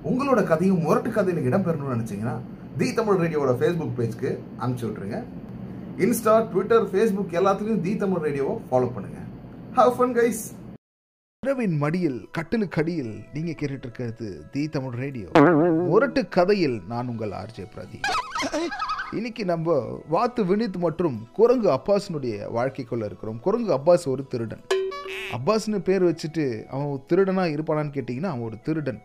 உங்களோட 0.09 0.43
கதையும் 0.43 0.81
முரட்டு 0.85 1.09
கதையில் 1.11 1.47
இடம்பெறணும்னு 1.49 1.95
நினைச்சீங்கன்னா 1.95 2.35
தி 2.79 2.87
தமிழ் 2.93 3.19
ரேடியோவோட 3.23 3.53
ஃபேஸ்புக் 3.59 3.95
பேஜ்க்கு 3.99 4.29
அனுப்பிச்சு 4.61 4.87
விட்ருங்க 4.87 5.19
இன்ஸ்டா 6.05 6.35
ட்விட்டர் 6.51 6.87
ஃபேஸ்புக் 6.91 7.35
எல்லாத்துலேயும் 7.39 7.81
தி 7.87 7.95
தமிழ் 8.03 8.23
ரேடியோவை 8.27 8.55
ஃபாலோ 8.69 8.89
பண்ணுங்க. 8.95 9.19
ஹவ் 9.77 9.95
ஃபன் 9.97 10.15
கைஸ் 10.19 10.43
இரவின் 11.45 11.77
மடியில் 11.77 12.19
கட்டிலுக்கடியில் 12.37 13.15
நீங்க 13.33 13.51
கேட்டுட்டு 13.59 13.87
இருக்கிறது 13.87 14.29
தி 14.51 14.63
தமிழ் 14.75 14.97
ரேடியோ. 15.03 15.27
முரட்டு 15.89 16.27
கதையில் 16.37 16.77
நான் 16.93 17.07
உங்கள் 17.07 17.35
ஆர்ஜே 17.41 17.65
பிரதீப். 17.75 18.07
இன்னைக்கு 19.15 19.45
நம்ம 19.45 19.75
வாத்து 20.09 20.41
வினித் 20.45 20.77
மற்றும் 20.77 21.27
குரங்கு 21.33 21.69
அப்பாஸினுடைய 21.69 22.35
வாழ்க்கைக்குள்ள 22.55 23.05
இருக்கிறோம். 23.05 23.39
குரங்கு 23.39 23.71
அப்பாஸ் 23.73 24.07
ஒரு 24.07 24.27
திருடன். 24.27 24.63
அப்பாஸ்னு 25.37 25.79
பேர் 25.79 26.03
வச்சுட்டு 26.03 26.65
அவன் 26.65 27.05
திருடனாக 27.09 27.53
இருப்பானான்னு 27.55 27.93
கேட்டிங்கன்னா 27.97 28.31
அவன் 28.33 28.41
ஒரு 28.41 28.61
திருடன். 28.61 28.99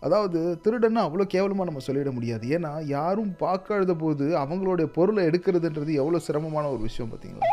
அதாவது 0.00 0.60
திருடன்னா 0.64 1.02
அவ்வளோ 1.06 1.26
கேவலமாக 1.34 1.68
நம்ம 1.70 1.84
சொல்லிட 1.86 2.12
முடியாது. 2.12 2.48
ஏன்னா 2.48 2.84
யாரும் 2.86 3.36
பார்க்காத 3.36 3.94
போது 3.94 4.38
அவங்களுடைய 4.38 4.84
பொருளை 4.84 5.26
எடுக்கிறதுன்றது 5.26 5.94
எவ்வளோ 5.94 6.18
சிரமமான 6.18 6.70
ஒரு 6.70 6.82
விஷயம் 6.88 7.12
பார்த்தீங்களா? 7.12 7.48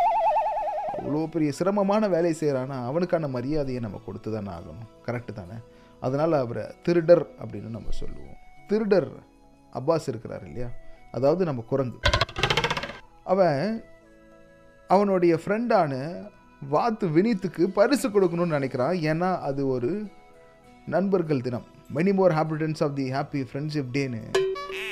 அவ்வளோ 0.98 1.26
பெரிய 1.26 1.52
சிரமமான 1.52 2.08
வேலையை 2.08 2.36
செய்கிறானா 2.42 2.86
அவனுக்கான 2.86 3.28
மரியாதையை 3.28 3.82
நம்ம 3.82 4.02
கொடுத்து 4.06 4.32
தானே 4.32 4.48
ஆகணும். 4.48 4.92
கரெக்டு 5.06 5.34
தானே? 5.34 5.56
அதனால் 6.00 6.34
அவரை 6.34 6.64
திருடர் 6.84 7.28
அப்படின்னு 7.42 7.70
நம்ம 7.70 7.90
சொல்லுவோம். 7.90 8.38
திருடர் 8.68 9.12
அப்பாஸ் 9.74 10.08
இருக்கிறார் 10.08 10.46
இல்லையா? 10.46 10.70
அதாவது 11.12 11.46
நம்ம 11.46 11.64
குரங்கு. 11.70 12.00
அவன் 13.24 13.84
அவனுடைய 14.88 15.40
ஃப்ரெண்டான 15.46 15.94
வாத்து 16.70 17.08
வினீத்துக்கு 17.08 17.64
பரிசு 17.64 18.10
கொடுக்கணும்னு 18.10 18.56
நினைக்கிறான். 18.58 18.96
ஏன்னா 19.12 19.40
அது 19.40 19.68
ஒரு 19.68 19.92
நண்பர்கள் 20.86 21.42
தினம். 21.42 21.66
Many 21.96 22.14
more 22.14 22.32
happy returns 22.32 22.84
of 22.84 22.96
the 22.96 23.12
happy 23.12 23.42
friendship 23.52 23.92
டேன்னு 23.94 24.22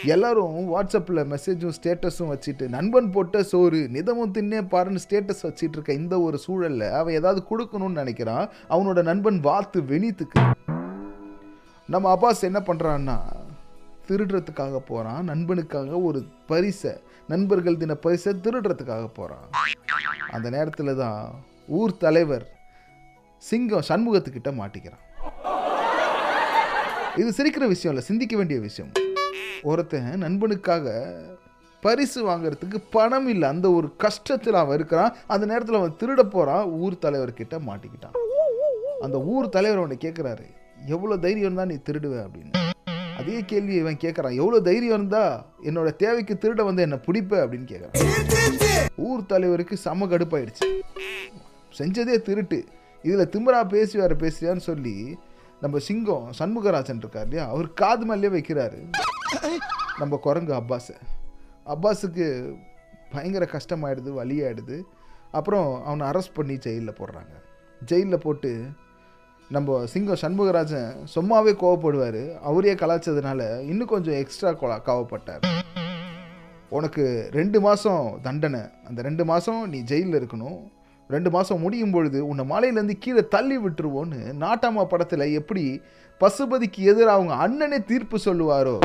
எல்லாரும் 0.05 0.55
வாட்ஸ்அப்பில் 0.73 1.21
மெசேஜும் 1.33 1.73
ஸ்டேட்டஸும் 1.77 2.31
வச்சுட்டு 2.33 2.65
நண்பன் 2.67 3.11
போட்ட 3.11 3.43
சோறு 3.43 3.79
நிதமும் 3.91 4.33
தின்னே 4.33 4.59
பாருன்னு 4.73 5.03
ஸ்டேட்டஸ் 5.05 5.43
வச்சுட்டு 5.43 5.75
இருக்க 5.77 5.93
இந்த 5.93 6.19
ஒரு 6.19 6.37
சூழலில் 6.37 6.91
அவன் 6.91 7.13
ஏதாவது 7.13 7.41
கொடுக்கணும்னு 7.49 7.99
நினைக்கிறான். 8.01 8.49
அவனோட 8.69 9.03
நண்பன் 9.03 9.39
வாத்து 9.39 9.81
வினீத்துக்கு. 9.81 10.51
நம்ம 11.85 12.15
அப்பாஸ் 12.15 12.41
என்ன 12.41 12.59
பண்ணுறான்னா 12.67 13.17
திருடுறதுக்காக 14.09 14.77
போகிறான் 14.89 15.29
நண்பனுக்காக 15.29 16.01
ஒரு 16.03 16.19
பரிசை 16.51 16.93
நண்பர்கள் 17.27 17.77
தின 17.77 17.95
பரிசை 17.95 18.33
திருடுறதுக்காக 18.43 19.07
போகிறான் 19.13 19.47
அந்த 20.35 20.49
நேரத்தில் 20.49 20.99
தான் 21.03 21.19
ஊர் 21.67 21.97
தலைவர் 21.97 22.45
சிங்கம் 23.43 23.87
சண்முகத்துக்கிட்ட 23.89 24.51
மாட்டிக்கிறான். 24.59 25.03
இது 27.15 27.29
சிரிக்கிற 27.37 27.65
விஷயம் 27.67 27.93
இல்லை 27.93 28.03
சிந்திக்க 28.07 28.35
வேண்டிய 28.35 28.59
விஷயம். 28.59 28.91
ஒருத்தன் 29.63 30.23
நண்பனுக்காக 30.23 30.95
பரிசு 31.81 32.19
வாங்குறதுக்கு 32.29 32.77
பணம் 32.89 33.27
இல்லை 33.27 33.49
அந்த 33.49 33.71
ஒரு 33.71 33.87
கஷ்டத்தில் 34.03 34.61
அவன் 34.61 34.75
இருக்கிறான். 34.75 35.15
அந்த 35.27 35.45
நேரத்தில் 35.45 35.79
அவன் 35.79 35.97
திருட 35.99 36.23
போகிறான் 36.23 36.63
ஊர் 36.63 37.01
தலைவர்கிட்ட 37.01 37.57
மாட்டிக்கிட்டான். 37.69 38.17
அந்த 39.01 39.19
ஊர் 39.33 39.49
தலைவர் 39.49 39.77
அவனை 39.77 39.97
கேட்குறாரு 40.01 40.47
எவ்வளோ 40.85 41.17
தைரியம் 41.17 41.55
தான் 41.55 41.67
நீ 41.67 41.77
திருடுவ? 41.89 42.15
அப்படின்னு. 42.25 42.53
அதே 43.17 43.43
கேள்வி 43.45 43.73
இவன் 43.73 43.97
கேட்குறான் 43.97 44.35
எவ்வளோ 44.35 44.59
தைரியம் 44.59 44.93
இருந்தா 44.93 45.45
என்னோட 45.63 45.95
தேவைக்கு 45.95 46.37
திருட 46.41 46.63
வந்து 46.63 46.81
என்னை 46.81 46.97
பிடிப்ப 46.97 47.37
அப்படின்னு 47.43 47.69
கேட்குறான் 47.71 48.89
ஊர் 48.95 49.25
தலைவருக்கு 49.25 49.77
செம 49.77 50.05
கடுப்பாயிடுச்சு. 50.05 50.67
செஞ்சதே 51.77 52.21
திருட்டு. 52.21 52.65
இதில் 53.01 53.27
திமிரா 53.27 53.67
பேசி 53.67 53.99
வேற 53.99 54.15
பேசுறியான்னு 54.15 54.65
சொல்லி 54.69 55.17
நம்ம 55.61 55.77
சிங்கம் 55.77 56.31
சண்முகராஜன் 56.39 56.97
இருக்கார் 56.97 57.27
இல்லையா? 57.27 57.49
அவர் 57.49 57.73
காது 57.73 58.05
மேலே 58.05 58.27
வைக்கிறாரு. 58.27 58.79
நம்ம 59.97 60.17
குரங்கு 60.17 60.53
அப்பாஸை. 60.53 60.97
அப்பாஸுக்கு 61.65 62.55
பயங்கர 63.11 63.47
கஷ்டமாயிடுது 63.51 64.11
வலியாயிடுது. 64.19 64.81
அப்புறம் 65.31 65.85
அவனை 65.85 66.07
அரெஸ்ட் 66.07 66.33
பண்ணி 66.33 66.57
ஜெயிலில் 66.57 66.97
போடுறாங்க. 66.99 67.33
ஜெயிலில் 67.85 68.17
போட்டு 68.17 68.51
நம்ம 69.55 69.85
சிங்கம் 69.85 70.21
சண்முகராஜன் 70.21 70.87
சும்மாவே 71.15 71.51
கோவப்படுவார். 71.61 72.39
அவரே 72.39 72.73
கலாச்சதுனால 72.73 73.41
இன்னும் 73.59 73.87
கொஞ்சம் 73.87 74.13
எக்ஸ்ட்ரா 74.13 74.49
கோவப்பட்டார். 74.87 75.45
உனக்கு 76.69 77.29
ரெண்டு 77.33 77.61
மாதம் 77.61 78.19
தண்டனை. 78.21 78.59
அந்த 78.87 79.01
ரெண்டு 79.01 79.25
மாதம் 79.25 79.69
நீ 79.69 79.79
ஜெயிலில் 79.81 80.17
இருக்கணும். 80.21 80.57
ரெண்டு 81.07 81.29
மாதம் 81.29 81.59
முடியும் 81.59 81.91
பொழுது 81.91 82.27
உன்னை 82.27 82.45
மலையிலேருந்து 82.49 82.95
கீழே 82.99 83.27
தள்ளி 83.27 83.57
விட்டுருவோன்னு 83.57 84.19
நாட்டாமா 84.41 84.85
படத்தில் 84.85 85.33
எப்படி 85.39 85.81
பசுபதிக்கு 86.19 86.81
எதிராக 86.91 87.15
அவங்க 87.17 87.35
அண்ணனே 87.45 87.79
தீர்ப்பு 87.83 88.17
சொல்லுவாரோ 88.25 88.75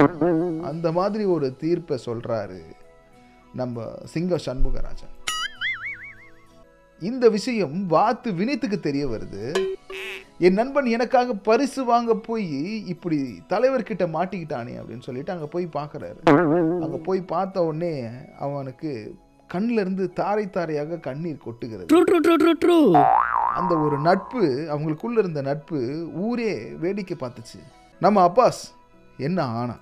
அந்த 0.61 0.93
மாதிரி 0.93 1.25
ஒரு 1.25 1.57
தீர்ப்பை 1.57 1.99
சொல்கிறாரு 2.07 2.61
நம்ம 3.55 3.87
சிங்க 4.05 4.37
சண்முகராஜன். 4.47 5.15
இந்த 7.01 7.29
விஷயம் 7.29 7.87
வாத்து 7.87 8.31
வினித்துக்கு 8.33 8.81
தெரிய 8.81 9.07
வருது. 9.07 9.45
என் 10.47 10.57
நண்பன் 10.59 10.87
எனக்காக 10.87 11.35
பரிசு 11.49 11.85
வாங்க 11.85 12.15
போய் 12.15 12.47
இப்படி 12.85 13.19
தலைவர்கிட்ட 13.49 14.05
மாட்டிக்கிட்டானே 14.15 14.73
அப்படின்னு 14.79 15.07
சொல்லிட்டு 15.07 15.33
அங்கே 15.33 15.45
போய் 15.45 15.67
பார்க்குறாரு 15.77 16.21
அங்கே 16.85 16.99
போய் 17.09 17.21
பார்த்த 17.33 17.65
உடனே 17.65 17.93
அவனுக்கு 18.39 18.93
கண்ணில் 19.47 19.81
இருந்து 19.83 20.13
தாரை 20.13 20.51
தாரையாக 20.51 20.97
கண்ணீர் 20.97 21.45
கொட்டுகிறது. 21.45 21.87
அந்த 23.55 23.79
ஒரு 23.79 23.99
நட்பு 23.99 24.43
அவங்களுக்குள்ள 24.73 25.19
இருந்த 25.19 25.43
நட்பு 25.43 25.79
ஊரே 26.15 26.53
வேடிக்கை 26.85 27.17
பார்த்துச்சு. 27.21 27.61
நம்ம 28.01 28.27
அப்பாஸ் 28.27 28.63
என்ன 29.17 29.45
ஆனா? 29.45 29.77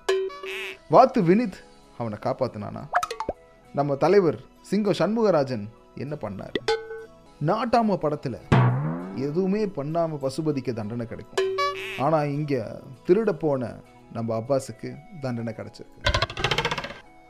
வாத்து 0.89 1.21
வினித் 1.21 1.59
அவனை 1.97 2.17
காப்பாத்தினானா? 2.25 2.83
நம்ம 3.73 3.95
தலைவர் 3.95 4.39
சிங்கம் 4.61 4.99
சண்முகராஜன் 4.99 5.65
என்ன 5.95 6.17
பண்ணார்? 6.21 6.57
நாட்டாம 7.45 7.97
படத்துல 8.01 8.37
எதுவுமே 9.25 9.61
பண்ணாமல் 9.77 10.21
பசுபதிக்கு 10.23 10.71
தண்டனை 10.79 11.05
கிடைக்கும். 11.07 11.47
ஆனால் 12.05 12.31
இங்கே 12.37 12.61
திருட 13.07 13.31
போன 13.43 13.71
நம்ம 14.15 14.29
அப்பாஸுக்கு 14.39 14.89
தண்டனை 15.23 15.53
கிடைச்சிருக்கு. 15.59 16.01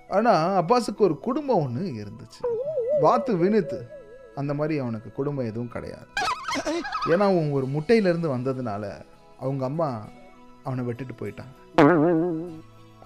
ஆனா 0.09 0.33
அப்பாஸுக்கு 0.61 1.01
ஒரு 1.07 1.15
குடும்பம் 1.27 1.63
ஒன்று 1.65 1.83
இருந்துச்சு. 2.01 2.41
வாத்து 3.05 3.31
வினுத்து 3.43 3.79
அந்த 4.39 4.51
மாதிரி 4.59 4.75
அவனுக்கு 4.83 5.11
குடும்பம் 5.19 5.49
எதுவும் 5.51 5.73
கிடையாது. 5.75 6.07
ஏன்னா 7.11 7.25
அவன் 7.31 7.55
ஒரு 7.57 7.67
முட்டையிலேருந்து 7.75 8.29
வந்ததுனால 8.35 8.83
அவங்க 9.43 9.63
அம்மா 9.69 9.89
அவனை 10.67 10.81
விட்டுட்டு 10.87 11.15
போயிட்டாங்க. 11.21 11.53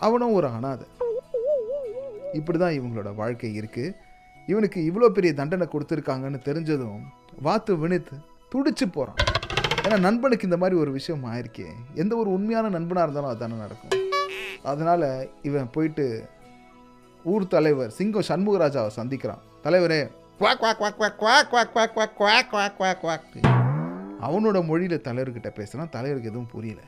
அவனும் 0.06 0.36
ஒரு 0.38 0.48
அனாதை. 0.56 0.88
இப்படி 2.40 2.58
தான் 2.58 2.78
இவங்களோட 2.78 3.10
வாழ்க்கை 3.22 3.52
இருக்கு. 3.60 3.86
இவனுக்கு 4.48 4.80
இவ்வளோ 4.90 5.08
பெரிய 5.18 5.34
தண்டனை 5.34 5.68
கொடுத்துருக்காங்கன்னு 5.74 6.40
தெரிஞ்சதும் 6.48 7.04
வாத்து 7.46 7.74
வினுத்து 7.84 8.16
துடிச்சு 8.56 8.86
போகிறான் 8.90 9.22
ஏன்னா 9.86 9.98
நண்பனுக்கு 10.00 10.48
இந்த 10.48 10.58
மாதிரி 10.58 10.76
ஒரு 10.80 10.92
விஷயம் 10.92 11.26
ஆயிருக்கே 11.32 11.68
எந்த 11.96 12.14
ஒரு 12.16 12.30
உண்மையான 12.30 12.70
நண்பனாக 12.70 13.06
இருந்தாலும் 13.06 13.32
அதுதானே 13.32 13.58
நடக்கும் 13.58 13.94
அதனால் 14.64 15.08
இவன் 15.42 15.74
போயிட்டு 15.74 16.06
ஊர் 17.26 17.46
தலைவர் 17.48 17.92
சிங்கம் 17.92 18.30
சண்முகராஜாவை 18.30 18.92
சந்திக்கிறான் 18.98 19.44
தலைவரே 19.64 20.02
quack 20.40 20.60
quack 20.62 20.80
quack 20.80 20.98
quack 20.98 21.50
quack 21.52 21.72
quack 21.74 21.94
quack 21.94 22.16
quack 22.16 22.26
quack 22.26 22.50
quack 22.52 22.76
quack 22.78 23.02
quack 23.04 23.54
அவனோட 24.26 24.58
மொழியில் 24.66 25.04
தலைவர்கிட்ட 25.08 25.50
பேசுனா 25.58 25.84
தலைவருக்கு 25.90 26.30
எதுவும் 26.30 26.52
புரியல 26.52 26.82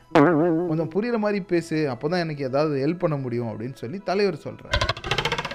கொஞ்சம் 0.68 0.92
புரியுற 0.94 1.18
மாதிரி 1.18 1.40
பேசு 1.44 1.76
அப்போ 1.88 2.06
தான் 2.08 2.24
எனக்கு 2.24 2.44
ஏதாவது 2.44 2.76
ஹெல்ப் 2.84 3.02
பண்ண 3.02 3.16
முடியும் 3.16 3.50
அப்படின்னு 3.50 3.76
சொல்லி 3.76 3.98
தலைவர் 4.04 4.36
சொல்கிறார் 4.36 4.78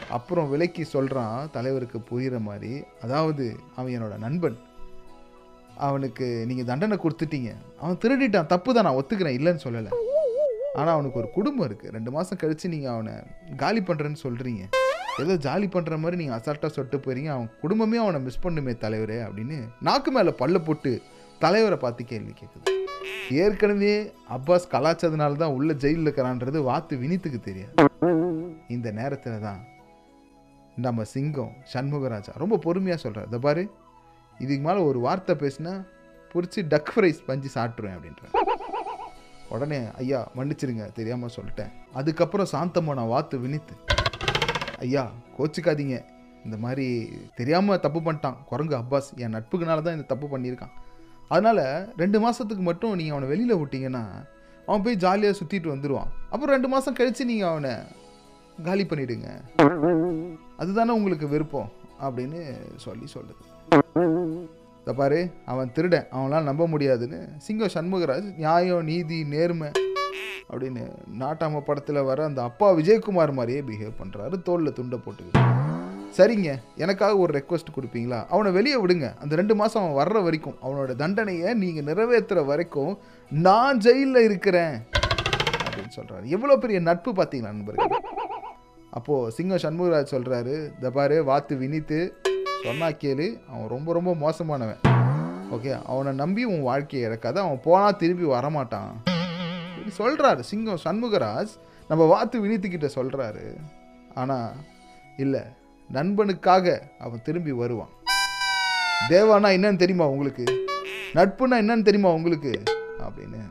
அப்புறம் 0.10 0.50
விலைக்கு 0.50 0.84
சொல்கிறான் 0.86 1.50
தலைவருக்கு 1.52 2.00
புரிகிற 2.10 2.38
மாதிரி 2.40 2.74
அதாவது 3.02 3.46
அவன் 3.76 3.94
என்னோட 3.94 4.18
நண்பன் 4.18 4.58
அவனுக்கு 5.88 6.26
நீங்கள் 6.50 6.68
தண்டனை 6.72 6.98
கொடுத்துட்டீங்க. 7.04 7.52
அவன் 7.82 8.02
திருடிட்டான். 8.04 8.50
தப்பு 8.54 8.74
தான் 8.76 8.86
நான் 8.88 9.00
ஒத்துக்கிறேன். 9.00 9.38
இல்லைன்னு 9.40 9.66
சொல்லலை. 9.68 9.92
ஆனால் 10.80 10.94
அவனுக்கு 10.96 11.20
ஒரு 11.22 11.30
குடும்பம் 11.38 11.68
இருக்குது 11.68 11.94
ரெண்டு 11.96 12.12
மாதம் 12.16 12.40
கழித்து 12.44 12.74
நீங்கள் 12.76 12.94
அவனை 12.94 13.14
காலி 13.64 13.82
பண்ணுறேன்னு 13.90 14.20
சொல்கிறீங்க 14.26 14.64
ஏதோ 15.24 15.34
ஜாலி 15.46 15.68
பண்ணுற 15.74 15.96
மாதிரி 16.04 16.20
நீங்கள் 16.22 16.38
அசால்ட்டாக 16.38 16.72
சொட்டு 16.78 16.98
போகிறீங்க 16.98 17.30
அவன் 17.34 17.50
குடும்பமே 17.64 17.98
அவனை 18.04 18.20
மிஸ் 18.28 18.44
பண்ணுமே 18.46 18.74
தலைவரே 18.84 19.18
அப்படின்னு 19.26 19.58
நாக்கு 19.88 20.12
மேலே 20.16 20.32
பல்ல 20.40 20.60
போட்டு 20.68 20.92
தலைவரை 21.44 21.78
பார்த்து 21.84 22.04
கேள்வி 22.12 22.34
கேட்குது 22.40 22.72
ஏற்கனவே 23.44 23.94
அப்பாஸ் 24.38 24.66
கலாச்சதுனால 24.74 25.38
தான் 25.44 25.56
உள்ள 25.58 25.74
ஜெயிலில் 25.84 26.08
இருக்கிறான்றது 26.08 26.58
வாத்து 26.70 26.94
வினித்துக்கு 27.04 27.40
தெரியாது. 27.50 27.76
இந்த 28.76 28.88
நேரத்தில் 29.00 29.46
தான் 29.48 29.62
நம்ம 30.86 31.04
சிங்கம் 31.14 31.54
சண்முகராஜா 31.74 32.34
ரொம்ப 32.44 32.60
பொறுமையாக 32.66 33.00
சொல்கிறார் 33.06 33.30
இதை 33.30 33.40
பாரு. 33.48 33.64
இதுக்கு 34.44 34.64
மேலே 34.68 34.80
ஒரு 34.90 35.00
வார்த்தை 35.06 35.36
பேசினா 35.44 35.74
பிடிச்சி 36.34 36.62
டக் 36.74 36.92
ஃப்ரைஸ் 36.94 37.20
பஞ்சு 37.30 37.50
சாப்பிட்ருவேன் 37.56 37.96
அப்படின்ற 37.98 38.24
உடனே 39.56 39.80
ஐயா 40.02 40.20
மன்னிச்சிருங்க 40.38 40.86
தெரியாமல் 40.98 41.34
சொல்லிட்டேன். 41.36 41.72
அதுக்கப்புறம் 42.00 42.52
சாந்தமான 42.54 43.02
வாத்து 43.12 43.36
வினித்து 43.44 43.76
ஐயா 44.86 45.04
கோச்சிக்காதீங்க. 45.38 45.98
இந்த 46.46 46.58
மாதிரி 46.64 46.88
தெரியாமல் 47.40 47.82
தப்பு 47.84 48.00
பண்ணிட்டான். 48.06 48.40
குரங்கு 48.50 48.76
அப்பாஸ் 48.80 49.10
என் 49.24 49.36
நட்புக்குனால 49.36 49.84
தான் 49.86 49.98
இந்த 49.98 50.08
தப்பு 50.14 50.28
பண்ணியிருக்கான். 50.34 50.74
அதனால் 51.34 51.64
ரெண்டு 52.02 52.18
மாதத்துக்கு 52.24 52.64
மட்டும் 52.70 52.98
நீங்கள் 53.00 53.16
அவனை 53.16 53.30
வெளியில் 53.34 53.60
விட்டிங்கன்னா 53.62 54.04
அவன் 54.68 54.84
போய் 54.86 55.02
ஜாலியாக 55.06 55.38
சுற்றிட்டு 55.40 55.74
வந்துடுவான் 55.74 56.12
அப்புறம் 56.34 56.54
ரெண்டு 56.56 56.70
மாதம் 56.74 56.98
கழித்து 57.00 57.32
நீங்கள் 57.32 57.52
அவனை 57.54 57.74
காலி 58.68 58.84
பண்ணிவிடுங்க 58.90 59.30
அதுதானே 60.62 60.92
உங்களுக்கு 61.00 61.28
விருப்பம் 61.34 61.72
அப்படின்னு 62.06 62.42
சொல்லி 62.86 63.08
சொல்லுது. 63.16 63.44
இதை 63.74 64.94
பாரு 64.96 65.20
அவன் 65.46 65.72
திருடன் 65.72 66.08
அவன்லாம் 66.12 66.44
நம்ப 66.44 66.68
முடியாதுன்னு 66.68 67.20
சிங்கம் 67.38 67.74
சண்முகராஜ் 67.76 68.28
நியாயம் 68.38 68.86
நீதி 68.86 69.24
நேர்மை 69.24 69.70
அப்படின்னு 70.50 70.84
நாட்டாம 71.20 71.60
படத்தில் 71.60 72.00
வர 72.04 72.24
அந்த 72.26 72.42
அப்பா 72.42 72.72
விஜயகுமார் 72.72 73.32
மாதிரியே 73.32 73.62
பிஹேவ் 73.62 74.00
பண்ணுறாரு 74.02 74.42
தோளில் 74.42 74.74
துண்டை 74.74 75.00
போட்டுக்கிட்டு 75.00 75.52
சரிங்க 76.18 76.50
எனக்காக 76.78 77.18
ஒரு 77.18 77.34
ரெக்வஸ்ட் 77.34 77.76
கொடுப்பீங்களா? 77.76 78.28
அவனை 78.30 78.52
வெளியே 78.52 78.78
விடுங்க. 78.82 79.08
அந்த 79.20 79.36
ரெண்டு 79.36 79.56
மாதம் 79.56 79.84
அவன் 79.84 79.98
வர்ற 80.02 80.24
வரைக்கும் 80.24 80.58
அவனோட 80.64 80.96
தண்டனையை 80.96 81.54
நீங்கள் 81.54 81.84
நிறைவேற்றுற 81.84 82.46
வரைக்கும் 82.46 82.92
நான் 83.32 83.78
ஜெயிலில் 83.78 84.24
இருக்கிறேன் 84.24 84.76
அப்படின்னு 85.66 85.94
சொல்கிறாரு 85.96 86.26
எவ்வளோ 86.26 86.58
பெரிய 86.58 86.80
நட்பு 86.80 87.12
பார்த்தீங்களா 87.12 87.54
நண்பர்கள்? 87.54 87.90
அப்போது 88.92 89.32
சிங்கம் 89.32 89.64
சண்முகராஜ் 89.66 90.14
சொல்கிறாரு 90.16 90.56
இந்த 90.76 90.92
பாரு 90.92 91.24
வாத்து 91.24 91.56
வினித்து 91.56 92.00
சொன்னா 92.64 92.88
கேளு 92.88 93.40
அவன் 93.50 93.68
ரொம்ப 93.68 93.94
ரொம்ப 93.94 94.14
மோசமானவன். 94.14 94.78
ஓகே 95.52 95.84
அவனை 95.86 96.14
நம்பி 96.14 96.44
உன் 96.44 96.62
வாழ்க்கையை 96.62 97.10
இழக்காத 97.10 97.42
அவன் 97.42 97.60
போனால் 97.64 97.96
திரும்பி 97.96 98.24
வரமாட்டான். 98.24 98.92
இப்படி 99.78 99.92
சொல்கிறாரு 99.98 100.40
சிங்கம் 100.40 100.80
சண்முகராஜ். 100.84 101.50
நம்ம 101.88 102.06
வாத்து 102.06 102.46
வினித்துக்கிட்ட 102.46 102.90
சொல்கிறாரு 102.96 103.56
ஆனால் 104.14 104.52
இல்லை 105.18 105.42
நண்பனுக்காக 105.94 106.80
அவன் 107.00 107.22
திரும்பி 107.24 107.52
வருவான். 107.52 107.90
தேவானா 109.10 109.58
என்னன்னு 109.58 109.76
தெரியுமா 109.76 110.08
உங்களுக்கு? 110.08 110.66
நட்புனா 111.14 111.60
என்னன்னு 111.62 111.82
தெரியுமா 111.82 112.12
உங்களுக்கு? 112.12 112.64
அப்படின்னு. 113.00 113.42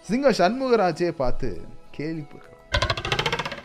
சிங்கம் 0.00 0.38
சண்முகராஜே 0.38 1.08
பார்த்து 1.08 1.60
கேள்வி 1.90 2.26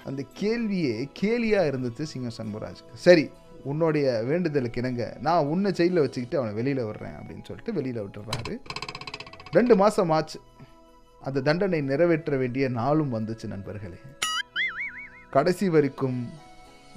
அந்த 0.06 0.24
கேள்வியே 0.40 1.10
கேலியாக 1.22 1.70
இருந்துச்சு 1.72 2.02
சிங்கம் 2.02 2.38
சண்முகராஜுக்கு. 2.38 2.94
சரி 2.94 3.32
உன்னுடைய 3.64 4.24
வேண்டுதலுக்கு 4.26 4.82
இணங்க 4.82 5.18
நான் 5.22 5.46
உன்னை 5.46 5.72
ஜெயிலில் 5.72 6.00
வச்சுக்கிட்டு 6.00 6.38
அவனை 6.38 6.56
வெளியில் 6.56 6.84
விடுறேன் 6.84 7.16
அப்படின்னு 7.22 7.44
சொல்லிட்டு 7.44 7.74
வெளியில் 7.74 8.02
விட்டுறாரு. 8.02 8.58
ரெண்டு 9.52 9.76
மாதம் 9.76 10.10
ஆச்சு. 10.10 10.40
அந்த 11.22 11.42
தண்டனை 11.42 11.82
நிறைவேற்ற 11.82 12.38
வேண்டிய 12.38 12.70
நாளும் 12.70 13.14
வந்துச்சு 13.14 13.46
நண்பர்களே. 13.46 13.96
கடைசி 15.32 15.70
வரைக்கும் 15.70 16.30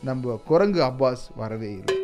நம்ம 0.02 0.40
குரங்கு 0.44 0.82
அப்பாஸ் 0.82 1.26
வரவே 1.36 1.70
இல்லை. 1.70 1.94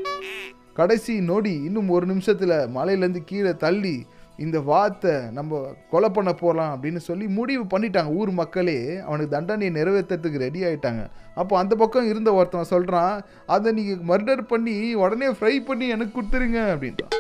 கடைசி 0.74 1.20
நொடி 1.20 1.62
இன்னும் 1.62 1.88
ஒரு 1.88 2.06
நிமிஷத்தில் 2.06 2.48
மலையிலேருந்து 2.48 3.22
கீழே 3.24 3.56
தள்ளி 3.56 4.06
இந்த 4.44 4.58
வாத்தை 4.68 5.14
நம்ம 5.38 5.60
கொலை 5.92 6.08
பண்ண 6.16 6.30
போகலாம் 6.42 6.72
அப்படின்னு 6.74 7.00
சொல்லி 7.06 7.26
முடிவு 7.38 7.64
பண்ணிட்டாங்க. 7.72 8.10
ஊர் 8.20 8.30
மக்களே 8.40 8.78
அவனுக்கு 9.06 9.34
தண்டனையை 9.34 9.72
நிறைவேற்றுறதுக்கு 9.78 10.44
ரெடி 10.44 10.60
ஆகிட்டாங்க 10.68 11.02
அப்போ 11.40 11.54
அந்த 11.62 11.74
பக்கம் 11.82 12.08
இருந்த 12.12 12.30
ஒருத்தன் 12.38 12.72
சொல்கிறான் 12.74 13.14
அதை 13.54 13.72
நீங்கள் 13.78 14.06
மர்டர் 14.10 14.42
பண்ணி 14.52 14.76
உடனே 15.02 15.28
ஃப்ரை 15.38 15.54
பண்ணி 15.68 15.88
எனக்கு 15.96 16.16
கொடுத்துருங்க 16.16 16.60
அப்படின்றான். 16.74 17.14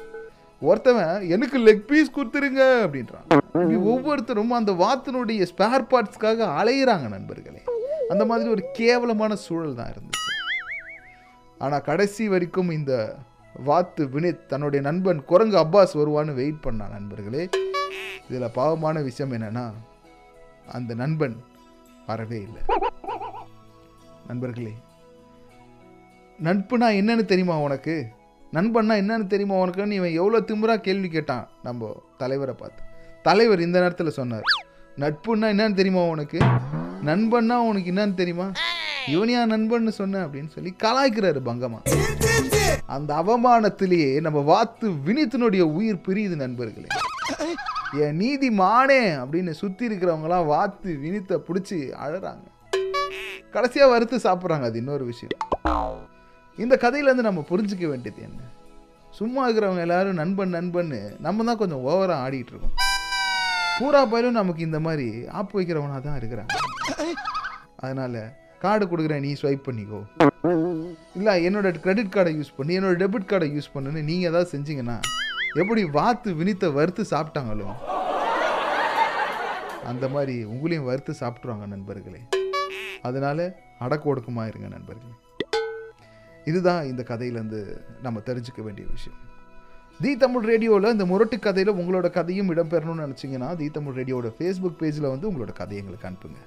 ஒருத்தவன் 0.62 1.22
எனக்கு 1.34 1.58
லெக் 1.66 1.86
பீஸ் 1.90 2.16
கொடுத்துருங்க 2.16 2.62
அப்படின்றான். 2.84 3.26
இப்படி 3.54 3.78
ஒவ்வொருத்தரும் 3.92 4.58
அந்த 4.60 4.72
வாத்தினுடைய 4.82 5.46
ஸ்பேர் 5.52 5.90
பார்ட்ஸ்க்காக 5.92 6.48
அலையிறாங்க 6.60 7.08
நண்பர்களே. 7.16 7.62
அந்த 8.12 8.24
மாதிரி 8.30 8.48
ஒரு 8.54 8.64
கேவலமான 8.78 9.34
சூழல் 9.44 9.78
தான் 9.80 9.92
இருந்துச்சு. 9.92 10.20
ஆனால் 11.64 11.84
கடைசி 11.88 12.24
வரைக்கும் 12.34 12.70
இந்த 12.78 12.92
வாத்து 13.52 14.04
வினித் 14.04 14.46
தன்னுடைய 14.46 14.90
நண்பன் 14.90 15.24
குரங்கு 15.24 15.58
அப்பாஸ் 15.58 15.94
வருவான்னு 15.94 16.34
வெயிட் 16.34 16.62
பண்ணான் 16.62 16.90
நண்பர்களே. 16.90 17.48
இதில் 18.30 18.54
பாவமான 18.54 19.02
விஷயம் 19.02 19.32
என்னன்னா 19.32 19.72
அந்த 20.66 20.94
நண்பன் 20.94 21.36
வரவே 22.06 22.40
இல்லை. 22.40 22.62
நண்பர்களே 24.26 24.72
நட்புனா 26.42 26.88
என்னன்னு 27.00 27.24
தெரியுமா 27.24 27.58
உனக்கு? 27.58 28.06
நண்பன்னா 28.52 28.94
என்னன்னு 29.02 29.26
தெரியுமா 29.26 29.54
உனக்குன்னு 29.54 29.90
இவன் 29.90 30.12
எவ்வளோ 30.12 30.40
திமுறா 30.40 30.76
கேள்வி 30.76 31.08
கேட்டான் 31.08 31.48
நம்ம 31.62 32.02
தலைவரை 32.18 32.54
பார்த்து. 32.58 32.82
தலைவர் 33.22 33.60
இந்த 33.60 33.80
நேரத்தில் 33.80 34.10
சொன்னார் 34.10 34.42
நட்புன்னா 34.96 35.48
என்னன்னு 35.54 35.74
தெரியுமா 35.74 36.02
உனக்கு? 36.04 36.38
நண்பன்னா 37.04 37.56
உனக்கு 37.70 37.92
என்னன்னு 37.92 38.14
தெரியுமா? 38.14 38.52
இவனியா 39.10 39.40
நண்பன்னு 39.52 39.92
சொன்ன 40.00 40.20
அப்படின்னு 40.26 40.50
சொல்லி 40.54 40.70
கலாய்க்கிறாரு 40.82 41.40
பங்கமா. 41.48 41.80
அந்த 42.96 43.10
அவமானத்திலேயே 43.22 44.20
நம்ம 44.26 44.38
வாத்து 44.50 44.86
வினித்தினுடைய 45.06 45.62
உயிர் 45.76 46.04
பிரியுது 46.06 46.36
நண்பர்களே. 46.42 46.88
என் 48.04 48.18
நீதி 48.22 48.48
மானே 48.60 49.00
அப்படின்னு 49.22 49.52
சுற்றி 49.60 49.84
இருக்கிறவங்களாம் 49.88 50.50
வாத்து 50.52 50.90
வினித்தை 51.04 51.36
பிடிச்சி 51.48 51.78
அழறாங்க. 52.04 52.44
கடைசியாக 53.54 53.92
வறுத்து 53.92 54.18
சாப்பிட்றாங்க 54.26 54.68
அது 54.70 54.78
இன்னொரு 54.82 55.04
விஷயம். 55.04 55.38
இந்த 56.58 56.74
கதையிலேருந்து 56.84 57.28
நம்ம 57.28 57.44
புரிஞ்சுக்க 57.50 57.86
வேண்டியது 57.92 58.22
என்ன? 58.28 58.40
சும்மா 59.18 59.42
இருக்கிறவங்க 59.46 59.82
எல்லாரும் 59.86 60.20
நண்பன் 60.22 60.54
நண்பன்னு 60.58 61.00
நம்ம 61.26 61.44
தான் 61.48 61.60
கொஞ்சம் 61.62 61.82
ஓவராக 61.88 62.22
ஆடிட்டு 62.26 62.52
இருக்கோம். 62.52 62.76
பூரா 63.78 64.00
பயிலும் 64.12 64.38
நமக்கு 64.40 64.62
இந்த 64.68 64.80
மாதிரி 64.86 65.08
ஆப்பு 65.40 65.54
வைக்கிறவனா 65.58 65.98
தான் 66.06 66.18
இருக்கிறாங்க 66.20 66.54
அதனால 67.84 68.16
கார்டு 68.64 68.84
கொடுக்குறேன் 68.86 69.24
நீ 69.26 69.32
ஸ்வைப் 69.40 69.66
பண்ணிக்கோ. 69.68 70.00
இல்லை 71.18 71.34
என்னோட 71.46 71.70
கிரெடிட் 71.84 72.14
கார்டை 72.14 72.32
யூஸ் 72.38 72.52
பண்ணி 72.58 72.72
என்னோட 72.78 72.96
டெபிட் 73.02 73.30
கார்டை 73.32 73.48
யூஸ் 73.56 73.72
பண்ணுன்னு 73.74 74.02
நீங்கள் 74.10 74.30
ஏதாவது 74.30 74.50
செஞ்சீங்கன்னா 74.54 74.96
எப்படி 75.62 75.82
வாத்து 75.96 76.28
வினித்த 76.40 76.72
வறுத்து 76.78 77.02
சாப்பிட்டாங்களோ? 77.14 77.68
அந்த 79.90 80.06
மாதிரி 80.14 80.36
உங்களையும் 80.52 80.88
வறுத்து 80.90 81.12
சாப்பிட்ருவாங்க 81.20 81.66
நண்பர்களே. 81.74 82.20
அதனால 83.08 83.48
அடக்க 83.84 84.10
ஒடுக்கமாக 84.12 84.50
இருங்க 84.52 84.68
நண்பர்களே. 84.76 85.14
இதுதான் 86.50 86.82
இந்த 86.90 87.02
கதையிலேருந்து 87.08 87.60
நம்ம 88.06 88.20
தெரிஞ்சுக்க 88.28 88.62
வேண்டிய 88.68 88.86
விஷயம். 88.94 89.20
தி 90.02 90.12
தமிழ் 90.22 90.48
ரேடியோவில் 90.52 90.94
இந்த 90.94 91.04
முரட்டு 91.10 91.38
கதையில் 91.38 91.76
உங்களோட 91.80 92.10
கதையும் 92.18 92.50
இடம்பெறணும்னு 92.54 93.04
நினச்சிங்கன்னா 93.06 93.50
தி 93.60 93.68
தமிழ் 93.76 93.98
ரேடியோட 94.00 94.30
ஃபேஸ்புக் 94.38 94.80
பேஜில் 94.82 95.12
வந்து 95.14 95.28
உங்களோட 95.30 95.52
கதையை 95.60 95.80
எங்களுக்கு 95.82 96.08
அனுப்புங்க. 96.10 96.40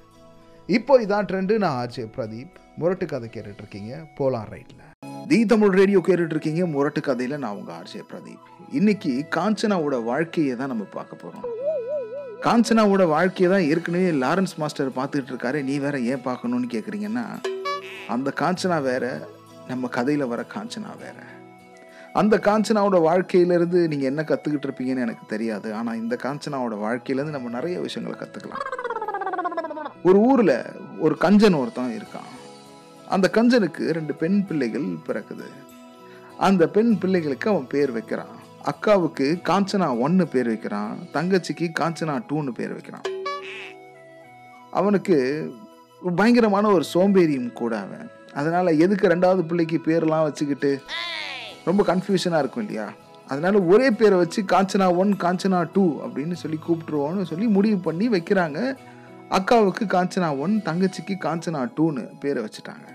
இப்போ 0.74 0.94
இதான் 1.02 1.28
ட்ரெண்டு 1.30 1.54
நான் 1.64 1.76
ஆர்ஜே 1.82 2.04
பிரதீப். 2.14 2.54
முரட்டு 2.82 3.06
கதை 3.10 3.28
கேட்டுட்டு 3.34 3.62
இருக்கீங்க 3.64 3.92
போலாம் 4.20 4.48
ரைட்டில் 4.54 4.82
தி 5.32 5.38
தமிழ் 5.52 5.76
ரேடியோ 5.80 6.00
கேட்டுட்டு 6.08 6.34
இருக்கீங்க 6.36 6.64
முரட்டு 6.72 7.02
கதையில 7.08 7.38
நான் 7.44 7.58
உங்க 7.60 7.72
ஆர்ஜே 7.80 8.02
பிரதீப். 8.12 8.46
இன்னைக்கு 8.80 9.12
காஞ்சனாவோட 9.36 9.98
வாழ்க்கையை 10.10 10.54
தான் 10.62 10.72
நம்ம 10.74 10.86
பார்க்க 10.96 11.22
போறோம். 11.24 11.46
காஞ்சனாவோட 12.46 13.06
வாழ்க்கையை 13.14 13.50
தான் 13.54 13.68
ஏற்கனவே 13.72 14.10
லாரன்ஸ் 14.24 14.56
மாஸ்டர் 14.64 14.92
பார்த்துக்கிட்டு 14.98 15.34
இருக்காரு 15.34 15.62
நீ 15.70 15.76
வேற 15.86 16.00
ஏன் 16.14 16.26
பார்க்கணும்னு 16.28 16.70
கேட்குறீங்கன்னா 16.76 17.26
அந்த 18.16 18.34
காஞ்சனா 18.42 18.80
வேற 18.90 19.06
நம்ம 19.72 19.88
கதையில் 19.98 20.32
வர 20.34 20.44
காஞ்சனா 20.56 20.94
வேற. 21.06 21.18
அந்த 22.22 22.36
காஞ்சனாவோட 22.50 22.98
வாழ்க்கையிலேருந்து 23.10 23.80
நீங்கள் 23.94 24.12
என்ன 24.14 24.24
கற்றுக்கிட்டு 24.32 24.68
இருப்பீங்கன்னு 24.70 25.06
எனக்கு 25.08 25.26
தெரியாது. 25.36 25.70
ஆனால் 25.82 26.02
இந்த 26.04 26.18
காஞ்சனாவோட 26.26 26.78
வாழ்க்கையிலேருந்து 26.88 27.38
நம்ம 27.38 27.54
நிறைய 27.60 27.78
விஷயங்களை 27.88 28.18
கற்றுக்கலாம் 28.20 28.66
ஒரு 30.06 30.20
ஊரில் 30.20 30.62
ஒரு 31.00 31.16
கஞ்சன் 31.22 31.60
ஒருத்தன் 31.60 31.98
இருக்கான். 31.98 32.32
அந்த 33.10 33.30
கஞ்சனுக்கு 33.34 33.92
ரெண்டு 33.92 34.14
பெண் 34.14 34.46
பிள்ளைகள் 34.46 34.86
பிறக்குது. 35.08 35.46
அந்த 36.38 36.68
பெண் 36.68 36.98
பிள்ளைகளுக்கு 36.98 37.50
அவன் 37.50 37.68
பேர் 37.68 37.92
வைக்கிறான். 37.92 38.44
அக்காவுக்கு 38.66 39.42
காஞ்சனா 39.44 40.00
ஒன்னு 40.00 40.28
பேர் 40.28 40.48
வைக்கிறான். 40.48 40.98
தங்கச்சிக்கு 41.14 41.72
காஞ்சனா 41.80 42.24
டூன்னு 42.30 42.50
பேர் 42.50 42.72
வைக்கிறான். 42.72 43.02
அவனுக்கு 44.72 45.50
பயங்கரமான 46.16 46.70
ஒரு 46.70 46.84
சோம்பேறியும் 46.94 47.54
கூட 47.54 47.80
அவன். 47.80 48.10
அதனால 48.34 48.72
எதுக்கு 48.72 49.08
ரெண்டாவது 49.08 49.42
பிள்ளைக்கு 49.42 49.82
பேர்லாம் 49.86 50.24
வச்சுக்கிட்டு? 50.24 50.82
ரொம்ப 51.66 51.84
கன்ஃபியூஷனாக 51.84 52.40
இருக்கும் 52.40 52.68
இல்லையா? 52.68 52.94
அதனால 53.28 53.62
ஒரே 53.62 53.92
பேரை 53.92 54.18
வச்சு 54.18 54.42
காஞ்சனா 54.42 54.96
ஒன் 54.96 55.16
காஞ்சனா 55.20 55.70
டூ 55.74 56.02
அப்படின்னு 56.04 56.34
சொல்லி 56.34 56.60
கூப்பிட்டுருவோன்னு 56.68 57.24
சொல்லி 57.24 57.48
முடிவு 57.48 57.78
பண்ணி 57.78 58.10
வைக்கிறாங்க. 58.10 58.76
அக்காவுக்கு 59.38 59.84
காஞ்சனா 59.86 60.40
ஒன் 60.40 60.62
தங்கச்சிக்கு 60.66 61.16
காஞ்சனா 61.20 61.62
டூன்னு 61.78 62.04
பேரை 62.20 62.44
வச்சுட்டாங்க. 62.44 62.86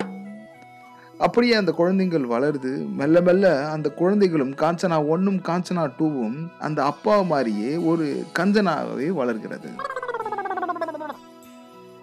அப்படியே 1.19 1.55
அந்த 1.55 1.73
குழந்தைகள் 1.73 2.27
வளருது. 2.27 2.71
மெல்ல 3.01 3.21
மெல்ல 3.21 3.71
அந்த 3.71 3.89
குழந்தைகளும் 3.91 4.55
காஞ்சனா 4.55 5.09
ஒன்னும் 5.09 5.41
காஞ்சனா 5.49 5.85
டூவும் 5.99 6.39
அந்த 6.59 6.85
அப்பா 6.85 7.23
மாதிரியே 7.23 7.77
ஒரு 7.77 8.27
கஞ்சனாகவே 8.39 9.09
வளர்கிறது. 9.09 9.71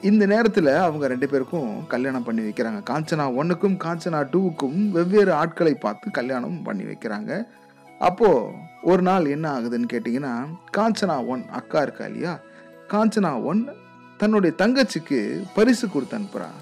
இந்த 0.02 0.26
நேரத்தில் 0.26 0.68
அவங்க 0.68 1.08
ரெண்டு 1.08 1.30
பேருக்கும் 1.30 1.88
கல்யாணம் 1.88 2.24
பண்ணி 2.24 2.42
வைக்கிறாங்க. 2.42 2.82
காஞ்சனா 2.90 3.36
ஒன்றுக்கும் 3.36 3.78
காஞ்சனா 3.86 4.22
டூவுக்கும் 4.34 4.92
வெவ்வேறு 4.92 5.34
ஆட்களை 5.34 5.74
பார்த்து 5.74 6.12
கல்யாணம் 6.12 6.64
பண்ணி 6.64 6.84
வைக்கிறாங்க. 6.84 7.48
அப்போது 8.00 8.52
ஒரு 8.82 9.02
நாள் 9.02 9.26
என்ன 9.26 9.60
ஆகுதுன்னு 9.60 9.92
கேட்டிங்கன்னா 9.94 10.36
காஞ்சனா 10.78 11.28
ஒன் 11.28 11.44
அக்கா 11.52 11.82
இருக்கா 11.82 12.06
இல்லையா? 12.06 12.40
காஞ்சனா 12.94 13.44
ஒன் 13.44 13.62
தன்னுடைய 14.22 14.52
தங்கச்சிக்கு 14.62 15.20
பரிசு 15.56 15.86
கொடுத்து 15.90 16.16
அனுப்புகிறான் 16.18 16.58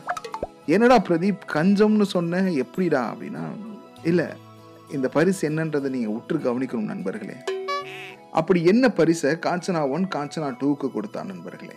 என்னடா 0.74 0.98
பிரதீப் 1.08 1.42
கஞ்சம்னு 1.54 2.06
சொன்ன 2.16 2.42
எப்படிடா 2.64 3.02
அப்படின்னா 3.12 3.44
இல்லை 4.10 4.26
இந்த 4.96 5.08
பரிசு 5.16 5.42
என்னன்றதை 5.50 5.90
நீங்கள் 5.96 6.16
உற்று 6.16 6.38
கவனிக்கணும் 6.38 6.92
நண்பர்களே. 6.94 7.36
அப்படி 8.40 8.60
என்ன 8.72 8.86
பரிசை 8.90 9.32
காஞ்சனா 9.46 9.82
ஒன் 9.96 10.06
காஞ்சனா 10.16 10.50
டூக்கு 10.62 10.88
கொடுத்தா 10.96 11.22
நண்பர்களே. 11.32 11.76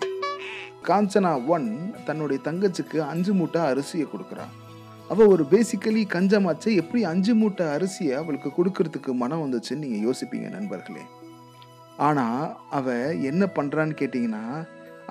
காஞ்சனா 0.89 1.33
ஒன் 1.55 1.69
தன்னுடைய 2.07 2.39
தங்கச்சிக்கு 2.49 2.99
அஞ்சு 3.13 3.33
மூட்டை 3.39 3.61
அரிசியை 3.71 4.07
கொடுக்குறா. 4.15 4.47
அவள் 5.13 5.33
ஒரு 5.35 5.47
பேசிக்கலி 5.53 6.03
கஞ்சமாச்சே 6.15 6.75
எப்படி 6.83 7.03
அஞ்சு 7.13 7.35
மூட்டை 7.35 7.67
அரிசியை 7.77 8.15
அவளுக்கு 8.23 8.51
கொடுக்கறதுக்கு 8.59 9.13
மனம் 9.23 9.45
வந்துச்சுன்னு 9.45 9.85
நீங்கள் 9.85 10.05
யோசிப்பீங்க 10.09 10.49
நண்பர்களே. 10.57 11.05
ஆனால் 12.09 12.43
அவள் 12.79 13.21
என்ன 13.31 13.45
பண்ணுறான்னு 13.55 13.97
கேட்டிங்கன்னா 14.01 14.45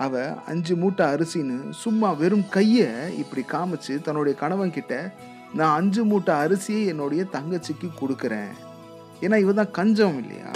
அவ 0.06 0.24
அஞ்சு 0.52 0.74
மூட்டை 0.76 1.06
அரிசின்னு 1.14 1.58
சும்மா 1.84 2.10
வெறும் 2.22 2.46
கையை 2.56 2.90
இப்படி 3.22 3.44
காமிச்சு 3.54 3.94
தன்னுடைய 4.06 4.34
கணவன் 4.42 4.76
கிட்ட 4.78 4.94
நான் 5.58 5.76
அஞ்சு 5.80 6.02
மூட்டை 6.10 6.34
அரிசியை 6.44 6.82
என்னுடைய 6.92 7.22
தங்கச்சிக்கு 7.36 7.88
கொடுக்குறேன். 8.02 8.52
ஏன்னா 9.26 9.38
இவ 9.44 9.54
தான் 9.60 9.76
கஞ்சம் 9.78 10.18
இல்லையா? 10.22 10.50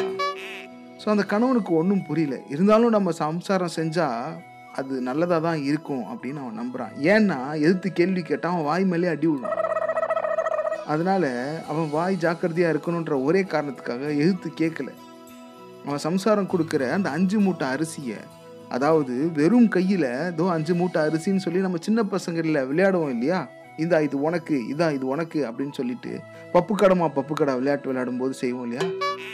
ஸோ 1.01 1.07
அந்த 1.13 1.23
கணவனுக்கு 1.33 1.71
ஒன்றும் 1.81 2.03
புரியல. 2.09 2.35
இருந்தாலும் 2.53 2.95
நம்ம 2.95 3.11
சம்சாரம் 3.21 3.75
செஞ்சால் 3.75 4.35
அது 4.79 4.93
நல்லதாக 5.07 5.39
தான் 5.47 5.61
இருக்கும் 5.69 6.03
அப்படின்னு 6.11 6.41
அவன் 6.43 6.59
நம்புகிறான் 6.61 6.93
ஏன்னா 7.13 7.39
எதிர்த்து 7.63 7.89
கேள்வி 7.99 8.21
கேட்டால் 8.21 8.53
அவன் 8.53 8.67
வாய் 8.69 8.85
மேலே 8.91 9.07
அடி 9.13 9.27
விடும் 9.27 9.57
அதனால 10.93 11.25
அவன் 11.71 11.89
வாய் 11.95 12.21
ஜாக்கிரதையாக 12.25 12.73
இருக்கணுன்ற 12.73 13.15
ஒரே 13.27 13.41
காரணத்துக்காக 13.53 14.03
எதிர்த்து 14.21 14.51
கேட்கல. 14.61 14.91
அவன் 15.85 16.05
சம்சாரம் 16.07 16.51
கொடுக்குற 16.53 16.83
அந்த 16.97 17.09
அஞ்சு 17.17 17.39
மூட்டை 17.39 17.67
அரிசியை 17.75 18.19
அதாவது 18.75 19.13
வெறும் 19.39 19.67
கையில் 19.67 20.07
ஏதோ 20.27 20.45
அஞ்சு 20.55 20.73
மூட்டை 20.73 21.01
அரிசின்னு 21.07 21.43
சொல்லி 21.45 21.59
நம்ம 21.65 21.79
சின்ன 21.87 22.03
பசங்களில் 22.13 22.67
விளையாடுவோம் 22.69 23.13
இல்லையா? 23.15 23.39
இதா 23.79 23.97
இது 24.05 24.21
உனக்கு 24.21 24.55
இதா 24.73 24.87
இது 24.95 25.05
உனக்கு 25.07 25.39
அப்படின்னு 25.49 25.75
சொல்லிட்டு 25.79 26.11
பப்பு 26.53 26.73
கடமா 26.81 27.05
பப்பு 27.17 27.33
கடா 27.33 27.53
விளையாட்டு 27.59 27.89
விளையாடும் 27.89 28.17
போது 28.17 28.33
செய்வோம் 28.33 28.65
இல்லையா? 28.67 28.85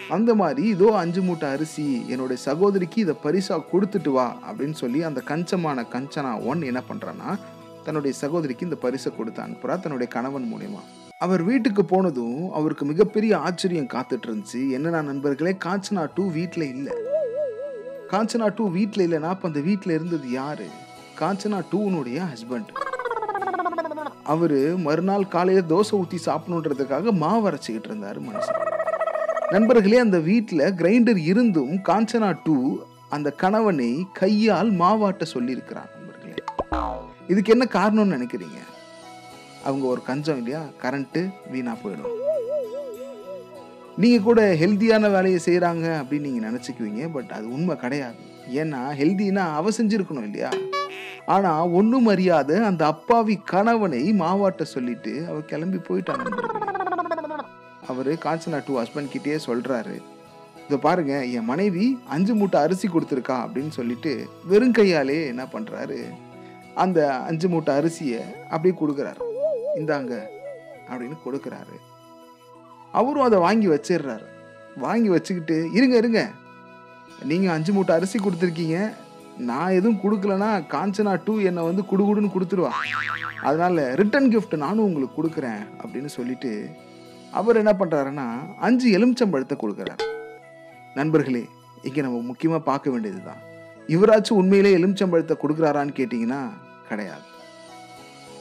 அந்த 0.09 0.31
மாதிரி 0.35 0.63
இதோ 0.67 0.89
அஞ்சு 1.03 1.21
மூட்டை 1.21 1.47
அரிசி 1.49 1.85
என்னுடைய 2.13 2.37
சகோதரிக்கு 2.47 2.99
இதை 3.05 3.15
பரிசா 3.25 3.55
கொடுத்துட்டு 3.71 4.11
வா 4.17 4.27
அப்படின்னு 4.47 4.77
சொல்லி 4.83 5.03
அந்த 5.03 5.21
கஞ்சமான 5.31 5.85
கஞ்சனா 5.95 6.31
ஒன் 6.51 6.61
என்ன 6.61 6.83
பண்ணுறான்னா 6.89 7.31
தன்னுடைய 7.87 8.13
சகோதரிக்கு 8.21 8.67
இந்த 8.69 8.79
பரிசை 8.85 9.11
கொடுத்து 9.17 9.41
அனுப்புறா 9.45 9.75
தன்னுடைய 9.83 10.07
கணவன் 10.15 10.47
மூலியமா. 10.53 10.81
அவர் 11.25 11.43
வீட்டுக்கு 11.43 11.83
போனதும் 11.85 12.39
அவருக்கு 12.53 12.85
மிகப்பெரிய 12.85 13.37
ஆச்சரியம் 13.37 13.91
காத்துட்டு 13.93 14.27
இருந்துச்சு. 14.29 14.61
என்னன்னா 14.77 15.01
நண்பர்களே 15.01 15.53
காஞ்சனா 15.65 16.03
டூ 16.15 16.25
வீட்டில் 16.31 16.67
இல்லை. 16.75 16.95
காஞ்சனா 18.11 18.47
டூ 18.55 18.65
வீட்டில் 18.69 19.03
இல்லைன்னா 19.07 19.29
அப்போ 19.33 19.47
அந்த 19.47 19.59
வீட்டில் 19.59 19.93
இருந்தது 19.93 20.31
யாரு? 20.31 20.67
காஞ்சனா 21.19 21.59
டூனுடைய 21.71 22.19
ஹஸ்பண்ட் 22.31 22.69
அவர் 24.23 24.55
மறுநாள் 24.77 25.27
காலையில் 25.27 25.69
தோசை 25.69 25.91
ஊற்றி 25.91 26.17
சாப்பிடணுன்றதுக்காக 26.25 27.11
மாவு 27.11 27.45
அரைச்சிக்கிட்டு 27.49 27.89
இருந்தாரு 27.91 28.19
மனுஷன். 28.27 28.59
நண்பர்களே 29.49 29.97
அந்த 29.97 30.19
வீட்டில் 30.19 30.63
கிரைண்டர் 30.81 31.21
இருந்தும் 31.31 31.73
காஞ்சனா 31.89 32.29
டூ 32.43 32.57
அந்த 33.09 33.31
கணவனை 33.31 33.91
கையால் 34.13 34.71
மாவாட்ட 34.71 35.25
சொல்லியிருக்கிறான் 35.33 35.91
நண்பர்களே. 35.95 36.35
இதுக்கு 37.27 37.53
என்ன 37.55 37.67
காரணம்னு 37.71 38.15
நினைக்கிறீங்க? 38.17 38.59
அவங்க 39.63 39.85
ஒரு 39.87 40.01
கஞ்சம் 40.03 40.37
இல்லையா? 40.37 40.63
கரண்ட்டு 40.83 41.21
வீணாக 41.51 41.77
போயிடும். 41.83 42.13
நீங்கள் 44.01 44.25
கூட 44.25 44.41
ஹெல்த்தியான 44.61 45.09
வேலையை 45.13 45.39
செய்கிறாங்க 45.45 45.85
அப்படின்னு 45.99 46.27
நீங்கள் 46.27 46.47
நினச்சிக்குவீங்க 46.49 47.03
பட் 47.15 47.31
அது 47.37 47.45
உண்மை 47.55 47.75
கிடையாது. 47.83 48.19
ஏன்னா 48.61 48.81
ஹெல்த்தினா 48.99 49.43
அவ 49.59 49.71
செஞ்சுருக்கணும் 49.77 50.27
இல்லையா? 50.27 50.51
ஆனால் 51.35 51.71
ஒன்றும் 51.79 52.09
அறியாத 52.13 52.51
அந்த 52.67 52.83
அப்பாவி 52.93 53.35
கணவனை 53.53 54.01
மாவாட்ட 54.21 54.65
சொல்லிட்டு 54.75 55.13
அவர் 55.29 55.49
கிளம்பி 55.51 55.79
போயிட்டாங்க. 55.87 56.27
அவர் 57.91 58.11
காஞ்சனா 58.27 58.59
டூ 58.67 58.75
ஹஸ்பண்ட் 58.81 59.13
கிட்டேயே 59.15 59.39
சொல்கிறாரு 59.47 59.95
இதை 60.67 60.77
பாருங்க 60.85 61.13
என் 61.37 61.49
மனைவி 61.51 61.85
அஞ்சு 62.15 62.33
மூட்டை 62.39 62.61
அரிசி 62.65 62.87
கொடுத்துருக்கா 62.87 63.35
அப்படின்னு 63.43 63.73
சொல்லிட்டு 63.79 64.13
வெறும் 64.51 64.77
கையாலே 64.79 65.19
என்ன 65.33 65.43
பண்ணுறாரு 65.53 65.99
அந்த 66.85 66.99
அஞ்சு 67.29 67.47
மூட்டை 67.49 67.73
அரிசியை 67.79 68.23
அப்படியே 68.53 68.73
கொடுக்குறாரு. 68.81 69.21
இந்தாங்க 69.81 70.13
அப்படின்னு 70.89 71.17
கொடுக்குறாரு. 71.25 71.77
அவரும் 72.99 73.27
அதை 73.27 73.37
வாங்கி 73.47 73.67
வச்சிடுறாரு. 73.73 74.25
வாங்கி 74.85 75.09
வச்சுக்கிட்டு 75.15 75.57
இருங்க 75.77 75.95
இருங்க. 76.01 76.21
நீங்கள் 77.29 77.53
அஞ்சு 77.55 77.71
மூட்டை 77.75 77.93
அரிசி 77.97 78.17
கொடுத்துருக்கீங்க. 78.23 78.79
நான் 79.49 79.75
எதுவும் 79.77 80.01
கொடுக்கலனா 80.03 80.49
காஞ்சனா 80.73 81.13
டூ 81.25 81.33
என்னை 81.49 81.63
வந்து 81.69 81.83
குடுகுடுன்னு 81.91 82.35
கொடுத்துருவா. 82.35 82.71
அதனால் 83.47 83.81
ரிட்டன் 83.99 84.29
கிஃப்ட் 84.33 84.55
நானும் 84.65 84.87
உங்களுக்கு 84.89 85.17
கொடுக்குறேன் 85.17 85.61
அப்படின்னு 85.81 86.11
சொல்லிட்டு 86.17 86.51
அவர் 87.39 87.59
என்ன 87.61 87.71
பண்ணுறாருன்னா 87.79 88.27
அஞ்சு 88.67 88.87
எலுமிச்சம்பழத்தை 88.97 89.55
கொடுக்குறாரு. 89.63 90.05
நண்பர்களே 90.99 91.43
இங்கே 91.87 92.01
நம்ம 92.05 92.21
முக்கியமாக 92.29 92.61
பார்க்க 92.69 92.93
வேண்டியது 92.93 93.21
தான் 93.29 93.41
இவராச்சும் 93.95 94.39
உண்மையிலே 94.41 94.71
எலுமிச்சம்பழத்தை 94.77 95.35
கொடுக்குறாரான்னு 95.41 95.93
கேட்டிங்கன்னா 95.99 96.41
கிடையாது. 96.89 97.25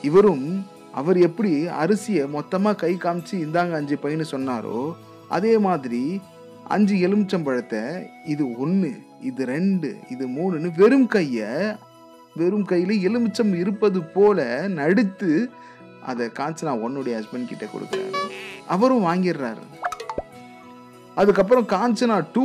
இவரும் 0.09 0.47
அவர் 1.01 1.19
எப்படி 1.29 1.53
அரிசியை 1.83 2.25
மொத்தமாக 2.37 2.81
கை 2.83 2.93
காமிச்சு 2.95 3.35
இந்தாங்க 3.45 3.75
அஞ்சு 3.81 3.97
பையனு 4.03 4.27
சொன்னாரோ 4.35 4.79
அதே 5.37 5.55
மாதிரி 5.67 6.03
அஞ்சு 6.75 6.95
எலுமிச்சம்பழத்தை 7.07 7.83
இது 8.33 8.45
ஒன்று 8.65 8.91
இது 9.29 9.43
ரெண்டு 9.55 9.89
இது 10.15 10.25
மூணுன்னு 10.37 10.71
வெறும் 10.81 11.09
கையை 11.15 11.51
வெறும் 12.41 12.67
கையில் 12.71 12.95
எலுமிச்சம் 13.09 13.53
இருப்பது 13.63 14.01
போல 14.17 14.47
நடித்து 14.79 15.31
அதை 16.11 16.27
காஞ்சனா 16.39 16.73
உன்னுடைய 16.87 17.15
ஹஸ்பண்ட் 17.19 17.51
கிட்ட 17.51 17.65
கொடுக்குறேன் 17.67 18.13
அவரும் 18.75 19.07
வாங்கிடுறாரு. 19.07 19.65
அதுக்கப்புறம் 21.21 21.69
காஞ்சனா 21.75 22.17
டூ 22.35 22.45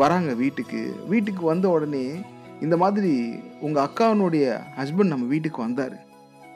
வராங்க 0.00 0.32
வீட்டுக்கு. 0.42 0.82
வீட்டுக்கு 1.12 1.42
வந்த 1.52 1.66
உடனே 1.68 2.06
இந்த 2.64 2.76
மாதிரி 2.82 3.12
உங்கள் 3.66 3.84
அக்காவினுடைய 3.86 4.46
ஹஸ்பண்ட் 4.80 5.12
நம்ம 5.14 5.28
வீட்டுக்கு 5.34 5.60
வந்தார். 5.66 5.96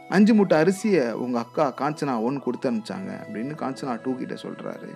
அஞ்சு 0.09 0.35
மூட்டை 0.35 0.59
அரிசியை 0.59 1.13
உங்கள் 1.13 1.43
அக்கா 1.43 1.73
காஞ்சனா 1.79 2.23
ஒன் 2.23 2.41
கொடுத்து 2.41 2.71
அனுப்பிச்சாங்க 2.71 3.11
அப்படின்னு 3.27 3.55
காஞ்சனா 3.63 4.01
டூ 4.03 4.17
கிட்ட 4.17 4.35
சொல்கிறாரு 4.35 4.91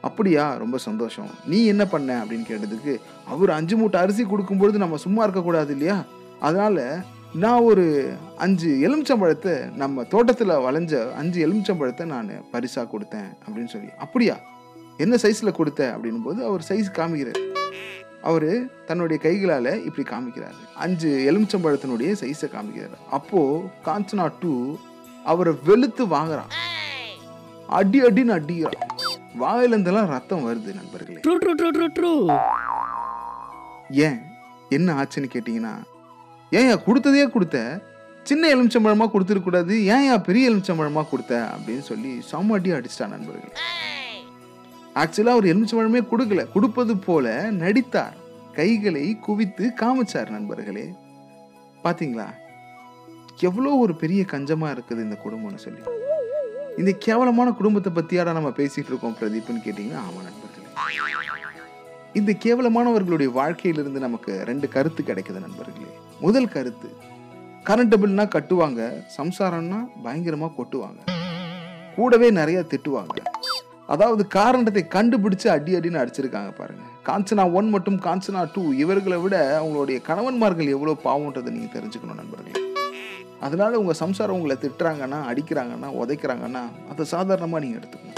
அப்படியா 0.00 0.56
ரொம்ப 0.56 0.78
சந்தோஷம். 0.78 1.30
நீ 1.46 1.66
என்ன 1.66 1.86
பண்ண? 1.86 2.24
அப்படின்னு 2.24 2.50
கேட்டதுக்கு 2.50 3.00
அவர் 3.26 3.50
அஞ்சு 3.50 3.76
மூட்டை 3.76 4.00
அரிசி 4.00 4.24
கொடுக்கும்பொழுது 4.24 4.72
நம்ம 4.72 4.96
சும்மா 4.96 5.22
இருக்கக்கூடாது 5.22 5.72
இல்லையா? 5.72 6.04
அதனால் 6.40 7.02
நான் 7.34 7.60
ஒரு 7.60 8.12
அஞ்சு 8.36 8.68
எலுமிச்சம்பழத்தை 8.68 9.74
நம்ம 9.74 10.04
தோட்டத்தில் 10.04 10.48
வளைஞ்ச 10.48 11.12
அஞ்சு 11.12 11.46
எலுமிச்சம்பழத்தை 11.46 12.04
நான் 12.04 12.30
பரிசாக 12.50 12.98
கொடுத்தேன். 12.98 13.28
அப்படின்னு 13.46 13.66
சொல்லி 13.66 13.88
அப்படியா? 13.98 14.36
என்ன 14.96 15.16
சைஸில் 15.16 15.52
கொடுத்த? 15.52 15.96
அப்படின்னும் 15.96 16.24
போது 16.24 16.44
அவர் 16.44 16.64
சைஸ் 16.68 16.96
காமிக்கிறார். 16.96 17.40
அவர் 18.22 18.84
தன்னுடைய 18.84 19.22
கைகளால் 19.22 19.84
இப்படி 19.84 20.08
காமிக்கிறாரு. 20.08 20.74
அஞ்சு 20.74 21.32
எலுமிச்சம்பழத்தினுடைய 21.32 22.12
சைஸை 22.20 22.48
காமிக்கிறாரு. 22.48 23.10
அப்போது 23.10 23.62
காஞ்சனா 23.84 24.32
டூ 24.40 24.78
அவரை 25.24 25.52
வெளுத்து 25.64 26.06
வாங்குறான். 26.06 26.50
அடி 27.66 28.02
அடின்னு 28.02 28.40
அடிக்கிறான். 28.40 28.86
வாயிலிருந்தெல்லாம் 29.40 30.06
ரத்தம் 30.06 30.40
வருது 30.40 30.74
நண்பர்களே. 30.74 31.20
ஏன்? 33.90 34.20
என்ன 34.68 34.92
ஆச்சுன்னு 34.92 35.28
கேட்டிங்கன்னா 35.32 35.82
ஏன் 36.50 36.76
கொடுத்ததே 36.76 37.30
கொடுத்த? 37.30 37.80
சின்ன 38.22 38.54
எலுமிச்சம்பழமாக 38.54 39.10
கொடுத்துருக்கூடாது 39.14 39.84
ஏன் 39.84 40.20
பெரிய 40.20 40.50
எலுமிச்சம்பழமாக 40.50 41.08
கொடுத்த? 41.08 41.48
அப்படின்னு 41.56 41.80
சொல்லி 41.80 42.22
செம்ம 42.32 42.52
அடி 42.52 42.70
அடிச்சிட்டான் 42.70 43.08
நண்பர்கள். 43.08 43.52
ஆக்சுவலாக 45.00 45.34
அவர் 45.36 45.50
எலுமிச்சம்பழமே 45.50 46.00
கொடுக்கல. 46.12 46.42
கொடுப்பது 46.52 46.96
போல 46.96 47.26
நடித்தார். 47.62 48.16
கைகளை 48.58 49.18
குவித்து 49.26 49.64
காமிச்சார் 49.80 50.30
நண்பர்களே. 50.36 50.86
பாத்தீங்களா? 51.84 52.26
எவ்வளோ 53.48 53.70
ஒரு 53.84 53.94
பெரிய 54.02 54.24
கஞ்சமாக 54.32 54.74
இருக்குது 54.76 55.04
இந்த 55.06 55.16
குடும்பம்னு 55.24 55.62
சொல்லி. 55.64 55.80
இந்த 56.76 56.92
கேவலமான 56.98 57.50
குடும்பத்தை 57.50 57.90
பற்றியாடா 57.92 58.32
நம்ம 58.32 58.48
பேசிட்டு 58.48 58.90
இருக்கோம் 58.92 59.16
பிரதீப்னு 59.20 59.64
கேட்டிங்கன்னா 59.66 60.02
ஆமாம் 60.06 60.26
நண்பர்களே. 60.28 60.66
இந்த 62.18 62.32
கேவலமானவர்களுடைய 62.44 63.30
வாழ்க்கையிலிருந்து 63.38 64.00
நமக்கு 64.00 64.42
ரெண்டு 64.50 64.68
கருத்து 64.68 65.02
கிடைக்குது 65.02 65.40
நண்பர்களே. 65.46 65.90
முதல் 66.20 66.48
கருத்து 66.48 66.90
கரண்ட் 67.64 67.96
பில்னா 68.02 68.24
கட்டுவாங்க 68.34 68.82
சம்சாரம்னா 69.16 69.80
பயங்கரமா 70.04 70.50
கொட்டுவாங்க. 70.58 71.00
கூடவே 71.96 72.30
நிறைய 72.30 72.58
திட்டுவாங்க. 72.70 73.16
அதாவது 73.92 74.22
காரணத்தை 74.38 74.82
கண்டுபிடிச்சு 74.94 75.46
அடி 75.54 75.72
அடின்னு 75.76 76.00
அடிச்சிருக்காங்க 76.00 76.50
பாருங்க. 76.60 76.84
காஞ்சனா 77.08 77.44
ஒன் 77.58 77.68
மற்றும் 77.74 77.98
காஞ்சனா 78.06 78.40
டூ 78.54 78.62
இவர்களை 78.82 79.18
விட 79.22 79.36
அவங்களுடைய 79.60 79.98
கணவன்மார்கள் 80.08 80.72
எவ்வளவு 80.74 81.04
பாவம்ன்றதை 81.06 81.52
நீங்க 81.54 81.70
தெரிஞ்சுக்கணும் 81.76 82.20
நண்பர்களே. 82.20 82.52
அதனால 83.46 83.78
உங்க 83.82 83.92
சம்சாரம் 84.02 84.36
உங்களை 84.38 84.56
திட்டுறாங்கன்னா 84.64 85.18
அடிக்கிறாங்கன்னா 85.30 85.88
உதைக்கிறாங்கன்னா 86.00 86.62
அதை 86.92 87.06
சாதாரணமா 87.14 87.60
நீங்க 87.64 87.78
எடுத்துக்கணும். 87.80 88.16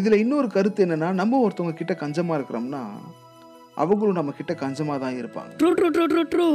இதுல 0.00 0.18
இன்னொரு 0.24 0.48
கருத்து 0.56 0.84
என்னன்னா 0.86 1.08
நம்ம 1.20 1.40
ஒருத்தவங்க 1.44 1.76
கிட்ட 1.80 1.94
கஞ்சமா 2.02 2.36
இருக்கிறோம்னா 2.38 2.82
அவங்களும் 3.84 4.18
நம்ம 4.20 4.34
கிட்ட 4.40 4.52
கஞ்சமா 4.64 4.94
தான் 5.04 5.18
இருப்பாங்க. 5.20 5.52
True 5.62 5.70
true 5.78 5.88
true 5.96 6.06
true 6.12 6.24
true 6.34 6.48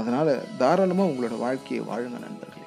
அதனால 0.00 0.28
தாராளமா 0.60 1.04
உங்களோட 1.10 1.34
வாழ்க்கையை 1.46 1.82
வாழுங்க 1.90 2.18
நண்பர்களே. 2.26 2.63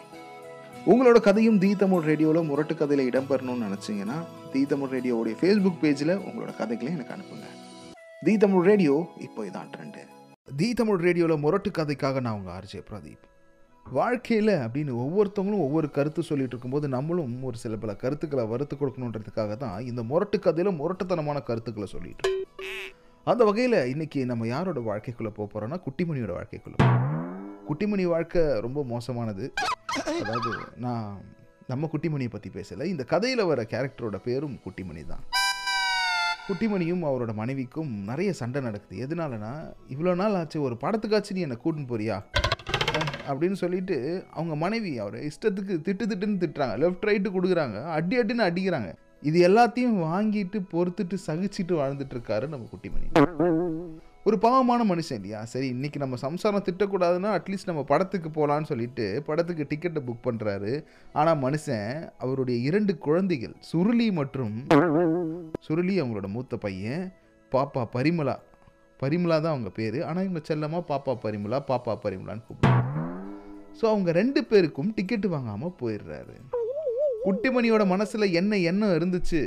உங்களோட 0.88 1.18
கதையும் 1.19 1.57
தி 1.59 1.76
தமிழ் 1.76 2.01
ரேடியோவில் 2.01 2.47
முரட்டு 2.49 2.76
கதையில் 2.76 3.07
இடம்பெறணும்னு 3.09 3.65
நினச்சிங்கன்னா 3.68 4.18
தி 4.51 4.65
தமிழ் 4.65 4.91
ரேடியோவுடைய 4.91 5.35
ஃபேஸ்புக் 5.39 5.81
பேஜில் 5.81 6.14
உங்களோட 6.18 6.51
கதைகளை 6.57 6.89
எனக்கு 6.93 7.14
அனுப்புங்க. 7.14 7.47
தி 8.22 8.38
தமிழ் 8.38 8.64
ரேடியோ 8.64 9.07
இப்போ 9.18 9.45
இதான் 9.45 9.72
ட்ரெண்டு 9.73 10.03
தி 10.57 10.73
தமிழ் 10.73 10.99
ரேடியோவில் 10.99 11.38
முரட்டு 11.38 11.72
கதைக்காக 11.72 12.19
நான் 12.19 12.34
உங்கள் 12.34 12.53
ஆர்ஜே 12.53 12.81
பிரதீப். 12.89 13.23
வாழ்க்கையில் 13.85 14.53
அப்படின்னு 14.65 14.93
ஒவ்வொருத்தவங்களும் 15.03 15.65
ஒவ்வொரு 15.65 15.89
கருத்து 15.89 16.23
சொல்லிட்டு 16.23 16.53
இருக்கும்போது 16.55 16.88
நம்மளும் 16.88 17.43
ஒரு 17.43 17.57
சில 17.57 17.76
பல 17.76 17.93
கருத்துக்களை 17.93 18.45
வறுத்து 18.47 18.76
கொடுக்கணுன்றதுக்காக 18.76 19.57
தான் 19.57 19.77
இந்த 19.81 20.03
முரட்டு 20.03 20.39
கதையில் 20.39 20.80
முரட்டுத்தனமான 20.81 21.43
கருத்துக்களை 21.43 21.88
சொல்லிட்டு 21.88 22.34
அந்த 23.27 23.43
வகையில் 23.43 23.80
இன்னைக்கு 23.85 24.26
நம்ம 24.26 24.47
யாரோட 24.47 24.80
வாழ்க்கைக்குள்ளே 24.89 25.34
போக 25.39 25.47
போகிறோன்னா 25.47 25.80
குட்டிமணியோட 25.85 26.34
வாழ்க்கைக்குள்ளே 26.38 26.80
குட்டிமணி 27.69 28.03
வாழ்க்கை 28.11 28.44
ரொம்ப 28.65 28.80
மோசமானது. 28.91 29.45
அதாவது 30.19 30.52
நான் 30.85 31.07
நம்ம 31.72 31.89
குட்டிமணியை 31.94 32.31
பற்றி 32.34 32.49
பேசலை. 32.57 32.85
இந்த 32.94 33.03
கதையில் 33.03 33.49
வர 33.49 33.61
கேரக்டரோட 33.72 34.18
பேரும் 34.27 34.56
குட்டிமணி 34.65 35.03
தான். 35.11 35.23
குட்டிமணியும் 36.48 37.03
அவரோட 37.10 37.31
மனைவிக்கும் 37.39 37.91
நிறைய 38.10 38.30
சண்டை 38.41 38.60
நடக்குது. 38.68 39.02
எதனாலனா 39.06 39.52
இவ்வளோ 39.94 40.14
நாள் 40.22 40.38
ஆச்சு 40.41 40.57
ஒரு 40.68 40.77
படத்துக்காச்சு 40.84 41.35
நீ 41.38 41.41
என்னை 41.48 41.57
கூட்டின்னு 41.64 41.91
போறியா? 41.94 42.18
அப்படின்னு 43.30 43.57
சொல்லிட்டு 43.64 43.98
அவங்க 44.34 44.56
மனைவி 44.64 44.91
அவரை 45.03 45.19
இஷ்டத்துக்கு 45.30 45.76
திட்டு 45.88 46.06
திட்டுன்னு 46.11 46.41
திட்டுறாங்க. 46.44 46.76
லெஃப்ட் 46.84 47.07
ரைட்டு 47.10 47.35
கொடுக்குறாங்க. 47.35 47.80
அடி 47.98 48.18
அடின்னு 48.22 48.48
அடிக்கிறாங்க. 48.49 48.91
இது 49.30 49.38
எல்லாத்தையும் 49.49 49.98
வாங்கிட்டு 50.07 50.57
பொறுத்துட்டு 50.73 51.18
சகிச்சிட்டு 51.27 51.76
வாழ்ந்துட்டு 51.81 52.15
இருக்காரு 52.18 52.48
நம்ம 52.53 52.68
குட்டிமணி. 52.73 53.07
ஒரு 54.27 54.37
பாவமான 54.43 54.81
மனுஷன் 54.89 55.17
இல்லையா? 55.19 55.41
சரி 55.51 55.67
இன்னைக்கு 55.73 55.99
நம்ம 56.01 56.15
சம்சாரம் 56.23 56.63
திட்டக்கூடாதுன்னா 56.67 57.29
அட்லீஸ்ட் 57.37 57.69
நம்ம 57.69 57.81
படத்துக்கு 57.91 58.29
போகலான்னு 58.37 58.69
சொல்லிட்டு 58.71 59.05
படத்துக்கு 59.27 59.67
டிக்கெட்டை 59.69 60.01
புக் 60.07 60.25
பண்ணுறாரு 60.27 60.71
ஆனால் 61.19 61.37
மனுஷன் 61.43 61.91
அவருடைய 62.17 62.57
இரண்டு 62.69 62.93
குழந்தைகள் 63.05 63.53
சுருளி 63.69 64.07
மற்றும் 64.19 64.55
சுருளி 65.67 65.95
அவங்களோட 66.01 66.29
மூத்த 66.35 66.57
பையன் 66.65 67.05
பாப்பா 67.51 67.83
பரிமலா 67.95 68.35
பரிமலா 68.99 69.37
தான் 69.41 69.53
அவங்க 69.55 69.71
பேர். 69.79 69.99
ஆனால் 70.09 70.23
இவங்க 70.23 70.41
செல்லமாக 70.49 70.83
பாப்பா 70.91 71.15
பரிமலா 71.25 71.61
பாப்பா 71.71 71.95
பரிமலான்னு 72.05 72.45
கூப்பிடுறாங்க 72.47 73.05
ஸோ 73.79 73.85
அவங்க 73.93 74.11
ரெண்டு 74.21 74.43
பேருக்கும் 74.51 74.93
டிக்கெட்டு 74.97 75.27
வாங்காமல் 75.35 75.75
போயிடுறாரு. 75.81 76.35
குட்டிமணியோட 77.25 77.85
மனசில் 77.93 78.33
என்ன 78.41 78.57
எண்ணம் 78.71 78.95
இருந்துச்சு? 78.97 79.41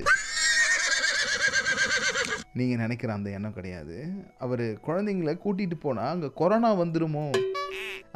நீங்கள் 2.58 2.80
நினைக்கிற 2.82 3.10
அந்த 3.16 3.28
எண்ணம் 3.36 3.56
கிடையாது. 3.58 3.96
அவர் 4.44 4.64
குழந்தைங்கள 4.86 5.32
கூட்டிகிட்டு 5.44 5.76
போனால் 5.84 6.12
அங்கே 6.14 6.28
கொரோனா 6.40 6.70
வந்துடுமோ 6.82 7.24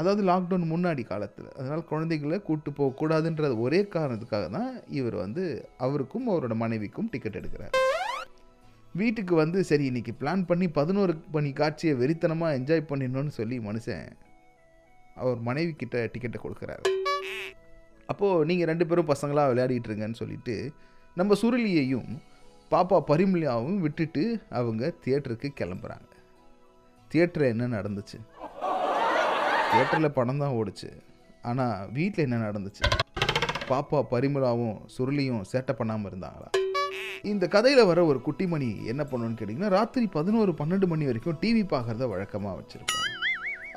அதாவது 0.01 0.23
லாக்டவுன் 0.29 0.73
முன்னாடி 0.73 1.03
காலத்தில். 1.11 1.51
அதனால் 1.59 1.89
குழந்தைங்கள 1.91 2.39
கூப்பிட்டு 2.47 2.71
போகக்கூடாதுன்ற 2.79 3.51
ஒரே 3.65 3.81
காரணத்துக்காக 3.95 4.47
தான் 4.57 4.71
இவர் 4.99 5.17
வந்து 5.25 5.45
அவருக்கும் 5.87 6.27
அவரோட 6.33 6.55
மனைவிக்கும் 6.63 7.11
டிக்கெட் 7.13 7.39
எடுக்கிறார். 7.41 7.77
வீட்டுக்கு 9.01 9.35
வந்து 9.43 9.59
சரி 9.71 9.85
இன்னைக்கு 9.91 10.13
பிளான் 10.19 10.45
பண்ணி 10.51 10.67
பதினோரு 10.81 11.15
மணி 11.37 11.51
காட்சியை 11.61 11.95
வெறித்தனமாக 12.03 12.59
என்ஜாய் 12.59 12.89
பண்ணிடணும்னு 12.91 13.33
சொல்லி 13.39 13.57
மனுஷன் 13.69 14.05
அவர் 15.23 15.41
மனைவி 15.49 15.73
கிட்ட 15.83 15.97
டிக்கெட்டை 16.13 16.41
கொடுக்குறாரு. 16.43 16.85
அப்போது 18.13 18.47
நீங்கள் 18.49 18.71
ரெண்டு 18.71 18.87
பேரும் 18.89 19.11
பசங்களாக 19.13 19.51
விளையாடிட்டு 19.53 19.91
இருங்கன்னு 19.91 20.21
சொல்லிட்டு 20.23 20.57
நம்ம 21.21 21.35
சுருளியையும் 21.43 22.11
பாப்பா 22.75 22.99
பரிமளியாவும் 23.11 23.81
விட்டுட்டு 23.85 24.23
அவங்க 24.59 24.93
தியேட்டருக்கு 25.05 25.49
கிளம்புறாங்க. 25.61 26.11
தியேட்டரில் 27.11 27.53
என்ன 27.55 27.67
நடந்துச்சு? 27.79 28.19
தியேட்டரில் 29.71 30.15
படம் 30.19 30.41
தான் 30.43 30.55
ஓடுச்சு. 30.61 30.89
ஆனால் 31.51 31.89
வீட்டில் 31.97 32.25
என்ன 32.27 32.39
நடந்துச்சு? 32.49 32.85
பாப்பா 33.71 33.99
பரிமளாவும் 34.13 34.75
சுருளியும் 34.95 35.45
சேட்டை 35.53 35.75
பண்ணாமல் 35.81 36.09
இருந்தாங்களா? 36.11 36.49
இந்த 37.33 37.45
கதையில் 37.55 37.89
வர 37.91 38.01
ஒரு 38.11 38.19
குட்டிமணி 38.27 38.71
என்ன 38.93 39.03
பண்ணுன்னு 39.11 39.39
கேட்டிங்கன்னா 39.39 39.71
ராத்திரி 39.77 40.07
பதினோரு 40.17 40.53
பன்னெண்டு 40.61 40.89
மணி 40.93 41.09
வரைக்கும் 41.11 41.39
டிவி 41.45 41.63
பார்க்குறத 41.75 42.09
வழக்கமாக 42.15 42.57
வச்சுருப்பாங்க. 42.59 43.13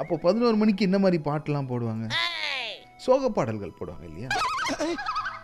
அப்போ 0.01 0.15
பதினோரு 0.25 0.57
மணிக்கு 0.63 0.87
என்ன 0.89 0.99
மாதிரி 1.05 1.19
பாட்டெலாம் 1.29 1.71
போடுவாங்க? 1.73 2.07
சோக 3.05 3.29
பாடல்கள் 3.37 3.77
போடுவாங்க 3.79 4.05
இல்லையா? 4.11 4.29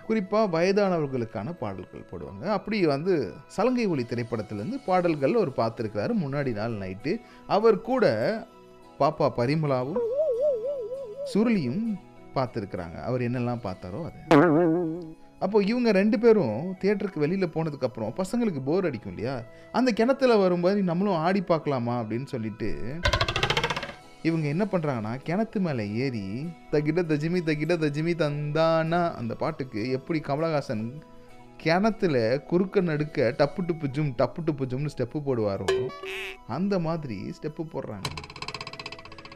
குறிப்பாக 0.07 0.51
வயதானவர்களுக்கான 0.53 1.51
பாடல்கள் 1.59 2.09
போடுவாங்க. 2.11 2.43
அப்படி 2.49 2.85
வந்து 2.85 3.13
சலங்கை 3.47 3.85
ஒளி 3.85 4.03
திரைப்படத்திலேருந்து 4.03 4.79
பாடல்கள் 4.85 5.35
அவர் 5.35 5.51
பார்த்துருக்கிறாரு 5.57 6.13
முன்னாடி 6.23 6.53
நாள் 6.53 6.81
நைட்டு 6.81 7.13
அவர் 7.49 7.81
கூட 7.81 8.05
பாப்பா 8.99 9.27
பரிமளாவும் 9.37 10.01
சுருளியும் 11.33 11.83
பார்த்துருக்குறாங்க 12.35 12.97
அவர் 13.03 13.21
என்னெல்லாம் 13.21 13.63
பார்த்தாரோ 13.63 14.01
அது. 14.05 14.19
அப்போ 15.41 15.57
இவங்க 15.63 15.91
ரெண்டு 15.91 16.19
பேரும் 16.19 16.51
தியேட்டருக்கு 16.81 17.19
வெளியில் 17.19 17.53
போனதுக்கப்புறம் 17.53 18.13
பசங்களுக்கு 18.17 18.61
போர் 18.63 18.85
அடிக்கும் 18.85 19.11
இல்லையா? 19.11 19.33
அந்த 19.71 19.91
கிணத்துல 19.91 20.35
வரும்போது 20.37 20.83
நம்மளும் 20.83 21.19
ஆடி 21.19 21.41
பார்க்கலாமா 21.43 21.95
அப்படின்னு 22.01 22.25
சொல்லிட்டு 22.25 22.69
இவங்க 24.27 24.45
என்ன 24.47 24.65
பண்ணுறாங்கன்னா 24.71 25.13
கிணத்து 25.27 25.59
மேலே 25.65 25.85
ஏறி 26.03 26.27
தகிட 26.73 26.99
தஜிமி 27.09 27.39
தகிட 27.47 27.73
தஜிமி 27.81 28.13
தந்தானா? 28.21 28.99
அந்த 29.19 29.33
பாட்டுக்கு 29.41 29.81
எப்படி 29.97 30.19
கமலஹாசன் 30.27 30.85
கிணத்துல 31.63 32.15
குறுக்க 32.49 32.81
நடுக்க 32.89 33.27
டப்பு 33.39 33.61
டுப்பு 33.67 33.87
ஜும் 33.95 34.13
டப்பு 34.21 34.41
டுப்பு 34.47 34.65
ஜும்னு 34.71 34.93
ஸ்டெப்பு 34.93 35.19
போடுவாரோ 35.27 35.67
அந்த 36.57 36.79
மாதிரி 36.85 37.17
ஸ்டெப்பு 37.37 37.65
போடுறாங்க. 37.73 38.09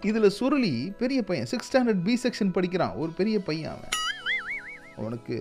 இதில் 0.09 0.35
சுருளி 0.39 0.73
பெரிய 1.01 1.19
பையன் 1.29 1.49
சிக்ஸ் 1.51 1.69
ஸ்டாண்டர்ட் 1.69 2.01
பி 2.07 2.15
செக்ஷன் 2.23 2.55
படிக்கிறான் 2.57 2.95
ஒரு 3.01 3.11
பெரிய 3.19 3.37
பையன் 3.49 3.73
அவன். 3.75 3.93
அவனுக்கு 4.97 5.37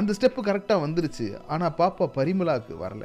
அந்த 0.00 0.12
ஸ்டெப்பு 0.18 0.42
கரெக்டாக 0.50 0.84
வந்துருச்சு 0.86 1.28
ஆனால் 1.46 1.76
பாப்பா 1.78 2.06
பரிமளாக்கு 2.18 2.76
வரல. 2.84 3.04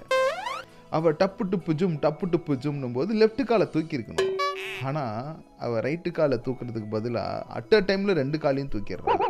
அவள் 0.98 1.20
டப்பு 1.24 1.46
டுப்பு 1.54 1.74
ஜும் 1.82 1.98
டப்பு 2.06 2.28
டுப்பு 2.34 2.54
ஜும்னும் 2.66 2.98
போது 3.00 3.14
லெஃப்ட் 3.22 3.50
காலை 3.52 3.68
தூக்கியிருக்கணும். 3.74 4.36
ஆனால் 4.84 5.36
அவள் 5.60 5.84
ரைட்டு 5.84 6.12
காலை 6.12 6.40
தூக்குறதுக்கு 6.46 6.90
பதிலாக 6.90 7.44
அட் 7.48 7.74
அ 7.74 7.82
டைமில் 7.82 8.14
ரெண்டு 8.14 8.38
காலையும் 8.38 8.70
தூக்கிடுறான் 8.70 9.24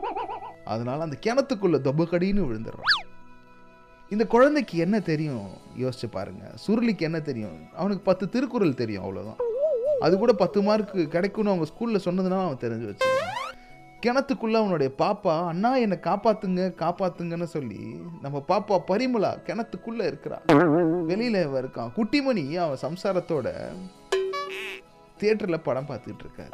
அதனால 0.66 1.04
அந்த 1.04 1.18
கிணத்துக்குள்ள 1.26 1.78
தொபக்கடின்னு 1.80 2.48
விழுந்துடுறான் 2.48 2.96
இந்த 4.12 4.26
குழந்தைக்கு 4.26 4.78
என்ன 4.78 5.00
தெரியும்? 5.00 5.50
யோசிச்சு 5.78 6.08
பாருங்க. 6.12 6.52
சுருளிக்கு 6.68 7.00
என்ன 7.00 7.20
தெரியும்? 7.20 7.58
அவனுக்கு 7.76 8.04
பத்து 8.04 8.30
திருக்குறள் 8.30 8.74
தெரியும் 8.74 9.04
அவ்வளோதான் 9.04 9.42
அது 10.02 10.18
கூட 10.18 10.34
பத்து 10.34 10.62
மார்க் 10.62 11.10
கிடைக்கும்னு 11.10 11.52
அவங்க 11.52 11.66
ஸ்கூலில் 11.66 12.06
சொன்னதுனால 12.06 12.46
அவன் 12.46 12.64
தெரிஞ்சு 12.64 12.88
வச்சுருக்கான் 12.90 13.36
கிணத்துக்குள்ளே 14.02 14.54
அவனுடைய 14.54 14.92
பாப்பா 14.98 15.48
அண்ணா 15.48 15.76
என்னை 15.76 15.98
காப்பாத்துங்க 16.04 16.74
காப்பாத்துங்கன்னு 16.80 17.44
சொல்லி 17.44 17.82
நம்ம 18.22 18.44
பாப்பா 18.48 18.80
பரிமளா 18.88 19.32
கிணத்துக்குள்ளே 19.48 20.06
இருக்கிறா. 20.12 20.38
வெளியில 21.08 21.62
இருக்கான். 21.62 21.92
குட்டிமணி 21.98 22.56
அவன் 22.56 22.78
சம்சாரத்தோட 22.82 23.48
தியேட்டர்ல 25.22 25.58
படம் 25.68 25.90
பார்த்துட்டு 25.92 26.24
இருக்காரு. 26.26 26.54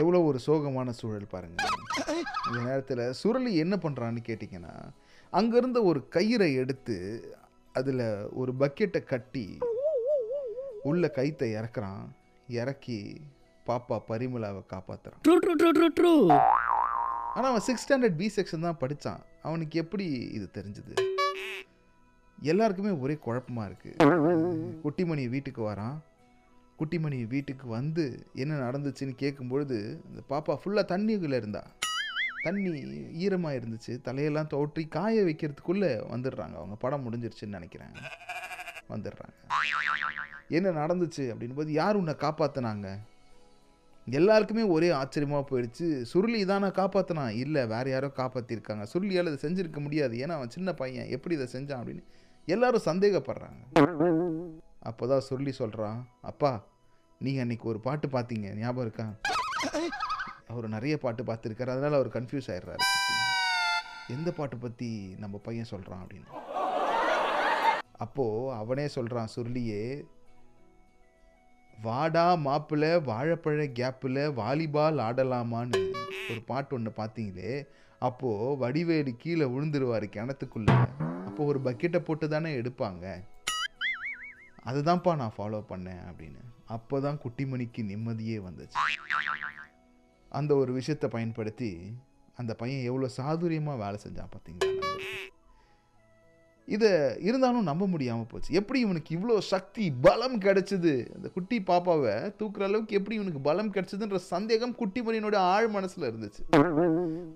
எவ்வளோ 0.00 0.18
ஒரு 0.30 0.38
சோகமான 0.46 0.90
சூழல் 1.00 1.32
பாருங்க. 1.34 1.56
இந்த 2.46 2.58
நேரத்தில் 2.68 3.04
சுரளி 3.20 3.52
என்ன 3.64 3.74
பண்ணுறான்னு 3.84 4.20
கேட்டிங்கன்னா 4.28 4.74
அங்கேருந்த 5.38 5.80
ஒரு 5.90 6.00
கயிறை 6.16 6.48
எடுத்து 6.62 6.96
அதில் 7.78 8.06
ஒரு 8.40 8.52
பக்கெட்டை 8.62 9.00
கட்டி 9.12 9.44
உள்ள 10.90 11.10
கைத்தை 11.18 11.48
இறக்குறான். 11.58 12.04
இறக்கி 12.60 13.00
பாப்பா 13.68 13.96
ட்ரூ 15.26 15.34
ட்ரூ 15.98 16.14
ஆனால் 17.34 17.50
அவன் 17.50 17.64
சிக்ஸ் 17.66 17.84
ஸ்டாண்டர்ட் 17.86 18.16
பி 18.20 18.28
செக்ஷன் 18.36 18.66
தான் 18.66 18.80
படித்தான் 18.82 19.20
அவனுக்கு 19.48 19.76
எப்படி 19.82 20.06
இது 20.36 20.46
தெரிஞ்சது? 20.56 20.94
எல்லாருக்குமே 22.52 22.92
ஒரே 23.02 23.16
குழப்பமா 23.26 23.64
இருக்கு. 23.70 23.90
குட்டிமணி 24.84 25.24
வீட்டுக்கு 25.34 25.62
வரான். 25.70 25.96
குட்டிமணி 26.80 27.26
வீட்டுக்கு 27.26 27.68
வந்து 27.68 28.26
என்ன 28.34 28.70
நடந்துச்சுன்னு 28.70 29.14
கேட்கும்பொழுது 29.18 29.98
அந்த 30.08 30.22
பாப்பா 30.28 30.58
ஃபுல்லாக 30.62 30.90
தண்ணிக்குள்ளே 30.92 31.34
இருந்தா. 31.34 31.66
தண்ணி 32.42 32.82
ஈரமாக 33.12 33.56
இருந்துச்சு. 33.56 33.86
தலையெல்லாம் 33.86 34.50
தோற்றி 34.54 34.88
காய 34.88 35.22
வைக்கிறதுக்குள்ளே 35.22 35.90
வந்துடுறாங்க. 36.14 36.54
அவங்க 36.54 36.74
படம் 36.74 37.04
முடிஞ்சிருச்சுன்னு 37.06 37.56
நினைக்கிறேன். 37.58 37.88
வந்துடுறாங்க. 38.88 39.34
என்ன 40.48 40.70
நடந்துச்சு? 40.70 41.16
அப்படின்னு 41.16 41.54
போது 41.54 41.72
யார் 41.72 41.96
உன்னை 41.96 42.14
காப்பாத்துனாங்க? 42.18 42.98
எல்லாருக்குமே 44.06 44.62
ஒரே 44.62 44.90
ஆச்சரியமாக 44.90 45.44
போயிடுச்சு. 45.50 46.04
சுருளி 46.14 46.44
தானே 46.44 46.66
காப்பாற்றினா 46.66 47.28
இல்லை 47.28 47.66
வேற 47.66 47.90
யாரோ 47.90 48.06
காப்பாற்றிருக்காங்க 48.06 48.86
சுருளியால் 48.94 49.32
இதை 49.32 49.38
செஞ்சுருக்க 49.42 49.80
முடியாது. 49.80 50.16
ஏன்னா 50.16 50.28
அவன் 50.28 50.50
சின்ன 50.50 50.72
பையன். 50.72 51.08
எப்படி 51.08 51.34
இதை 51.34 51.48
செஞ்சான் 51.52 51.80
அப்படின்னு 51.80 52.04
எல்லாரும் 52.46 52.82
சந்தேகப்படுறாங்க. 52.84 53.62
அப்போ 54.80 55.06
தான் 55.06 55.22
சுருளி 55.30 55.48
சொல்கிறான் 55.48 56.08
அப்பா 56.20 56.68
நீங்கள் 57.24 57.44
அன்றைக்கி 57.44 57.66
ஒரு 57.70 57.80
பாட்டு 57.86 58.06
பார்த்தீங்க 58.08 58.46
ஞாபகம் 58.60 58.84
இருக்கா? 58.84 59.04
அவர் 60.50 60.66
நிறைய 60.74 60.94
பாட்டு 60.98 61.22
பார்த்துருக்காரு 61.22 61.72
அதனால் 61.72 61.96
அவர் 61.98 62.08
கன்ஃபியூஸ் 62.14 62.48
ஆயிடுறாரு. 62.52 62.84
எந்த 64.14 64.30
பாட்டு 64.38 64.56
பற்றி 64.56 64.88
நம்ம 65.22 65.40
பையன் 65.46 65.68
சொல்கிறான் 65.72 66.00
அப்படின்னு. 66.04 66.30
அப்போது 68.04 68.54
அவனே 68.60 68.86
சொல்கிறான் 68.88 69.30
சுருளியே 69.34 69.84
வாடா 71.82 72.24
மாப்பிள்ள 72.46 72.86
வாழைப்பழ 73.10 73.66
கேப்பில் 73.80 74.22
வாலிபால் 74.40 75.02
ஆடலாமான்னு. 75.08 75.82
ஒரு 76.30 76.40
பாட்டு 76.50 76.74
ஒன்று 76.76 76.92
பார்த்தீங்களே 76.96 77.54
அப்போது 78.08 78.56
வடிவேடு 78.62 79.12
கீழே 79.24 79.48
விழுந்துருவார் 79.54 80.06
கிணத்துக்குள்ளே. 80.16 80.78
அப்போது 81.28 81.50
ஒரு 81.50 81.60
பக்கெட்டை 81.66 82.02
போட்டு 82.08 82.28
தானே 82.28 82.52
எடுப்பாங்க. 82.60 83.04
அதுதான்ப்பா 84.70 85.14
நான் 85.22 85.36
ஃபாலோ 85.38 85.60
பண்ணேன் 85.72 86.02
அப்படின்னு. 86.10 86.42
அப்போ 86.76 86.96
தான் 87.00 87.20
குட்டிமணிக்கு 87.24 87.80
நிம்மதியே 87.90 88.38
வந்துச்சு. 88.46 88.78
அந்த 90.32 90.52
ஒரு 90.62 90.72
விஷயத்தை 90.78 91.08
பயன்படுத்தி 91.16 91.70
அந்த 92.40 92.52
பையன் 92.60 92.86
எவ்வளோ 92.90 93.08
சாதுரியமாக 93.18 93.82
வேலை 93.84 93.98
செஞ்சான் 94.04 94.32
பார்த்தீங்களா 94.34 94.68
இதை 96.74 96.90
இருந்தாலும் 97.28 97.68
நம்ப 97.68 97.84
முடியாமல் 97.92 98.28
போச்சு. 98.30 98.50
எப்படி 98.58 98.78
இவனுக்கு 98.80 99.10
இவ்வளோ 99.16 99.36
சக்தி 99.52 99.84
பலம் 100.06 100.36
கிடைச்சிது? 100.44 100.92
அந்த 101.16 101.28
குட்டி 101.36 101.56
பாப்பாவை 101.70 102.14
தூக்குற 102.40 102.66
அளவுக்கு 102.68 102.96
எப்படி 102.98 103.16
இவனுக்கு 103.18 103.40
பலம் 103.48 103.72
கிடைச்சதுன்ற 103.74 104.20
சந்தேகம் 104.34 104.76
குட்டிமணியினோட 104.80 105.36
ஆழ் 105.54 105.68
மனசில் 105.76 106.08
இருந்துச்சு. 106.10 106.42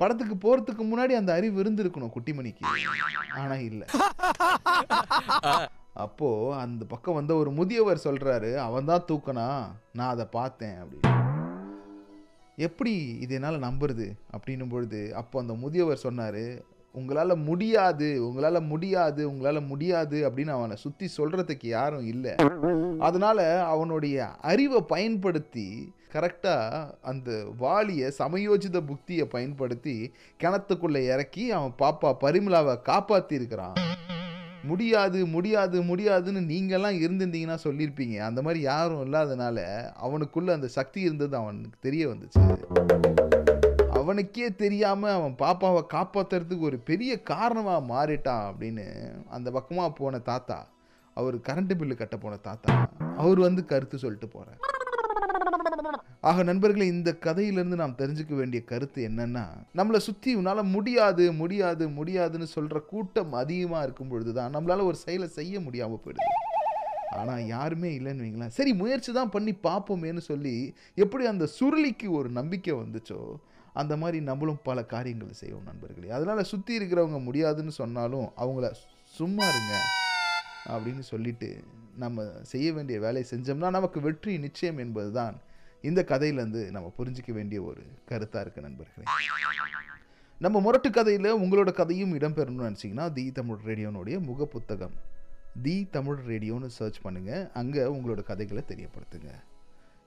படத்துக்கு 0.03 0.37
போறதுக்கு 0.45 0.85
முன்னாடி 0.91 1.15
அந்த 1.21 1.33
அறிவு 1.39 1.63
இருந்திருக்கணும் 1.65 2.15
குட்டிமணிக்கு. 2.17 2.67
ஆனால் 3.43 3.65
இல்லை. 3.71 3.89
அப்போது 5.95 6.55
அந்த 6.59 6.85
பக்கம் 6.85 7.15
வந்த 7.15 7.35
ஒரு 7.35 7.51
முதியவர் 7.51 8.05
சொல்கிறாரு 8.05 8.55
அவன் 8.55 8.85
தான் 8.85 9.05
தூக்கனா? 9.09 9.49
நான் 9.93 10.13
அதை 10.15 10.25
பார்த்தேன் 10.25 10.77
அப்படின்னு. 10.83 11.11
எப்படி 12.57 12.95
இது 13.21 13.35
என்னால் 13.35 13.65
நம்புறது? 13.67 14.07
அப்படின்னும் 14.37 14.69
பொழுது 14.69 15.15
அப்போ 15.15 15.41
அந்த 15.41 15.53
முதியவர் 15.53 16.05
சொன்னார் 16.07 16.45
உங்களால் 16.95 17.37
முடியாது 17.37 18.27
உங்களால் 18.27 18.61
முடியாது 18.61 19.31
உங்களால் 19.31 19.61
முடியாது 19.61 20.31
அப்படின்னு 20.31 20.49
அவனை 20.49 20.77
சுற்றி 20.77 21.07
சொல்கிறதுக்கு 21.17 21.67
யாரும் 21.67 22.07
இல்லை. 22.07 22.35
அதனால 22.99 23.65
அவனுடைய 23.65 24.27
அறிவை 24.41 24.83
பயன்படுத்தி 24.83 25.95
கரெக்டாக 26.13 26.91
அந்த 27.01 27.31
வாளியை 27.59 28.11
சமயோஜித 28.19 28.81
புக்தியை 28.91 29.25
பயன்படுத்தி 29.25 30.13
கிணத்துக்குள்ளே 30.43 31.03
இறக்கி 31.15 31.51
அவன் 31.51 31.75
பாப்பா 31.79 32.13
பரிமலாவை 32.25 32.77
காப்பாற்றிருக்கிறான் 32.91 33.77
முடியாது 34.69 35.19
முடியாது 35.27 35.77
முடியாதுன்னு 35.83 36.41
நீங்கள்லாம் 36.53 36.99
இருந்திருந்தீங்கன்னா 37.03 37.57
சொல்லியிருப்பீங்க. 37.65 38.17
அந்த 38.29 38.43
மாதிரி 38.43 38.61
யாரும் 38.71 39.03
இல்லாதனால 39.07 39.59
அவனுக்குள்ளே 40.07 40.53
அந்த 40.53 40.69
சக்தி 40.79 41.01
இருந்தது 41.01 41.37
அவனுக்கு 41.37 41.79
தெரிய 41.81 42.05
வந்துச்சு. 42.09 42.43
அவனுக்கே 43.99 44.49
தெரியாமல் 44.63 45.15
அவன் 45.17 45.35
பாப்பாவை 45.39 45.83
காப்பாற்றுறதுக்கு 45.95 46.69
ஒரு 46.71 46.79
பெரிய 46.91 47.13
காரணமாக 47.33 47.87
மாறிட்டான் 47.93 48.45
அப்படின்னு 48.51 48.87
அந்த 49.37 49.51
பக்கமாக 49.51 49.91
போன 50.01 50.19
தாத்தா 50.31 50.59
அவர் 51.17 51.37
கரண்ட் 51.49 51.75
பில்லு 51.81 51.95
கட்ட 51.95 52.17
போன 52.17 52.37
தாத்தா 52.49 52.75
அவர் 53.17 53.41
வந்து 53.47 53.65
கருத்து 53.73 53.99
சொல்லிட்டு 53.99 54.29
போகிறார் 54.29 54.61
ஆக 56.29 56.43
நண்பர்களே 56.49 56.85
இந்த 56.93 57.11
கதையிலிருந்து 57.25 57.77
நாம் 57.81 57.97
தெரிஞ்சுக்க 57.99 58.35
வேண்டிய 58.39 58.61
கருத்து 58.71 59.01
என்னன்னா 59.09 59.43
நம்மளை 59.79 59.99
சுற்றி 60.07 60.31
உன்னால் 60.41 60.71
முடியாது 60.75 61.25
முடியாது 61.41 61.85
முடியாதுன்னு 61.99 62.47
சொல்கிற 62.53 62.79
கூட்டம் 62.93 63.33
அதிகமாக 63.41 63.83
இருக்கும் 63.87 64.13
பொழுது 64.13 64.33
தான் 64.39 64.55
நம்மளால் 64.57 64.89
ஒரு 64.91 64.99
செயலை 65.03 65.29
செய்ய 65.39 65.61
முடியாமல் 65.67 66.03
போயிடுது. 66.05 66.31
ஆனால் 67.19 67.43
யாருமே 67.55 67.91
இல்லைன்னு 67.99 68.25
வைங்களேன். 68.25 68.55
சரி 68.59 68.73
முயற்சி 68.81 69.11
தான் 69.19 69.35
பண்ணி 69.35 69.53
பார்ப்போமேன்னு 69.69 70.23
சொல்லி 70.31 70.55
எப்படி 71.05 71.25
அந்த 71.33 71.45
சுருளிக்கு 71.59 72.09
ஒரு 72.19 72.31
நம்பிக்கை 72.39 72.75
வந்துச்சோ 72.83 73.21
அந்த 73.83 73.95
மாதிரி 74.03 74.19
நம்மளும் 74.31 74.61
பல 74.69 74.81
காரியங்களை 74.95 75.35
செய்வோம் 75.43 75.71
நண்பர்களே. 75.71 76.11
அதனால் 76.17 76.51
சுற்றி 76.53 76.73
இருக்கிறவங்க 76.79 77.21
முடியாதுன்னு 77.29 77.75
சொன்னாலும் 77.83 78.29
அவங்கள 78.43 78.69
சும்மா 79.15 79.47
இருங்க 79.53 79.75
அப்படின்னு 80.75 81.05
சொல்லிட்டு 81.13 81.51
நம்ம 82.03 82.23
செய்ய 82.53 82.69
வேண்டிய 82.77 82.99
வேலையை 83.05 83.27
செஞ்சோம்னா 83.33 83.71
நமக்கு 83.79 83.99
வெற்றி 84.07 84.33
நிச்சயம் 84.45 84.81
என்பது 84.85 85.11
தான் 85.19 85.37
இந்த 85.89 86.01
கதையிலேருந்து 86.11 86.61
நம்ம 86.75 86.89
புரிஞ்சிக்க 86.99 87.31
வேண்டிய 87.39 87.59
ஒரு 87.69 87.83
கருத்தாக 88.11 88.43
இருக்குது 88.45 88.67
நண்பர்களே. 88.67 89.07
நம்ம 90.45 90.61
முரட்டு 90.67 90.89
கதையில் 90.99 91.29
உங்களோட 91.43 91.71
கதையும் 91.81 92.15
இடம்பெறணும்னு 92.19 92.69
நினச்சிங்கன்னா 92.69 93.07
தி 93.17 93.25
தமிழ் 93.39 93.65
ரேடியோனுடைய 93.69 94.17
முக 94.29 94.47
புத்தகம் 94.55 94.95
தி 95.65 95.75
தமிழ் 95.97 96.21
ரேடியோன்னு 96.31 96.69
சர்ச் 96.77 97.01
பண்ணுங்கள் 97.05 97.45
அங்கே 97.61 97.83
உங்களோட 97.97 98.23
கதைகளை 98.31 98.63
தெரியப்படுத்துங்க. 98.71 99.33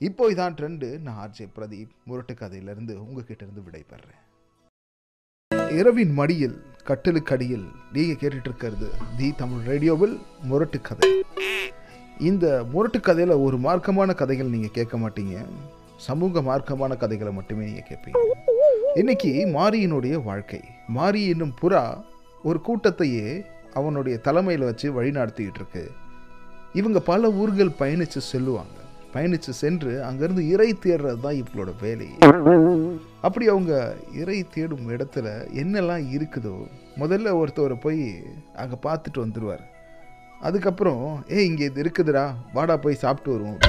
இப்போ 0.02 0.24
இதான் 0.34 0.56
ட்ரெண்டு 0.58 0.88
நான் 1.06 1.20
ஆர்ஜே 1.24 1.46
பிரதீப் 1.58 1.94
முரட்டு 2.10 2.34
கதையிலேருந்து 2.42 2.96
உங்ககிட்ட 3.06 3.42
இருந்து 3.46 3.66
விடைபெறேன் 3.68 4.24
இரவின் 5.80 6.14
மடியில் 6.20 6.58
கட்டிலுக்கடியில் 6.90 7.68
நீங்கள் 7.96 8.20
கேட்டுட்டு 8.22 8.50
இருக்கிறது 8.52 8.90
தி 9.18 9.30
தமிழ் 9.42 9.66
ரேடியோவில் 9.72 10.16
முரட்டு 10.50 10.80
கதை. 10.90 11.10
இந்த 12.30 12.46
முரட்டு 12.74 13.00
கதையில் 13.08 13.42
ஒரு 13.46 13.58
மார்க்கமான 13.66 14.10
கதைகள் 14.20 14.54
நீங்கள் 14.54 14.74
கேட்க 14.78 14.96
மாட்டீங்க. 15.02 15.36
சமூக 16.06 16.42
மார்க்கமான 16.48 16.92
கதைகளை 17.04 17.32
மட்டுமே 17.36 17.64
நீங்கள் 17.68 17.88
கேட்பீங்க. 17.90 18.22
இன்னைக்கு 19.02 19.32
மாரியினுடைய 19.58 20.16
வாழ்க்கை. 20.28 20.62
மாரி 20.98 21.22
என்னும் 21.34 21.54
புறா 21.62 21.84
ஒரு 22.48 22.60
கூட்டத்தையே 22.68 23.28
அவனுடைய 23.80 24.16
தலைமையில் 24.28 24.68
வச்சு 24.70 24.88
வழிநடத்திக்கிட்டு 24.98 25.62
இருக்கு 25.62 25.86
இவங்க 26.80 27.00
பல 27.12 27.32
ஊர்கள் 27.44 27.78
பயணித்து 27.82 28.22
செல்லுவாங்க. 28.32 28.76
பயணித்து 29.14 29.52
சென்று 29.62 29.94
அங்கேருந்து 30.08 30.44
இறை 30.54 30.70
தேடுறது 30.84 31.24
தான் 31.26 31.40
இவங்களோட 31.42 31.72
வேலை. 31.86 32.10
அப்படி 33.26 33.46
அவங்க 33.54 33.74
இறை 34.22 34.40
தேடும் 34.56 34.92
இடத்துல 34.96 35.30
என்னெல்லாம் 35.64 36.06
இருக்குதோ 36.18 36.58
முதல்ல 37.02 37.40
ஒருத்தவரை 37.42 37.80
போய் 37.88 38.06
அங்கே 38.64 38.78
பார்த்துட்டு 38.88 39.26
வந்துடுவார் 39.26 39.66
அதுக்கப்புறம் 40.46 41.04
ஏ 41.32 41.46
இங்கே 41.46 41.66
இது 41.70 41.84
இருக்குதுடா 41.84 42.26
வாடா 42.56 42.78
போய் 42.84 43.02
சாப்பிட்டு 43.04 43.32
வருவோம். 43.36 43.60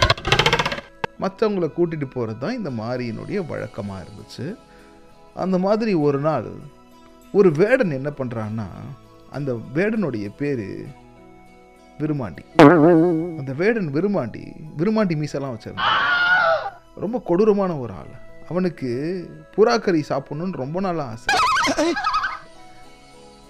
மற்றவங்களை 1.22 1.68
கூட்டிகிட்டு 1.76 2.08
போகிறது 2.14 2.38
தான் 2.42 2.56
இந்த 2.58 2.70
மாரியினுடைய 2.80 3.38
வழக்கமாக 3.50 4.04
இருந்துச்சு. 4.04 4.46
அந்த 5.44 5.56
மாதிரி 5.66 5.94
ஒரு 6.06 6.18
நாள் 6.28 6.48
ஒரு 7.38 7.48
வேடன் 7.60 7.96
என்ன 7.98 8.10
பண்ணுறான்னா 8.18 8.68
அந்த 9.36 9.52
வேடனுடைய 9.76 10.26
பேர் 10.40 10.66
விருமாண்டி. 12.00 12.44
அந்த 13.40 13.52
வேடன் 13.60 13.88
விருமாண்டி 13.96 14.44
விருமாண்டி 14.80 15.16
மீசெல்லாம் 15.22 15.54
வச்சிருந்தான். 15.56 15.98
ரொம்ப 17.04 17.18
கொடூரமான 17.28 17.72
ஒரு 17.84 17.92
ஆள். 18.00 18.12
அவனுக்கு 18.50 18.90
புறாக்கறி 19.56 20.02
சாப்பிட்ணுன்னு 20.10 20.62
ரொம்ப 20.64 20.80
நாளாக 20.86 21.10
ஆசை. 21.14 21.28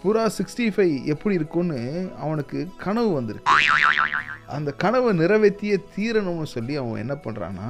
புறா 0.03 0.25
சிக்ஸ்டி 0.37 0.67
ஃபைவ் 0.75 0.93
எப்படி 1.13 1.35
இருக்கும்னு 1.39 1.79
அவனுக்கு 2.25 2.59
கனவு 2.83 3.11
வந்திருக்கு. 3.13 3.55
அந்த 4.57 4.71
கனவை 4.83 5.11
நிறைவேற்றிய 5.13 5.75
தீரணும்னு 5.95 6.49
சொல்லி 6.53 6.75
அவன் 6.83 7.03
என்ன 7.05 7.15
பண்ணுறான்னா 7.25 7.69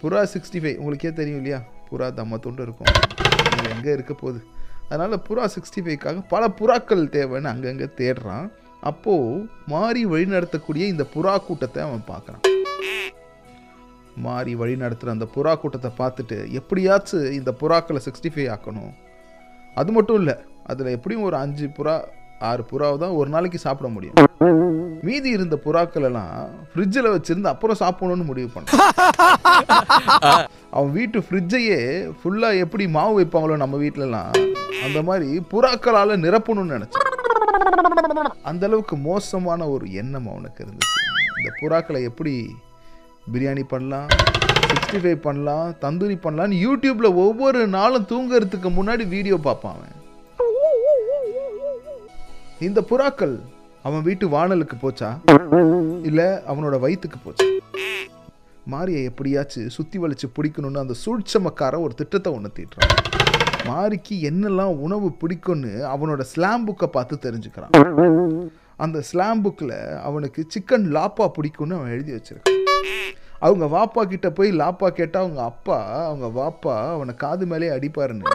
புறா 0.00 0.22
சிக்ஸ்டி 0.32 0.60
ஃபைவ் 0.62 0.80
உங்களுக்கே 0.80 1.12
தெரியும் 1.12 1.40
இல்லையா? 1.40 1.60
புறா 1.90 2.08
தம்மத்தோண்டு 2.18 2.64
இருக்கும். 2.66 2.90
எங்கே 3.74 3.92
இருக்க 3.96 4.14
போகுது? 4.14 4.40
அதனால் 4.88 5.24
புறா 5.28 5.44
சிக்ஸ்டி 5.54 5.80
ஃபைவ்க்காக 5.84 6.24
பல 6.28 6.42
புறாக்கள் 6.60 7.04
தேவைன்னு 7.16 7.52
அங்கங்கே 7.52 7.88
தேடுறான். 8.00 8.46
அப்போது 8.90 9.46
மாறி 9.72 10.02
வழிநடத்தக்கூடிய 10.12 10.84
இந்த 10.92 11.06
புறா 11.14 11.34
கூட்டத்தை 11.46 11.80
அவன் 11.88 12.04
பார்க்குறான். 12.12 12.44
மாறி 14.26 14.54
வழி 14.60 14.74
நடத்துகிற 14.76 15.16
அந்த 15.16 15.26
புறா 15.34 15.52
கூட்டத்தை 15.60 15.90
பார்த்துட்டு 15.98 16.38
எப்படியாச்சும் 16.60 17.26
இந்த 17.38 17.50
புறாக்களை 17.60 18.00
சிக்ஸ்டி 18.06 18.32
ஃபைவ் 18.34 18.52
ஆக்கணும்? 18.54 18.94
அது 19.80 19.90
மட்டும் 19.96 20.18
இல்லை 20.22 20.34
அதில் 20.70 20.94
எப்படியும் 20.96 21.26
ஒரு 21.28 21.36
அஞ்சு 21.42 21.66
புறா 21.78 21.94
ஆறு 22.48 22.62
புறாவை 22.70 22.96
தான் 23.02 23.16
ஒரு 23.20 23.28
நாளைக்கு 23.32 23.58
சாப்பிட 23.64 23.88
முடியும். 23.94 24.18
மீதி 25.06 25.28
இருந்த 25.36 25.56
புறாக்கள் 25.64 26.06
எல்லாம் 26.08 26.30
ஃப்ரிட்ஜில் 26.70 27.08
வச்சுருந்து 27.14 27.50
அப்புறம் 27.52 27.78
சாப்பிடணும்னு 27.82 28.26
முடிவு 28.30 28.48
பண்ணான் 28.54 28.78
அவன் 30.74 30.92
வீட்டு 30.98 31.18
ஃப்ரிட்ஜையே 31.26 31.78
ஃபுல்லாக 32.20 32.62
எப்படி 32.64 32.86
மாவு 32.96 33.12
வைப்பாங்களோ 33.18 33.56
நம்ம 33.64 33.78
வீட்டிலலாம் 33.84 34.32
அந்த 34.86 34.98
மாதிரி 35.08 35.28
புறாக்களால் 35.52 36.22
நிரப்பணும்னு 36.24 36.76
நினச்சான். 36.76 37.06
அந்த 38.50 38.64
அளவுக்கு 38.68 38.96
மோசமான 39.08 39.68
ஒரு 39.74 39.86
எண்ணம் 40.02 40.28
அவனுக்கு 40.32 40.60
இருந்துச்சு. 40.64 40.98
இந்த 41.38 41.50
புறாக்களை 41.60 42.02
எப்படி 42.10 42.34
பிரியாணி 43.32 43.64
பண்ணலாம் 43.74 44.08
சிக்ஸ்டி 44.70 44.98
ஃபைவ் 45.04 45.20
பண்ணலாம் 45.28 45.68
தந்தூரி 45.84 46.18
பண்ணலாம்னு 46.24 46.64
யூடியூப்பில் 46.66 47.16
ஒவ்வொரு 47.26 47.60
நாளும் 47.78 48.10
தூங்குறதுக்கு 48.12 48.70
முன்னாடி 48.78 49.06
வீடியோ 49.16 49.38
பார்ப்பான் 49.48 49.76
அவன். 49.78 49.96
இந்த 52.66 52.80
புறாக்கள் 52.88 53.34
அவன் 53.86 54.02
வீட்டு 54.06 54.24
வானலுக்கு 54.28 54.76
போச்சா? 54.82 55.08
இல்லை 56.08 56.26
அவனோட 56.50 56.74
வயிற்றுக்கு 56.82 57.18
போச்சா? 57.24 57.46
மாரியை 58.72 59.02
எப்படியாச்சும் 59.10 59.70
சுற்றி 59.76 59.98
வளைச்சு 60.02 60.26
பிடிக்கணும்னு 60.36 60.82
அந்த 60.82 60.94
சூழ்ச்சமக்கார 61.04 61.80
ஒரு 61.84 61.94
திட்டத்தை 62.00 62.30
ஒன்று 62.32 62.50
தீட்டுறான். 62.58 62.92
மாரிக்கு 63.68 64.16
என்னெல்லாம் 64.30 64.74
உணவு 64.86 65.08
பிடிக்கும்னு 65.22 65.72
அவனோட 65.94 66.24
ஸ்லாம் 66.32 66.66
புக்கை 66.68 66.88
பார்த்து 66.96 67.18
தெரிஞ்சுக்கிறான். 67.26 67.74
அந்த 68.86 69.00
ஸ்லாம் 69.10 69.42
புக்கில் 69.44 69.76
அவனுக்கு 70.08 70.42
சிக்கன் 70.54 70.86
லாப்பா 70.96 71.28
பிடிக்கும்னு 71.38 71.78
அவன் 71.78 71.94
எழுதி 71.96 72.12
வச்சிருக்கான். 72.12 72.58
அவங்க 73.46 73.66
வாப்பா 73.76 74.02
கிட்ட 74.12 74.30
போய் 74.38 74.50
லாப்பா 74.62 74.88
கேட்டால் 75.00 75.24
அவங்க 75.24 75.42
அப்பா 75.42 75.78
அவங்க 76.08 76.26
வாப்பா 76.40 76.74
அவனை 76.96 77.14
காது 77.24 77.46
மேலே 77.52 77.70
அடிப்பாருன்னு 77.76 78.26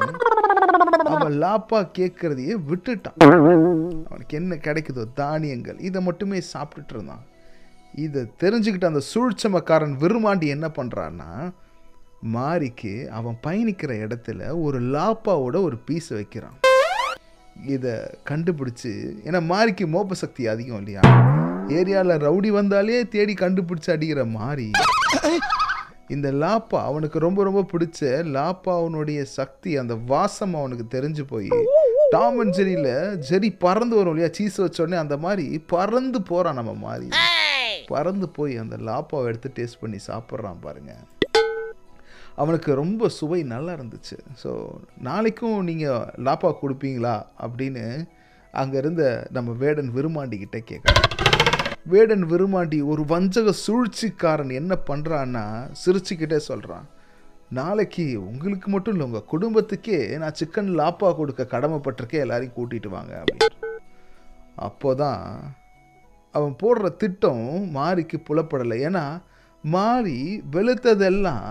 அவன் 1.06 1.38
லாப்பா 1.40 1.80
கேட்கறதையே 1.98 2.56
விட்டுட்டான் 2.70 3.20
அவனுக்கு 4.10 4.38
என்ன 4.38 4.56
கிடைக்குதோ 4.66 5.04
தானியங்கள் 5.14 5.80
இதை 5.80 6.02
மட்டுமே 6.02 6.40
சாப்பிட்டுட்டு 6.52 6.94
இருந்தான் 6.94 7.24
இதை 7.98 8.22
தெரிஞ்சுக்கிட்ட 8.38 8.86
அந்த 8.86 9.04
சூழ்ச்சமக்காரன் 9.12 9.96
விருமாண்டி 9.98 10.48
என்ன 10.48 10.68
பண்ணுறான்னா 10.76 11.30
மாரிக்கு 12.34 12.94
அவன் 13.12 13.38
பயணிக்கிற 13.44 13.92
இடத்துல 14.06 14.42
ஒரு 14.60 14.80
லாப்பாவோட 14.92 15.56
ஒரு 15.62 15.78
பீஸ் 15.86 16.10
வைக்கிறான் 16.14 16.58
இதை 17.68 17.94
கண்டுபிடிச்சு 18.30 18.92
ஏன்னா 19.26 19.42
மாரிக்கு 19.46 19.86
மோப்ப 19.88 20.16
சக்தி 20.16 20.44
அதிகம் 20.48 20.80
இல்லையா 20.80 21.04
ஏரியாவில் 21.76 22.24
ரவுடி 22.26 22.50
வந்தாலே 22.52 22.98
தேடி 23.10 23.34
கண்டுபிடிச்சு 23.36 23.90
அடிக்கிற 23.92 24.24
மாரி 24.34 24.68
இந்த 26.10 26.32
லாப்பா 26.32 26.80
அவனுக்கு 26.84 27.19
ரொம்ப 27.19 27.44
ரொம்ப 27.44 27.65
பிடிச்ச 27.73 27.99
லாப்பா 28.23 28.73
அவனுடைய 28.80 29.26
சக்தி 29.26 29.77
அந்த 29.77 29.95
வாசம் 29.95 30.53
அவனுக்கு 30.53 30.86
தெரிஞ்சு 30.98 31.23
போய் 31.23 31.49
டாம் 32.10 32.40
அண்ட் 32.40 32.53
ஜெரியில் 32.53 32.91
ஜெரி 33.30 33.57
பறந்து 33.60 33.95
வரும் 33.95 34.14
இல்லையா? 34.14 34.30
சீஸ் 34.34 34.61
வச்சோடனே 34.61 34.94
அந்த 34.94 35.18
மாதிரி 35.18 35.60
பறந்து 35.68 36.22
போகிறான் 36.22 36.53
நம்ம 36.53 36.73
மாதிரி 36.73 37.10
பறந்து 37.88 38.30
போய் 38.30 38.57
அந்த 38.57 38.77
லாப்பாவை 38.77 39.26
எடுத்து 39.26 39.52
டேஸ்ட் 39.56 39.82
பண்ணி 39.82 39.99
சாப்பிட்றான் 40.07 40.61
பாருங்க. 40.61 40.94
அவனுக்கு 42.36 42.76
ரொம்ப 42.76 43.10
சுவை 43.10 43.44
நல்லா 43.44 43.73
இருந்துச்சு. 43.73 44.18
ஸோ 44.44 44.52
நாளைக்கும் 45.02 45.64
நீங்கள் 45.64 46.07
லாப்பா 46.26 46.56
கொடுப்பீங்களா? 46.61 47.15
அப்படின்னு 47.41 48.06
அங்கே 48.53 48.77
இருந்த 48.77 49.27
நம்ம 49.32 49.52
வேடன் 49.52 49.94
விருமாண்டி 49.95 50.38
கிட்ட 50.38 50.57
கேட்குறான் 50.57 51.15
வேடன் 51.91 52.24
விருமாண்டி 52.32 52.78
ஒரு 52.91 53.02
வஞ்சக 53.12 53.49
சூழ்ச்சிக்காரன் 53.66 54.53
என்ன 54.60 54.74
பண்ணுறான்னா 54.88 55.44
சிரிச்சுக்கிட்டே 55.82 56.40
சொல்கிறான் 56.49 56.86
நாளைக்கு 57.57 58.06
உங்களுக்கு 58.30 58.68
மட்டும் 58.70 58.94
இல்லை 58.94 59.06
உங்கள் 59.07 59.30
குடும்பத்துக்கே 59.34 59.99
நான் 60.22 60.38
சிக்கன் 60.40 60.72
லாப்பா 60.80 61.10
கொடுக்க 61.16 61.44
கடமைப்பட்டிருக்கேன் 61.53 62.24
எல்லாரையும் 62.26 62.56
கூட்டிகிட்டு 62.56 62.90
வாங்க 62.95 63.14
அப்படின்னு. 63.20 63.52
அப்போதான் 64.68 65.22
அவன் 66.36 66.56
போடுற 66.64 66.90
திட்டம் 66.98 67.45
மாரிக்கு 67.78 68.20
புலப்படலை. 68.30 68.78
ஏன்னா 68.88 69.06
மாறி 69.64 70.18
வெளுத்ததெல்லாம் 70.56 71.48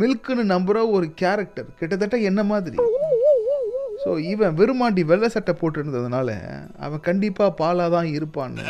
மில்க்குன்னு 0.00 0.44
நம்புகிற 0.54 0.78
ஒரு 0.96 1.06
கேரக்டர் 1.22 1.70
கிட்டத்தட்ட 1.78 2.16
என்ன 2.30 2.40
மாதிரி? 2.52 2.78
ஸோ 4.04 4.10
இவன் 4.32 4.56
விருமாண்டி 4.58 5.02
வெள்ளை 5.12 5.28
சட்டை 5.28 5.54
போட்டுருந்ததுனால 5.60 6.30
அவன் 6.86 7.06
கண்டிப்பாக 7.08 7.56
பாலாக 7.62 7.94
தான் 7.96 8.10
இருப்பான்னு. 8.16 8.66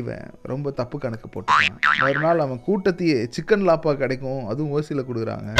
இவன் 0.00 0.24
ரொம்ப 0.52 0.70
தப்பு 0.80 0.96
கணக்கு 1.02 1.28
போட்டுட்டான். 1.34 1.76
மறுநாள் 2.04 2.44
அவன் 2.44 2.64
கூட்டத்தையே 2.68 3.18
சிக்கன் 3.36 3.66
லாப்பா 3.68 3.92
கிடைக்கும் 4.02 4.42
அதுவும் 4.52 4.72
ஓசியில் 4.78 5.06
கொடுக்குறாங்க. 5.10 5.52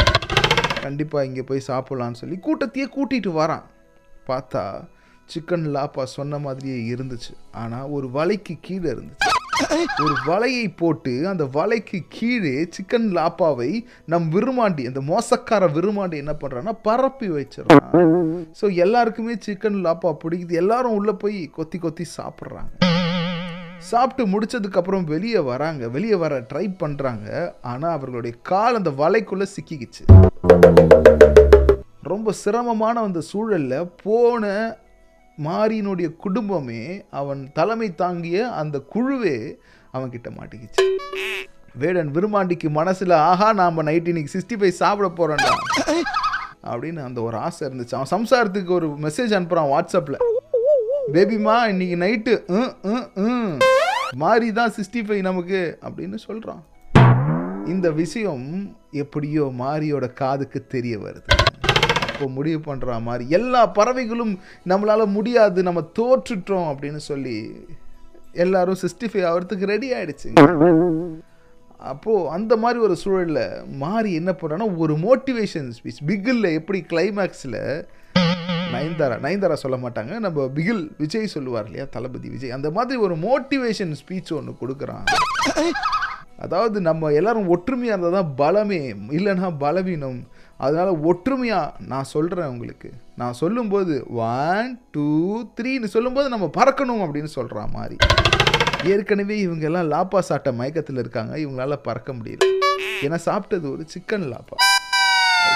கண்டிப்பாக 0.85 1.27
இங்கே 1.29 1.43
போய் 1.51 1.67
சாப்பிட்லான்னு 1.69 2.21
சொல்லி 2.23 2.37
கூட்டத்தையே 2.47 2.87
கூட்டிகிட்டு 2.95 3.31
வரான். 3.41 3.65
பார்த்தா 4.31 4.63
சிக்கன் 5.33 5.65
லாப்பா 5.75 6.03
சொன்ன 6.17 6.37
மாதிரியே 6.47 6.79
இருந்துச்சு. 6.93 7.33
ஆனால் 7.61 7.91
ஒரு 7.97 8.09
வலைக்கு 8.17 8.55
கீழே 8.67 8.89
இருந்துச்சு. 8.95 9.31
ஒரு 10.05 10.15
வலையை 10.27 10.65
போட்டு 10.79 11.13
அந்த 11.31 11.43
வலைக்கு 11.57 11.99
கீழே 12.15 12.53
சிக்கன் 12.75 13.07
லாப்பாவை 13.17 13.69
நம் 14.13 14.27
விருமாண்டி 14.35 14.83
அந்த 14.89 15.01
மோசக்கார 15.11 15.69
விருமாண்டி 15.77 16.17
என்ன 16.23 16.33
பண்ணுறான்னா 16.41 16.73
பரப்பி 16.87 17.29
வச்சிடறான். 17.35 17.87
ஸோ 18.59 18.67
எல்லாருக்குமே 18.85 19.35
சிக்கன் 19.47 19.79
லாப்பா 19.87 20.11
பிடிக்குது. 20.23 20.59
எல்லாரும் 20.63 20.97
உள்ளே 20.99 21.15
போய் 21.23 21.39
கொத்தி 21.59 21.79
கொத்தி 21.85 22.07
சாப்பிட்றாங்க. 22.17 22.73
சாப்பிட்டு 23.77 24.23
முடிச்சதுக்கு 24.31 24.77
அப்புறம் 24.77 25.03
வெளியே 25.03 25.39
வராங்க. 25.39 25.87
வெளியே 25.87 26.15
வர 26.15 26.39
ட்ரை 26.39 26.65
பண்ணுறாங்க 26.81 27.27
ஆனால் 27.61 27.91
அவர்களுடைய 27.91 28.37
கால் 28.43 28.75
அந்த 28.75 28.89
வலைக்குள்ளே 28.89 29.47
சிக்கிக்கிச்சு. 29.55 30.03
ரொம்ப 32.01 32.31
சிரமமான 32.31 33.01
அந்த 33.01 33.21
சூழலில் 33.21 33.91
போன 34.03 34.45
மாரியினுடைய 35.37 36.15
குடும்பமே 36.15 37.05
அவன் 37.09 37.49
தலைமை 37.53 37.95
தாங்கிய 37.95 38.49
அந்த 38.49 38.81
குழுவே 38.93 39.37
அவன்கிட்ட 39.93 40.29
மாட்டிக்கிச்சு. 40.37 40.85
வேடன் 41.77 42.11
விருமாண்டிக்கு 42.11 42.69
மனசில் 42.69 43.15
ஆஹா 43.29 43.53
நாம் 43.53 43.83
நைட் 43.83 44.07
இன்னைக்கு 44.07 44.33
சிக்ஸ்டி 44.35 44.59
ஃபைவ் 44.59 44.79
சாப்பிட 44.83 45.07
போகிறோம்டா 45.17 45.53
அப்படின்னு 46.71 47.01
அந்த 47.03 47.21
ஒரு 47.21 47.37
ஆசை 47.37 47.67
இருந்துச்சு. 47.67 47.95
அவன் 47.97 48.13
சம்சாரத்துக்கு 48.15 48.69
ஒரு 48.69 48.87
மெசேஜ் 48.87 49.35
அனுப்புகிறான் 49.37 49.71
வாட்ஸ்அப்பில் 49.73 50.21
பேபிமா 51.13 51.55
இன்னைக்கு 51.71 51.95
நைட்டு 52.03 52.33
மாறி 54.21 54.47
தான் 54.59 54.71
சிக்ஸ்டி 54.75 55.01
ஃபைவ் 55.05 55.21
நமக்கு 55.27 55.59
அப்படின்னு 55.87 56.17
சொல்கிறான் 56.27 56.61
இந்த 57.73 57.87
விஷயம் 57.99 58.45
எப்படியோ 59.03 59.43
மாரியோட 59.61 60.05
காதுக்கு 60.21 60.59
தெரிய 60.75 60.95
வருது. 61.05 61.29
அப்போ 62.07 62.25
முடிவு 62.37 62.59
பண்ணுற 62.67 62.97
மாதிரி 63.07 63.25
எல்லா 63.37 63.61
பறவைகளும் 63.77 64.33
நம்மளால் 64.71 65.13
முடியாது 65.17 65.61
நம்ம 65.67 65.83
தோற்றுட்டோம் 65.99 66.67
அப்படின்னு 66.71 67.01
சொல்லி 67.09 67.37
எல்லாரும் 68.45 68.81
சிக்ஸ்டி 68.83 69.09
ஃபைவ் 69.11 69.27
ஆகிறதுக்கு 69.31 69.71
ரெடி 69.73 69.89
ஆயிடுச்சு. 69.97 70.29
அப்போது 71.91 72.29
அந்த 72.37 72.53
மாதிரி 72.63 72.79
ஒரு 72.87 72.95
சூழலில் 73.03 73.43
மாறி 73.83 74.11
என்ன 74.21 74.31
பண்ணுறான்னா 74.39 74.69
ஒரு 74.83 74.93
மோட்டிவேஷன் 75.05 75.69
ஸ்பீச் 75.77 76.05
பிகில்ல 76.09 76.53
எப்படி 76.59 76.79
கிளைமேக்ஸில் 76.93 77.61
நயன்தாரா 78.75 79.17
நயன்தாரா 79.25 79.57
சொல்ல 79.63 79.77
மாட்டாங்க. 79.83 80.13
நம்ம 80.25 80.45
பிகில் 80.57 80.83
விஜய் 81.01 81.33
சொல்லுவார் 81.35 81.67
இல்லையா 81.69 81.87
தளபதி 81.97 82.29
விஜய். 82.35 82.55
அந்த 82.57 82.69
மாதிரி 82.77 82.97
ஒரு 83.07 83.17
மோட்டிவேஷன் 83.27 83.93
ஸ்பீச் 84.01 84.33
ஒன்று 84.39 84.53
கொடுக்குறான் 84.61 85.05
அதாவது 86.45 86.77
நம்ம 86.87 87.11
எல்லாரும் 87.19 87.51
ஒற்றுமையாக 87.53 87.95
இருந்தால் 87.95 88.17
தான் 88.17 88.33
பலமே 88.41 88.79
இல்லைன்னா 89.17 89.49
பலவீனம். 89.63 90.17
அதனால் 90.65 90.99
ஒற்றுமையாக 91.09 91.85
நான் 91.91 92.09
சொல்கிறேன் 92.11 92.51
உங்களுக்கு. 92.53 92.89
நான் 93.21 93.37
சொல்லும்போது 93.41 93.93
ஒன் 94.27 94.69
டூ 94.91 95.07
த்ரீன்னு 95.57 95.89
சொல்லும்போது 95.95 96.29
நம்ம 96.33 96.49
பறக்கணும் 96.59 97.03
அப்படின்னு 97.05 97.31
சொல்கிற 97.37 97.65
மாதிரி. 97.77 97.97
ஏற்கனவே 98.93 99.37
இவங்க 99.45 99.65
எல்லாம் 99.71 99.91
லாப்பா 99.93 100.19
சாப்பிட்ட 100.29 100.51
மயக்கத்தில் 100.61 101.01
இருக்காங்க. 101.03 101.33
இவங்களால 101.37 101.77
பறக்க 101.89 102.13
முடியல. 102.13 102.51
ஏன்னா 103.05 103.19
சாப்பிட்டது 103.29 103.69
ஒரு 103.71 103.85
சிக்கன் 103.95 104.27
லாப்பா. 104.33 104.57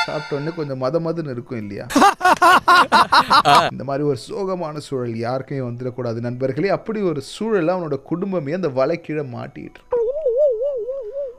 சாப்பிட்ட 0.06 0.36
உடனே 0.36 0.52
கொஞ்சம் 0.56 0.78
மத 0.78 1.00
மதன்னு 1.00 1.30
இருக்கும் 1.30 1.58
இல்லையா? 1.58 1.86
இந்த 3.72 3.84
மாதிரி 3.84 4.04
ஒரு 4.04 4.18
சோகமான 4.30 4.78
சூழல் 4.78 5.16
யாருக்குமே 5.18 5.70
வந்துடக்கூடாது 5.70 6.20
நண்பர்களே. 6.20 6.70
அப்படி 6.70 7.02
ஒரு 7.02 7.24
சூழல்ல 7.40 7.76
அவனோட 7.76 8.02
குடும்பமே 8.02 8.52
அந்த 8.52 8.70
வலை 8.70 9.02
கீழே 9.02 9.22
மாட்டிட்டு. 9.22 9.82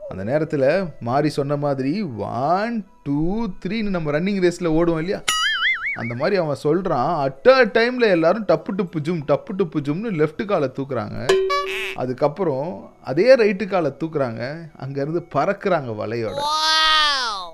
அந்த 0.09 0.23
நேரத்தில் 0.23 0.67
மாறி 0.99 1.29
சொன்ன 1.29 1.55
மாதிரி 1.55 2.01
ஒன் 2.01 2.85
டூ 3.03 3.47
த்ரீன்னு 3.65 3.95
நம்ம 3.95 4.11
ரன்னிங் 4.11 4.41
ரேஸில் 4.41 4.73
ஓடுவோம் 4.77 4.97
இல்லையா? 4.97 5.21
அந்த 5.95 6.15
மாதிரி 6.15 6.35
அவன் 6.35 6.55
சொல்கிறான் 6.55 7.15
அட் 7.15 7.47
அ 7.47 7.65
டைமில் 7.65 8.09
எல்லாரும் 8.09 8.45
டப்பு 8.47 8.71
டுப்பு 8.77 8.99
ஜும் 8.99 9.23
டப்பு 9.27 9.51
டுப்பு 9.57 9.79
ஜும்னு 9.87 10.11
லெஃப்ட் 10.19 10.45
காலை 10.45 10.71
தூக்குறாங்க. 10.75 11.17
அதுக்கப்புறம் 11.95 12.91
அதே 13.01 13.35
ரைட்டு 13.35 13.67
காலை 13.67 13.91
தூக்குறாங்க. 13.99 14.41
அங்கேருந்து 14.85 15.21
பறக்குறாங்க 15.35 15.91
வலையோட. 16.01 16.37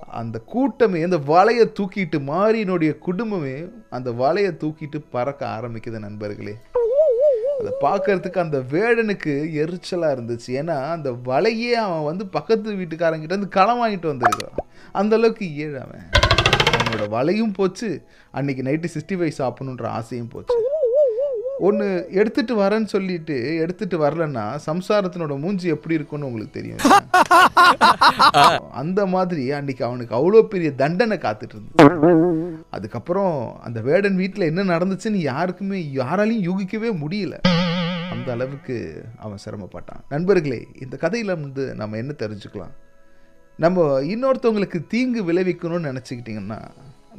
அந்த 0.07 0.39
கூட்டமே 0.39 1.01
அந்த 1.01 1.17
வலையை 1.17 1.71
தூக்கிட்டு 1.79 2.19
மாறியினுடைய 2.19 2.97
குடும்பமே 2.97 3.65
அந்த 3.89 4.11
வலையை 4.11 4.51
தூக்கிட்டு 4.63 5.03
பறக்க 5.09 5.59
ஆரம்பிக்குது 5.61 5.99
நண்பர்களே. 5.99 6.57
அதை 7.59 7.73
பார்க்கறதுக்கு 7.81 8.37
அந்த 8.37 8.59
வேடனுக்கு 8.59 9.53
எரிச்சலாக 9.53 10.17
இருந்துச்சு. 10.17 10.47
ஏன்னா 10.47 10.89
அந்த 10.89 11.11
வலையே 11.11 11.71
அவன் 11.71 12.03
வந்து 12.03 12.27
பக்கத்து 12.27 12.73
வீட்டுக்காரங்கிட்ட 12.73 13.27
வந்து 13.27 13.47
களம் 13.47 13.85
வாங்கிட்டு 13.85 14.19
வந்திருக்கான் 14.19 14.57
அந்த 14.91 15.15
அளவுக்கு 15.15 15.57
ஏழு 15.57 15.81
அவன். 15.81 16.09
அவனோட 16.71 17.09
வலையும் 17.09 17.53
போச்சு. 17.53 18.03
அன்னைக்கு 18.31 18.63
நைட்டு 18.63 18.85
சிக்ஸ்டி 18.93 19.15
ஃபைவ் 19.15 19.31
சாப்பிடணுன்ற 19.37 19.83
ஆசையும் 19.83 20.27
போச்சு. 20.27 20.66
ஒன்று 21.65 21.85
எடுத்துட்டு 22.19 22.53
வரேன்னு 22.61 22.89
சொல்லிட்டு 22.93 23.35
எடுத்துட்டு 23.61 23.97
வரலன்னா 24.03 24.43
சம்சாரத்தினோட 24.65 25.39
மூஞ்சி 25.43 25.67
எப்படி 25.75 25.95
இருக்கும்னு 25.97 26.25
உங்களுக்கு 26.25 26.57
தெரியும். 26.59 26.81
அந்த 28.81 29.05
மாதிரி 29.13 29.51
அன்னைக்கு 29.51 29.85
அவனுக்கு 29.85 30.13
அவ்வளோ 30.19 30.41
பெரிய 30.53 30.71
தண்டனை 30.81 31.17
காத்துட்டு 31.17 31.55
இருந்தது. 31.57 32.65
அதுக்கப்புறம் 32.69 33.61
அந்த 33.61 33.81
வேடன் 33.81 34.15
வீட்டில் 34.15 34.49
என்ன 34.51 34.63
நடந்துச்சுன்னு 34.73 35.21
யாருக்குமே 35.31 35.79
யாராலையும் 35.99 36.45
யூகிக்கவே 36.49 36.91
முடியல. 37.03 37.37
அந்த 38.15 38.31
அளவுக்கு 38.31 38.75
அவன் 39.17 39.43
சிரமப்பட்டான். 39.45 40.03
நண்பர்களே 40.09 40.61
இந்த 40.83 40.97
கதையில 41.01 41.39
வந்து 41.45 41.65
நம்ம 41.81 41.97
என்ன 41.97 42.13
தெரிஞ்சுக்கலாம்? 42.23 42.75
நம்ம 43.65 43.85
இன்னொருத்தவங்களுக்கு 44.13 44.79
தீங்கு 44.87 45.23
விளைவிக்கணும்னு 45.31 45.89
நினச்சிக்கிட்டிங்கன்னா 45.91 46.59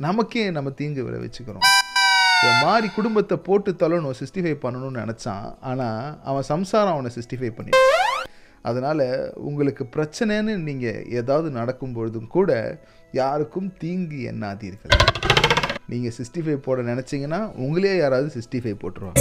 நமக்கே 0.07 0.51
நம்ம 0.57 0.71
தீங்கு 0.71 1.03
விளைவிச்சுக்கிறோம். 1.09 1.67
மாதிரி 2.65 2.89
குடும்பத்தை 2.97 3.37
போட்டு 3.47 3.71
தள்ளணும் 3.81 4.17
சிக்ஸ்டி 4.19 4.41
ஃபைவ் 4.45 4.61
பண்ணணும்னு 4.65 5.01
நினச்சான். 5.03 5.47
ஆனால் 5.71 6.03
அவன் 6.31 6.47
சம்சாரம் 6.53 6.95
அவனை 6.97 7.11
சிக்ஸ்டி 7.17 7.37
ஃபைவ் 7.41 7.57
பண்ணி 7.59 7.73
அதனால் 8.69 9.05
உங்களுக்கு 9.49 9.85
பிரச்சனைன்னு 9.95 10.55
நீங்கள் 10.69 11.05
ஏதாவது 11.21 11.49
நடக்கும் 11.59 11.95
பொழுதும் 11.97 12.29
கூட 12.37 12.51
யாருக்கும் 13.21 13.69
தீங்கு 13.83 14.19
எண்ணாதீர்கள். 14.33 14.95
நீங்கள் 15.93 16.15
சிக்ஸ்டி 16.17 16.41
ஃபைவ் 16.47 16.61
போட 16.67 16.83
நினச்சிங்கன்னா 16.91 17.41
உங்களே 17.65 17.95
யாராவது 18.03 18.31
சிக்ஸ்டி 18.37 18.61
ஃபைவ் 18.65 18.79
போட்டுருவாங்க. 18.83 19.21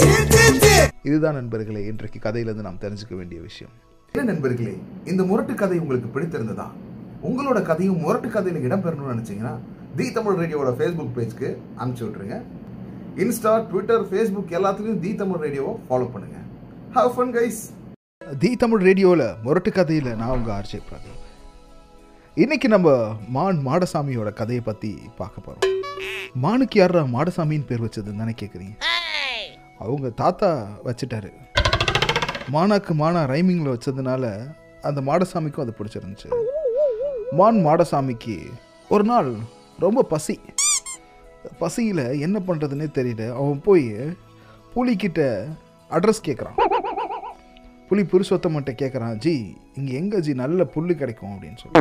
இதுதான் 1.08 1.38
நண்பர்களே 1.40 1.82
இன்றைக்கு 1.90 2.20
கதையிலேருந்து 2.26 2.66
நாம் 2.68 2.82
தெரிஞ்சுக்க 2.84 3.16
வேண்டிய 3.20 3.40
விஷயம். 3.48 3.72
என்ன 4.14 4.26
நண்பர்களே 4.32 4.74
இந்த 5.12 5.22
முரட்டு 5.30 5.54
கதை 5.62 5.78
உங்களுக்கு 5.84 6.10
பிடித்திருந்ததா? 6.14 6.68
உங்களோட 7.28 7.58
கதையும் 7.70 8.00
முரட்டு 8.04 8.28
கதையில் 8.36 8.66
இடம்பெறணும்னு 8.68 9.14
நினச்சிங்கன்னா 9.14 9.54
தி 9.98 10.06
தமிழ் 10.16 10.38
ரேடியோட 10.40 10.70
ஃபேஸ்புக் 10.78 11.14
பேஜ்க்கு 11.18 11.48
அனுப்பிச்சி 11.80 12.04
விட்ருங்க 12.06 12.36
இன்ஸ்டா 13.22 13.52
ட்விட்டர் 13.68 14.02
ஃபேஸ்புக் 14.08 14.52
எல்லாத்துலயும் 14.56 14.98
தி 15.04 15.10
தமிழ் 15.20 15.40
ரேடியோவை 15.44 15.72
ஃபாலோ 15.86 16.06
பண்ணுங்க. 16.12 16.36
Have 16.96 17.12
fun 17.14 17.32
guys 17.36 17.60
the 18.42 18.50
Tamil 18.62 18.82
ரேடியோவில் 18.88 19.24
முரட்டு 19.44 19.70
கதையில் 19.78 20.10
நான் 20.20 20.34
உங்கள் 20.36 20.54
ஆர்ஜே 20.56 20.78
பிரதீப் 20.88 21.24
இன்னைக்கு 22.36 22.68
நம்ம 22.74 22.88
மான் 23.36 23.58
மாடசாமியோட 23.68 24.30
கதையை 24.40 24.62
பற்றி 24.68 24.90
பார்க்க 25.20 25.46
போகிறோம் 25.46 25.74
மானுக்கு 26.44 26.78
யாரா 26.80 27.02
மாடசாமின்னு 27.16 27.68
பேர் 27.70 27.84
வச்சதுன்னு 27.86 28.22
தானே 28.22 28.34
கேட்குறீங்க 28.42 28.76
அவங்க 29.84 30.08
தாத்தா 30.22 30.50
வச்சுட்டாரு. 30.86 31.30
மானாக்கு 32.54 32.94
மானா 33.02 33.22
ரைமிங்கில் 33.32 33.74
வச்சதுனால 33.74 34.24
அந்த 34.88 35.00
மாடசாமிக்கும் 35.08 35.64
அது 35.64 35.74
பிடிச்சிருந்துச்சு. 35.78 36.30
மான் 37.40 37.60
மாடசாமிக்கு 37.66 38.36
ஒரு 38.90 39.04
நாள் 39.12 39.30
ரொம்ப 39.84 40.02
பசி. 40.14 40.36
பசியில் 41.58 42.04
என்ன 42.26 42.38
பண்ணுறதுனே 42.46 42.86
தெரியல. 42.98 43.24
அவன் 43.40 43.60
போய் 43.68 43.86
புலிக்கிட்ட 44.74 45.22
அட்ரஸ் 45.90 46.26
கேட்குறான் 46.28 46.56
புலி 47.88 48.02
புருஷோத்தமன்ட்ட 48.12 48.72
கேட்குறான் 48.82 49.14
ஜி 49.24 49.34
இங்கே 49.78 49.92
எங்கே 50.00 50.18
ஜி 50.26 50.32
நல்ல 50.40 50.64
புல் 50.74 50.98
கிடைக்கும்? 51.02 51.32
அப்படின்னு 51.34 51.58
சொல்லி. 51.60 51.78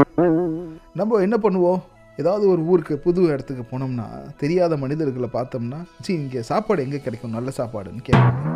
நம்ம 1.00 1.22
என்ன 1.28 1.38
பண்ணுவோம்? 1.46 1.82
ஏதாவது 2.22 2.46
ஒரு 2.52 2.62
ஊருக்கு 2.72 2.96
புது 3.06 3.22
இடத்துக்கு 3.34 3.64
போனோம்னா 3.72 4.06
தெரியாத 4.44 4.78
மனிதர்களை 4.84 5.30
பார்த்தோம்னா 5.34 5.80
ஜி 6.06 6.12
இங்கே 6.14 6.42
சாப்பாடு 6.52 6.86
எங்கே 6.86 7.02
கிடைக்கும்? 7.08 7.36
நல்ல 7.38 7.52
சாப்பாடுன்னு 7.58 8.06
கேட்குறாங்க 8.08 8.54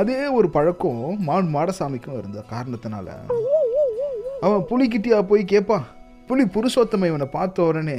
அதே 0.00 0.18
ஒரு 0.38 0.48
பழக்கம் 0.56 1.00
மான் 1.28 1.48
மாடசாமிக்கும் 1.54 2.18
இருந்த 2.18 2.42
காரணத்தினால. 2.54 3.08
அவன் 4.46 4.66
புலிக்கிட்டியா 4.70 5.20
போய் 5.30 5.44
கேட்பான் 5.52 5.86
புலி 6.28 6.44
புருஷோத்தம 6.56 7.08
இவனை 7.12 7.26
பார்த்த 7.36 7.62
உடனே 7.62 7.98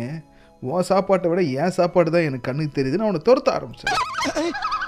உன் 0.69 0.87
சாப்பாட்டை 0.89 1.27
விட 1.29 1.41
என் 1.61 1.75
சாப்பாடு 1.77 2.09
தான் 2.13 2.25
எனக்கு 2.27 2.47
கண்ணுக்கு 2.47 2.73
தெரியுதுன்னு 2.77 3.05
அவனை 3.05 3.19
துரத்த 3.27 3.49
ஆரம்பிச்சேன். 3.57 3.95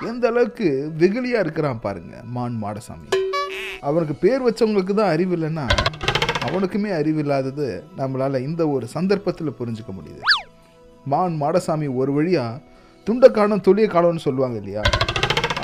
எந்த 0.09 0.27
அளவுக்கு 0.31 0.67
வெகுளியாக 1.01 1.43
இருக்கிறான் 1.45 1.79
பாருங்க 1.85 2.15
மான் 2.35 2.57
மாடசாமி. 2.63 3.07
அவனுக்கு 3.87 4.15
பேர் 4.23 4.45
வச்சவங்களுக்கு 4.47 4.93
தான் 4.99 5.13
அறிவு 5.13 5.33
இல்லைன்னா 5.37 5.65
அவனுக்குமே 6.47 6.91
அறிவு 6.99 7.19
இல்லாதது 7.23 7.67
நம்மளால் 7.99 8.45
இந்த 8.47 8.61
ஒரு 8.75 8.85
சந்தர்ப்பத்தில் 8.95 9.57
புரிஞ்சுக்க 9.59 9.91
முடியுது. 9.97 10.23
மான் 11.13 11.35
மாடசாமி 11.41 11.89
ஒரு 12.01 12.13
வழியாக 12.17 12.61
துண்ட 13.07 13.31
காலம் 13.37 13.65
தொழிய 13.67 13.87
காலம்னு 13.95 14.25
சொல்லுவாங்க 14.27 14.57
இல்லையா? 14.61 14.83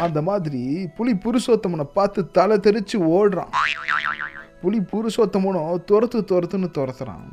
அந்த 0.06 0.20
மாதிரி 0.30 0.62
புலி 0.98 1.14
புருஷோத்தமனை 1.24 1.86
பார்த்து 1.98 2.20
தலை 2.38 2.58
தெரித்து 2.68 2.98
ஓடுறான். 3.18 3.54
புலி 4.62 4.80
புருஷோத்தமனும் 4.92 5.84
துரத்து 5.90 6.20
துரத்துன்னு 6.32 6.70
துரத்துறான். 6.78 7.26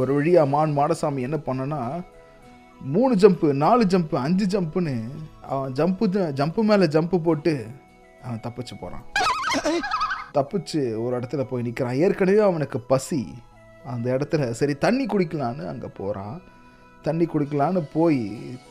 ஒரு 0.00 0.10
வழியா 0.16 0.42
மான் 0.48 0.76
மாடசாமி 0.76 1.20
என்ன 1.28 1.38
பண்ணனா 1.46 1.80
மூணு 2.80 3.14
ஜம்ப்பு 3.22 3.48
நாலு 3.62 3.84
ஜம்ப்பு 3.84 4.16
அஞ்சு 4.26 4.46
ஜம்ப்புன்னு 4.52 4.94
அவன் 5.54 5.72
ஜம்ப்பு 5.72 6.06
ஜம்ப்பு 6.40 6.62
மேலே 6.70 6.86
ஜம்ப்பு 6.94 7.18
போட்டு 7.26 7.54
அவன் 8.24 8.42
தப்பிச்சு 8.46 8.74
போகிறான் 8.80 9.04
தப்பிச்சு 10.36 10.80
ஒரு 11.04 11.12
இடத்துல 11.18 11.44
போய் 11.50 11.64
நிற்கிறான் 11.66 12.00
ஏற்கனவே 12.04 12.42
அவனுக்கு 12.48 12.80
பசி. 12.92 13.20
அந்த 13.84 14.06
இடத்துல 14.16 14.50
சரி 14.60 14.74
தண்ணி 14.84 15.06
குடிக்கலான்னு 15.06 15.66
அங்கே 15.72 15.90
போகிறான் 16.00 16.36
தண்ணி 17.02 17.26
குடிக்கலான்னு 17.26 17.82
போய் 17.92 18.22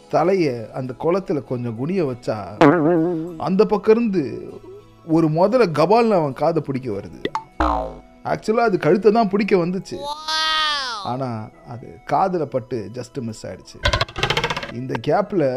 தலையை 0.09 0.55
அந்த 0.79 0.91
குளத்துல 1.03 1.43
கொஞ்சம் 1.51 1.77
குனிய 1.77 2.03
வச்சா 2.05 2.37
அந்த 3.47 3.61
பக்கம் 3.65 3.95
இருந்து 3.95 4.23
ஒரு 5.15 5.27
முதல்ல 5.27 5.65
கபால்னு 5.79 6.17
அவன் 6.21 6.39
காதை 6.41 6.61
பிடிக்க 6.65 6.89
வருது. 6.91 7.19
ஆக்சுவலாக 8.31 8.69
அது 8.69 8.77
கழுத்தை 8.85 9.09
தான் 9.17 9.29
பிடிக்க 9.31 9.53
வந்துச்சு. 9.63 9.97
ஆனால் 11.11 11.41
அது 11.73 11.87
காதில் 12.11 12.51
பட்டு 12.53 12.77
ஜஸ்ட் 12.97 13.17
மிஸ் 13.27 13.43
ஆயிடுச்சு. 13.49 13.77
இந்த 14.79 14.93
கேப்பில் 15.07 15.47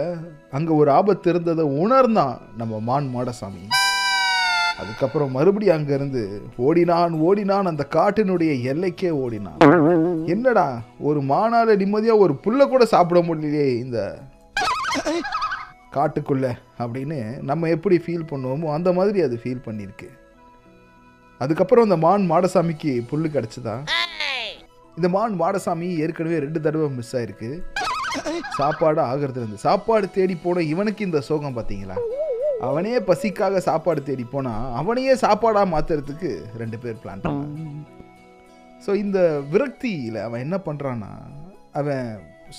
அங்கே 0.57 0.73
ஒரு 0.81 0.91
ஆபத்து 0.99 1.27
இருந்ததை 1.33 1.65
உணர்ந்தான் 1.85 2.37
நம்ம 2.61 2.81
மான் 2.89 3.09
மாடசாமி. 3.15 3.65
அதுக்கப்புறம் 4.81 5.35
மறுபடியும் 5.37 5.77
அங்கேருந்து 5.77 6.23
ஓடினான் 6.67 7.15
ஓடினான். 7.27 7.71
அந்த 7.71 7.85
காட்டினுடைய 7.97 8.53
எல்லைக்கே 8.73 9.11
ஓடினான். 9.25 9.61
என்னடா 10.35 10.67
ஒரு 11.09 11.21
மானால 11.33 11.77
நிம்மதியாக 11.83 12.25
ஒரு 12.27 12.37
புல்லை 12.47 12.67
கூட 12.73 12.85
சாப்பிட 12.95 13.21
முடியலையே 13.29 13.69
இந்த 13.85 13.99
காட்டுக்குள்ள 15.97 16.47
அப்படின்னு 16.83 17.21
நம்ம 17.49 17.69
எப்படி 17.77 17.97
ஃபீல் 18.05 18.29
பண்ணுவோமோ 18.33 18.69
அந்த 18.79 18.91
மாதிரி 18.99 19.21
அது 19.29 19.37
ஃபீல் 19.43 19.65
பண்ணியிருக்கு. 19.69 20.09
அதுக்கப்புறம் 21.43 21.87
அந்த 21.87 21.97
மான் 22.05 22.25
மாடசாமிக்கு 22.33 22.93
புல்லு 23.11 23.29
கிடச்சிதா? 23.37 23.75
இந்த 24.99 25.09
மான் 25.15 25.35
மாடசாமி 25.43 25.89
ஏற்கனவே 26.05 26.39
ரெண்டு 26.45 26.59
தடவை 26.65 26.89
மிஸ் 26.97 27.15
ஆயிருக்கு. 27.19 27.51
சாப்பாடு 28.59 29.01
ஆகிறது 29.11 29.39
இருந்து 29.41 29.59
சாப்பாடு 29.67 30.07
தேடி 30.17 30.35
போன 30.43 30.63
இவனுக்கு 30.73 31.03
இந்த 31.09 31.21
சோகம் 31.29 31.57
பார்த்தீங்களா 31.59 31.97
அவனே 32.67 32.93
பசிக்காக 33.09 33.61
சாப்பாடு 33.69 34.01
தேடி 34.09 34.25
போனா 34.35 34.53
அவனையே 34.81 35.15
சாப்பாடா 35.25 35.63
மாத்துறதுக்கு 35.75 36.31
ரெண்டு 36.63 36.77
பேர் 36.83 37.01
பிளான் 37.05 37.23
பண்ணாங்க. 37.25 37.63
ஸோ 38.85 38.91
இந்த 39.05 39.19
விரக்தியில் 39.53 40.19
அவன் 40.27 40.45
என்ன 40.47 40.57
பண்ணுறான்னா 40.67 41.11
அவன் 41.81 42.07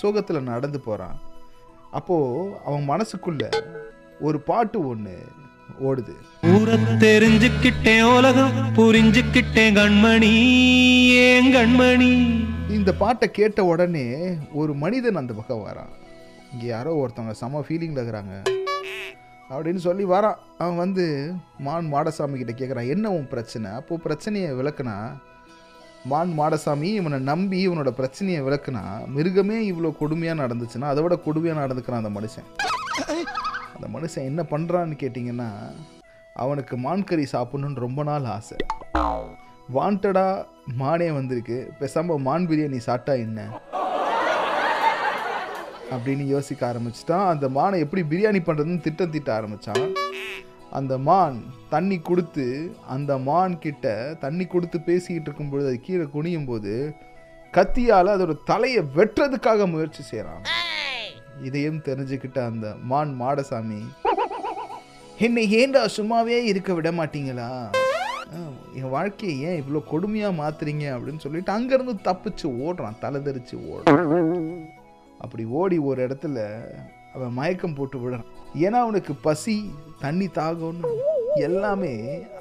சோகத்தில் 0.01 0.49
நடந்து 0.51 0.81
போகிறான் 0.87 1.17
அப்போது 1.99 2.51
அவன் 2.67 2.85
மனசுக்குள்ள 2.91 3.43
ஒரு 4.27 4.37
பாட்டு 4.49 4.79
ஒன்று 4.91 5.15
ஓடுது. 5.89 6.13
ஊரை 6.53 6.75
தெரிஞ்சுக்கிட்டேன் 7.03 8.05
உலகம் 8.17 8.55
புரிஞ்சுக்கிட்டேன் 8.77 9.75
கண்மணி 9.79 10.31
ஏன் 11.27 11.49
கண்மணி? 11.55 12.11
இந்த 12.77 12.93
பாட்டை 13.01 13.27
கேட்ட 13.31 13.65
உடனே 13.71 14.07
ஒரு 14.53 14.73
மனிதன் 14.83 15.21
அந்த 15.21 15.33
பக்கம் 15.33 15.65
வரான். 15.67 15.91
இங்கே 16.53 16.67
யாரோ 16.75 16.93
ஒருத்தவங்க 17.01 17.35
செம 17.41 17.63
ஃபீலிங்கில் 17.67 18.01
இருக்கிறாங்க. 18.01 18.35
அப்படின்னு 19.53 19.81
சொல்லி 19.87 20.03
வரான். 20.05 20.39
அவன் 20.57 20.81
வந்து 20.83 21.05
மான் 21.65 21.91
மாடசாமி 21.93 22.37
கிட்ட 22.41 22.53
கேட்குறான் 22.53 22.91
என்ன 22.95 23.11
உன் 23.17 23.27
பிரச்சனை? 23.27 23.71
அப்போது 23.79 24.01
பிரச்சனையை 24.01 24.51
விளக்குனா 24.51 24.97
மான் 26.11 26.31
மாடசாமி 26.39 26.87
இவனை 26.99 27.19
நம்பி 27.31 27.59
இவனோட 27.67 27.89
பிரச்சனையை 27.99 28.39
விளக்குனா 28.43 28.81
மிருகமே 29.15 29.57
இவ்வளோ 29.71 29.91
கொடுமையாக 29.99 30.41
நடந்துச்சுன்னா 30.43 30.87
அதை 30.93 31.03
விட 31.03 31.15
கொடுமையாக 31.25 31.61
நடந்துக்கிறான் 31.63 32.01
அந்த 32.03 32.11
மனுஷன். 32.17 32.47
அந்த 33.75 33.99
மனுஷன் 33.99 34.29
என்ன 34.31 34.45
பண்ணுறான்னு 34.49 34.95
கேட்டிங்கன்னா 35.03 35.71
அவனுக்கு 36.33 36.77
மான் 36.77 37.03
கறி 37.03 37.27
ரொம்ப 37.75 38.03
நாள் 38.03 38.23
ஆசை. 38.23 38.57
வாண்டடாக 39.73 40.45
மானே 40.77 41.11
வந்திருக்கு. 41.11 41.71
பேசாமல் 41.79 42.17
மான் 42.17 42.47
பிரியாணி 42.47 42.77
சாப்பிட்டா 42.77 43.13
என்ன? 43.13 43.59
அப்படின்னு 45.91 46.25
யோசிக்க 46.25 46.73
ஆரம்பிச்சிட்டான். 46.73 47.27
அந்த 47.27 47.49
மானை 47.49 47.79
எப்படி 47.79 48.01
பிரியாணி 48.01 48.39
பண்ணுறதுன்னு 48.45 48.81
திட்டம் 48.81 49.09
திட்ட 49.09 49.33
ஆரம்பித்தான் 49.33 49.93
அந்த 50.69 50.97
மான் 50.97 51.43
தண்ணி 51.69 51.99
கொடுத்து 51.99 52.75
அந்த 52.87 53.17
மான் 53.17 53.59
கிட்ட 53.59 54.15
தண்ணி 54.19 54.45
கொடுத்து 54.45 54.81
பேசிக்கிட்டு 54.81 55.29
இருக்கும்பொழுது 55.29 55.69
அது 55.69 55.79
கீழே 55.79 56.03
குனியும் 56.03 56.45
போது 56.45 56.95
கத்தியால் 57.51 58.13
அதோட 58.15 58.37
தலையை 58.45 58.83
வெட்டுறதுக்காக 58.95 59.69
முயற்சி 59.69 60.03
செய்கிறான் 60.03 60.43
இதையும் 61.47 61.83
தெரிஞ்சுக்கிட்ட 61.87 62.39
அந்த 62.51 62.67
மான் 62.91 63.13
மாடசாமி 63.21 63.81
என்னை 65.25 65.43
ஏண்டா 65.59 65.81
சும்மாவே 65.97 66.37
இருக்க 66.51 66.73
விட 66.73 66.91
மாட்டீங்களா? 66.91 67.47
என் 68.79 68.93
வாழ்க்கையை 68.95 69.35
ஏன் 69.47 69.59
இவ்வளோ 69.61 69.81
கொடுமையாக 69.91 70.37
மாத்துறீங்க? 70.41 70.85
அப்படின்னு 70.95 71.23
சொல்லிட்டு 71.25 71.51
அங்கேருந்து 71.55 71.95
தப்பிச்சு 72.07 72.47
ஓடுறான் 72.65 73.01
தலைதெரிச்சு 73.03 73.55
ஓடுறான். 73.71 74.63
அப்படி 75.23 75.43
ஓடி 75.59 75.77
ஒரு 75.89 75.99
இடத்துல 76.07 76.39
அவன் 77.15 77.35
மயக்கம் 77.39 77.75
போட்டு 77.77 77.97
விடுறான் 77.99 78.27
ஏன்னா 78.63 78.79
அவனுக்கு 78.85 79.13
பசி 79.27 79.57
தண்ணி 80.05 80.27
தாகம்னு 80.39 80.91
எல்லாமே 81.47 81.93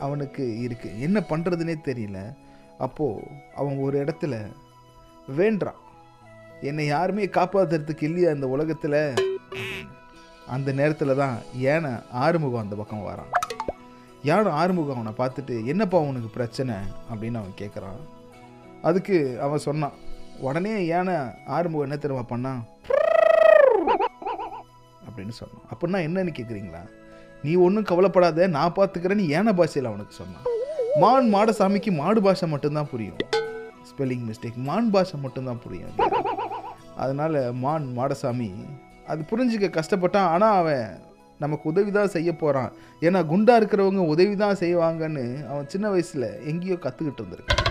அவனுக்கு 0.06 0.44
இருக்குது 0.66 1.00
என்ன 1.06 1.18
பண்ணுறதுனே 1.28 1.76
தெரியல. 1.88 2.20
அப்போது 2.86 3.28
அவன் 3.60 3.76
ஒரு 3.86 3.96
இடத்துல 4.04 4.34
வேண்டுறான். 5.38 5.81
என்னை 6.68 6.84
யாருமே 6.86 7.24
காப்பாத்துறதுக்கு 7.36 8.04
இல்லையா 8.08 8.30
இந்த 8.36 8.46
உலகத்தில்? 8.54 9.00
அந்த 10.54 10.68
நேரத்தில் 10.80 11.20
தான் 11.20 11.36
யானை 11.64 11.90
ஆறுமுகம் 12.24 12.62
அந்த 12.62 12.74
பக்கம் 12.80 13.06
வரான். 13.08 13.32
யானை 14.28 14.50
ஆறுமுகம் 14.60 14.98
அவனை 14.98 15.12
பார்த்துட்டு 15.20 15.54
என்னப்பா 15.72 15.98
உனக்கு 16.10 16.28
பிரச்சனை? 16.36 16.76
அப்படின்னு 17.10 17.40
அவன் 17.40 17.58
கேட்குறான் 17.62 18.00
அதுக்கு 18.88 19.16
அவன் 19.46 19.64
சொன்னான் 19.66 19.96
உடனே 20.46 20.74
யானை 20.92 21.16
ஆறுமுகம் 21.56 21.86
என்ன 21.88 21.98
தெரியுமா 22.04 22.24
பண்ணான் 22.32 22.62
அப்படின்னு 25.06 25.34
சொன்னான். 25.40 25.66
அப்படின்னா 25.72 26.00
என்னன்னு 26.08 26.34
கேட்குறீங்களா 26.38 26.82
நீ 27.44 27.52
ஒன்றும் 27.66 27.90
கவலைப்படாத 27.90 28.48
நான் 28.58 28.76
பார்த்துக்கிறேன்னு 28.78 29.26
யானை 29.34 29.54
பாஷையில் 29.60 29.90
அவனுக்கு 29.90 30.14
சொன்னான். 30.22 30.48
மான் 31.02 31.28
மாடசாமிக்கு 31.34 31.90
மாடு 32.00 32.22
பாஷை 32.22 32.48
மட்டும்தான் 32.54 32.90
புரியும். 32.94 33.20
ஸ்பெல்லிங் 33.90 34.26
மிஸ்டேக் 34.30 34.58
மான் 34.70 34.90
பாஷை 34.96 35.16
மட்டும்தான் 35.22 35.62
புரியும். 35.64 35.94
அதனால் 37.02 37.38
மான் 37.62 37.86
மாடசாமி 37.98 38.50
அது 39.12 39.20
புரிஞ்சுக்க 39.30 39.68
கஷ்டப்பட்டான். 39.78 40.30
ஆனால் 40.34 40.58
அவன் 40.60 40.86
நமக்கு 41.44 41.64
உதவி 41.72 41.90
தான் 41.96 42.12
செய்ய 42.16 42.30
போகிறான் 42.42 42.72
ஏன்னா 43.06 43.20
குண்டா 43.30 43.54
இருக்கிறவங்க 43.60 44.02
உதவி 44.14 44.34
தான் 44.42 44.60
செய்வாங்கன்னு 44.62 45.24
அவன் 45.50 45.70
சின்ன 45.72 45.86
வயசில் 45.94 46.28
எங்கேயோ 46.50 46.76
கற்றுக்கிட்டு 46.84 47.22
இருந்திருக்கான் 47.22 47.64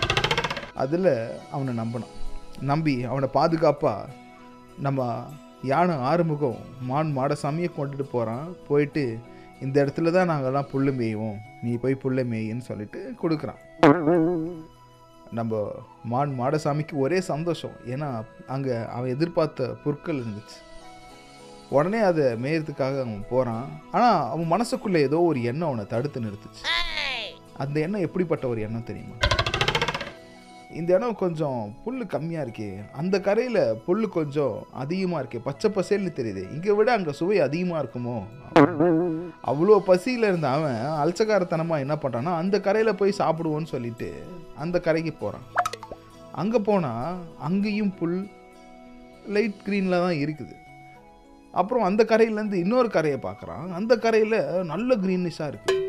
அதில் 0.83 1.13
அவனை 1.55 1.73
நம்பினான் 1.81 2.17
நம்பி 2.71 2.95
அவனை 3.11 3.27
பாதுகாப்பாக 3.37 4.09
நம்ம 4.85 5.07
யானை 5.69 5.95
ஆறுமுகம் 6.09 6.61
மான் 6.89 7.09
மாடசாமியை 7.17 7.69
கொண்டுட்டு 7.77 8.05
போகிறான் 8.13 8.47
போயிட்டு 8.67 9.03
இந்த 9.65 9.75
இடத்துல 9.83 10.11
தான் 10.15 10.29
நாங்கள்லாம் 10.31 10.69
புல்லு 10.71 10.91
மேய்வோம். 10.99 11.39
நீ 11.63 11.71
போய் 11.81 12.01
புல்லை 12.03 12.23
மேயின்னு 12.31 12.67
சொல்லிட்டு 12.69 12.99
கொடுக்குறான். 13.21 13.59
நம்ம 15.37 15.59
மான் 16.11 16.33
மாடசாமிக்கு 16.39 16.95
ஒரே 17.03 17.19
சந்தோஷம். 17.31 17.75
ஏன்னா 17.93 18.09
அங்கே 18.53 18.75
அவன் 18.95 19.13
எதிர்பார்த்த 19.15 19.67
பொருட்கள் 19.83 20.21
இருந்துச்சு. 20.23 20.57
உடனே 21.75 21.99
அதை 22.07 22.25
மேயறதுக்காக 22.43 22.95
அவன் 23.03 23.27
போகிறான் 23.29 23.67
ஆனால் 23.95 24.17
அவன் 24.31 24.51
மனசுக்குள்ளே 24.53 25.01
ஏதோ 25.07 25.19
ஒரு 25.29 25.41
எண்ணம் 25.51 25.69
அவனை 25.69 25.85
தடுத்து 25.93 26.25
நிறுத்துச்சு. 26.25 26.63
அந்த 27.63 27.77
எண்ணம் 27.85 28.05
எப்படிப்பட்ட 28.07 28.45
ஒரு 28.53 28.61
எண்ணம் 28.67 28.89
தெரியுமா? 28.89 29.17
இந்த 30.79 30.89
இடம் 30.97 31.17
கொஞ்சம் 31.21 31.61
புல் 31.83 32.03
கம்மியாக 32.11 32.45
இருக்கே. 32.45 32.69
அந்த 32.99 33.15
கரையில் 33.27 33.61
புல் 33.85 34.05
கொஞ்சம் 34.17 34.55
அதிகமாக 34.83 35.21
இருக்கே. 35.21 35.41
பச்சை 35.47 35.69
பசேல்னு 35.77 36.11
தெரியுது. 36.19 36.43
இங்கே 36.55 36.75
விட 36.77 36.91
அங்கே 36.97 37.13
சுவை 37.19 37.39
அதிகமாக 37.47 37.81
இருக்குமோ? 37.83 38.17
அவ்வளோ 39.51 39.79
பசியில் 39.89 40.29
இருந்த 40.29 40.47
அவன் 40.57 40.79
அலட்சக்காரத்தனமாக 41.01 41.83
என்ன 41.85 41.97
பண்ணுறான்னா 42.03 42.33
அந்த 42.43 42.55
கரையில் 42.67 42.99
போய் 43.01 43.19
சாப்பிடுவோன்னு 43.21 43.73
சொல்லிட்டு 43.75 44.09
அந்த 44.64 44.80
கரைக்கு 44.88 45.14
போகிறான் 45.14 45.48
அங்கே 46.41 46.60
போனால் 46.68 47.18
அங்கேயும் 47.48 47.94
புல் 47.99 48.19
லைட் 49.36 49.57
க்ரீனில் 49.65 50.03
தான் 50.06 50.19
இருக்குது. 50.23 50.56
அப்புறம் 51.53 51.86
அந்த 51.88 52.02
கரையிலேருந்து 52.11 52.61
இன்னொரு 52.64 52.90
கரையை 52.98 53.18
பார்க்குறான். 53.26 53.65
அந்த 53.80 53.94
கரையில் 54.06 54.38
நல்ல 54.72 54.95
க்ரீனிஷாக 55.03 55.52
இருக்குது 55.52 55.80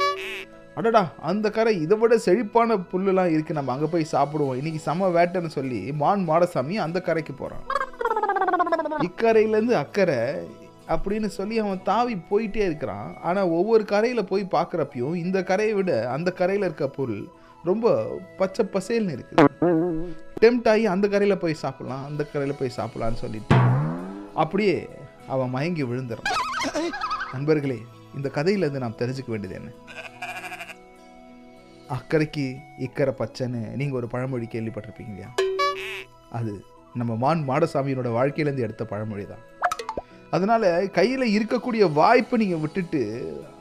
அடடா 0.79 1.03
அந்த 1.31 1.47
கரை 1.57 1.73
இதை 1.85 1.97
விட 2.01 2.15
செழிப்பான 2.27 2.77
புல்லுலாம் 2.91 3.33
இருக்குது 3.35 3.59
நம்ம 3.59 3.73
அங்கே 3.75 3.89
போய் 3.95 4.13
சாப்பிடுவோம். 4.15 4.59
இன்னைக்கு 4.61 4.81
செம 4.87 5.09
வேட்டைன்னு 5.17 5.51
சொல்லி 5.57 5.81
மான் 6.03 6.25
மாடசாமி 6.31 6.77
அந்த 6.87 7.01
கரைக்கு 7.09 7.35
போகிறான் 7.43 7.65
இக்கரையிலேருந்து 9.09 9.77
அக்கறை 9.83 10.21
அப்படின்னு 10.95 11.29
சொல்லி 11.37 11.57
அவன் 11.65 11.85
தாவி 11.91 12.15
போயிட்டே 12.31 12.63
இருக்கிறான். 12.69 13.09
ஆனால் 13.29 13.53
ஒவ்வொரு 13.59 13.85
கரையில் 13.93 14.31
போய் 14.31 14.45
பார்க்குறப்பையும் 14.57 15.21
இந்த 15.25 15.39
கரையை 15.51 15.75
விட 15.79 15.93
அந்த 16.17 16.33
கரையில் 16.41 16.67
இருக்க 16.69 16.89
பொருள் 16.99 17.23
ரொம்ப 17.69 17.87
பச்சை 18.41 18.63
பசேல்னு 18.75 19.15
இருக்குது. 19.17 19.49
டெம்ட் 20.43 20.69
ஆகி 20.73 20.85
அந்த 20.93 21.07
கரையில் 21.13 21.43
போய் 21.43 21.61
சாப்பிடலாம் 21.63 22.05
அந்த 22.09 22.23
கரையில் 22.33 22.59
போய் 22.61 22.77
சாப்பிட்லான்னு 22.79 23.23
சொல்லிட்டு 23.25 23.59
அப்படியே 24.43 24.77
அவன் 25.35 25.53
மயங்கி 25.57 25.85
விழுந்துறான். 25.91 26.31
நண்பர்களே 27.35 27.79
இந்த 28.19 28.29
கதையிலேருந்து 28.37 28.83
நாம் 28.85 29.01
தெரிஞ்சுக்க 29.03 29.31
வேண்டியது 29.35 29.59
என்ன? 29.61 29.71
அக்கறைக்கு 31.97 32.47
இக்கரை 32.87 33.15
பச்சைன்னு 33.21 33.63
நீங்கள் 33.81 33.99
ஒரு 34.01 34.09
பழமொழி 34.15 34.47
கேள்விப்பட்டிருப்பீங்க 34.55 35.13
இல்லையா? 35.15 35.31
அது 36.39 36.53
நம்ம 37.01 37.13
மான் 37.25 37.43
மாடசாமியினோட 37.51 38.09
வாழ்க்கையிலேருந்து 38.19 38.67
எடுத்த 38.67 38.85
பழமொழி 38.93 39.25
தான் 39.33 39.45
அதனால் 40.37 40.67
கையில் 40.97 41.25
இருக்கக்கூடிய 41.37 41.83
வாய்ப்பு 41.99 42.35
நீங்கள் 42.43 42.61
விட்டுட்டு 42.63 43.01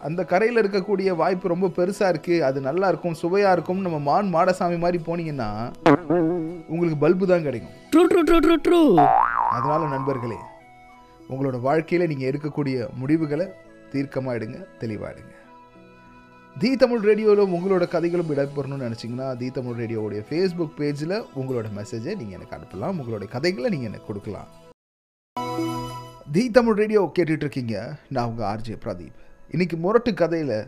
அந்த 0.07 0.21
கரையில் 0.31 0.59
இருக்கக்கூடிய 0.61 1.09
வாய்ப்பு 1.21 1.51
ரொம்ப 1.53 1.69
பெருசாக 1.77 2.11
இருக்குது 2.13 2.45
அது 2.49 2.59
நல்லா 2.67 2.89
இருக்கும் 2.91 3.17
சுவையாக 3.21 3.55
இருக்கும் 3.55 3.81
நம்ம 3.85 3.97
மான் 4.09 4.29
மாடசாமி 4.35 4.77
மாதிரி 4.83 4.99
போனீங்கன்னா 5.07 5.49
உங்களுக்கு 6.71 6.97
பல்பு 7.03 7.25
தான் 7.31 7.45
கிடைக்கும். 7.47 7.75
True 7.93 8.03
true 8.11 8.21
true 8.29 8.37
true 8.45 8.55
true 8.67 8.79
அதனால் 9.57 9.91
நண்பர்களே 9.95 10.39
உங்களோட 11.33 11.59
வாழ்க்கையில் 11.67 12.09
நீங்கள் 12.11 12.29
எடுக்கக்கூடிய 12.31 12.87
முடிவுகளை 13.01 13.47
தீர்க்கமாக 13.93 14.37
எடுங்க 14.39 14.57
தெளிவாக 14.81 15.11
எடுங்க. 15.13 15.33
தி 16.55 16.69
தமிழ் 16.81 17.05
ரேடியோவில் 17.09 17.53
உங்களோட 17.57 17.83
கதைகளும் 17.95 18.33
இடம்பெறணும்னு 18.35 18.87
நினச்சிங்கன்னா 18.87 19.27
தி 19.41 19.49
தமிழ் 19.57 19.79
ரேடியோவுடைய 19.81 20.23
ஃபேஸ்புக் 20.29 20.77
பேஜில் 20.79 21.17
உங்களோட 21.41 21.67
மெசேஜை 21.79 22.15
நீங்கள் 22.21 22.39
எனக்கு 22.39 22.57
அனுப்பலாம் 22.59 22.99
உங்களோட 23.03 23.27
கதைகளை 23.35 23.69
நீங்கள் 23.75 23.91
எனக்கு 23.91 24.09
கொடுக்கலாம். 24.11 24.49
தி 26.35 26.41
தமிழ் 26.55 26.77
ரேடியோ 26.79 27.11
கேட்டுட்டு 27.15 27.43
இருக்கீங்க 27.45 27.97
நான் 28.07 28.27
உங்கள் 28.29 28.45
ஆர்ஜே 28.49 28.75
பிரதீப். 28.83 29.15
இன்னைக்கு 29.49 29.77
முரட்டு 29.77 30.13
கதையில் 30.13 30.67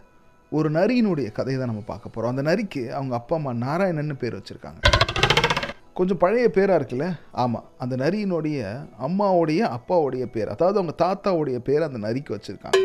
ஒரு 0.52 0.69
நரியினுடைய 0.72 1.27
கதையை 1.31 1.57
தான் 1.60 1.72
நம்ம 1.72 1.84
பார்க்க 1.85 2.10
போகிறோம் 2.10 2.31
அந்த 2.34 2.44
நரிக்கு 2.49 2.81
அவங்க 2.98 3.14
அப்பா 3.15 3.35
அம்மா 3.35 3.52
நாராயணன்னு 3.65 4.15
பேர் 4.23 4.38
வச்சுருக்காங்க. 4.38 4.81
கொஞ்சம் 5.94 6.18
பழைய 6.18 6.49
பேராக 6.49 6.80
இருக்குல்ல? 6.80 7.07
ஆமாம் 7.31 7.69
அந்த 7.77 7.95
நரியினுடைய 7.95 8.60
அம்மாவுடைய 9.07 9.61
அப்பாவுடைய 9.77 10.26
பேர் 10.26 10.53
அதாவது 10.56 10.80
அவங்க 10.81 10.95
தாத்தாவுடைய 11.06 11.60
பேர் 11.69 11.88
அந்த 11.90 12.02
நரிக்கு 12.07 12.35
வச்சுருக்காங்க. 12.35 12.81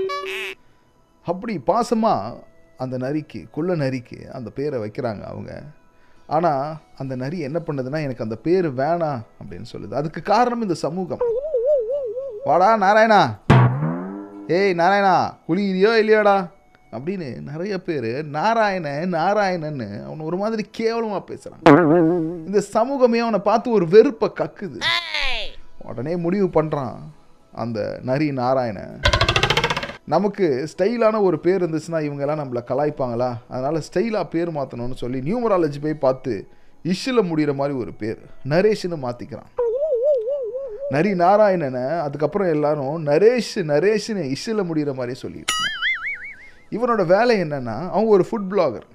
அப்படி 1.23 1.57
பாசமாக 1.73 2.39
அந்த 2.77 2.99
நரிக்கு 3.07 3.43
குள்ள 3.51 3.77
நரிக்கு 3.85 4.21
அந்த 4.39 4.51
பேரை 4.51 4.81
வைக்கிறாங்க 4.85 5.25
அவங்க. 5.33 5.63
ஆனால் 6.27 6.77
அந்த 6.97 7.17
நரி 7.17 7.39
என்ன 7.39 7.59
பண்ணுதுன்னா 7.67 8.01
எனக்கு 8.07 8.27
அந்த 8.29 8.37
பேர் 8.37 8.71
வேணாம் 8.83 9.21
அப்படின்னு 9.41 9.69
சொல்லுது. 9.75 9.93
அதுக்கு 9.93 10.23
காரணம் 10.23 10.63
இந்த 10.63 10.75
சமூகம். 10.87 11.25
வாடா 12.49 12.69
நாராயணா. 12.83 13.21
ஏய் 14.59 14.75
நாராயணா 14.81 15.15
குளிக்கிறியோ 15.47 15.91
இல்லையோடா? 16.01 16.35
அப்படின்னு 16.93 17.29
நிறைய 17.49 17.75
பேர் 17.87 18.07
நாராயண 18.37 18.87
நாராயணன்னு 19.17 19.89
அவனை 20.05 20.23
ஒரு 20.27 20.37
மாதிரி 20.37 20.63
கேவலமாக 20.79 21.23
பேசுகிறான் 21.31 21.65
இந்த 22.47 22.61
சமூகமே 22.77 23.19
அவனை 23.19 23.41
பார்த்து 23.41 23.69
ஒரு 23.71 23.87
வெறுப்பை 23.95 24.29
கக்குது. 24.41 24.79
உடனே 25.89 26.15
முடிவு 26.17 26.49
பண்ணுறான் 26.57 26.97
அந்த 27.53 27.99
நரி 28.03 28.29
நாராயணன் 28.41 28.97
நமக்கு 30.15 30.47
ஸ்டைலான 30.73 31.21
ஒரு 31.21 31.39
பேர் 31.39 31.63
இருந்துச்சுன்னா 31.65 32.01
இவங்கெல்லாம் 32.07 32.43
நம்மளை 32.43 32.63
கலாய்ப்பாங்களா? 32.71 33.31
அதனால் 33.49 33.85
ஸ்டைலாக 33.89 34.27
பேர் 34.35 34.57
மாற்றணும்னு 34.59 35.03
சொல்லி 35.05 35.21
நியூமராலஜி 35.21 35.81
போய் 35.83 36.05
பார்த்து 36.07 36.35
இஷ்ஷில் 36.85 37.29
முடிகிற 37.31 37.55
மாதிரி 37.55 37.77
ஒரு 37.79 37.93
பேர் 37.93 38.21
நரேஷ்னு 38.49 38.99
மாற்றிக்கிறான் 39.07 39.51
நரி 40.95 41.11
நாராயணனை 41.23 41.83
அதுக்கப்புறம் 42.05 42.51
எல்லாரும் 42.53 42.95
நரேஷ் 43.09 43.57
நரேஷ்னு 43.71 44.23
இஷ்ஷில் 44.35 44.69
முடிகிற 44.69 44.93
மாதிரி 44.99 45.15
இருந்தான். 45.23 45.65
இவனோட 46.77 47.03
வேலை 47.13 47.35
என்னன்னா 47.45 47.75
அவன் 47.95 48.13
ஒரு 48.15 48.25
ஃபுட் 48.29 48.49
பிளாகர் 48.53 48.87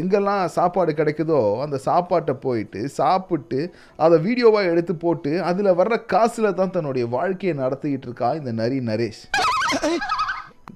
எங்கெல்லாம் 0.00 0.42
சாப்பாடு 0.56 0.92
கிடைக்குதோ 1.00 1.40
அந்த 1.64 1.76
சாப்பாட்டை 1.88 2.34
போயிட்டு 2.44 2.80
சாப்பிட்டு 3.00 3.60
அதை 4.04 4.16
வீடியோவாக 4.26 4.70
எடுத்து 4.72 4.94
போட்டு 5.04 5.32
அதில் 5.48 5.76
வர்ற 5.80 5.96
காசில் 6.12 6.56
தான் 6.60 6.74
தன்னுடைய 6.76 7.06
வாழ்க்கையை 7.16 7.54
நடத்திக்கிட்டு 7.62 8.08
இருக்கா 8.08 8.30
இந்த 8.40 8.52
நரி 8.62 8.78
நரேஷ். 8.90 9.22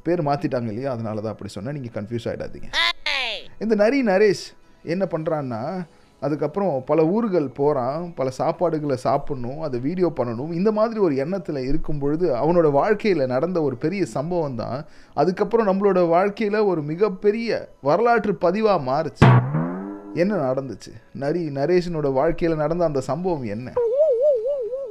பேர் 0.06 0.28
மாற்றிட்டாங்க 0.28 0.70
இல்லையா? 0.72 0.90
அதனால 0.96 1.20
தான் 1.24 1.34
அப்படி 1.34 1.52
சொன்னேன். 1.56 1.76
நீங்கள் 1.78 1.96
கன்ஃபியூஸ் 1.98 2.28
ஆகிடாதீங்க 2.30 2.68
இந்த 3.64 3.74
நரி 3.84 4.00
நரேஷ் 4.12 4.46
என்ன 4.94 5.04
பண்ணுறான்னா 5.14 5.62
அதுக்கப்புறம் 6.20 6.82
பல 6.86 7.06
ஊர்கள் 7.06 7.48
போகிறான் 7.48 8.12
பல 8.14 8.30
சாப்பாடுகளை 8.38 8.96
சாப்பிட்ணும் 9.04 9.58
அதை 9.58 9.80
வீடியோ 9.80 10.12
பண்ணணும். 10.16 10.52
இந்த 10.52 10.72
மாதிரி 10.72 11.00
ஒரு 11.00 11.16
எண்ணத்தில் 11.16 11.66
இருக்கும் 11.68 11.98
பொழுது 11.98 12.34
அவனோட 12.34 12.70
வாழ்க்கையில் 12.70 13.26
நடந்த 13.26 13.62
ஒரு 13.62 13.76
பெரிய 13.76 14.06
சம்பவம் 14.06 14.54
தான். 14.54 14.84
அதுக்கப்புறம் 15.14 15.68
நம்மளோட 15.68 16.08
வாழ்க்கையில் 16.08 16.58
ஒரு 16.58 16.82
மிகப்பெரிய 16.82 17.68
வரலாற்று 17.80 18.38
பதிவாக 18.40 18.80
மாறுச்சு. 18.90 19.28
என்ன 20.14 20.52
நடந்துச்சு? 20.52 20.92
நரி 21.12 21.48
நரேஷனோட 21.48 22.12
வாழ்க்கையில் 22.12 22.58
நடந்த 22.58 22.84
அந்த 22.84 23.00
சம்பவம் 23.00 23.44
என்ன? 23.44 23.72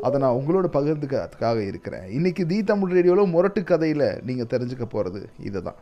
அதை 0.02 0.20
நான் 0.20 0.38
உங்களோட 0.40 0.68
பகிர்ந்துக்கிறதுக்காக 0.74 1.68
இருக்கிறேன். 1.68 2.06
இன்னைக்கு 2.12 2.46
தி 2.46 2.64
தமிழ் 2.64 2.92
ரேடியோவில் 2.92 3.34
முரட்டு 3.36 3.64
கதையில் 3.64 4.22
நீங்கள் 4.26 4.52
தெரிஞ்சுக்க 4.54 4.86
போகிறது 4.90 5.30
இதுதான். 5.44 5.76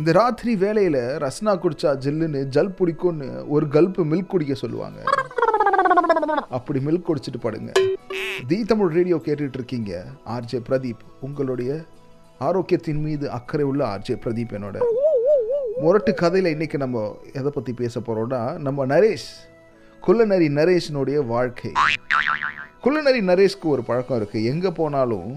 இந்த 0.00 0.12
ராத்திரி 0.12 0.52
வேலையில் 0.56 0.98
ரஸ்னா 1.22 1.52
குடிச்சா 1.62 1.90
ஜில்லுன்னு 2.04 2.40
ஜல் 2.54 2.70
பிடிக்கும்னு 2.78 3.26
ஒரு 3.54 3.66
கல்ப்பு 3.66 4.02
மில்க் 4.10 4.30
குடிக்க 4.32 4.54
சொல்லுவாங்க. 4.54 5.00
அப்படி 6.48 6.80
மில்க் 6.86 7.08
குடிச்சிட்டு 7.08 7.40
படுங்க. 7.42 7.72
தி 8.48 8.64
தமிழ் 8.64 8.92
ரேடியோ 8.98 9.16
கேட்டுட்டு 9.16 9.58
இருக்கீங்க. 9.60 10.04
ஆர்ஜே 10.34 10.60
பிரதீப் 10.68 11.02
உங்களுடைய 11.20 11.80
ஆரோக்கியத்தின் 12.40 13.02
மீது 13.06 13.30
அக்கறை 13.30 13.66
உள்ள 13.66 13.82
ஆர்ஜே 13.94 14.16
பிரதீப் 14.24 14.54
என்னோட. 14.58 14.78
முரட்டு 15.80 16.14
கதையில் 16.14 16.50
இன்னைக்கு 16.50 16.78
நம்ம 16.78 17.04
எதை 17.32 17.52
பற்றி 17.54 17.72
பேச 17.72 18.00
போகிறோம்னா 18.00 18.42
நம்ம 18.58 18.86
நரேஷ் 18.86 19.30
குள்ளநரி 20.00 20.48
நரேஷனுடைய 20.60 21.26
வாழ்க்கை. 21.26 21.72
குள்ளநரி 22.80 23.20
நரேஷ்க்கு 23.20 23.74
ஒரு 23.74 23.82
பழக்கம் 23.82 24.20
இருக்குது 24.20 24.50
எங்கே 24.54 24.70
போனாலும் 24.70 25.30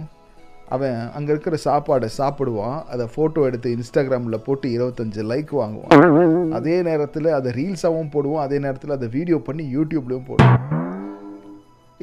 அவன் 0.76 0.98
அங்கே 1.18 1.32
இருக்கிற 1.34 1.56
சாப்பாடை 1.66 2.08
சாப்பிடுவான். 2.20 2.78
அதை 2.94 3.06
ஃபோட்டோ 3.14 3.42
எடுத்து 3.50 3.70
இன்ஸ்டாகிராமில் 3.78 4.44
போட்டு 4.46 4.68
இருபத்தஞ்சு 4.76 5.24
லைக் 5.32 5.52
வாங்குவான். 5.62 6.54
அதே 6.60 6.76
நேரத்தில் 6.90 7.30
அதை 7.40 7.50
ரீல்ஸாகவும் 7.60 8.14
போடுவான். 8.16 8.46
அதே 8.48 8.60
நேரத்தில் 8.66 8.96
அதை 8.98 9.10
வீடியோ 9.18 9.40
பண்ணி 9.50 9.66
யூடியூப்லேயும் 9.78 10.28
போடுவான். 10.30 10.62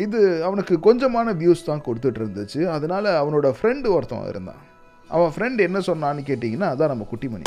இது 0.05 0.21
அவனுக்கு 0.49 0.75
கொஞ்சமான 0.89 1.33
வியூஸ் 1.41 1.69
தான் 1.71 1.83
கொடுத்துட்டு 1.87 2.21
இருந்துச்சு. 2.23 2.61
அதனால 2.77 3.05
அவனோட 3.23 3.49
ஃப்ரெண்டு 3.57 3.89
ஒருத்தன் 3.97 4.31
இருந்தான். 4.35 4.63
அவன் 5.17 5.33
ஃப்ரெண்ட் 5.35 5.61
என்ன 5.69 5.79
சொன்னான்னு 5.91 6.23
கேட்டிங்கன்னா 6.31 6.69
அதான் 6.73 6.93
நம்ம 6.93 7.07
குட்டிமணி. 7.13 7.45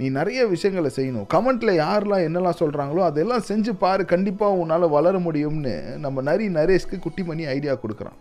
நீ 0.00 0.06
நிறைய 0.18 0.40
விஷயங்களை 0.54 0.90
செய்யணும். 0.96 1.28
கமெண்ட்டில் 1.34 1.78
யாரெல்லாம் 1.84 2.24
என்னெல்லாம் 2.26 2.60
சொல்கிறாங்களோ 2.62 3.02
அதெல்லாம் 3.10 3.46
செஞ்சு 3.50 3.72
பாரு. 3.84 4.02
கண்டிப்பாக 4.12 4.60
உன்னால் 4.62 4.94
வளர 4.96 5.14
முடியும்னு 5.28 5.76
நம்ம 6.04 6.22
நரி 6.28 6.46
நரேஷ்க்கு 6.58 6.98
குட்டிமணி 7.06 7.46
ஐடியா 7.56 7.74
கொடுக்குறான். 7.84 8.18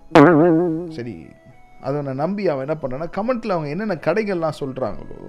சரி 0.98 1.16
அதை 1.86 2.02
நான் 2.02 2.22
நம்பி 2.24 2.44
அவன் 2.52 2.66
என்ன 2.68 2.76
பண்ணான்னா 2.82 3.08
கமெண்ட்டில் 3.18 3.56
அவங்க 3.56 3.70
என்னென்ன 3.70 3.98
கடைகள்லாம் 4.08 4.60
சொல்கிறாங்களோ 4.60 5.20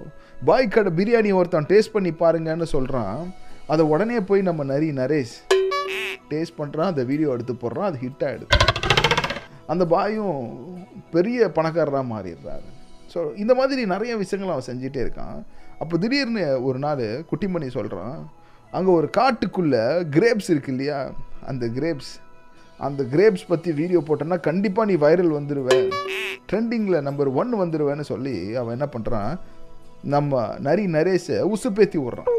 பாய் 0.45 0.69
கடை 0.69 0.93
பிரியாணி 1.01 1.31
ஒருத்தன் 1.41 1.71
டேஸ்ட் 1.73 1.95
பண்ணி 1.97 2.13
பாருங்கன்னு 2.23 2.69
சொல்கிறான் 2.77 3.19
அதை 3.67 3.85
உடனே 3.87 4.21
போய் 4.21 4.49
நம்ம 4.49 4.65
நரி 4.65 4.89
நரேஷ் 5.01 5.37
டேஸ்ட் 6.31 6.59
பண்ணுறான் 6.61 6.91
அந்த 6.93 7.05
வீடியோ 7.11 7.29
எடுத்து 7.37 7.55
போடுறான் 7.55 7.89
அது 7.91 7.99
ஹிட் 8.05 8.25
ஆகிடுது 8.29 8.59
அந்த 9.73 9.85
பாயும் 9.87 10.37
பெரிய 11.11 11.49
பணக்காரராக 11.57 12.05
மாறிடுறாரு. 12.13 12.67
ஸோ 13.15 13.19
இந்த 13.37 13.53
மாதிரி 13.55 13.83
நிறைய 13.87 14.13
விஷயங்கள் 14.23 14.53
அவன் 14.55 14.69
செஞ்சிட்டே 14.71 15.01
இருக்கான். 15.05 15.39
அப்போ 15.79 15.95
திடீர்னு 15.99 16.63
ஒரு 16.63 16.79
நாள் 16.79 17.05
குட்டிமணி 17.31 17.69
சொல்கிறான் 17.77 18.17
அங்கே 18.73 18.91
ஒரு 18.91 19.09
காட்டுக்குள்ளே 19.19 19.85
கிரேப்ஸ் 20.17 20.51
இருக்கு 20.53 20.73
இல்லையா? 20.75 20.99
அந்த 21.51 21.67
கிரேப்ஸ் 21.77 22.13
அந்த 22.87 23.03
கிரேப்ஸ் 23.13 23.49
பற்றி 23.49 23.71
வீடியோ 23.79 24.01
போட்டோன்னா 24.09 24.37
கண்டிப்பாக 24.49 24.89
நீ 24.91 24.95
வைரல் 25.05 25.33
வந்துடுவேன் 25.39 25.89
ட்ரெண்டிங்கில் 26.51 27.05
நம்பர் 27.07 27.31
ஒன் 27.41 27.51
வந்துடுவேன்னு 27.63 28.05
சொல்லி 28.11 28.35
அவன் 28.61 28.75
என்ன 28.77 28.87
பண்ணுறான் 28.95 29.33
நம்ம 30.13 30.43
நரி 30.67 30.85
நரேஷை 30.97 31.39
உசுப்பேத்தி 31.55 31.99
விட்றான். 32.03 32.31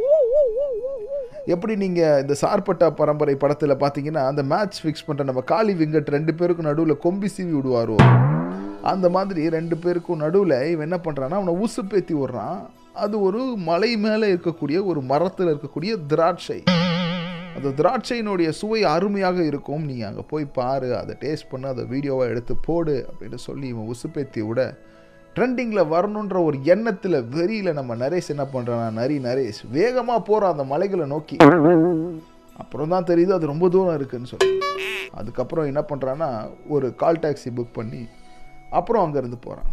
எப்படி 1.54 1.74
நீங்கள் 1.84 2.22
இந்த 2.24 2.36
சார்பட்டா 2.42 2.88
பரம்பரை 3.02 3.36
படத்தில் 3.36 3.82
பார்த்தீங்கன்னா 3.84 4.24
அந்த 4.32 4.44
மேட்ச் 4.54 4.80
ஃபிக்ஸ் 4.82 5.06
பண்ணுற 5.08 5.28
நம்ம 5.30 5.44
காளி 5.52 5.74
விங்கட் 5.82 6.16
ரெண்டு 6.18 6.34
பேருக்கும் 6.40 6.70
நடுவில் 6.70 7.02
கொம்பி 7.06 7.30
சீவி 7.36 7.54
விடுவாரோ? 7.60 7.98
அந்த 8.92 9.06
மாதிரி 9.16 9.44
ரெண்டு 9.58 9.78
பேருக்கும் 9.84 10.22
நடுவில் 10.26 10.58
இவன் 10.74 10.88
என்ன 10.88 11.00
பண்ணுறான்னா 11.06 11.40
அவனை 11.42 11.56
உசுப்பேத்தி 11.66 12.16
விட்றான். 12.22 12.60
அது 13.04 13.16
ஒரு 13.28 13.42
மலை 13.70 13.92
மேலே 14.06 14.28
இருக்கக்கூடிய 14.34 14.78
ஒரு 14.92 15.02
மரத்தில் 15.12 15.52
இருக்கக்கூடிய 15.54 15.92
திராட்சை. 16.14 16.60
அந்த 17.56 17.70
திராட்சையினுடைய 17.80 18.50
சுவை 18.60 18.82
அருமையாக 18.94 19.38
இருக்கும். 19.50 19.84
நீ 19.90 19.96
அங்கே 20.10 20.24
போய் 20.32 20.46
பாரு 20.58 20.90
அதை 21.00 21.14
டேஸ்ட் 21.24 21.50
பண்ணு 21.52 21.68
அதை 21.74 21.84
வீடியோவாக 21.94 22.32
எடுத்து 22.34 22.54
போடு 22.68 22.96
அப்படின்னு 23.10 23.40
சொல்லி 23.48 23.68
இவன் 23.74 23.90
உசுப்பேத்தி 23.94 24.42
விட 24.50 24.62
ட்ரெண்டிங்கில் 25.36 25.90
வரணுன்ற 25.94 26.38
ஒரு 26.48 26.58
எண்ணத்தில் 26.74 27.18
வெறியில் 27.36 27.78
நம்ம 27.80 27.96
நரேஷ் 28.04 28.32
என்ன 28.34 28.46
பண்ணுறான் 28.54 28.98
நரி 29.00 29.18
நரேஷ் 29.28 29.62
வேகமாக 29.78 30.22
போகிறான் 30.30 30.54
அந்த 30.56 30.66
மலைகளை 30.74 31.06
நோக்கி. 31.14 31.38
அப்புறம் 32.62 32.94
தான் 32.94 33.10
தெரியுது 33.10 33.36
அது 33.38 33.52
ரொம்ப 33.54 33.68
தூரம் 33.76 33.98
இருக்குன்னு 34.00 34.32
சொல்லி. 34.32 34.50
அதுக்கப்புறம் 35.20 35.70
என்ன 35.72 35.82
பண்ணுறான்னா 35.92 36.30
ஒரு 36.76 36.88
கால் 37.04 37.22
டாக்ஸி 37.26 37.52
புக் 37.60 37.78
பண்ணி 37.78 38.02
அப்புறம் 38.80 39.04
அங்கேருந்து 39.06 39.40
போகிறான் 39.46 39.70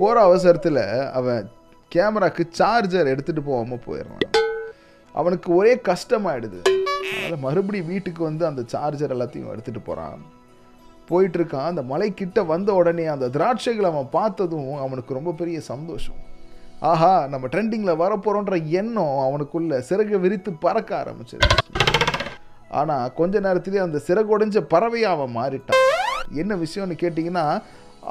போகிற 0.00 0.16
அவசரத்தில் 0.28 0.82
அவன் 1.20 1.44
கேமராக்கு 1.92 2.44
சார்ஜர் 2.60 3.12
எடுத்துகிட்டு 3.12 3.44
போகாமல் 3.50 3.84
போயிடுறான். 3.86 4.24
அவனுக்கு 5.20 5.48
ஒரே 5.54 5.72
கஷ்டமாயிடுது. 5.88 6.60
அதனால் 7.16 7.44
மறுபடியும் 7.46 7.90
வீட்டுக்கு 7.92 8.22
வந்து 8.28 8.44
அந்த 8.50 8.62
சார்ஜர் 8.72 9.14
எல்லாத்தையும் 9.16 9.50
எடுத்துகிட்டு 9.54 9.82
போகிறான் 9.84 10.22
போயிட்டுருக்கான். 11.10 11.68
அந்த 11.70 11.72
அந்த 11.72 11.82
மலைக்கிட்ட 11.92 12.40
வந்த 12.46 12.70
உடனே 12.80 13.04
அந்த 13.14 13.26
திராட்சைகளை 13.36 13.88
அவன் 13.92 14.14
பார்த்ததும் 14.18 14.68
அவனுக்கு 14.84 15.18
ரொம்ப 15.18 15.32
பெரிய 15.40 15.58
சந்தோஷம். 15.72 16.20
ஆஹா 16.90 17.12
நம்ம 17.32 17.48
ட்ரெண்டிங்கில் 17.52 18.00
வரப்போகிறோன்ற 18.02 18.56
எண்ணம் 18.80 19.18
அவனுக்குள்ள 19.26 19.82
சிறகு 19.88 20.18
விரித்து 20.24 20.52
பறக்க 20.64 20.90
ஆரம்பிச்சிருச்சு. 21.02 21.60
ஆனால் 22.80 23.12
கொஞ்ச 23.18 23.40
நேரத்திலே 23.40 23.82
அந்த 23.86 23.98
சிறகு 24.06 24.32
உடைஞ்ச 24.36 24.60
பறவையாக 24.74 25.16
அவன் 25.16 25.36
மாறிட்டான். 25.40 25.82
என்ன 26.42 26.52
விஷயம்னு 26.64 26.96
கேட்டிங்கன்னா 27.02 27.46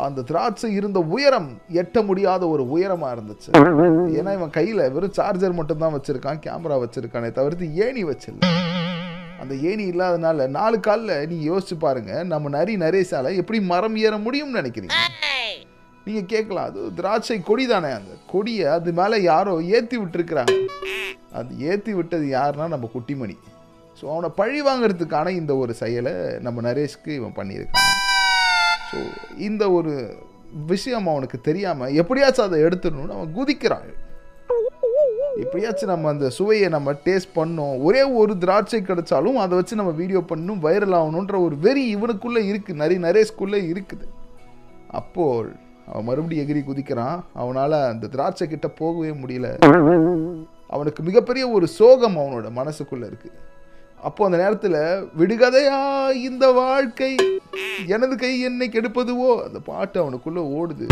அந்த 0.05 0.23
திராட்சை 0.29 0.69
இருந்த 0.79 0.99
உயரம் 1.15 1.49
எட்ட 1.81 1.97
முடியாத 2.09 2.43
ஒரு 2.53 2.63
உயரமாக 2.75 3.15
இருந்துச்சு. 3.15 3.49
ஏன்னா 4.19 4.31
இவன் 4.37 4.55
கையில் 4.57 4.81
வெறும் 4.95 5.15
சார்ஜர் 5.19 5.57
மட்டும்தான் 5.59 5.95
வச்சுருக்கான் 5.95 6.43
கேமரா 6.45 6.77
வச்சுருக்கானே 6.83 7.31
தவிர்த்து 7.39 7.67
ஏணி 7.85 8.03
வச்சிடல 8.09 8.51
அந்த 9.43 9.53
ஏணி 9.69 9.85
இல்லாதனால 9.91 10.47
நாலு 10.57 10.77
காலில் 10.87 11.15
நீங்கள் 11.29 11.49
யோசிச்சு 11.51 11.75
பாருங்க 11.85 12.11
நம்ம 12.33 12.49
நரி 12.57 12.75
நரேஷால 12.83 13.33
எப்படி 13.41 13.59
மரம் 13.71 13.97
ஏற 14.05 14.13
முடியும்னு 14.25 14.59
நினைக்கிறீங்க? 14.61 14.99
நீங்கள் 16.05 16.29
கேட்கலாம் 16.33 16.69
அது 16.69 16.81
திராட்சை 16.99 17.37
கொடி 17.49 17.65
தானே 17.73 17.89
அந்த 17.97 18.13
கொடியை 18.33 18.65
அது 18.75 18.93
மேலே 18.99 19.17
யாரோ 19.31 19.55
ஏற்றி 19.77 19.97
விட்டுருக்குறாங்க. 19.99 20.55
அது 21.39 21.51
ஏற்றி 21.71 21.93
விட்டது 21.99 22.25
யாருன்னா 22.37 22.67
நம்ம 22.75 22.89
குட்டிமணி. 22.95 23.35
ஸோ 23.99 24.03
அவனை 24.13 24.29
பழி 24.39 24.61
வாங்குறதுக்கான 24.67 25.33
இந்த 25.41 25.55
ஒரு 25.63 25.73
செயலை 25.81 26.13
நம்ம 26.47 26.61
நரேஷ்க்கு 26.69 27.11
இவன் 27.19 27.37
பண்ணியிருக்கான். 27.39 27.89
ஸோ 28.93 29.01
இந்த 29.49 29.63
ஒரு 29.77 29.93
விஷயம் 30.71 31.07
அவனுக்கு 31.11 31.37
தெரியாமல் 31.49 31.93
எப்படியாச்சும் 32.01 32.47
அதை 32.47 32.57
எடுத்துடணும்னு 32.65 33.15
அவன் 33.17 33.31
குதிக்கிறான். 33.37 33.87
எப்படியாச்சும் 35.43 35.91
நம்ம 35.91 36.09
அந்த 36.13 36.27
சுவையை 36.35 36.67
நம்ம 36.75 36.89
டேஸ்ட் 37.05 37.31
பண்ணோம். 37.37 37.75
ஒரே 37.85 38.01
ஒரு 38.21 38.33
திராட்சை 38.43 38.79
கிடைச்சாலும் 38.89 39.39
அதை 39.43 39.53
வச்சு 39.59 39.79
நம்ம 39.79 39.93
வீடியோ 40.01 40.19
பண்ணணும் 40.31 40.61
வைரல் 40.65 40.95
ஆகணுன்ற 40.99 41.37
ஒரு 41.45 41.55
வெறி 41.65 41.83
இவனுக்குள்ளே 41.95 42.41
இருக்குது 42.51 42.81
நிறைய 42.83 42.99
நரேஷ்குள்ளே 43.07 43.61
இருக்குது. 43.71 44.05
அப்போ 44.99 45.25
அவன் 45.91 46.07
மறுபடியும் 46.09 46.43
எகிரி 46.43 46.61
குதிக்கிறான். 46.67 47.17
அவனால் 47.41 47.77
அந்த 47.93 48.09
திராட்சை 48.15 48.47
கிட்ட 48.51 48.67
போகவே 48.81 49.11
முடியல. 49.23 49.47
அவனுக்கு 50.75 51.01
மிகப்பெரிய 51.09 51.45
ஒரு 51.55 51.65
சோகம் 51.79 52.19
அவனோட 52.21 52.47
மனசுக்குள்ளே 52.59 53.07
இருக்குது 53.11 53.35
அப்போ 54.07 54.25
அந்த 54.25 54.37
நேரத்தில் 54.37 54.77
விடுகதையா 55.19 55.77
இந்த 56.27 56.45
வாழ்க்கை? 56.51 57.15
எனது 57.87 58.15
கை 58.17 58.31
என்னை 58.41 58.69
கெடுப்பதுவோ? 58.69 59.29
அந்த 59.45 59.59
பாட்டு 59.65 59.97
அவனுக்குள்ள 60.03 60.41
ஓடுது. 60.59 60.87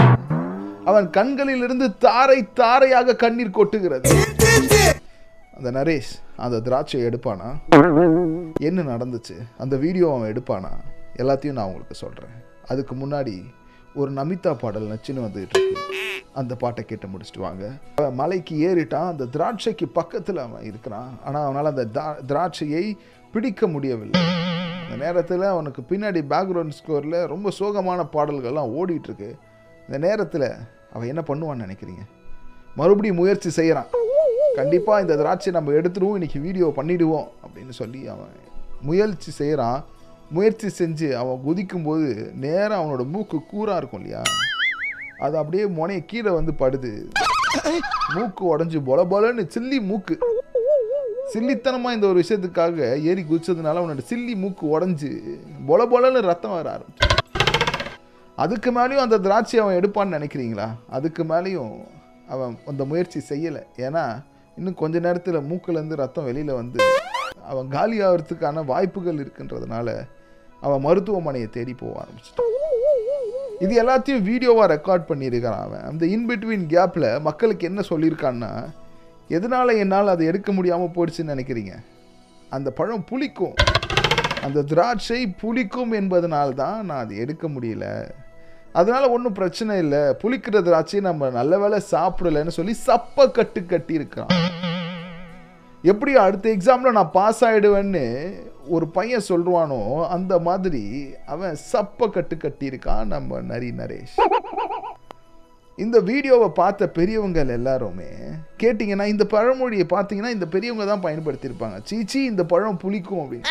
அவன் 0.86 1.10
கண்களிலிருந்து 1.10 1.98
தாரை 1.98 2.48
தாரையாக 2.54 3.16
கண்ணீர் 3.16 3.58
கொட்டுகிறது. 3.58 4.12
அந்த 5.58 5.72
நரேஷ் 5.80 6.14
அந்த 6.36 6.58
திராட்சையை 6.70 7.04
எடுப்பானா? 7.10 7.50
என்ன 8.60 8.82
நடந்துச்சு? 8.82 9.36
அந்த 9.58 9.76
வீடியோ 9.76 10.08
அவன் 10.16 10.32
எடுப்பானா? 10.32 10.72
எல்லாத்தையும் 11.18 11.58
நான் 11.58 11.66
உங்களுக்கு 11.66 11.96
சொல்கிறேன் 11.96 12.36
அதுக்கு 12.68 12.96
முன்னாடி 12.96 13.36
ஒரு 14.00 14.12
நமிதா 14.18 14.52
பாடல் 14.62 14.90
நச்சுன்னு 14.92 15.24
வந்துட்டு 15.24 15.56
இருக்கு. 15.56 15.62
அந்த 16.40 16.54
பாட்டை 16.56 16.82
கேட்டு 16.86 17.08
முடிச்சுட்டு 17.14 17.42
வாங்க. 17.46 17.64
மலைக்கு 18.20 18.56
ஏறிட்டான். 18.68 19.10
அந்த 19.14 19.24
திராட்சைக்கு 19.36 19.86
பக்கத்தில் 19.98 20.40
அவன் 20.44 20.64
இருக்கிறான். 20.64 21.10
ஆனால் 21.26 21.46
அவனால் 21.48 21.72
அந்த 21.74 21.86
திராட்சையை 22.30 22.84
பிடிக்க 23.34 23.68
முடியவில்லை. 23.68 24.22
அந்த 24.84 24.98
நேரத்தில் 25.06 25.44
அவனுக்கு 25.54 25.82
பின்னாடி 25.90 26.22
பேக்ரவுண்ட் 26.34 26.78
ஸ்கோரில் 26.80 27.18
ரொம்ப 27.34 27.52
சோகமான 27.60 28.06
பாடல்கள்லாம் 28.16 28.72
ஓடிட்டுருக்கு 28.80 29.30
இந்த 29.88 29.98
நேரத்தில் 30.08 30.48
அவன் 30.94 31.10
என்ன 31.12 31.24
பண்ணுவான்னு 31.28 31.66
நினைக்கிறீங்க? 31.66 32.04
மறுபடியும் 32.80 33.22
முயற்சி 33.22 33.50
செய்கிறான் 33.60 33.90
கண்டிப்பாக 34.60 35.04
இந்த 35.04 35.16
திராட்சை 35.22 35.52
நம்ம 35.58 35.72
எடுத்துருவோம். 35.80 36.18
இன்னைக்கு 36.20 36.40
வீடியோ 36.48 36.68
பண்ணிவிடுவோம் 36.78 37.28
அப்படின்னு 37.44 37.74
சொல்லி 37.82 38.02
அவன் 38.14 38.34
முயற்சி 38.90 39.32
செய்கிறான் 39.32 39.80
முயற்சி 40.36 40.68
செஞ்சு 40.68 41.08
அவன் 41.14 41.42
குதிக்கும்போது 41.46 42.34
நேராக 42.34 42.78
அவனோட 42.82 43.04
மூக்கு 43.14 43.38
கூறாக 43.38 43.78
இருக்கும் 43.78 44.00
இல்லையா? 44.00 44.22
அது 45.20 45.38
அப்படியே 45.38 45.66
முனைய 45.66 46.06
கீழே 46.06 46.30
வந்து 46.30 46.54
படுது. 46.60 46.92
மூக்கு 48.14 48.44
உடஞ்சி 48.52 48.80
பொல 48.90 49.00
பொலன்னு 49.14 49.44
சில்லி 49.56 49.80
மூக்கு. 49.82 50.16
சில்லித்தனமாக 51.34 51.96
இந்த 51.98 52.08
ஒரு 52.08 52.20
விஷயத்துக்காக 52.20 53.02
ஏறி 53.02 53.22
குதிச்சதுனால 53.22 53.82
அவனோட 53.82 54.04
சில்லி 54.10 54.36
மூக்கு 54.36 54.80
உடஞ்சி 54.80 55.12
பொல 55.68 55.86
பொலன்னு 55.94 56.22
ரத்தம் 56.22 56.52
வர 56.52 56.68
ஆரம்பிச்சு 56.76 57.08
அதுக்கு 58.36 58.70
மேலேயும் 58.72 59.06
அந்த 59.06 59.18
திராட்சை 59.18 59.60
அவன் 59.60 59.80
எடுப்பான்னு 59.80 60.16
நினைக்கிறீங்களா? 60.18 60.68
அதுக்கு 60.90 61.24
மேலேயும் 61.24 61.74
அவன் 62.28 62.58
அந்த 62.66 62.86
முயற்சி 62.86 63.20
செய்யலை. 63.30 63.62
ஏன்னா 63.78 64.24
இன்னும் 64.58 64.74
கொஞ்ச 64.74 65.00
நேரத்தில் 65.00 65.48
மூக்கிலேருந்து 65.50 66.02
ரத்தம் 66.04 66.24
வெளியில் 66.24 66.54
வந்து 66.54 66.84
அவன் 67.52 67.68
காலி 67.68 68.00
ஆகிறதுக்கான 68.00 68.66
வாய்ப்புகள் 68.66 69.22
இருக்குன்றதுனால 69.22 69.88
அவன் 70.66 70.84
மருத்துவமனையை 70.88 71.50
தேடி 71.58 71.74
போக 71.82 71.94
ஆரம்பிச்சிட்டான். 72.04 72.50
இது 73.66 73.74
எல்லாத்தையும் 73.82 74.26
வீடியோவாக 74.30 74.68
ரெக்கார்ட் 74.74 75.10
பண்ணியிருக்கான் 75.10 75.62
அவன். 75.66 75.84
அந்த 75.90 76.04
இன்பிட்வீன் 76.16 76.66
கேப்பில் 76.74 77.10
மக்களுக்கு 77.28 77.68
என்ன 77.70 77.82
சொல்லியிருக்கான்னா 77.90 78.52
எதனால் 79.38 79.80
என்னால் 79.82 80.14
அதை 80.14 80.24
எடுக்க 80.32 80.52
முடியாமல் 80.58 80.94
போயிடுச்சுன்னு 80.96 81.34
நினைக்கிறீங்க? 81.36 81.74
அந்த 82.56 82.70
பழம் 82.80 83.06
புளிக்கும். 83.12 83.56
அந்த 84.46 84.60
திராட்சை 84.72 85.22
புளிக்கும் 85.42 85.92
என்பதனால் 86.00 86.54
தான் 86.62 86.78
நான் 86.88 87.04
அதை 87.04 87.18
எடுக்க 87.24 87.48
முடியல. 87.56 87.86
அதனால் 88.80 89.14
ஒன்றும் 89.16 89.38
பிரச்சனை 89.40 89.74
இல்லை. 89.84 90.02
புளிக்கிற 90.22 90.58
திராட்சையை 90.68 91.04
நம்ம 91.10 91.30
நல்ல 91.40 91.58
வேளை 91.64 91.80
சாப்பிடலைன்னு 91.94 92.58
சொல்லி 92.58 92.76
சப்ப 92.88 93.28
கட்டு 93.38 93.62
கட்டியிருக்கான் 93.72 94.34
எப்படி 95.92 96.12
அடுத்த 96.26 96.48
எக்ஸாமில் 96.56 96.98
நான் 96.98 97.16
பாஸ் 97.18 97.42
ஆகிடுவேன்னு 97.48 98.04
ஒரு 98.76 98.86
பையன் 98.98 99.28
சொல்றானோ 99.30 99.80
அந்த 100.16 100.34
மாதிரி 100.48 100.84
அவன் 101.34 101.56
சப்ப 101.72 102.10
கட்டு 102.16 102.36
கட்டியிருக்கான் 102.44 103.10
நம்ம 103.14 103.40
நரி 103.52 103.70
நரேஷ். 103.80 104.16
இந்த 105.78 105.98
வீடியோவை 106.10 106.50
பார்த்த 106.60 106.88
பெரியவங்கள் 106.98 107.54
எல்லாருமே 107.58 108.10
கேட்டிங்கன்னா 108.62 109.06
இந்த 109.14 109.26
பழமொழியை 109.34 109.86
பார்த்தீங்கன்னா 109.94 110.32
இந்த 110.36 110.48
பெரியவங்க 110.54 110.86
தான் 110.92 111.06
பயன்படுத்தியிருப்பாங்க. 111.06 111.78
சீச்சி 111.90 112.20
இந்த 112.32 112.44
பழம் 112.54 112.82
புளிக்கும் 112.84 113.22
அப்படின்னு. 113.24 113.50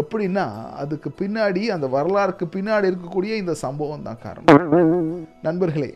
எப்படின்னா 0.00 0.46
அதுக்கு 0.82 1.10
பின்னாடி 1.20 1.62
அந்த 1.76 1.86
வரலாறுக்கு 1.96 2.46
பின்னாடி 2.56 2.90
இருக்கக்கூடிய 2.90 3.32
இந்த 3.42 3.54
சம்பவம் 3.64 4.06
தான் 4.08 4.22
காரணம். 4.26 5.24
நண்பர்களே 5.48 5.92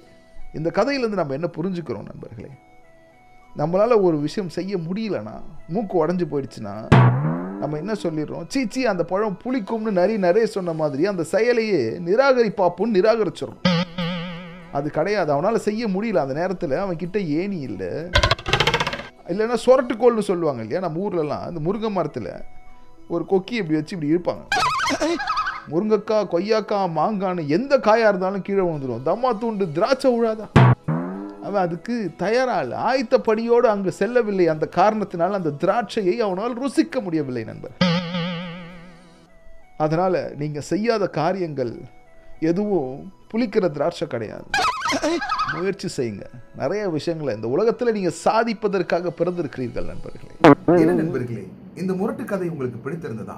இந்த 0.58 0.68
கதையிலேருந்து 0.78 1.20
நம்ம 1.22 1.36
என்ன 1.38 1.50
புரிஞ்சுக்கிறோம் 1.58 2.10
நண்பர்களே? 2.12 2.50
நம்மளால் 3.60 4.02
ஒரு 4.08 4.16
விஷயம் 4.26 4.54
செய்ய 4.58 4.76
முடியலனா 4.88 5.36
மூக்கு 5.74 5.96
உடஞ்சி 6.02 6.26
போயிடுச்சுன்னா 6.30 6.76
நம்ம 7.64 7.78
என்ன 7.82 7.94
சொல்லிடுறோம்? 8.02 8.46
சீச்சி 8.48 8.80
அந்த 8.92 9.02
பழம் 9.12 9.38
புளிக்கும்னு 9.44 9.90
நிறைய 10.00 10.18
நிறைய 10.18 10.46
சொன்ன 10.54 10.72
மாதிரி 10.80 11.06
அந்த 11.12 11.24
செயலையே 11.32 11.82
நிராகரிப்பாப்புன்னு 12.08 12.96
நிராகரிச்சிடும் 12.98 13.60
அது 14.78 14.88
கிடையாது. 14.90 15.30
அவனால் 15.32 15.64
செய்ய 15.66 15.86
முடியல. 15.86 16.22
அந்த 16.24 16.34
நேரத்தில் 16.40 16.74
அவன் 16.84 17.00
கிட்ட 17.02 17.18
ஏணி 17.40 17.58
இல்லை. 17.68 17.90
இல்லைன்னா 19.32 19.56
சொரட்டுக்கோல்னு 19.66 20.24
சொல்லுவாங்க 20.30 20.62
இல்லையா? 20.62 20.80
நம்ம 20.86 21.00
ஊர்லலாம் 21.06 21.46
அந்த 21.48 21.60
முருங்கை 21.66 21.90
மரத்தில் 21.92 22.30
ஒரு 23.14 23.24
கொக்கி 23.30 23.54
இப்படி 23.60 23.78
வச்சு 23.78 23.96
இப்படி 23.96 24.12
இருப்பாங்க 24.14 24.44
முருங்கைக்காய் 25.72 26.30
கொய்யாக்காய் 26.32 26.94
மாங்கான்னு 26.98 27.42
எந்த 27.58 27.74
காயாக 27.88 28.08
இருந்தாலும் 28.08 28.42
கீழே 28.42 28.62
விழுந்துடும் 28.62 29.06
தம்மா 29.10 29.30
தூண்டு 29.42 29.66
திராட்சை 29.78 30.10
விழாதா 30.16 30.46
அவன் 31.46 31.64
அதுக்கு 31.66 31.94
தயாராக 32.16 32.76
ஆயத்தப்படியோடு 32.90 33.68
அங்கு 33.74 33.92
செல்லவில்லை. 34.00 34.46
அந்த 34.48 34.66
காரணத்தினால் 34.78 35.38
அந்த 35.38 35.50
திராட்சையை 35.62 36.14
அவனால் 36.26 36.54
ருசிக்க 36.62 37.00
முடியவில்லை 37.00 37.44
நண்பர். 37.44 37.74
அதனால 39.76 40.14
நீங்க 40.38 40.60
செய்யாத 40.60 41.04
காரியங்கள் 41.20 41.74
எதுவும் 42.50 43.12
புளிக்கிற 43.30 43.70
திராட்சை 43.70 44.06
கிடையாது. 44.06 44.48
முயற்சி 45.54 45.88
செய்யுங்க. 45.96 46.26
நிறைய 46.56 46.82
விஷயங்களை 46.88 47.32
இந்த 47.34 47.48
உலகத்துல 47.54 47.92
நீங்க 47.92 48.12
சாதிப்பதற்காக 48.24 49.12
பிறந்திருக்கிறீர்கள் 49.18 49.90
நண்பர்களே. 49.92 50.32
என்ன 50.82 50.92
நண்பர்களே 51.02 51.44
இந்த 51.74 51.92
முரட்டு 52.00 52.24
கதை 52.24 52.48
உங்களுக்கு 52.48 52.78
பிடித்திருந்ததா? 52.84 53.36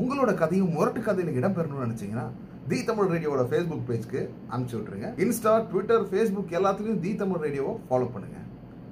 உங்களோட 0.00 0.34
கதையும் 0.34 0.72
முரட்டு 0.72 1.00
கதையில் 1.02 1.36
இடம்பெறணும்னு 1.40 1.86
நினைச்சீங்கன்னா 1.86 2.26
தி 2.70 2.78
தமிழ் 2.84 3.10
ரேடியோவோட 3.10 3.42
ஃபேஸ்புக் 3.50 3.82
பேஜ்க்கு 3.88 4.20
அனுப்பிச்சு 4.52 4.76
விட்டுருங்க. 4.76 5.08
இன்ஸ்டா 5.24 5.52
ட்விட்டர் 5.70 6.04
ஃபேஸ்புக் 6.10 6.52
எல்லாத்துலயும் 6.58 6.98
தி 7.04 7.14
தமிழ் 7.14 7.42
ரேடியோவை 7.44 7.74
ஃபாலோ 7.88 8.06
பண்ணுங்க. 8.14 8.38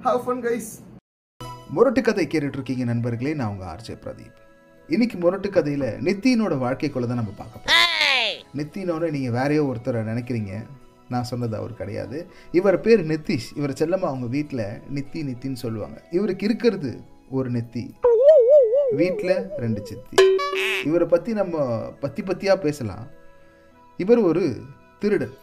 ஹவ் 0.05 0.19
ஃபன் 0.25 0.43
கைஸ் 0.45 0.69
முரட்டு 1.69 2.01
கதை 2.01 2.27
கேட்டுட்டு 2.27 2.57
இருக்கீங்க 2.57 2.83
நண்பர்களே 2.83 3.33
நான் 3.33 3.51
உங்க 3.53 3.65
ஆர்ஜே 3.71 3.95
பிரதீப். 4.03 4.37
இன்னைக்கு 4.87 5.17
முரட்டு 5.17 5.49
கதையில 5.49 5.85
நித்தினோட 6.07 6.55
வாழ்க்கைக்குள்ள 6.63 7.07
தான் 7.07 7.21
நம்ம 7.21 7.33
பார்க்க 7.41 7.63
போறோம். 7.63 8.55
நித்தினோட 8.59 9.09
நீங்க 9.11 9.31
வேறையோ 9.39 9.63
ஒருத்தரை 9.71 10.03
நினைக்கிறீங்க. 10.11 10.53
நான் 11.09 11.29
சொன்னது 11.31 11.55
அவர் 11.55 11.73
கிடையாது. 11.73 12.27
இவர் 12.51 12.79
பேர் 12.81 13.03
நித்திஷ். 13.07 13.49
இவர் 13.55 13.75
செல்லமா 13.81 14.07
அவங்க 14.11 14.25
வீட்டில் 14.37 14.65
நித்தி 14.95 15.25
நித்தின்னு 15.31 15.63
சொல்லுவாங்க. 15.65 16.03
இவருக்கு 16.11 16.45
இருக்கிறது 16.45 16.93
ஒரு 17.29 17.51
நெத்தி. 17.51 17.85
வீட்டில் 19.01 19.35
ரெண்டு 19.65 19.85
சித்தி. 19.85 20.17
இவரை 20.85 21.07
பற்றி 21.07 21.33
நம்ம 21.33 21.67
பத்தி 21.99 22.23
பத்தியாக 22.23 22.59
பேசலாம். 22.67 23.05
இவர் 24.03 24.21
ஒரு 24.29 24.43
திருடன். 25.01 25.35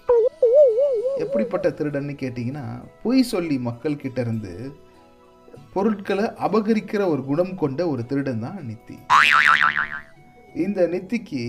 எப்படிப்பட்ட 1.24 1.66
திருடன்னு 1.78 2.14
கேட்டிங்கன்னா 2.22 2.64
பொய் 3.02 3.22
சொல்லி 3.32 3.56
மக்கள் 3.68 4.02
கிட்ட 4.02 4.18
இருந்து 4.26 4.52
பொருட்களை 5.74 6.26
அபகரிக்கிற 6.46 7.02
ஒரு 7.12 7.22
குணம் 7.30 7.54
கொண்ட 7.62 7.80
ஒரு 7.92 8.02
திருடன் 8.10 8.44
தான் 8.46 8.58
நித்தி. 8.68 8.96
இந்த 10.64 10.80
நித்திக்கு 10.94 11.42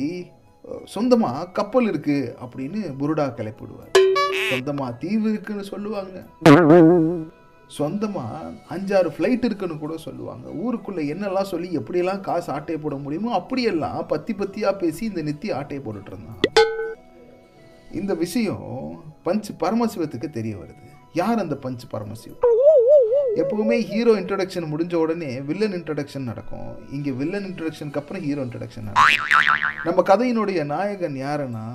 சொந்தமாக 0.94 1.50
கப்பல் 1.60 1.88
இருக்கு 1.92 2.18
அப்படின்னு 2.44 2.82
புருடா 3.02 3.26
கிளப்பிடுவார். 3.40 3.92
சொந்தமாக 4.52 4.98
தீவு 5.04 5.28
இருக்குன்னு 5.34 5.66
சொல்லுவாங்க. 5.74 6.18
சொந்தமாக 7.80 8.52
அஞ்சாறு 8.76 9.10
ஃப்ளைட் 9.16 9.46
இருக்குன்னு 9.48 9.78
கூட 9.84 9.94
சொல்லுவாங்க. 10.08 10.46
ஊருக்குள்ளே 10.64 11.04
என்னெல்லாம் 11.14 11.52
சொல்லி 11.54 11.70
எப்படியெல்லாம் 11.80 12.26
காசு 12.30 12.50
ஆட்டையை 12.56 12.80
போட 12.86 12.96
முடியுமோ 13.06 13.32
அப்படியெல்லாம் 13.42 14.02
பத்தி 14.14 14.34
பத்தியாக 14.42 14.80
பேசி 14.84 15.04
இந்த 15.12 15.24
நித்தி 15.30 15.50
ஆட்டையை 15.60 15.82
போட்டுட்டு 15.86 16.14
இருந்தான். 16.14 16.42
இந்த 17.94 18.14
விஷயம் 18.14 19.04
பஞ்ச் 19.26 19.50
பரமசிவத்துக்கு 19.60 20.30
தெரிய 20.30 20.56
வருது. 20.56 20.86
யார் 21.14 21.40
அந்த 21.40 21.56
பஞ்ச் 21.62 21.84
பரமசிவம்? 21.92 22.40
எப்பவுமே 23.36 23.78
ஹீரோ 23.82 24.12
இன்ட்ரடக்ஷன் 24.14 24.68
முடிஞ்ச 24.72 24.96
உடனே 24.96 25.42
வில்லன் 25.42 25.72
இன்ட்ரடக்ஷன் 25.72 26.28
நடக்கும். 26.30 26.92
இங்க 26.92 27.12
வில்லன் 27.12 27.44
இன்ட்ரடக்ஷனுக்கு 27.44 27.96
அப்புறம் 27.96 28.22
ஹீரோ 28.22 28.42
இன்ட்ரடக்ஷன் 28.44 28.88
நடக்கும். 28.90 29.24
நம்ம 29.84 30.02
கதையினுடைய 30.02 30.66
நாயகன் 30.66 31.14
யாருன்னா 31.14 31.66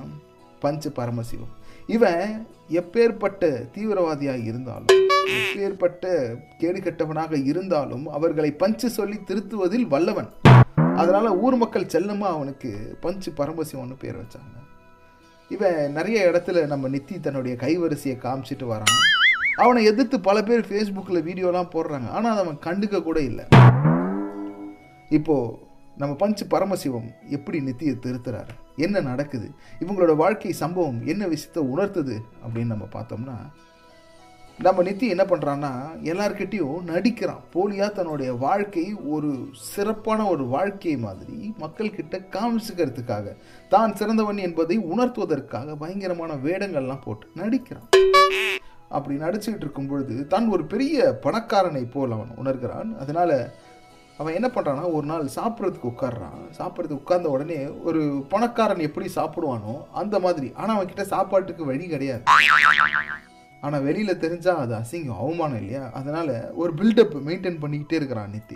பஞ்ச் 0.63 0.89
பரமசிவம். 0.97 1.55
இவன் 1.87 2.47
எப்பேற்பட்ட 2.69 3.43
தீவிரவாதியாக 3.77 4.45
இருந்தாலும் 4.45 5.09
எப்பேற்பட்ட 5.39 6.35
கேடுகெட்டவனாக 6.59 7.45
இருந்தாலும் 7.45 8.09
அவர்களை 8.09 8.53
பஞ்சு 8.53 8.91
சொல்லி 8.91 9.17
திருத்துவதில் 9.17 9.87
வல்லவன். 9.87 10.31
அதனால 10.97 11.37
ஊர் 11.37 11.57
மக்கள் 11.57 11.93
செல்லமா 11.93 12.29
அவனுக்கு 12.37 12.97
பஞ்சு 13.01 13.31
பரமசிவம்னு 13.31 13.99
பேர் 13.99 14.21
வச்சாங்க. 14.21 14.57
இவன் 15.49 15.93
நிறைய 15.93 16.31
இடத்துல 16.31 16.67
நம்ம 16.67 16.89
நித்தி 16.89 17.21
தன்னுடைய 17.21 17.57
கைவரிசையை 17.61 18.17
காமிச்சிட்டு 18.19 18.67
வரான். 18.71 18.97
அவனை 19.57 19.85
எதிர்த்து 19.85 20.21
பல 20.21 20.43
பேர் 20.43 20.67
ஃபேஸ்புக்கில் 20.69 21.27
வீடியோலாம் 21.27 21.71
போடுறாங்க. 21.73 22.09
ஆனால் 22.09 22.39
அதை 22.39 22.45
அவன் 22.45 22.79
கண்டுக்க 22.79 23.03
கூட 23.03 23.21
இல்லை. 23.21 23.45
இப்போது 25.09 25.59
நம்ம 25.97 26.15
பஞ்சு 26.15 26.47
பரமசிவம் 26.47 27.11
எப்படி 27.27 27.61
நித்தியை 27.61 27.95
திருத்துறாரு? 28.03 28.49
என்ன 28.77 29.01
நடக்குது? 29.01 29.51
இவங்களோட 29.81 30.17
வாழ்க்கை 30.17 30.53
சம்பவம் 30.53 31.07
என்ன 31.07 31.27
விஷயத்தை 31.27 31.63
உணர்த்துது? 31.63 32.19
அப்படின்னு 32.47 32.67
நம்ம 32.67 32.85
பார்த்தோம்னா 32.85 33.37
நம்ம 34.67 34.83
நித்தி 34.87 35.07
என்ன 35.15 35.25
பண்ணுறான்னா 35.31 35.71
எல்லார்கிட்டேயும் 36.11 36.87
நடிக்கிறான். 36.93 37.43
போலியாக 37.55 37.91
தன்னுடைய 37.99 38.31
வாழ்க்கை 38.45 38.85
ஒரு 39.15 39.31
சிறப்பான 39.73 40.21
ஒரு 40.33 40.45
வாழ்க்கை 40.55 40.95
மாதிரி 41.05 41.37
மக்கள்கிட்ட 41.63 42.19
காமிச்சுக்கிறதுக்காக. 42.35 43.35
தான் 43.75 43.95
சிறந்தவன் 44.01 44.41
என்பதை 44.47 44.77
உணர்த்துவதற்காக 44.93 45.77
பயங்கரமான 45.83 46.39
வேடங்கள்லாம் 46.47 47.05
போட்டு 47.05 47.29
நடிக்கிறான். 47.43 47.87
அப்படி 48.97 49.15
நடிச்சுக்கிட்டு 49.25 49.67
இருக்கும் 49.67 49.91
பொழுது 49.93 50.17
தான் 50.35 50.49
ஒரு 50.57 50.67
பெரிய 50.73 51.07
பணக்காரனை 51.27 51.85
போல் 51.95 52.17
அவன் 52.19 52.35
உணர்கிறான். 52.43 52.91
அதனால 53.05 53.31
அவன் 54.21 54.37
என்ன 54.39 54.51
பண்ணுறான்னா 54.57 54.85
ஒரு 54.97 55.07
நாள் 55.13 55.35
சாப்பிட்றதுக்கு 55.39 55.91
உட்கார்றான். 55.93 56.39
சாப்பிட்றதுக்கு 56.59 57.03
உட்கார்ந்த 57.05 57.31
உடனே 57.37 57.61
ஒரு 57.89 58.03
பணக்காரன் 58.35 58.87
எப்படி 58.89 59.09
சாப்பிடுவானோ 59.19 59.77
அந்த 60.03 60.19
மாதிரி. 60.27 60.51
ஆனால் 60.61 60.77
அவன்கிட்ட 60.79 61.07
சாப்பாட்டுக்கு 61.15 61.71
வழி 61.73 61.87
கிடையாது. 61.95 62.25
ஆனால் 63.67 63.85
வெளியில் 63.87 64.21
தெரிஞ்சால் 64.23 64.61
அது 64.65 64.75
அசிங்கம் 64.81 65.21
அவமானம் 65.23 65.59
இல்லையா? 65.61 65.85
அதனால் 65.99 66.33
ஒரு 66.61 66.71
பில்டப் 66.81 67.15
மெயின்டைன் 67.29 67.59
பண்ணிக்கிட்டே 67.63 67.97
இருக்கிறான் 68.01 68.31
நித்தி. 68.35 68.55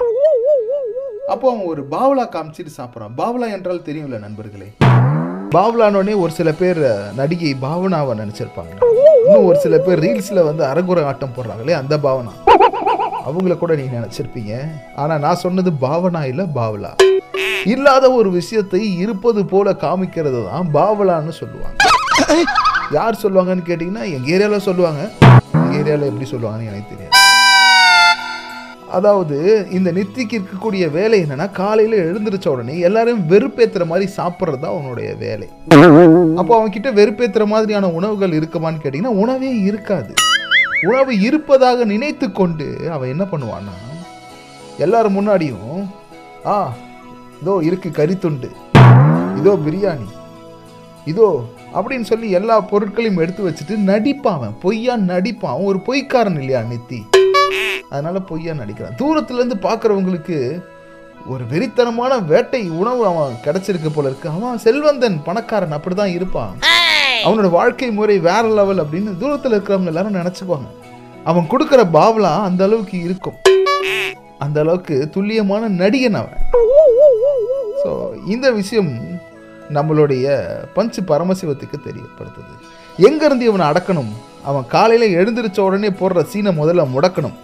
அப்போ 1.33 1.47
அவன் 1.53 1.69
ஒரு 1.73 1.83
பாவலா 1.95 2.25
காமிச்சிட்டு 2.35 2.73
சாப்பிட்றான். 2.77 3.15
பாவலா 3.21 3.47
என்றால் 3.57 3.87
தெரியும்ல 3.89 4.19
நண்பர்களே. 4.27 4.69
பாவலானோடனே 5.57 6.15
ஒரு 6.25 6.33
சில 6.39 6.51
பேர் 6.61 6.83
நடிகை 7.21 7.53
பாவனாவை 7.67 8.15
நினச்சிருப்பாங்க. 8.23 8.73
இன்னும் 9.27 9.49
ஒரு 9.51 9.59
சில 9.65 9.79
பேர் 9.87 10.03
ரீல்ஸில் 10.07 10.47
வந்து 10.51 10.65
அரகுர 10.71 11.05
ஆட்டம் 11.11 11.35
போடுறாங்களே 11.37 11.77
அந்த 11.83 11.97
பாவனா. 12.07 12.33
அவங்கள 13.29 13.55
கூட 13.59 13.73
நீங்கள் 13.81 13.99
நினச்சிருப்பீங்க. 13.99 14.55
ஆனால் 15.03 15.23
நான் 15.27 15.43
சொன்னது 15.45 15.73
பாவனா 15.87 16.23
இல்லை 16.33 16.47
பாவலா. 16.59 16.93
இல்லாத 17.75 18.07
ஒரு 18.21 18.31
விஷயத்தை 18.41 18.83
இருப்பது 19.05 19.43
போல 19.53 19.71
காமிக்கிறது 19.87 20.41
தான் 20.51 20.71
பாவலான்னு 20.79 21.35
சொல்லுவாங்க. 21.43 21.79
யார் 22.97 23.21
சொல்லுவாங்கன்னு 23.23 23.65
கேட்டிங்கன்னா 23.67 24.05
எங்கள் 24.15 24.33
ஏரியாவில் 24.35 24.65
சொல்லுவாங்க. 24.69 25.03
எங்கள் 25.59 25.79
ஏரியாவில் 25.81 26.09
எப்படி 26.09 26.27
சொல்லுவாங்கன்னு 26.33 26.71
எனக்கு 26.71 26.93
தெரியாது. 26.93 27.19
அதாவது 28.97 29.37
இந்த 29.77 29.89
நித்திக்கு 29.99 30.35
இருக்கக்கூடிய 30.39 30.85
வேலை 30.97 31.19
என்னன்னா 31.25 31.47
காலையில 31.61 32.01
எழுந்திருச்ச 32.09 32.49
உடனே 32.55 32.75
எல்லாரும் 32.89 33.23
வெறுப்பேத்துற 33.31 33.85
மாதிரி 33.93 34.07
சாப்பிட்றது 34.17 34.61
தான் 34.65 34.75
அவனுடைய 34.75 35.11
வேலை. 35.23 35.49
அப்போ 36.41 36.53
அவன் 36.59 36.75
கிட்ட 36.75 36.91
வெறுப்பேத்துற 36.99 37.47
மாதிரியான 37.53 37.91
உணவுகள் 37.99 38.37
இருக்குமான்னு 38.41 38.83
கேட்டிங்கன்னா 38.83 39.15
உணவே 39.25 39.53
இருக்காது. 39.71 40.13
உணவு 40.91 41.15
இருப்பதாக 41.29 41.85
நினைத்து 41.95 42.29
கொண்டு 42.41 42.67
அவன் 42.97 43.13
என்ன 43.15 43.27
பண்ணுவான்னா 43.33 43.77
எல்லாரும் 44.87 45.17
முன்னாடியும் 45.19 45.83
ஆ 46.55 46.59
இதோ 47.41 47.57
இருக்கு 47.71 47.89
கறித்துண்டு. 48.01 48.51
இதோ 49.41 49.53
பிரியாணி. 49.67 50.09
இதோ 51.11 51.29
அப்படின்னு 51.79 52.07
சொல்லி 52.11 52.31
எல்லா 52.31 52.61
பொருட்களையும் 52.61 53.21
எடுத்து 53.23 53.43
வச்சுட்டு 53.49 53.77
நடிப்பான் 53.91 54.39
அவன். 54.39 54.55
பொய்யா 54.61 54.95
நடிப்பான். 54.97 55.65
ஒரு 55.65 55.79
பொய்க்காரன் 55.87 56.39
இல்லையா 56.43 56.61
நித்தி? 56.61 57.01
அதனால 57.91 58.21
பொய்யா 58.21 58.53
நடிக்கிறான். 58.53 58.99
தூரத்துல 58.99 59.41
இருந்து 59.41 59.57
பார்க்கறவங்களுக்கு 59.69 60.63
ஒரு 61.29 61.45
வெறித்தனமான 61.51 62.13
வேட்டை 62.25 62.69
உணவு 62.69 63.07
அவன் 63.07 63.35
கிடைச்சிருக்கு 63.45 63.91
போல 63.95 64.09
இருக்கு. 64.09 64.29
அவன் 64.29 64.59
செல்வந்தன் 64.59 65.23
பணக்காரன் 65.25 65.73
அப்படிதான் 65.73 66.15
இருப்பான். 66.19 66.55
அவனோட 67.25 67.51
வாழ்க்கை 67.51 67.91
முறை 67.91 68.19
வேற 68.19 68.45
லெவல் 68.49 68.83
அப்படின்னு 68.85 69.13
தூரத்துல 69.21 69.57
இருக்கிறவங்க 69.57 69.93
எல்லாரும் 69.93 70.15
நினைச்சுப்பாங்க 70.15 70.69
அவன் 71.25 71.47
கொடுக்கிற 71.47 71.85
பாவலா 71.85 72.33
அந்த 72.49 72.65
அளவுக்கு 72.65 72.99
இருக்கும். 73.01 73.39
அந்த 74.39 74.61
அளவுக்கு 74.61 75.09
துல்லியமான 75.11 75.69
நடிகன் 75.83 76.19
அவன். 76.21 76.39
ஸோ 77.85 77.91
இந்த 78.27 78.51
விஷயம் 78.51 79.12
நம்மளுடைய 79.77 80.27
பஞ்சு 80.75 81.03
பரமசிவத்துக்கு 81.03 81.79
தெரியப்படுத்துது. 81.89 82.55
எங்கேருந்து 82.99 83.47
இவனை 83.49 83.67
அடக்கணும்? 83.67 84.13
அவன் 84.45 84.67
காலையில் 84.69 85.17
எழுந்திருச்ச 85.17 85.61
உடனே 85.61 85.89
போடுற 85.89 86.23
சீனை 86.33 86.53
முதல்ல 86.61 86.87
முடக்கணும். 86.95 87.37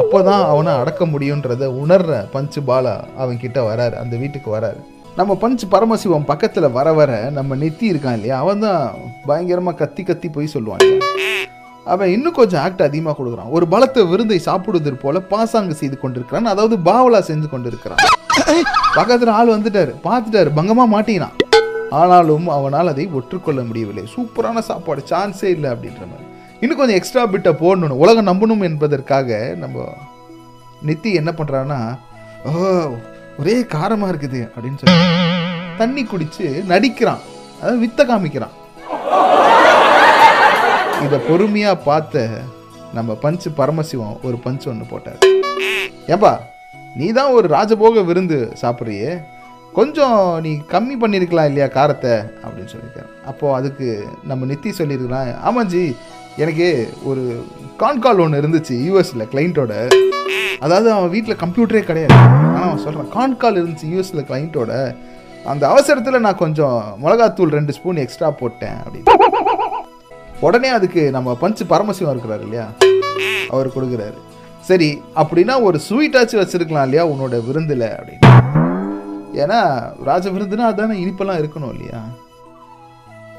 அப்போதான் 0.00 0.42
அவனை 0.52 0.72
அடக்க 0.80 1.06
முடியுன்றத 1.06 1.68
உணர்ற 1.82 2.26
பஞ்சு 2.30 2.60
பாலா 2.60 2.94
அவன் 3.16 3.38
கிட்ட 3.38 3.58
வராரு 3.68 3.94
அந்த 4.02 4.16
வீட்டுக்கு 4.16 4.50
வராரு. 4.56 4.80
நம்ம 5.16 5.34
பஞ்சு 5.34 5.66
பரமசிவம் 5.66 6.28
பக்கத்தில் 6.30 6.74
வர 6.78 6.92
வர 6.92 7.12
நம்ம 7.38 7.56
நெத்தி 7.56 7.86
இருக்கான் 7.92 8.16
இல்லையா? 8.18 8.38
அவன் 8.38 8.58
தான் 8.58 8.94
பயங்கரமாக 9.26 9.76
கத்தி 9.76 10.02
கத்தி 10.02 10.28
போய் 10.28 10.54
சொல்லுவான் 10.54 10.84
அவன் 11.84 12.12
இன்னும் 12.12 12.36
கொஞ்சம் 12.38 12.62
ஆக்ட் 12.62 12.82
அதிகமாக 12.82 13.16
கொடுக்குறான். 13.18 13.50
ஒரு 13.56 13.66
பலத்த 13.68 14.04
விருந்தை 14.04 14.38
சாப்பிடுவது 14.38 14.92
போல 14.92 15.20
பாசாங்கு 15.20 15.74
செய்து 15.74 15.98
கொண்டிருக்கிறான். 15.98 16.52
அதாவது 16.52 16.76
பாவலா 16.90 17.20
செஞ்சு 17.30 17.48
கொண்டிருக்கிறான். 17.48 18.02
பக்கத்தில் 18.94 19.36
ஆள் 19.38 19.52
வந்துட்டாரு. 19.56 19.92
பார்த்துட்டாரு. 20.04 20.50
பங்கமாக 20.56 20.92
மாட்டினான். 20.94 21.34
ஆனாலும் 21.90 22.46
அவனால் 22.56 22.92
அதை 22.92 23.06
ஒற்றுக்கொள்ள 23.18 23.60
முடியவில்லை. 23.62 24.04
சூப்பரான 24.14 24.62
சாப்பாடு 24.68 25.02
சான்ஸே 25.10 25.50
இல்லை 25.56 25.68
அப்படின்ற 25.74 26.02
மாதிரி. 26.10 26.26
இன்னும் 26.60 26.78
கொஞ்சம் 26.78 26.98
எக்ஸ்ட்ரா 26.98 27.24
பிட்டை 27.32 27.52
போடணும். 27.62 28.02
உலகம் 28.04 28.28
நம்பணும் 28.30 28.66
என்பதற்காக 28.68 29.38
நம்ம 29.62 29.86
நித்தி 30.86 31.10
என்ன 31.20 31.30
பண்றான்னா 31.38 31.80
ஓ 32.48 32.52
ஒரே 33.40 33.56
காரமா 33.74 34.06
இருக்குது 34.12 34.40
அப்படின்னு 34.54 34.80
சொல்லி 34.80 34.98
தண்ணி 35.80 36.02
குடிச்சு 36.02 36.46
நடிக்கிறான். 36.72 37.22
அதாவது 37.60 37.82
வித்த 37.84 38.06
காமிக்கிறான். 38.10 38.54
இதை 41.04 41.18
பொறுமையா 41.28 41.72
பார்த்த 41.88 42.28
நம்ம 42.94 43.14
பஞ்சு 43.14 43.50
பரமசிவம் 43.50 44.18
ஒரு 44.26 44.36
பஞ்சு 44.44 44.66
ஒன்று 44.70 44.84
போட்டார். 44.92 45.18
ஏப்பா 46.14 46.32
நீ 46.98 47.06
தான் 47.18 47.34
ஒரு 47.38 47.48
ராஜபோக 47.54 48.04
விருந்து 48.04 48.38
சாப்பிட்றியே? 48.62 49.10
கொஞ்சம் 49.76 50.18
நீ 50.44 50.50
கம்மி 50.72 50.94
பண்ணியிருக்கலாம் 51.00 51.48
இல்லையா 51.50 51.66
காரத்தை? 51.66 52.12
அப்படின்னு 52.44 52.70
சொல்லியிருக்காரு. 52.72 53.08
அப்போது 53.30 53.56
அதுக்கு 53.58 53.86
நம்ம 54.30 54.46
நித்தி 54.52 54.70
சொல்லியிருக்கலாம் 54.78 55.30
ஆமாஞ்சி 55.48 55.82
எனக்கு 56.42 56.68
ஒரு 57.10 57.22
கான்கால் 57.82 58.22
ஒன்று 58.24 58.40
இருந்துச்சு 58.42 58.74
யூஎஸில் 58.86 59.28
கிளைண்ட்டோட 59.32 59.72
அதாவது 60.64 60.88
அவன் 60.92 61.12
வீட்டில் 61.14 61.40
கம்ப்யூட்டரே 61.42 61.82
கிடையாது. 61.88 62.14
ஆனால் 62.14 62.66
அவன் 62.68 62.82
சொல்கிறான் 62.84 63.12
கான்கால் 63.16 63.58
இருந்துச்சு 63.60 63.90
யூஎஸில் 63.92 64.26
கிளைண்ட்டோட 64.30 64.72
அந்த 65.52 65.64
அவசரத்தில் 65.72 66.24
நான் 66.26 66.42
கொஞ்சம் 66.44 66.78
மிளகாத்தூள் 67.04 67.56
ரெண்டு 67.58 67.74
ஸ்பூன் 67.78 68.02
எக்ஸ்ட்ரா 68.04 68.30
போட்டேன் 68.30 68.78
அப்படின்னு. 68.84 69.08
உடனே 70.40 70.68
அதுக்கு 70.68 71.04
நம்ம 71.16 71.34
பஞ்சு 71.42 71.64
பரமசிவம் 71.64 72.14
இருக்கிறார் 72.14 72.44
இல்லையா? 72.46 72.66
அவர் 73.54 73.74
கொடுக்குறாரு. 73.76 74.18
சரி 74.70 74.90
அப்படின்னா 75.22 75.56
ஒரு 75.68 75.80
ஸ்வீட்டாச்சும் 75.88 76.42
வச்சுருக்கலாம் 76.44 76.88
இல்லையா 76.88 77.06
உன்னோட 77.14 77.38
விருந்தில் 77.48 77.88
அப்படின்னு. 77.98 78.65
ஏன்னா 79.42 79.58
ராஜ 80.08 80.24
விருந்துனா 80.34 80.66
அதானே 80.72 80.94
இனிப்பெல்லாம் 81.02 81.40
இருக்கணும் 81.40 81.72
இல்லையா? 81.74 82.00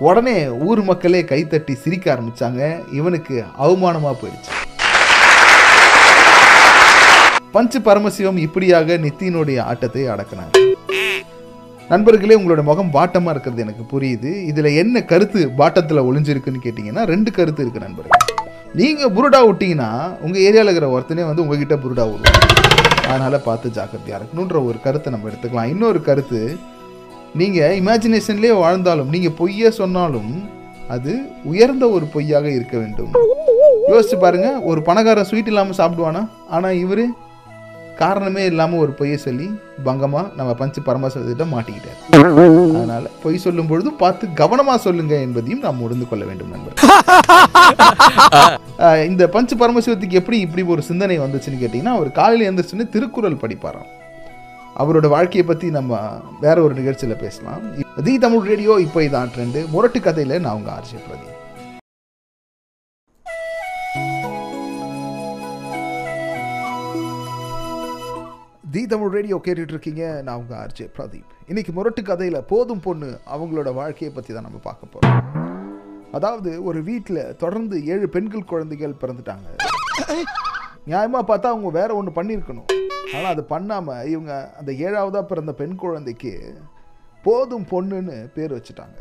உடனே 0.07 0.35
ஊர் 0.67 0.81
மக்களே 0.89 1.21
கைத்தட்டி 1.31 1.73
சிரிக்க 1.83 2.05
ஆரம்பிச்சாங்க. 2.13 2.61
இவனுக்கு 2.99 3.35
அவமானமா 3.65 4.11
போயிடுச்சு 4.21 4.53
பஞ்சு 7.55 7.79
பரமசிவம் 7.87 8.39
இப்படியாக 8.45 8.97
நித்தியினுடைய 9.05 9.59
ஆட்டத்தை 9.71 10.03
அடக்கினார் 10.13 10.55
நண்பர்களே 11.91 12.37
உங்களோட 12.39 12.61
முகம் 12.69 12.93
பாட்டமாக 12.95 13.33
இருக்கிறது 13.33 13.63
எனக்கு 13.65 13.83
புரியுது. 13.91 14.31
இதில் 14.49 14.77
என்ன 14.81 15.01
கருத்து 15.11 15.41
பாட்டத்தில் 15.61 16.05
ஒளிஞ்சிருக்குன்னு 16.09 16.63
கேட்டிங்கன்னா 16.65 17.03
ரெண்டு 17.13 17.31
கருத்து 17.37 17.63
இருக்குது 17.63 17.85
நண்பர்கள். 17.85 18.23
நீங்கள் 18.79 19.13
புருடா 19.17 19.41
விட்டிங்கன்னா 19.47 19.91
உங்கள் 20.25 20.43
ஏரியாவில் 20.47 20.69
இருக்கிற 20.69 20.89
ஒருத்தனே 20.95 21.25
வந்து 21.29 21.43
உங்ககிட்ட 21.45 21.77
புருடா 21.85 22.05
விடுவோம் 22.09 22.66
அதனால் 23.09 23.45
பார்த்து 23.47 23.67
ஜாக்கிரதையாக 23.77 24.19
இருக்கணுன்ற 24.19 24.57
ஒரு 24.69 24.77
கருத்தை 24.85 25.11
நம்ம 25.13 25.29
எடுத்துக்கலாம். 25.29 25.71
இன்னொரு 25.73 25.99
கருத்து 26.07 26.39
நீங்கள் 27.39 27.75
இமேஜினேஷன்லேயே 27.81 28.55
வாழ்ந்தாலும் 28.63 29.11
நீங்கள் 29.15 29.37
பொய்யை 29.39 29.69
சொன்னாலும் 29.81 30.31
அது 30.95 31.13
உயர்ந்த 31.51 31.85
ஒரு 31.95 32.05
பொய்யாக 32.13 32.47
இருக்க 32.57 32.75
வேண்டும். 32.83 33.13
யோசிச்சு 33.91 34.17
பாருங்கள் 34.23 34.59
ஒரு 34.69 34.79
பணக்காரன் 34.89 35.29
ஸ்வீட் 35.29 35.49
இல்லாமல் 35.51 35.79
சாப்பிடுவானா? 35.79 36.21
ஆனால் 36.55 36.79
இவர் 36.83 37.03
காரணமே 38.01 38.43
இல்லாம 38.51 38.77
ஒரு 38.83 38.91
பொய்யை 38.99 39.17
சொல்லி 39.25 39.47
பங்கமா 39.87 40.21
நம்ம 40.37 40.51
பஞ்சு 40.61 40.81
பரமசிவத்திட்ட 40.87 41.45
மாட்டிக்கிட்டார். 41.53 41.99
அதனால 42.77 43.03
பொய் 43.23 43.43
சொல்லும் 43.45 43.69
பொழுது 43.71 43.89
பார்த்து 44.01 44.27
கவனமா 44.41 44.75
சொல்லுங்க 44.85 45.13
என்பதையும் 45.25 45.63
நாம் 45.65 45.83
உணர்ந்து 45.87 46.07
கொள்ள 46.11 46.25
வேண்டும் 46.29 46.53
நண்பர் 46.55 46.75
இந்த 49.09 49.23
பஞ்சு 49.35 49.55
பரமசிவத்துக்கு 49.61 50.19
எப்படி 50.21 50.39
இப்படி 50.45 50.63
ஒரு 50.73 50.81
சிந்தனை 50.89 51.17
வந்துச்சுன்னு 51.21 51.61
கேட்டிங்கன்னா 51.61 51.95
அவர் 51.97 52.17
காலையில் 52.19 52.47
எழுந்திரிச்சுன்னு 52.47 52.85
திருக்குறள் 52.95 53.41
படிப்பாராம். 53.43 53.89
அவரோட 54.81 55.07
வாழ்க்கையை 55.15 55.45
பற்றி 55.47 55.67
நம்ம 55.77 56.01
வேற 56.45 56.57
ஒரு 56.65 56.73
நிகழ்ச்சியில் 56.79 57.21
பேசலாம். 57.23 57.63
தி 58.07 58.13
தமிழ் 58.25 58.47
ரேடியோ 58.51 58.73
இப்போ 58.85 58.99
இதான் 59.07 59.33
ட்ரெண்டு 59.35 59.61
முரட்டு 59.73 60.01
கதையில் 60.07 60.43
நான் 60.45 60.57
உங்கள் 60.59 60.75
RJ 60.77 60.97
Pradeep. 61.07 61.36
The 68.73 68.81
Tamil 68.91 69.13
radio 69.15 69.35
கேட்டுட்ருக்கீங்க. 69.43 70.05
நான் 70.25 70.39
உங்கள் 70.39 70.57
ஆர்ஜே 70.61 70.85
பிரதீப். 70.95 71.27
இன்னைக்கு 71.51 71.71
முரட்டு 71.75 72.01
கதையில் 72.09 72.37
போதும் 72.49 72.81
பொண்ணு 72.85 73.09
அவங்களோட 73.33 73.69
வாழ்க்கையை 73.77 74.09
பற்றி 74.15 74.31
தான் 74.33 74.45
நம்ம 74.47 74.59
பார்க்க 74.65 74.93
போகிறோம் 74.93 75.21
அதாவது 76.17 76.51
ஒரு 76.69 76.79
வீட்டில் 76.89 77.21
தொடர்ந்து 77.43 77.77
ஏழு 77.93 78.07
பெண்கள் 78.15 78.49
குழந்தைகள் 78.51 78.97
பிறந்துட்டாங்க. 79.01 79.47
நியாயமாக 80.91 81.23
பார்த்தா 81.29 81.51
அவங்க 81.53 81.71
வேற 81.79 81.89
ஒன்று 81.99 82.17
பண்ணியிருக்கணும். 82.17 82.67
ஆனால் 83.15 83.31
அது 83.33 83.45
பண்ணாமல் 83.53 84.09
இவங்க 84.13 84.33
அந்த 84.61 84.73
ஏழாவதாக 84.87 85.23
பிறந்த 85.31 85.53
பெண் 85.61 85.77
குழந்தைக்கு 85.83 86.33
போதும் 87.27 87.67
பொண்ணுன்னு 87.73 88.17
பேர் 88.37 88.55
வச்சுட்டாங்க. 88.57 88.97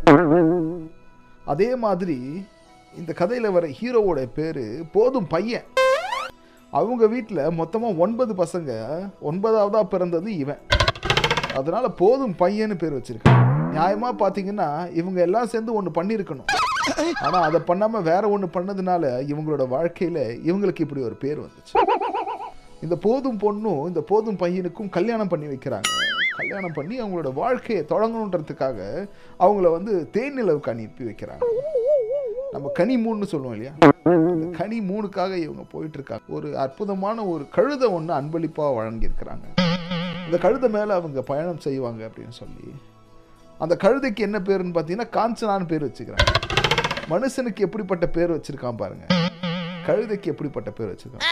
அதே 1.54 1.70
மாதிரி 1.86 2.18
இந்த 2.94 3.12
கதையில் 3.22 3.54
வர 3.56 3.66
ஹீரோவோட 3.80 4.20
பேர் 4.38 4.64
போதும் 4.96 5.30
பையன். 5.34 5.66
அவங்க 6.76 7.04
வீட்டில் 7.12 7.42
மொத்தமாக 7.58 8.00
ஒன்பது 8.04 8.32
பசங்க 8.42 8.70
ஒன்பதாவதாக 9.28 9.84
பிறந்தது 9.92 10.30
இவன். 10.42 10.62
அதனால 11.58 11.84
போதும் 12.00 12.34
பையன்னு 12.40 12.76
பேர் 12.80 12.96
வச்சுருக்கான். 12.96 13.42
நியாயமாக 13.74 14.14
பார்த்தீங்கன்னா 14.22 14.68
இவங்க 15.00 15.18
எல்லாம் 15.26 15.50
சேர்ந்து 15.52 15.76
ஒன்று 15.78 15.90
பண்ணியிருக்கணும் 15.98 16.50
ஆனால் 17.26 17.46
அதை 17.48 17.60
பண்ணாமல் 17.70 18.06
வேற 18.08 18.24
ஒன்று 18.34 18.48
பண்ணதுனால 18.56 19.04
இவங்களோட 19.32 19.64
வாழ்க்கையில் 19.74 20.22
இவங்களுக்கு 20.48 20.84
இப்படி 20.86 21.02
ஒரு 21.08 21.16
பேர் 21.24 21.40
வந்துச்சு. 21.44 21.74
இந்த 22.84 22.96
போதும் 23.06 23.40
பொண்ணும் 23.44 23.82
இந்த 23.90 24.00
போதும் 24.10 24.40
பையனுக்கும் 24.42 24.94
கல்யாணம் 24.96 25.32
பண்ணி 25.32 25.46
வைக்கிறாங்க. 25.52 25.90
கல்யாணம் 26.40 26.76
பண்ணி 26.78 26.94
அவங்களோட 27.02 27.30
வாழ்க்கையை 27.42 27.82
தொடங்கணுன்றதுக்காக 27.92 28.80
அவங்கள 29.44 29.70
வந்து 29.76 29.94
தேனிலவுக்கு 30.16 30.72
அனுப்பி 30.74 31.04
வைக்கிறாங்க. 31.10 31.42
நம்ம 32.56 32.70
கனி 32.78 32.94
மூணுன்னு 33.04 33.26
சொல்லுவோம் 33.30 33.56
இல்லையா? 33.56 33.72
கனி 34.58 34.76
மூணுக்காக 34.90 35.32
இவங்க 35.46 35.62
போயிட்டு 35.72 35.96
இருக்காங்க 35.98 36.24
ஒரு 36.36 36.48
அற்புதமான 36.58 37.24
ஒரு 37.32 37.44
கழுதை 37.56 37.88
ஒன்று 37.96 38.12
அன்பளிப்பாக 38.18 38.70
வழங்கியிருக்கிறாங்க. 38.78 39.46
இந்த 40.26 40.38
கழுதை 40.44 40.68
மேலே 40.76 40.92
அவங்க 40.98 41.22
பயணம் 41.30 41.60
செய்வாங்க 41.66 42.00
அப்படின்னு 42.06 42.36
சொல்லி 42.38 42.68
அந்த 43.64 43.74
கழுதைக்கு 43.82 44.22
என்ன 44.28 44.38
பேருன்னு 44.38 44.76
பார்த்தீங்கன்னா 44.76 45.08
காஞ்சனான்னு 45.18 45.68
பேர் 45.72 45.84
வச்சுக்கிறாங்க. 45.86 46.32
மனுஷனுக்கு 47.12 47.66
எப்படிப்பட்ட 47.66 48.06
பேர் 48.16 48.34
வச்சிருக்கான் 48.36 48.80
பாருங்க. 48.82 49.04
கழுதைக்கு 49.86 50.32
எப்படிப்பட்ட 50.32 50.70
பேர் 50.70 50.90
வச்சிருக்கான். 50.92 51.28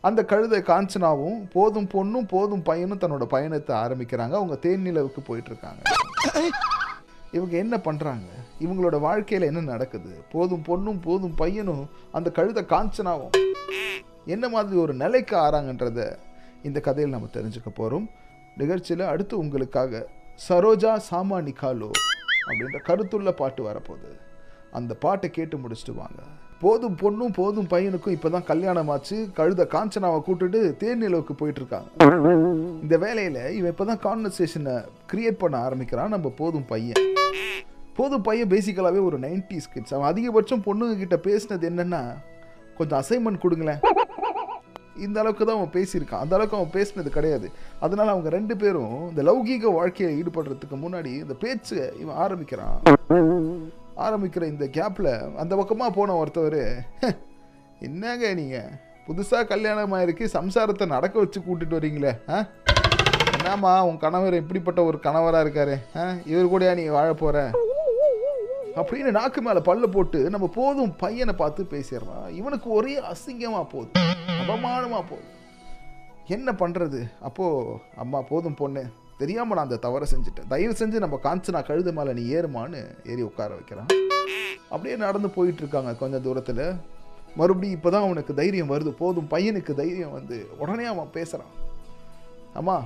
அந்த 0.00 0.20
கழுதை 0.24 0.60
காஞ்சனாவும் 0.72 1.40
போதும் 1.56 1.88
பொண்ணும் 1.94 2.28
போதும் 2.34 2.66
பையனும் 2.68 3.02
தன்னோட 3.04 3.24
பயணத்தை 3.36 3.76
ஆரம்பிக்கிறாங்க. 3.76 4.36
அவங்க 4.40 4.56
தேன் 4.66 4.86
நிலவுக்கு 4.88 5.20
போயிட்டு 5.20 5.50
இருக்காங்க 5.52 5.82
இவங்க 7.32 7.56
என்ன 7.56 7.76
பண்ணுறாங்க 7.76 8.28
இவங்களோட 8.60 9.00
வாழ்க்கையில் 9.00 9.46
என்ன 9.46 9.60
நடக்குது? 9.60 10.24
போதும் 10.32 10.64
பொண்ணும் 10.66 11.02
போதும் 11.02 11.34
பையனும் 11.34 11.90
அந்த 12.12 12.30
கழுதை 12.30 12.62
காஞ்சனாவும் 12.62 13.36
என்ன 14.26 14.48
மாதிரி 14.48 14.80
ஒரு 14.80 14.94
நிலைக்கு 14.94 15.36
ஆறாங்கன்றத 15.36 16.18
இந்த 16.62 16.80
கதையில் 16.80 17.12
நம்ம 17.12 17.28
தெரிஞ்சுக்க 17.32 17.68
போகிறோம் 17.74 18.10
நிகழ்ச்சியில் 18.56 19.06
அடுத்து 19.06 19.38
உங்களுக்காக 19.38 20.08
சரோஜா 20.48 20.92
சாமா 21.10 21.38
நிகாலோ 21.48 21.90
அப்படின்ற 22.48 22.78
கருத்துள்ள 22.86 23.30
பாட்டு 23.30 23.62
வரப்போகுது. 23.68 24.12
அந்த 24.70 24.94
பாட்டை 24.94 25.30
கேட்டு 25.30 25.56
முடிச்சுட்டு 25.58 25.94
வாங்க. 25.94 26.20
போதும் 26.62 26.96
பொண்ணும் 27.02 27.34
போதும் 27.36 27.68
பையனுக்கும் 27.72 28.14
இப்பதான் 28.16 28.46
கல்யாணம் 28.50 28.90
ஆச்சு 28.94 29.16
கழுத 29.36 29.62
காஞ்சனாவை 29.74 30.18
கூட்டுட்டு 30.26 30.58
தேர்நிலவுக்கு 30.82 31.34
போயிட்டு 31.40 31.60
இருக்காங்க 31.62 31.88
இந்த 32.82 32.96
வேலையில 33.04 33.38
இவன் 33.58 33.72
இப்பதான் 33.74 34.02
கான்வர்சேஷனை 34.06 34.74
கிரியேட் 35.12 35.40
பண்ண 35.42 35.56
ஆரம்பிக்கிறான். 35.66 36.12
நம்ம 36.14 36.32
போதும் 36.40 36.66
பையன். 36.72 37.00
போதும் 37.98 38.26
பையன் 38.28 38.52
பேசிக்கலாவே 38.54 39.00
ஒரு 39.08 39.18
நைன்டி 39.26 39.58
கிட்ஸ் 39.74 39.94
அவன் 39.96 40.10
அதிகபட்சம் 40.12 40.66
பொண்ணுங்க 40.68 40.98
கிட்ட 41.02 41.18
பேசினது 41.28 41.66
என்னன்னா 41.72 42.02
கொஞ்சம் 42.78 43.00
அசைன்மெண்ட் 43.02 43.42
கொடுங்களேன். 43.44 43.80
இந்த 45.06 45.16
அளவுக்கு 45.20 45.44
தான் 45.46 45.58
அவன் 45.58 45.74
பேசியிருக்கான். 45.76 46.22
அந்த 46.24 46.34
அளவுக்கு 46.36 46.58
அவன் 46.58 46.74
பேசினது 46.78 47.10
கிடையாது. 47.18 47.48
அதனால 47.80 48.10
அவங்க 48.14 48.28
ரெண்டு 48.38 48.56
பேரும் 48.62 48.96
இந்த 49.10 49.22
லௌகீக 49.28 49.72
வாழ்க்கையில் 49.80 50.16
ஈடுபடுறதுக்கு 50.20 50.78
முன்னாடி 50.84 51.12
இந்த 51.24 51.34
பேச்சு 51.44 51.78
இவன் 52.00 52.20
ஆரம்பிக்கிறான். 52.24 52.78
ஆரம்பிக்கிற 54.00 54.44
இந்த 54.48 54.66
கேப்பில் 54.74 55.10
அந்த 55.38 55.52
பக்கமாக 55.56 55.90
போன 55.92 56.16
ஒருத்தவர் 56.18 56.62
என்னங்க 57.80 58.28
நீங்கள் 58.36 58.70
புதுசாக 59.06 59.44
கல்யாணம் 59.46 59.94
ஆயிருக்கு 59.96 60.24
சம்சாரத்தை 60.34 60.86
நடக்க 60.88 61.16
வச்சு 61.18 61.38
கூட்டிட்டு 61.40 61.78
வரீங்களே 61.78 62.12
ஆ? 62.28 62.38
என்னம்மா 63.32 63.72
உன் 63.84 63.98
கணவர் 63.98 64.34
இப்படிப்பட்ட 64.34 64.80
ஒரு 64.84 64.98
கணவராக 65.00 65.44
இருக்காரு 65.44 65.74
ஆ? 65.96 66.04
இவர் 66.26 66.52
கூடயா 66.52 66.72
நீ 66.74 66.84
வாழ 66.92 67.10
போகிற 67.16 67.38
அப்படின்னு 68.76 69.10
நாக்கு 69.10 69.40
மேலே 69.42 69.60
பல்ல 69.64 69.86
போட்டு 69.88 70.18
நம்ம 70.30 70.48
போதும் 70.54 70.92
பையனை 70.96 71.34
பார்த்து 71.34 71.62
பேசிடுறான் 71.70 72.26
இவனுக்கு 72.32 72.68
ஒரே 72.70 72.94
அசிங்கமாக 73.08 73.66
போகுது 73.66 74.02
அவமானமாக 74.42 75.02
போகுது. 75.04 75.28
என்ன 76.28 76.50
பண்ணுறது 76.54 76.98
அப்போது 77.20 77.72
அம்மா 77.96 78.18
போதும் 78.28 78.54
பொண்ணு. 78.54 78.82
தெரியாமல் 79.22 79.56
நான் 79.56 79.66
அந்த 79.66 79.78
தவறை 79.84 80.06
செஞ்சுட்டேன் 80.12 80.50
தயவு 80.52 80.74
செஞ்சு 80.78 81.04
நம்ம 81.04 81.18
காஞ்சனா 81.24 81.60
கழுது 81.66 81.92
மேலே 81.98 82.12
நீ 82.18 82.24
ஏறுமான்னு 82.36 82.80
ஏறி 83.12 83.22
உட்கார 83.30 83.50
வைக்கிறான். 83.54 83.90
அப்படியே 84.68 84.96
நடந்து 84.96 85.28
போயிட்டுருக்காங்க 85.36 85.92
கொஞ்சம் 86.02 86.22
தூரத்தில். 86.22 86.64
மறுபடியும் 87.36 87.76
இப்போ 87.76 87.90
தான் 87.90 88.02
அவனுக்கு 88.02 88.34
தைரியம் 88.34 88.70
வருது. 88.70 88.90
போதும் 89.02 89.30
பையனுக்கு 89.30 89.74
தைரியம் 89.74 90.16
வந்து 90.18 90.38
உடனே 90.58 90.84
அவன் 90.84 91.14
பேசுகிறான் 91.16 91.52
அம்மா 92.54 92.76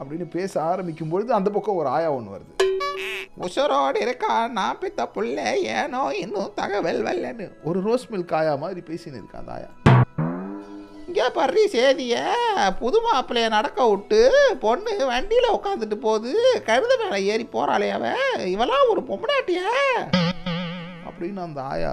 அப்படின்னு 0.00 0.26
பேச 0.30 0.62
ஆரம்பிக்கும் 0.62 1.08
பொழுது 1.08 1.32
அந்த 1.32 1.50
பக்கம் 1.50 1.80
ஒரு 1.82 1.88
ஆயா 1.96 2.10
ஒன்று 2.12 2.34
வருது. 2.36 2.54
உசுரோடு 3.44 4.00
இருக்கா? 4.00 4.48
நான் 4.48 4.78
பித்த 4.78 5.10
புள்ள. 5.14 5.38
ஏனோ 5.74 6.02
இன்னும் 6.14 6.54
தகவல் 6.54 7.02
வரலன்னு. 7.02 7.46
ஒரு 7.64 7.80
ரோஸ் 7.80 8.06
மில்க் 8.10 8.34
ஆயா 8.34 8.54
மாதிரி 8.54 8.80
பேசின்னு 8.88 9.20
இருக்கான் 9.20 9.42
அந்த 9.42 9.52
ஆயா. 9.52 9.68
இங்கே 11.18 11.30
பர்றி 11.36 11.62
சேதிய 11.72 12.16
புது 12.80 12.98
மாப்பிள்ளைய 13.04 13.46
நடக்க 13.54 13.78
விட்டு 13.88 14.18
பொண்ணு 14.64 14.92
வண்டியில் 15.08 15.54
உட்காந்துட்டு 15.54 15.96
போகுது. 16.04 16.32
கழுத 16.68 16.92
மேலே 17.00 17.18
ஏறி 17.32 17.46
போகிறாளே 17.54 17.88
அவ. 17.94 18.04
இவெல்லாம் 18.52 18.90
ஒரு 18.92 19.02
பொம்மனாட்டிய 19.08 19.62
அப்படின்னு 21.08 21.40
அந்த 21.46 21.60
ஆயா 21.72 21.92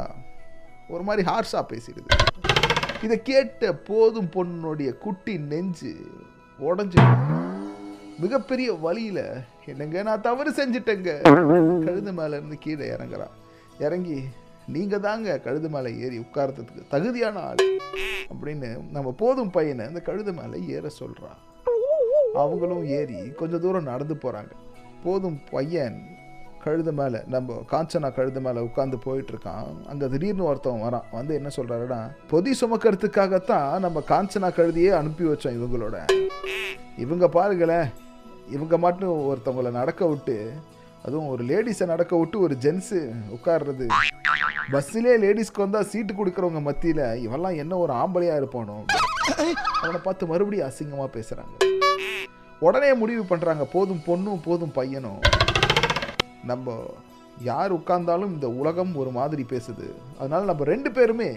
ஒரு 0.90 1.04
மாதிரி 1.08 1.24
ஹார்ஷாக 1.30 1.64
பேசிடுது. 1.72 2.10
இதை 3.06 3.18
கேட்ட 3.32 3.72
போதும் 3.90 4.30
பொண்ணுடைய 4.36 4.92
குட்டி 5.06 5.36
நெஞ்சு 5.52 5.94
உடஞ்சி 6.60 7.02
மிகப்பெரிய 8.24 8.72
வழியில் 8.86 9.26
என்னங்க 9.72 10.04
நான் 10.10 10.26
தவறு 10.30 10.54
செஞ்சுட்டேங்க? 10.62 11.12
கழுது 11.88 12.14
மேலே 12.22 12.34
இருந்து 12.40 12.58
கீழே 12.66 12.88
இறங்குறான் 12.96 13.36
இறங்கி 13.80 14.20
நீங்கள் 14.74 15.00
தாங்க 15.00 15.38
கழுது 15.38 15.70
மேலே 15.70 15.90
ஏறி 16.06 16.18
உட்கார்றதுக்கு 16.18 16.84
தகுதியான 16.94 17.42
ஆள். 17.50 17.62
அப்படின்னு 18.32 18.70
நம்ம 18.92 19.14
போதும் 19.18 19.52
பையனை 19.52 19.86
அந்த 19.86 20.00
கழுது 20.00 20.34
மேலே 20.34 20.60
ஏற 20.76 20.90
சொல்கிறான் 20.90 21.40
அவங்களும் 22.34 22.86
ஏறி 22.98 23.20
கொஞ்ச 23.42 23.58
தூரம் 23.58 23.90
நடந்து 23.92 24.16
போகிறாங்க 24.24 24.54
போதும் 25.04 25.40
பையன் 25.52 25.98
கழுது 26.64 26.92
மேலே 26.92 27.20
நம்ம 27.28 27.58
காஞ்சனா 27.72 28.10
கழுது 28.14 28.42
மேலே 28.42 28.60
உட்காந்து 28.60 28.98
போயிட்டு 29.04 29.32
இருக்கான். 29.34 29.68
அங்கே 29.88 30.08
திடீர்னு 30.08 30.54
ஒருத்தவன் 30.54 30.86
வரான். 30.86 31.06
வந்து 31.12 31.34
என்ன 31.34 31.50
சொல்கிறாருன்னா 31.56 32.00
பொதி 32.28 32.52
சுமக்கிறதுக்காகத்தான் 32.62 33.80
நம்ம 33.80 34.04
காஞ்சனா 34.10 34.50
கழுதியே 34.58 34.92
அனுப்பி 34.92 35.26
வச்சோம் 35.26 35.58
இவங்களோட. 35.60 35.98
இவங்க 36.98 37.28
பாருங்களேன் 37.28 37.88
இவங்க 38.50 38.78
மட்டும் 38.78 39.20
ஒருத்தவங்கள 39.30 39.72
நடக்க 39.72 40.06
விட்டு 40.06 40.52
அதுவும் 41.06 41.30
ஒரு 41.34 41.44
லேடிஸை 41.50 41.86
நடக்க 41.94 42.14
விட்டு 42.20 42.38
ஒரு 42.46 42.56
ஜென்ஸு 42.66 43.00
உட்கார்றது. 43.36 43.88
பஸ்ஸிலே 44.74 45.14
லேடிஸ்க்கு 45.24 45.64
வந்தால் 45.64 45.90
சீட்டு 45.92 46.14
கொடுக்குறவங்க 46.14 46.62
மத்தியில் 46.68 47.04
இவெல்லாம் 47.26 47.58
என்ன 47.64 47.74
ஒரு 47.84 47.94
ஆம்பளையாக 48.04 48.40
இருப்பானோ? 48.42 48.78
அவனை 49.82 50.00
பார்த்து 50.06 50.30
மறுபடியும் 50.32 50.70
அசிங்கமாக 50.70 51.10
பேசுகிறாங்க 51.18 51.54
உடனே 52.68 52.90
முடிவு 53.02 53.24
பண்ணுறாங்க 53.30 53.64
போதும் 53.76 54.02
பொண்ணும் 54.08 54.44
போதும் 54.48 54.76
பையனும். 54.78 55.20
நம்ம 56.52 56.76
யார் 57.50 57.76
உட்கார்ந்தாலும் 57.78 58.34
இந்த 58.36 58.48
உலகம் 58.62 58.94
ஒரு 59.02 59.12
மாதிரி 59.20 59.44
பேசுது. 59.54 59.88
அதனால 60.20 60.42
நம்ம 60.52 60.66
ரெண்டு 60.74 60.90
பேருமே 60.98 61.30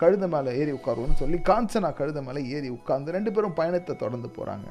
கழுத 0.00 0.26
மேலே 0.34 0.50
ஏறி 0.60 0.72
உட்காருவோம்னு 0.78 1.20
சொல்லி 1.22 1.38
காஞ்சனா 1.50 1.90
கழுத 2.00 2.20
மேலே 2.26 2.42
ஏறி 2.56 2.68
உட்கார்ந்து 2.76 3.14
ரெண்டு 3.16 3.32
பேரும் 3.36 3.58
பயணத்தை 3.60 3.94
தொடர்ந்து 4.02 4.28
போகிறாங்க 4.36 4.68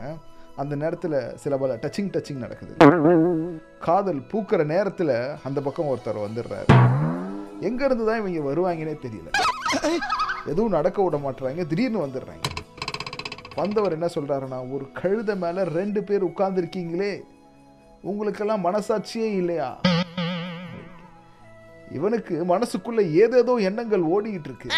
அந்த 0.61 0.75
நேரத்தில் 0.81 1.17
சில 1.43 1.53
பல 1.61 1.75
டச்சிங் 1.83 2.09
டச்சிங் 2.15 2.43
நடக்குது. 2.43 2.73
காதல் 3.85 4.21
பூக்கிற 4.31 4.61
நேரத்தில் 4.71 5.13
அந்த 5.47 5.59
பக்கம் 5.65 5.89
ஒருத்தர் 5.91 6.23
வந்துடுறாரு. 6.25 6.69
எங்கேருந்து 7.67 8.05
தான் 8.09 8.21
இவங்க 8.21 8.41
வருவாங்கன்னே 8.49 8.95
தெரியல. 9.05 9.29
எதுவும் 10.51 10.75
நடக்க 10.77 11.03
விட 11.03 11.17
மாட்டுறாங்க 11.25 11.63
திடீர்னு 11.71 12.05
வந்துடுறாங்க. 12.05 12.45
வந்தவர் 13.55 13.95
என்ன 13.97 14.07
சொல்றாருன்னா 14.15 14.59
ஒரு 14.75 14.85
கழுத 15.01 15.37
மேலே 15.43 15.63
ரெண்டு 15.79 16.03
பேர் 16.09 16.27
உட்கார்ந்துருக்கீங்களே. 16.29 17.13
உங்களுக்கெல்லாம் 18.09 18.65
மனசாட்சியே 18.67 19.29
இல்லையா? 19.41 19.69
இவனுக்கு 21.97 22.35
மனசுக்குள்ள 22.53 23.01
ஏதேதோ 23.23 23.53
எண்ணங்கள் 23.69 24.09
ஓடிக்கிட்டு 24.15 24.49
இருக்கு. 24.51 24.69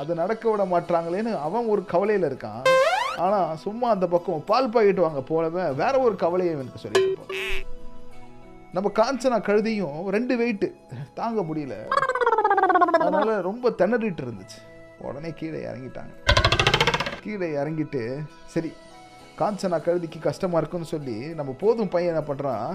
அதை 0.00 0.12
நடக்க 0.22 0.44
விட 0.50 0.64
மாட்டாங்களேன்னு 0.74 1.32
அவன் 1.46 1.70
ஒரு 1.74 1.84
கவலையில 1.92 2.28
இருக்கான். 2.30 2.62
ஆனால் 3.24 3.56
சும்மா 3.64 3.86
அந்த 3.90 4.06
பக்கம் 4.14 4.44
பால் 4.50 4.72
பாக்கெட் 4.74 5.04
வாங்க 5.04 5.20
போலவே 5.30 5.64
வேற 5.82 5.94
ஒரு 6.06 6.14
கவலையை 6.22 6.52
எனக்கு 6.54 6.82
சொல்லிட்டு 6.82 7.16
போறான் 7.20 7.40
நம்ம 8.76 8.88
காஞ்சனா 8.98 9.38
கழுதியும் 9.48 9.98
ரெண்டு 10.16 10.34
வெயிட்டு 10.40 10.68
தாங்க 11.14 11.40
முடியல. 11.42 11.76
அதனால 12.98 13.40
ரொம்ப 13.48 13.70
திணறிட்டு 13.78 14.22
இருந்துச்சு. 14.26 14.60
உடனே 15.06 15.30
கீழே 15.40 15.60
இறங்கிட்டாங்க. 15.70 16.12
கீழே 17.24 17.48
இறங்கிட்டு 17.60 18.02
சரி 18.54 18.70
காஞ்சனா 19.40 19.78
கழுதிக்கு 19.86 20.18
கஷ்டமா 20.20 20.58
இருக்குன்னு 20.58 20.92
சொல்லி 20.94 21.16
நம்ம 21.38 21.54
போதும் 21.60 21.92
பையன் 21.94 22.12
என்ன 22.12 22.22
பண்ணுறான் 22.28 22.70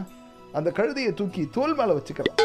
அந்த 0.57 0.69
கழுதையை 0.77 1.13
தூக்கி 1.13 1.43
தோல் 1.57 1.75
மேலே 1.75 1.95
வச்சுக்கலாம் 1.97 2.41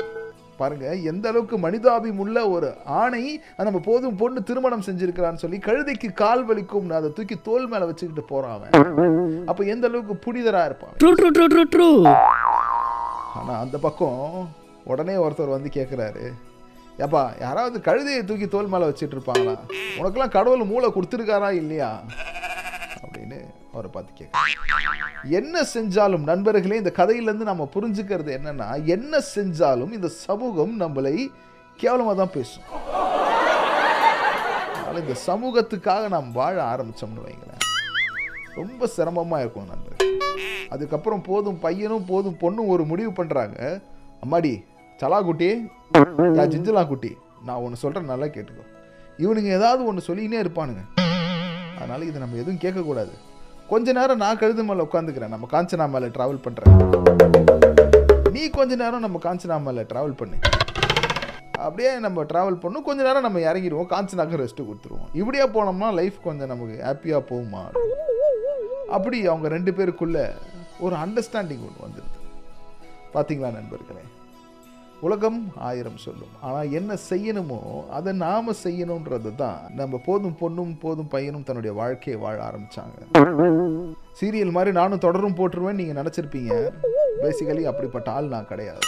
பாருங்க 0.60 0.86
எந்த 1.10 1.24
அளவுக்கு 1.28 1.56
மனிதாபிம் 1.58 2.18
உள்ள 2.18 2.38
ஒரு 2.48 2.68
ஆணை 2.98 3.22
நம்ம 3.60 3.80
போதும் 3.84 4.16
பொண்ணு 4.16 4.40
திருமணம் 4.42 4.86
செஞ்சிருக்கிறான்னு 4.86 5.42
சொல்லி 5.42 5.58
கழுதைக்கு 5.60 6.08
கால் 6.14 6.44
வலிக்கும் 6.46 6.90
அதை 6.96 7.10
தூக்கி 7.12 7.36
தோல் 7.42 7.68
மேல 7.68 7.86
வச்சுக்கிட்டு 7.86 8.24
போறான் 8.26 8.56
அவன். 8.56 8.72
அப்ப 9.46 9.64
எந்த 9.66 9.86
அளவுக்கு 9.86 10.16
புனிதரா 10.24 10.62
இருப்பான் 10.64 10.96
ஆனா 13.34 13.52
அந்த 13.60 13.76
பக்கம் 13.80 14.20
உடனே 14.84 15.16
ஒருத்தர் 15.20 15.56
வந்து 15.56 15.70
கேட்குறாரு 15.74 16.24
ஏப்பா 16.98 17.20
யாராவது 17.40 17.78
கழுதையை 17.84 18.22
தூக்கி 18.24 18.46
தோல் 18.48 18.66
மேலே 18.66 18.86
வச்சுட்டு 18.86 19.16
இருப்பாங்களா? 19.16 19.52
உனக்கெல்லாம் 19.98 20.34
கடவுள் 20.34 20.64
மூளை 20.64 20.88
கொடுத்துருக்காரா 20.88 21.50
இல்லையா? 21.54 21.90
அப்படின்னு 23.10 23.38
அவரை 23.72 23.88
பார்த்து 23.94 24.12
கேட்க 24.18 25.30
என்ன 25.38 25.62
செஞ்சாலும் 25.74 26.24
நண்பர்களே 26.30 26.76
இந்த 26.80 26.92
கதையிலேருந்து 26.98 27.48
நம்ம 27.50 27.64
புரிஞ்சுக்கிறது 27.74 28.30
என்னன்னா 28.38 28.68
என்ன 28.94 29.22
செஞ்சாலும் 29.34 29.92
இந்த 29.96 30.08
சமூகம் 30.26 30.74
நம்மளை 30.82 31.14
கேவலமாக 31.82 32.14
தான் 32.20 32.32
பேசும். 32.36 32.66
அதனால 34.76 35.02
இந்த 35.04 35.16
சமூகத்துக்காக 35.28 36.08
நாம் 36.14 36.28
வாழ 36.38 36.56
ஆரம்பிச்சோம்னு 36.72 37.26
வைங்களேன். 37.26 37.64
ரொம்ப 38.60 38.86
சிரமமாக 38.96 39.42
இருக்கும் 39.42 39.70
நண்பர்கள். 39.72 40.16
அதுக்கப்புறம் 40.74 41.26
போதும் 41.30 41.60
பையனும் 41.66 42.08
போதும் 42.12 42.40
பொண்ணும் 42.42 42.72
ஒரு 42.74 42.84
முடிவு 42.92 43.12
பண்ணுறாங்க 43.18 43.58
அம்மாடி 44.24 44.54
சலா 45.00 45.20
குட்டி 45.28 45.50
நான் 46.36 46.50
ஜிஞ்சலா 46.54 46.84
குட்டி 46.92 47.12
நான் 47.48 47.62
ஒன்று 47.66 47.82
சொல்கிறேன் 47.84 48.12
நல்லா 48.14 48.28
கேட்டுக்கோ. 48.36 48.64
இவனுங்க 49.24 49.50
ஏதாவது 49.58 49.82
ஒன்று 49.90 50.08
சொல்லிக்கினே 50.08 50.42
இருப்பானுங்க. 50.44 50.82
அதனால 51.81 52.05
இதை 52.05 52.20
நம்ம 52.20 52.36
எதுவும் 52.43 52.62
கேட்கக்கூடாது. 52.65 53.12
கொஞ்ச 53.69 53.93
நேரம் 53.93 54.16
நான் 54.16 54.39
கழுது 54.39 54.65
மேலே 54.65 54.82
உட்காந்துக்கிறேன். 54.82 55.35
நம்ம 55.35 55.48
காஞ்சனா 55.51 55.89
மேலே 55.89 56.07
ட்ராவல் 56.07 56.40
பண்ணுறேன் 56.47 58.28
நீ 58.31 58.48
கொஞ்ச 58.48 58.74
நேரம் 58.74 59.01
நம்ம 59.01 59.19
காஞ்சனா 59.23 59.62
மேலே 59.62 59.81
ட்ராவல் 59.81 60.16
பண்ணு. 60.16 60.36
அப்படியே 61.59 61.98
நம்ம 61.98 62.24
ட்ராவல் 62.24 62.61
பண்ணும். 62.65 62.82
கொஞ்ச 62.82 63.02
நேரம் 63.02 63.23
நம்ம 63.23 63.39
இறங்கிடுவோம். 63.39 63.90
காஞ்சனாக்கு 63.90 64.39
ரெஸ்ட்டு 64.43 64.66
கொடுத்துருவோம். 64.69 65.09
இப்படியே 65.12 65.44
போனோம்னா 65.48 65.93
லைஃப் 65.93 66.15
கொஞ்சம் 66.24 66.48
நமக்கு 66.48 66.77
ஹாப்பியாக 66.85 67.23
போகுமா? 67.32 67.62
அப்படி 68.90 69.27
அவங்க 69.27 69.48
ரெண்டு 69.48 69.70
பேருக்குள்ள 69.70 70.31
ஒரு 70.81 70.97
அண்டர்ஸ்டாண்டிங் 70.97 71.66
ஒன்று 71.69 71.85
வந்துடுது. 71.86 72.19
பார்த்தீங்களா 73.15 73.52
நண்பர்களே? 73.59 74.02
உலகம் 75.06 75.39
ஆயிரம் 75.68 76.01
சொல்லும். 76.05 76.32
ஆனால் 76.47 76.72
என்ன 76.78 76.93
செய்யணுமோ 77.10 77.60
அதை 77.97 78.12
நாம 78.22 78.55
செய்யணுன்றது 78.64 79.31
தான் 79.43 79.60
நம்ம 79.78 80.01
போதும் 80.06 80.35
பொண்ணும் 80.40 80.74
போதும் 80.82 81.09
பையனும் 81.14 81.47
தன்னுடைய 81.48 81.72
வாழ்க்கையை 81.78 82.18
வாழ 82.24 82.36
ஆரம்பிச்சாங்க. 82.48 82.98
சீரியல் 84.18 84.55
மாதிரி 84.56 84.72
நானும் 84.81 85.02
தொடரும் 85.06 85.39
போட்டுருவேன் 85.40 85.81
நீங்கள் 85.81 85.98
நினச்சிருப்பீங்க. 86.01 86.52
பேசிக்கலி 87.22 87.64
அப்படிப்பட்ட 87.70 88.10
ஆள் 88.16 88.32
நான் 88.35 88.51
கிடையாது. 88.52 88.85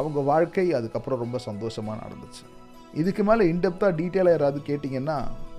அவங்க 0.00 0.20
வாழ்க்கை 0.30 0.66
அதுக்கப்புறம் 0.80 1.22
ரொம்ப 1.24 1.38
சந்தோஷமாக 1.48 2.00
நடந்துச்சு. 2.04 2.44
இதுக்கு 3.00 3.22
மேலே 3.28 3.44
இன்டெப்த்தாக 3.52 3.92
டீட்டெயிலாக 4.00 4.36
யாராவது 4.36 4.60
கேட்டிங்கன்னா 4.70 5.18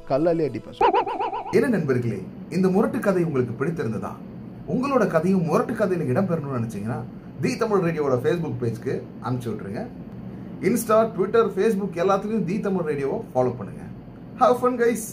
கல்லாலே 0.10 0.48
அடிப்பேன் 0.49 0.81
என்ன 1.57 1.68
நண்பர்களே 1.76 2.19
இந்த 2.56 2.68
முரட்டு 2.76 2.99
கதை 3.07 3.22
உங்களுக்கு 3.27 3.53
பிடித்திருந்ததா? 3.60 4.11
உங்களோட 4.73 5.03
கதையும் 5.14 5.48
முரட்டு 5.49 5.73
கதையில் 5.81 6.10
இடம்பெறணும்னு 6.11 6.60
நினைச்சீங்கன்னா 6.60 6.99
தி 7.41 7.51
தமிழ் 7.57 7.84
ரேடியோவோட 7.84 8.15
ஃபேஸ்புக் 8.22 8.59
பேஜ்க்கு 8.61 8.93
அனுப்பிச்சி 9.23 9.49
விட்ருங்க 9.51 9.81
இன்ஸ்டா 10.61 10.97
ட்விட்டர் 11.15 11.49
ஃபேஸ்புக் 11.55 11.99
எல்லாத்துலேயும் 12.03 12.45
தி 12.45 12.55
தமிழ் 12.59 12.88
ரேடியோவை 12.88 13.19
ஃபாலோ 13.34 13.51
பண்ணுங்கள் 13.57 13.91
ஹவ் 14.39 14.55
ஃபன் 14.59 14.77
கைஸ் 14.80 15.05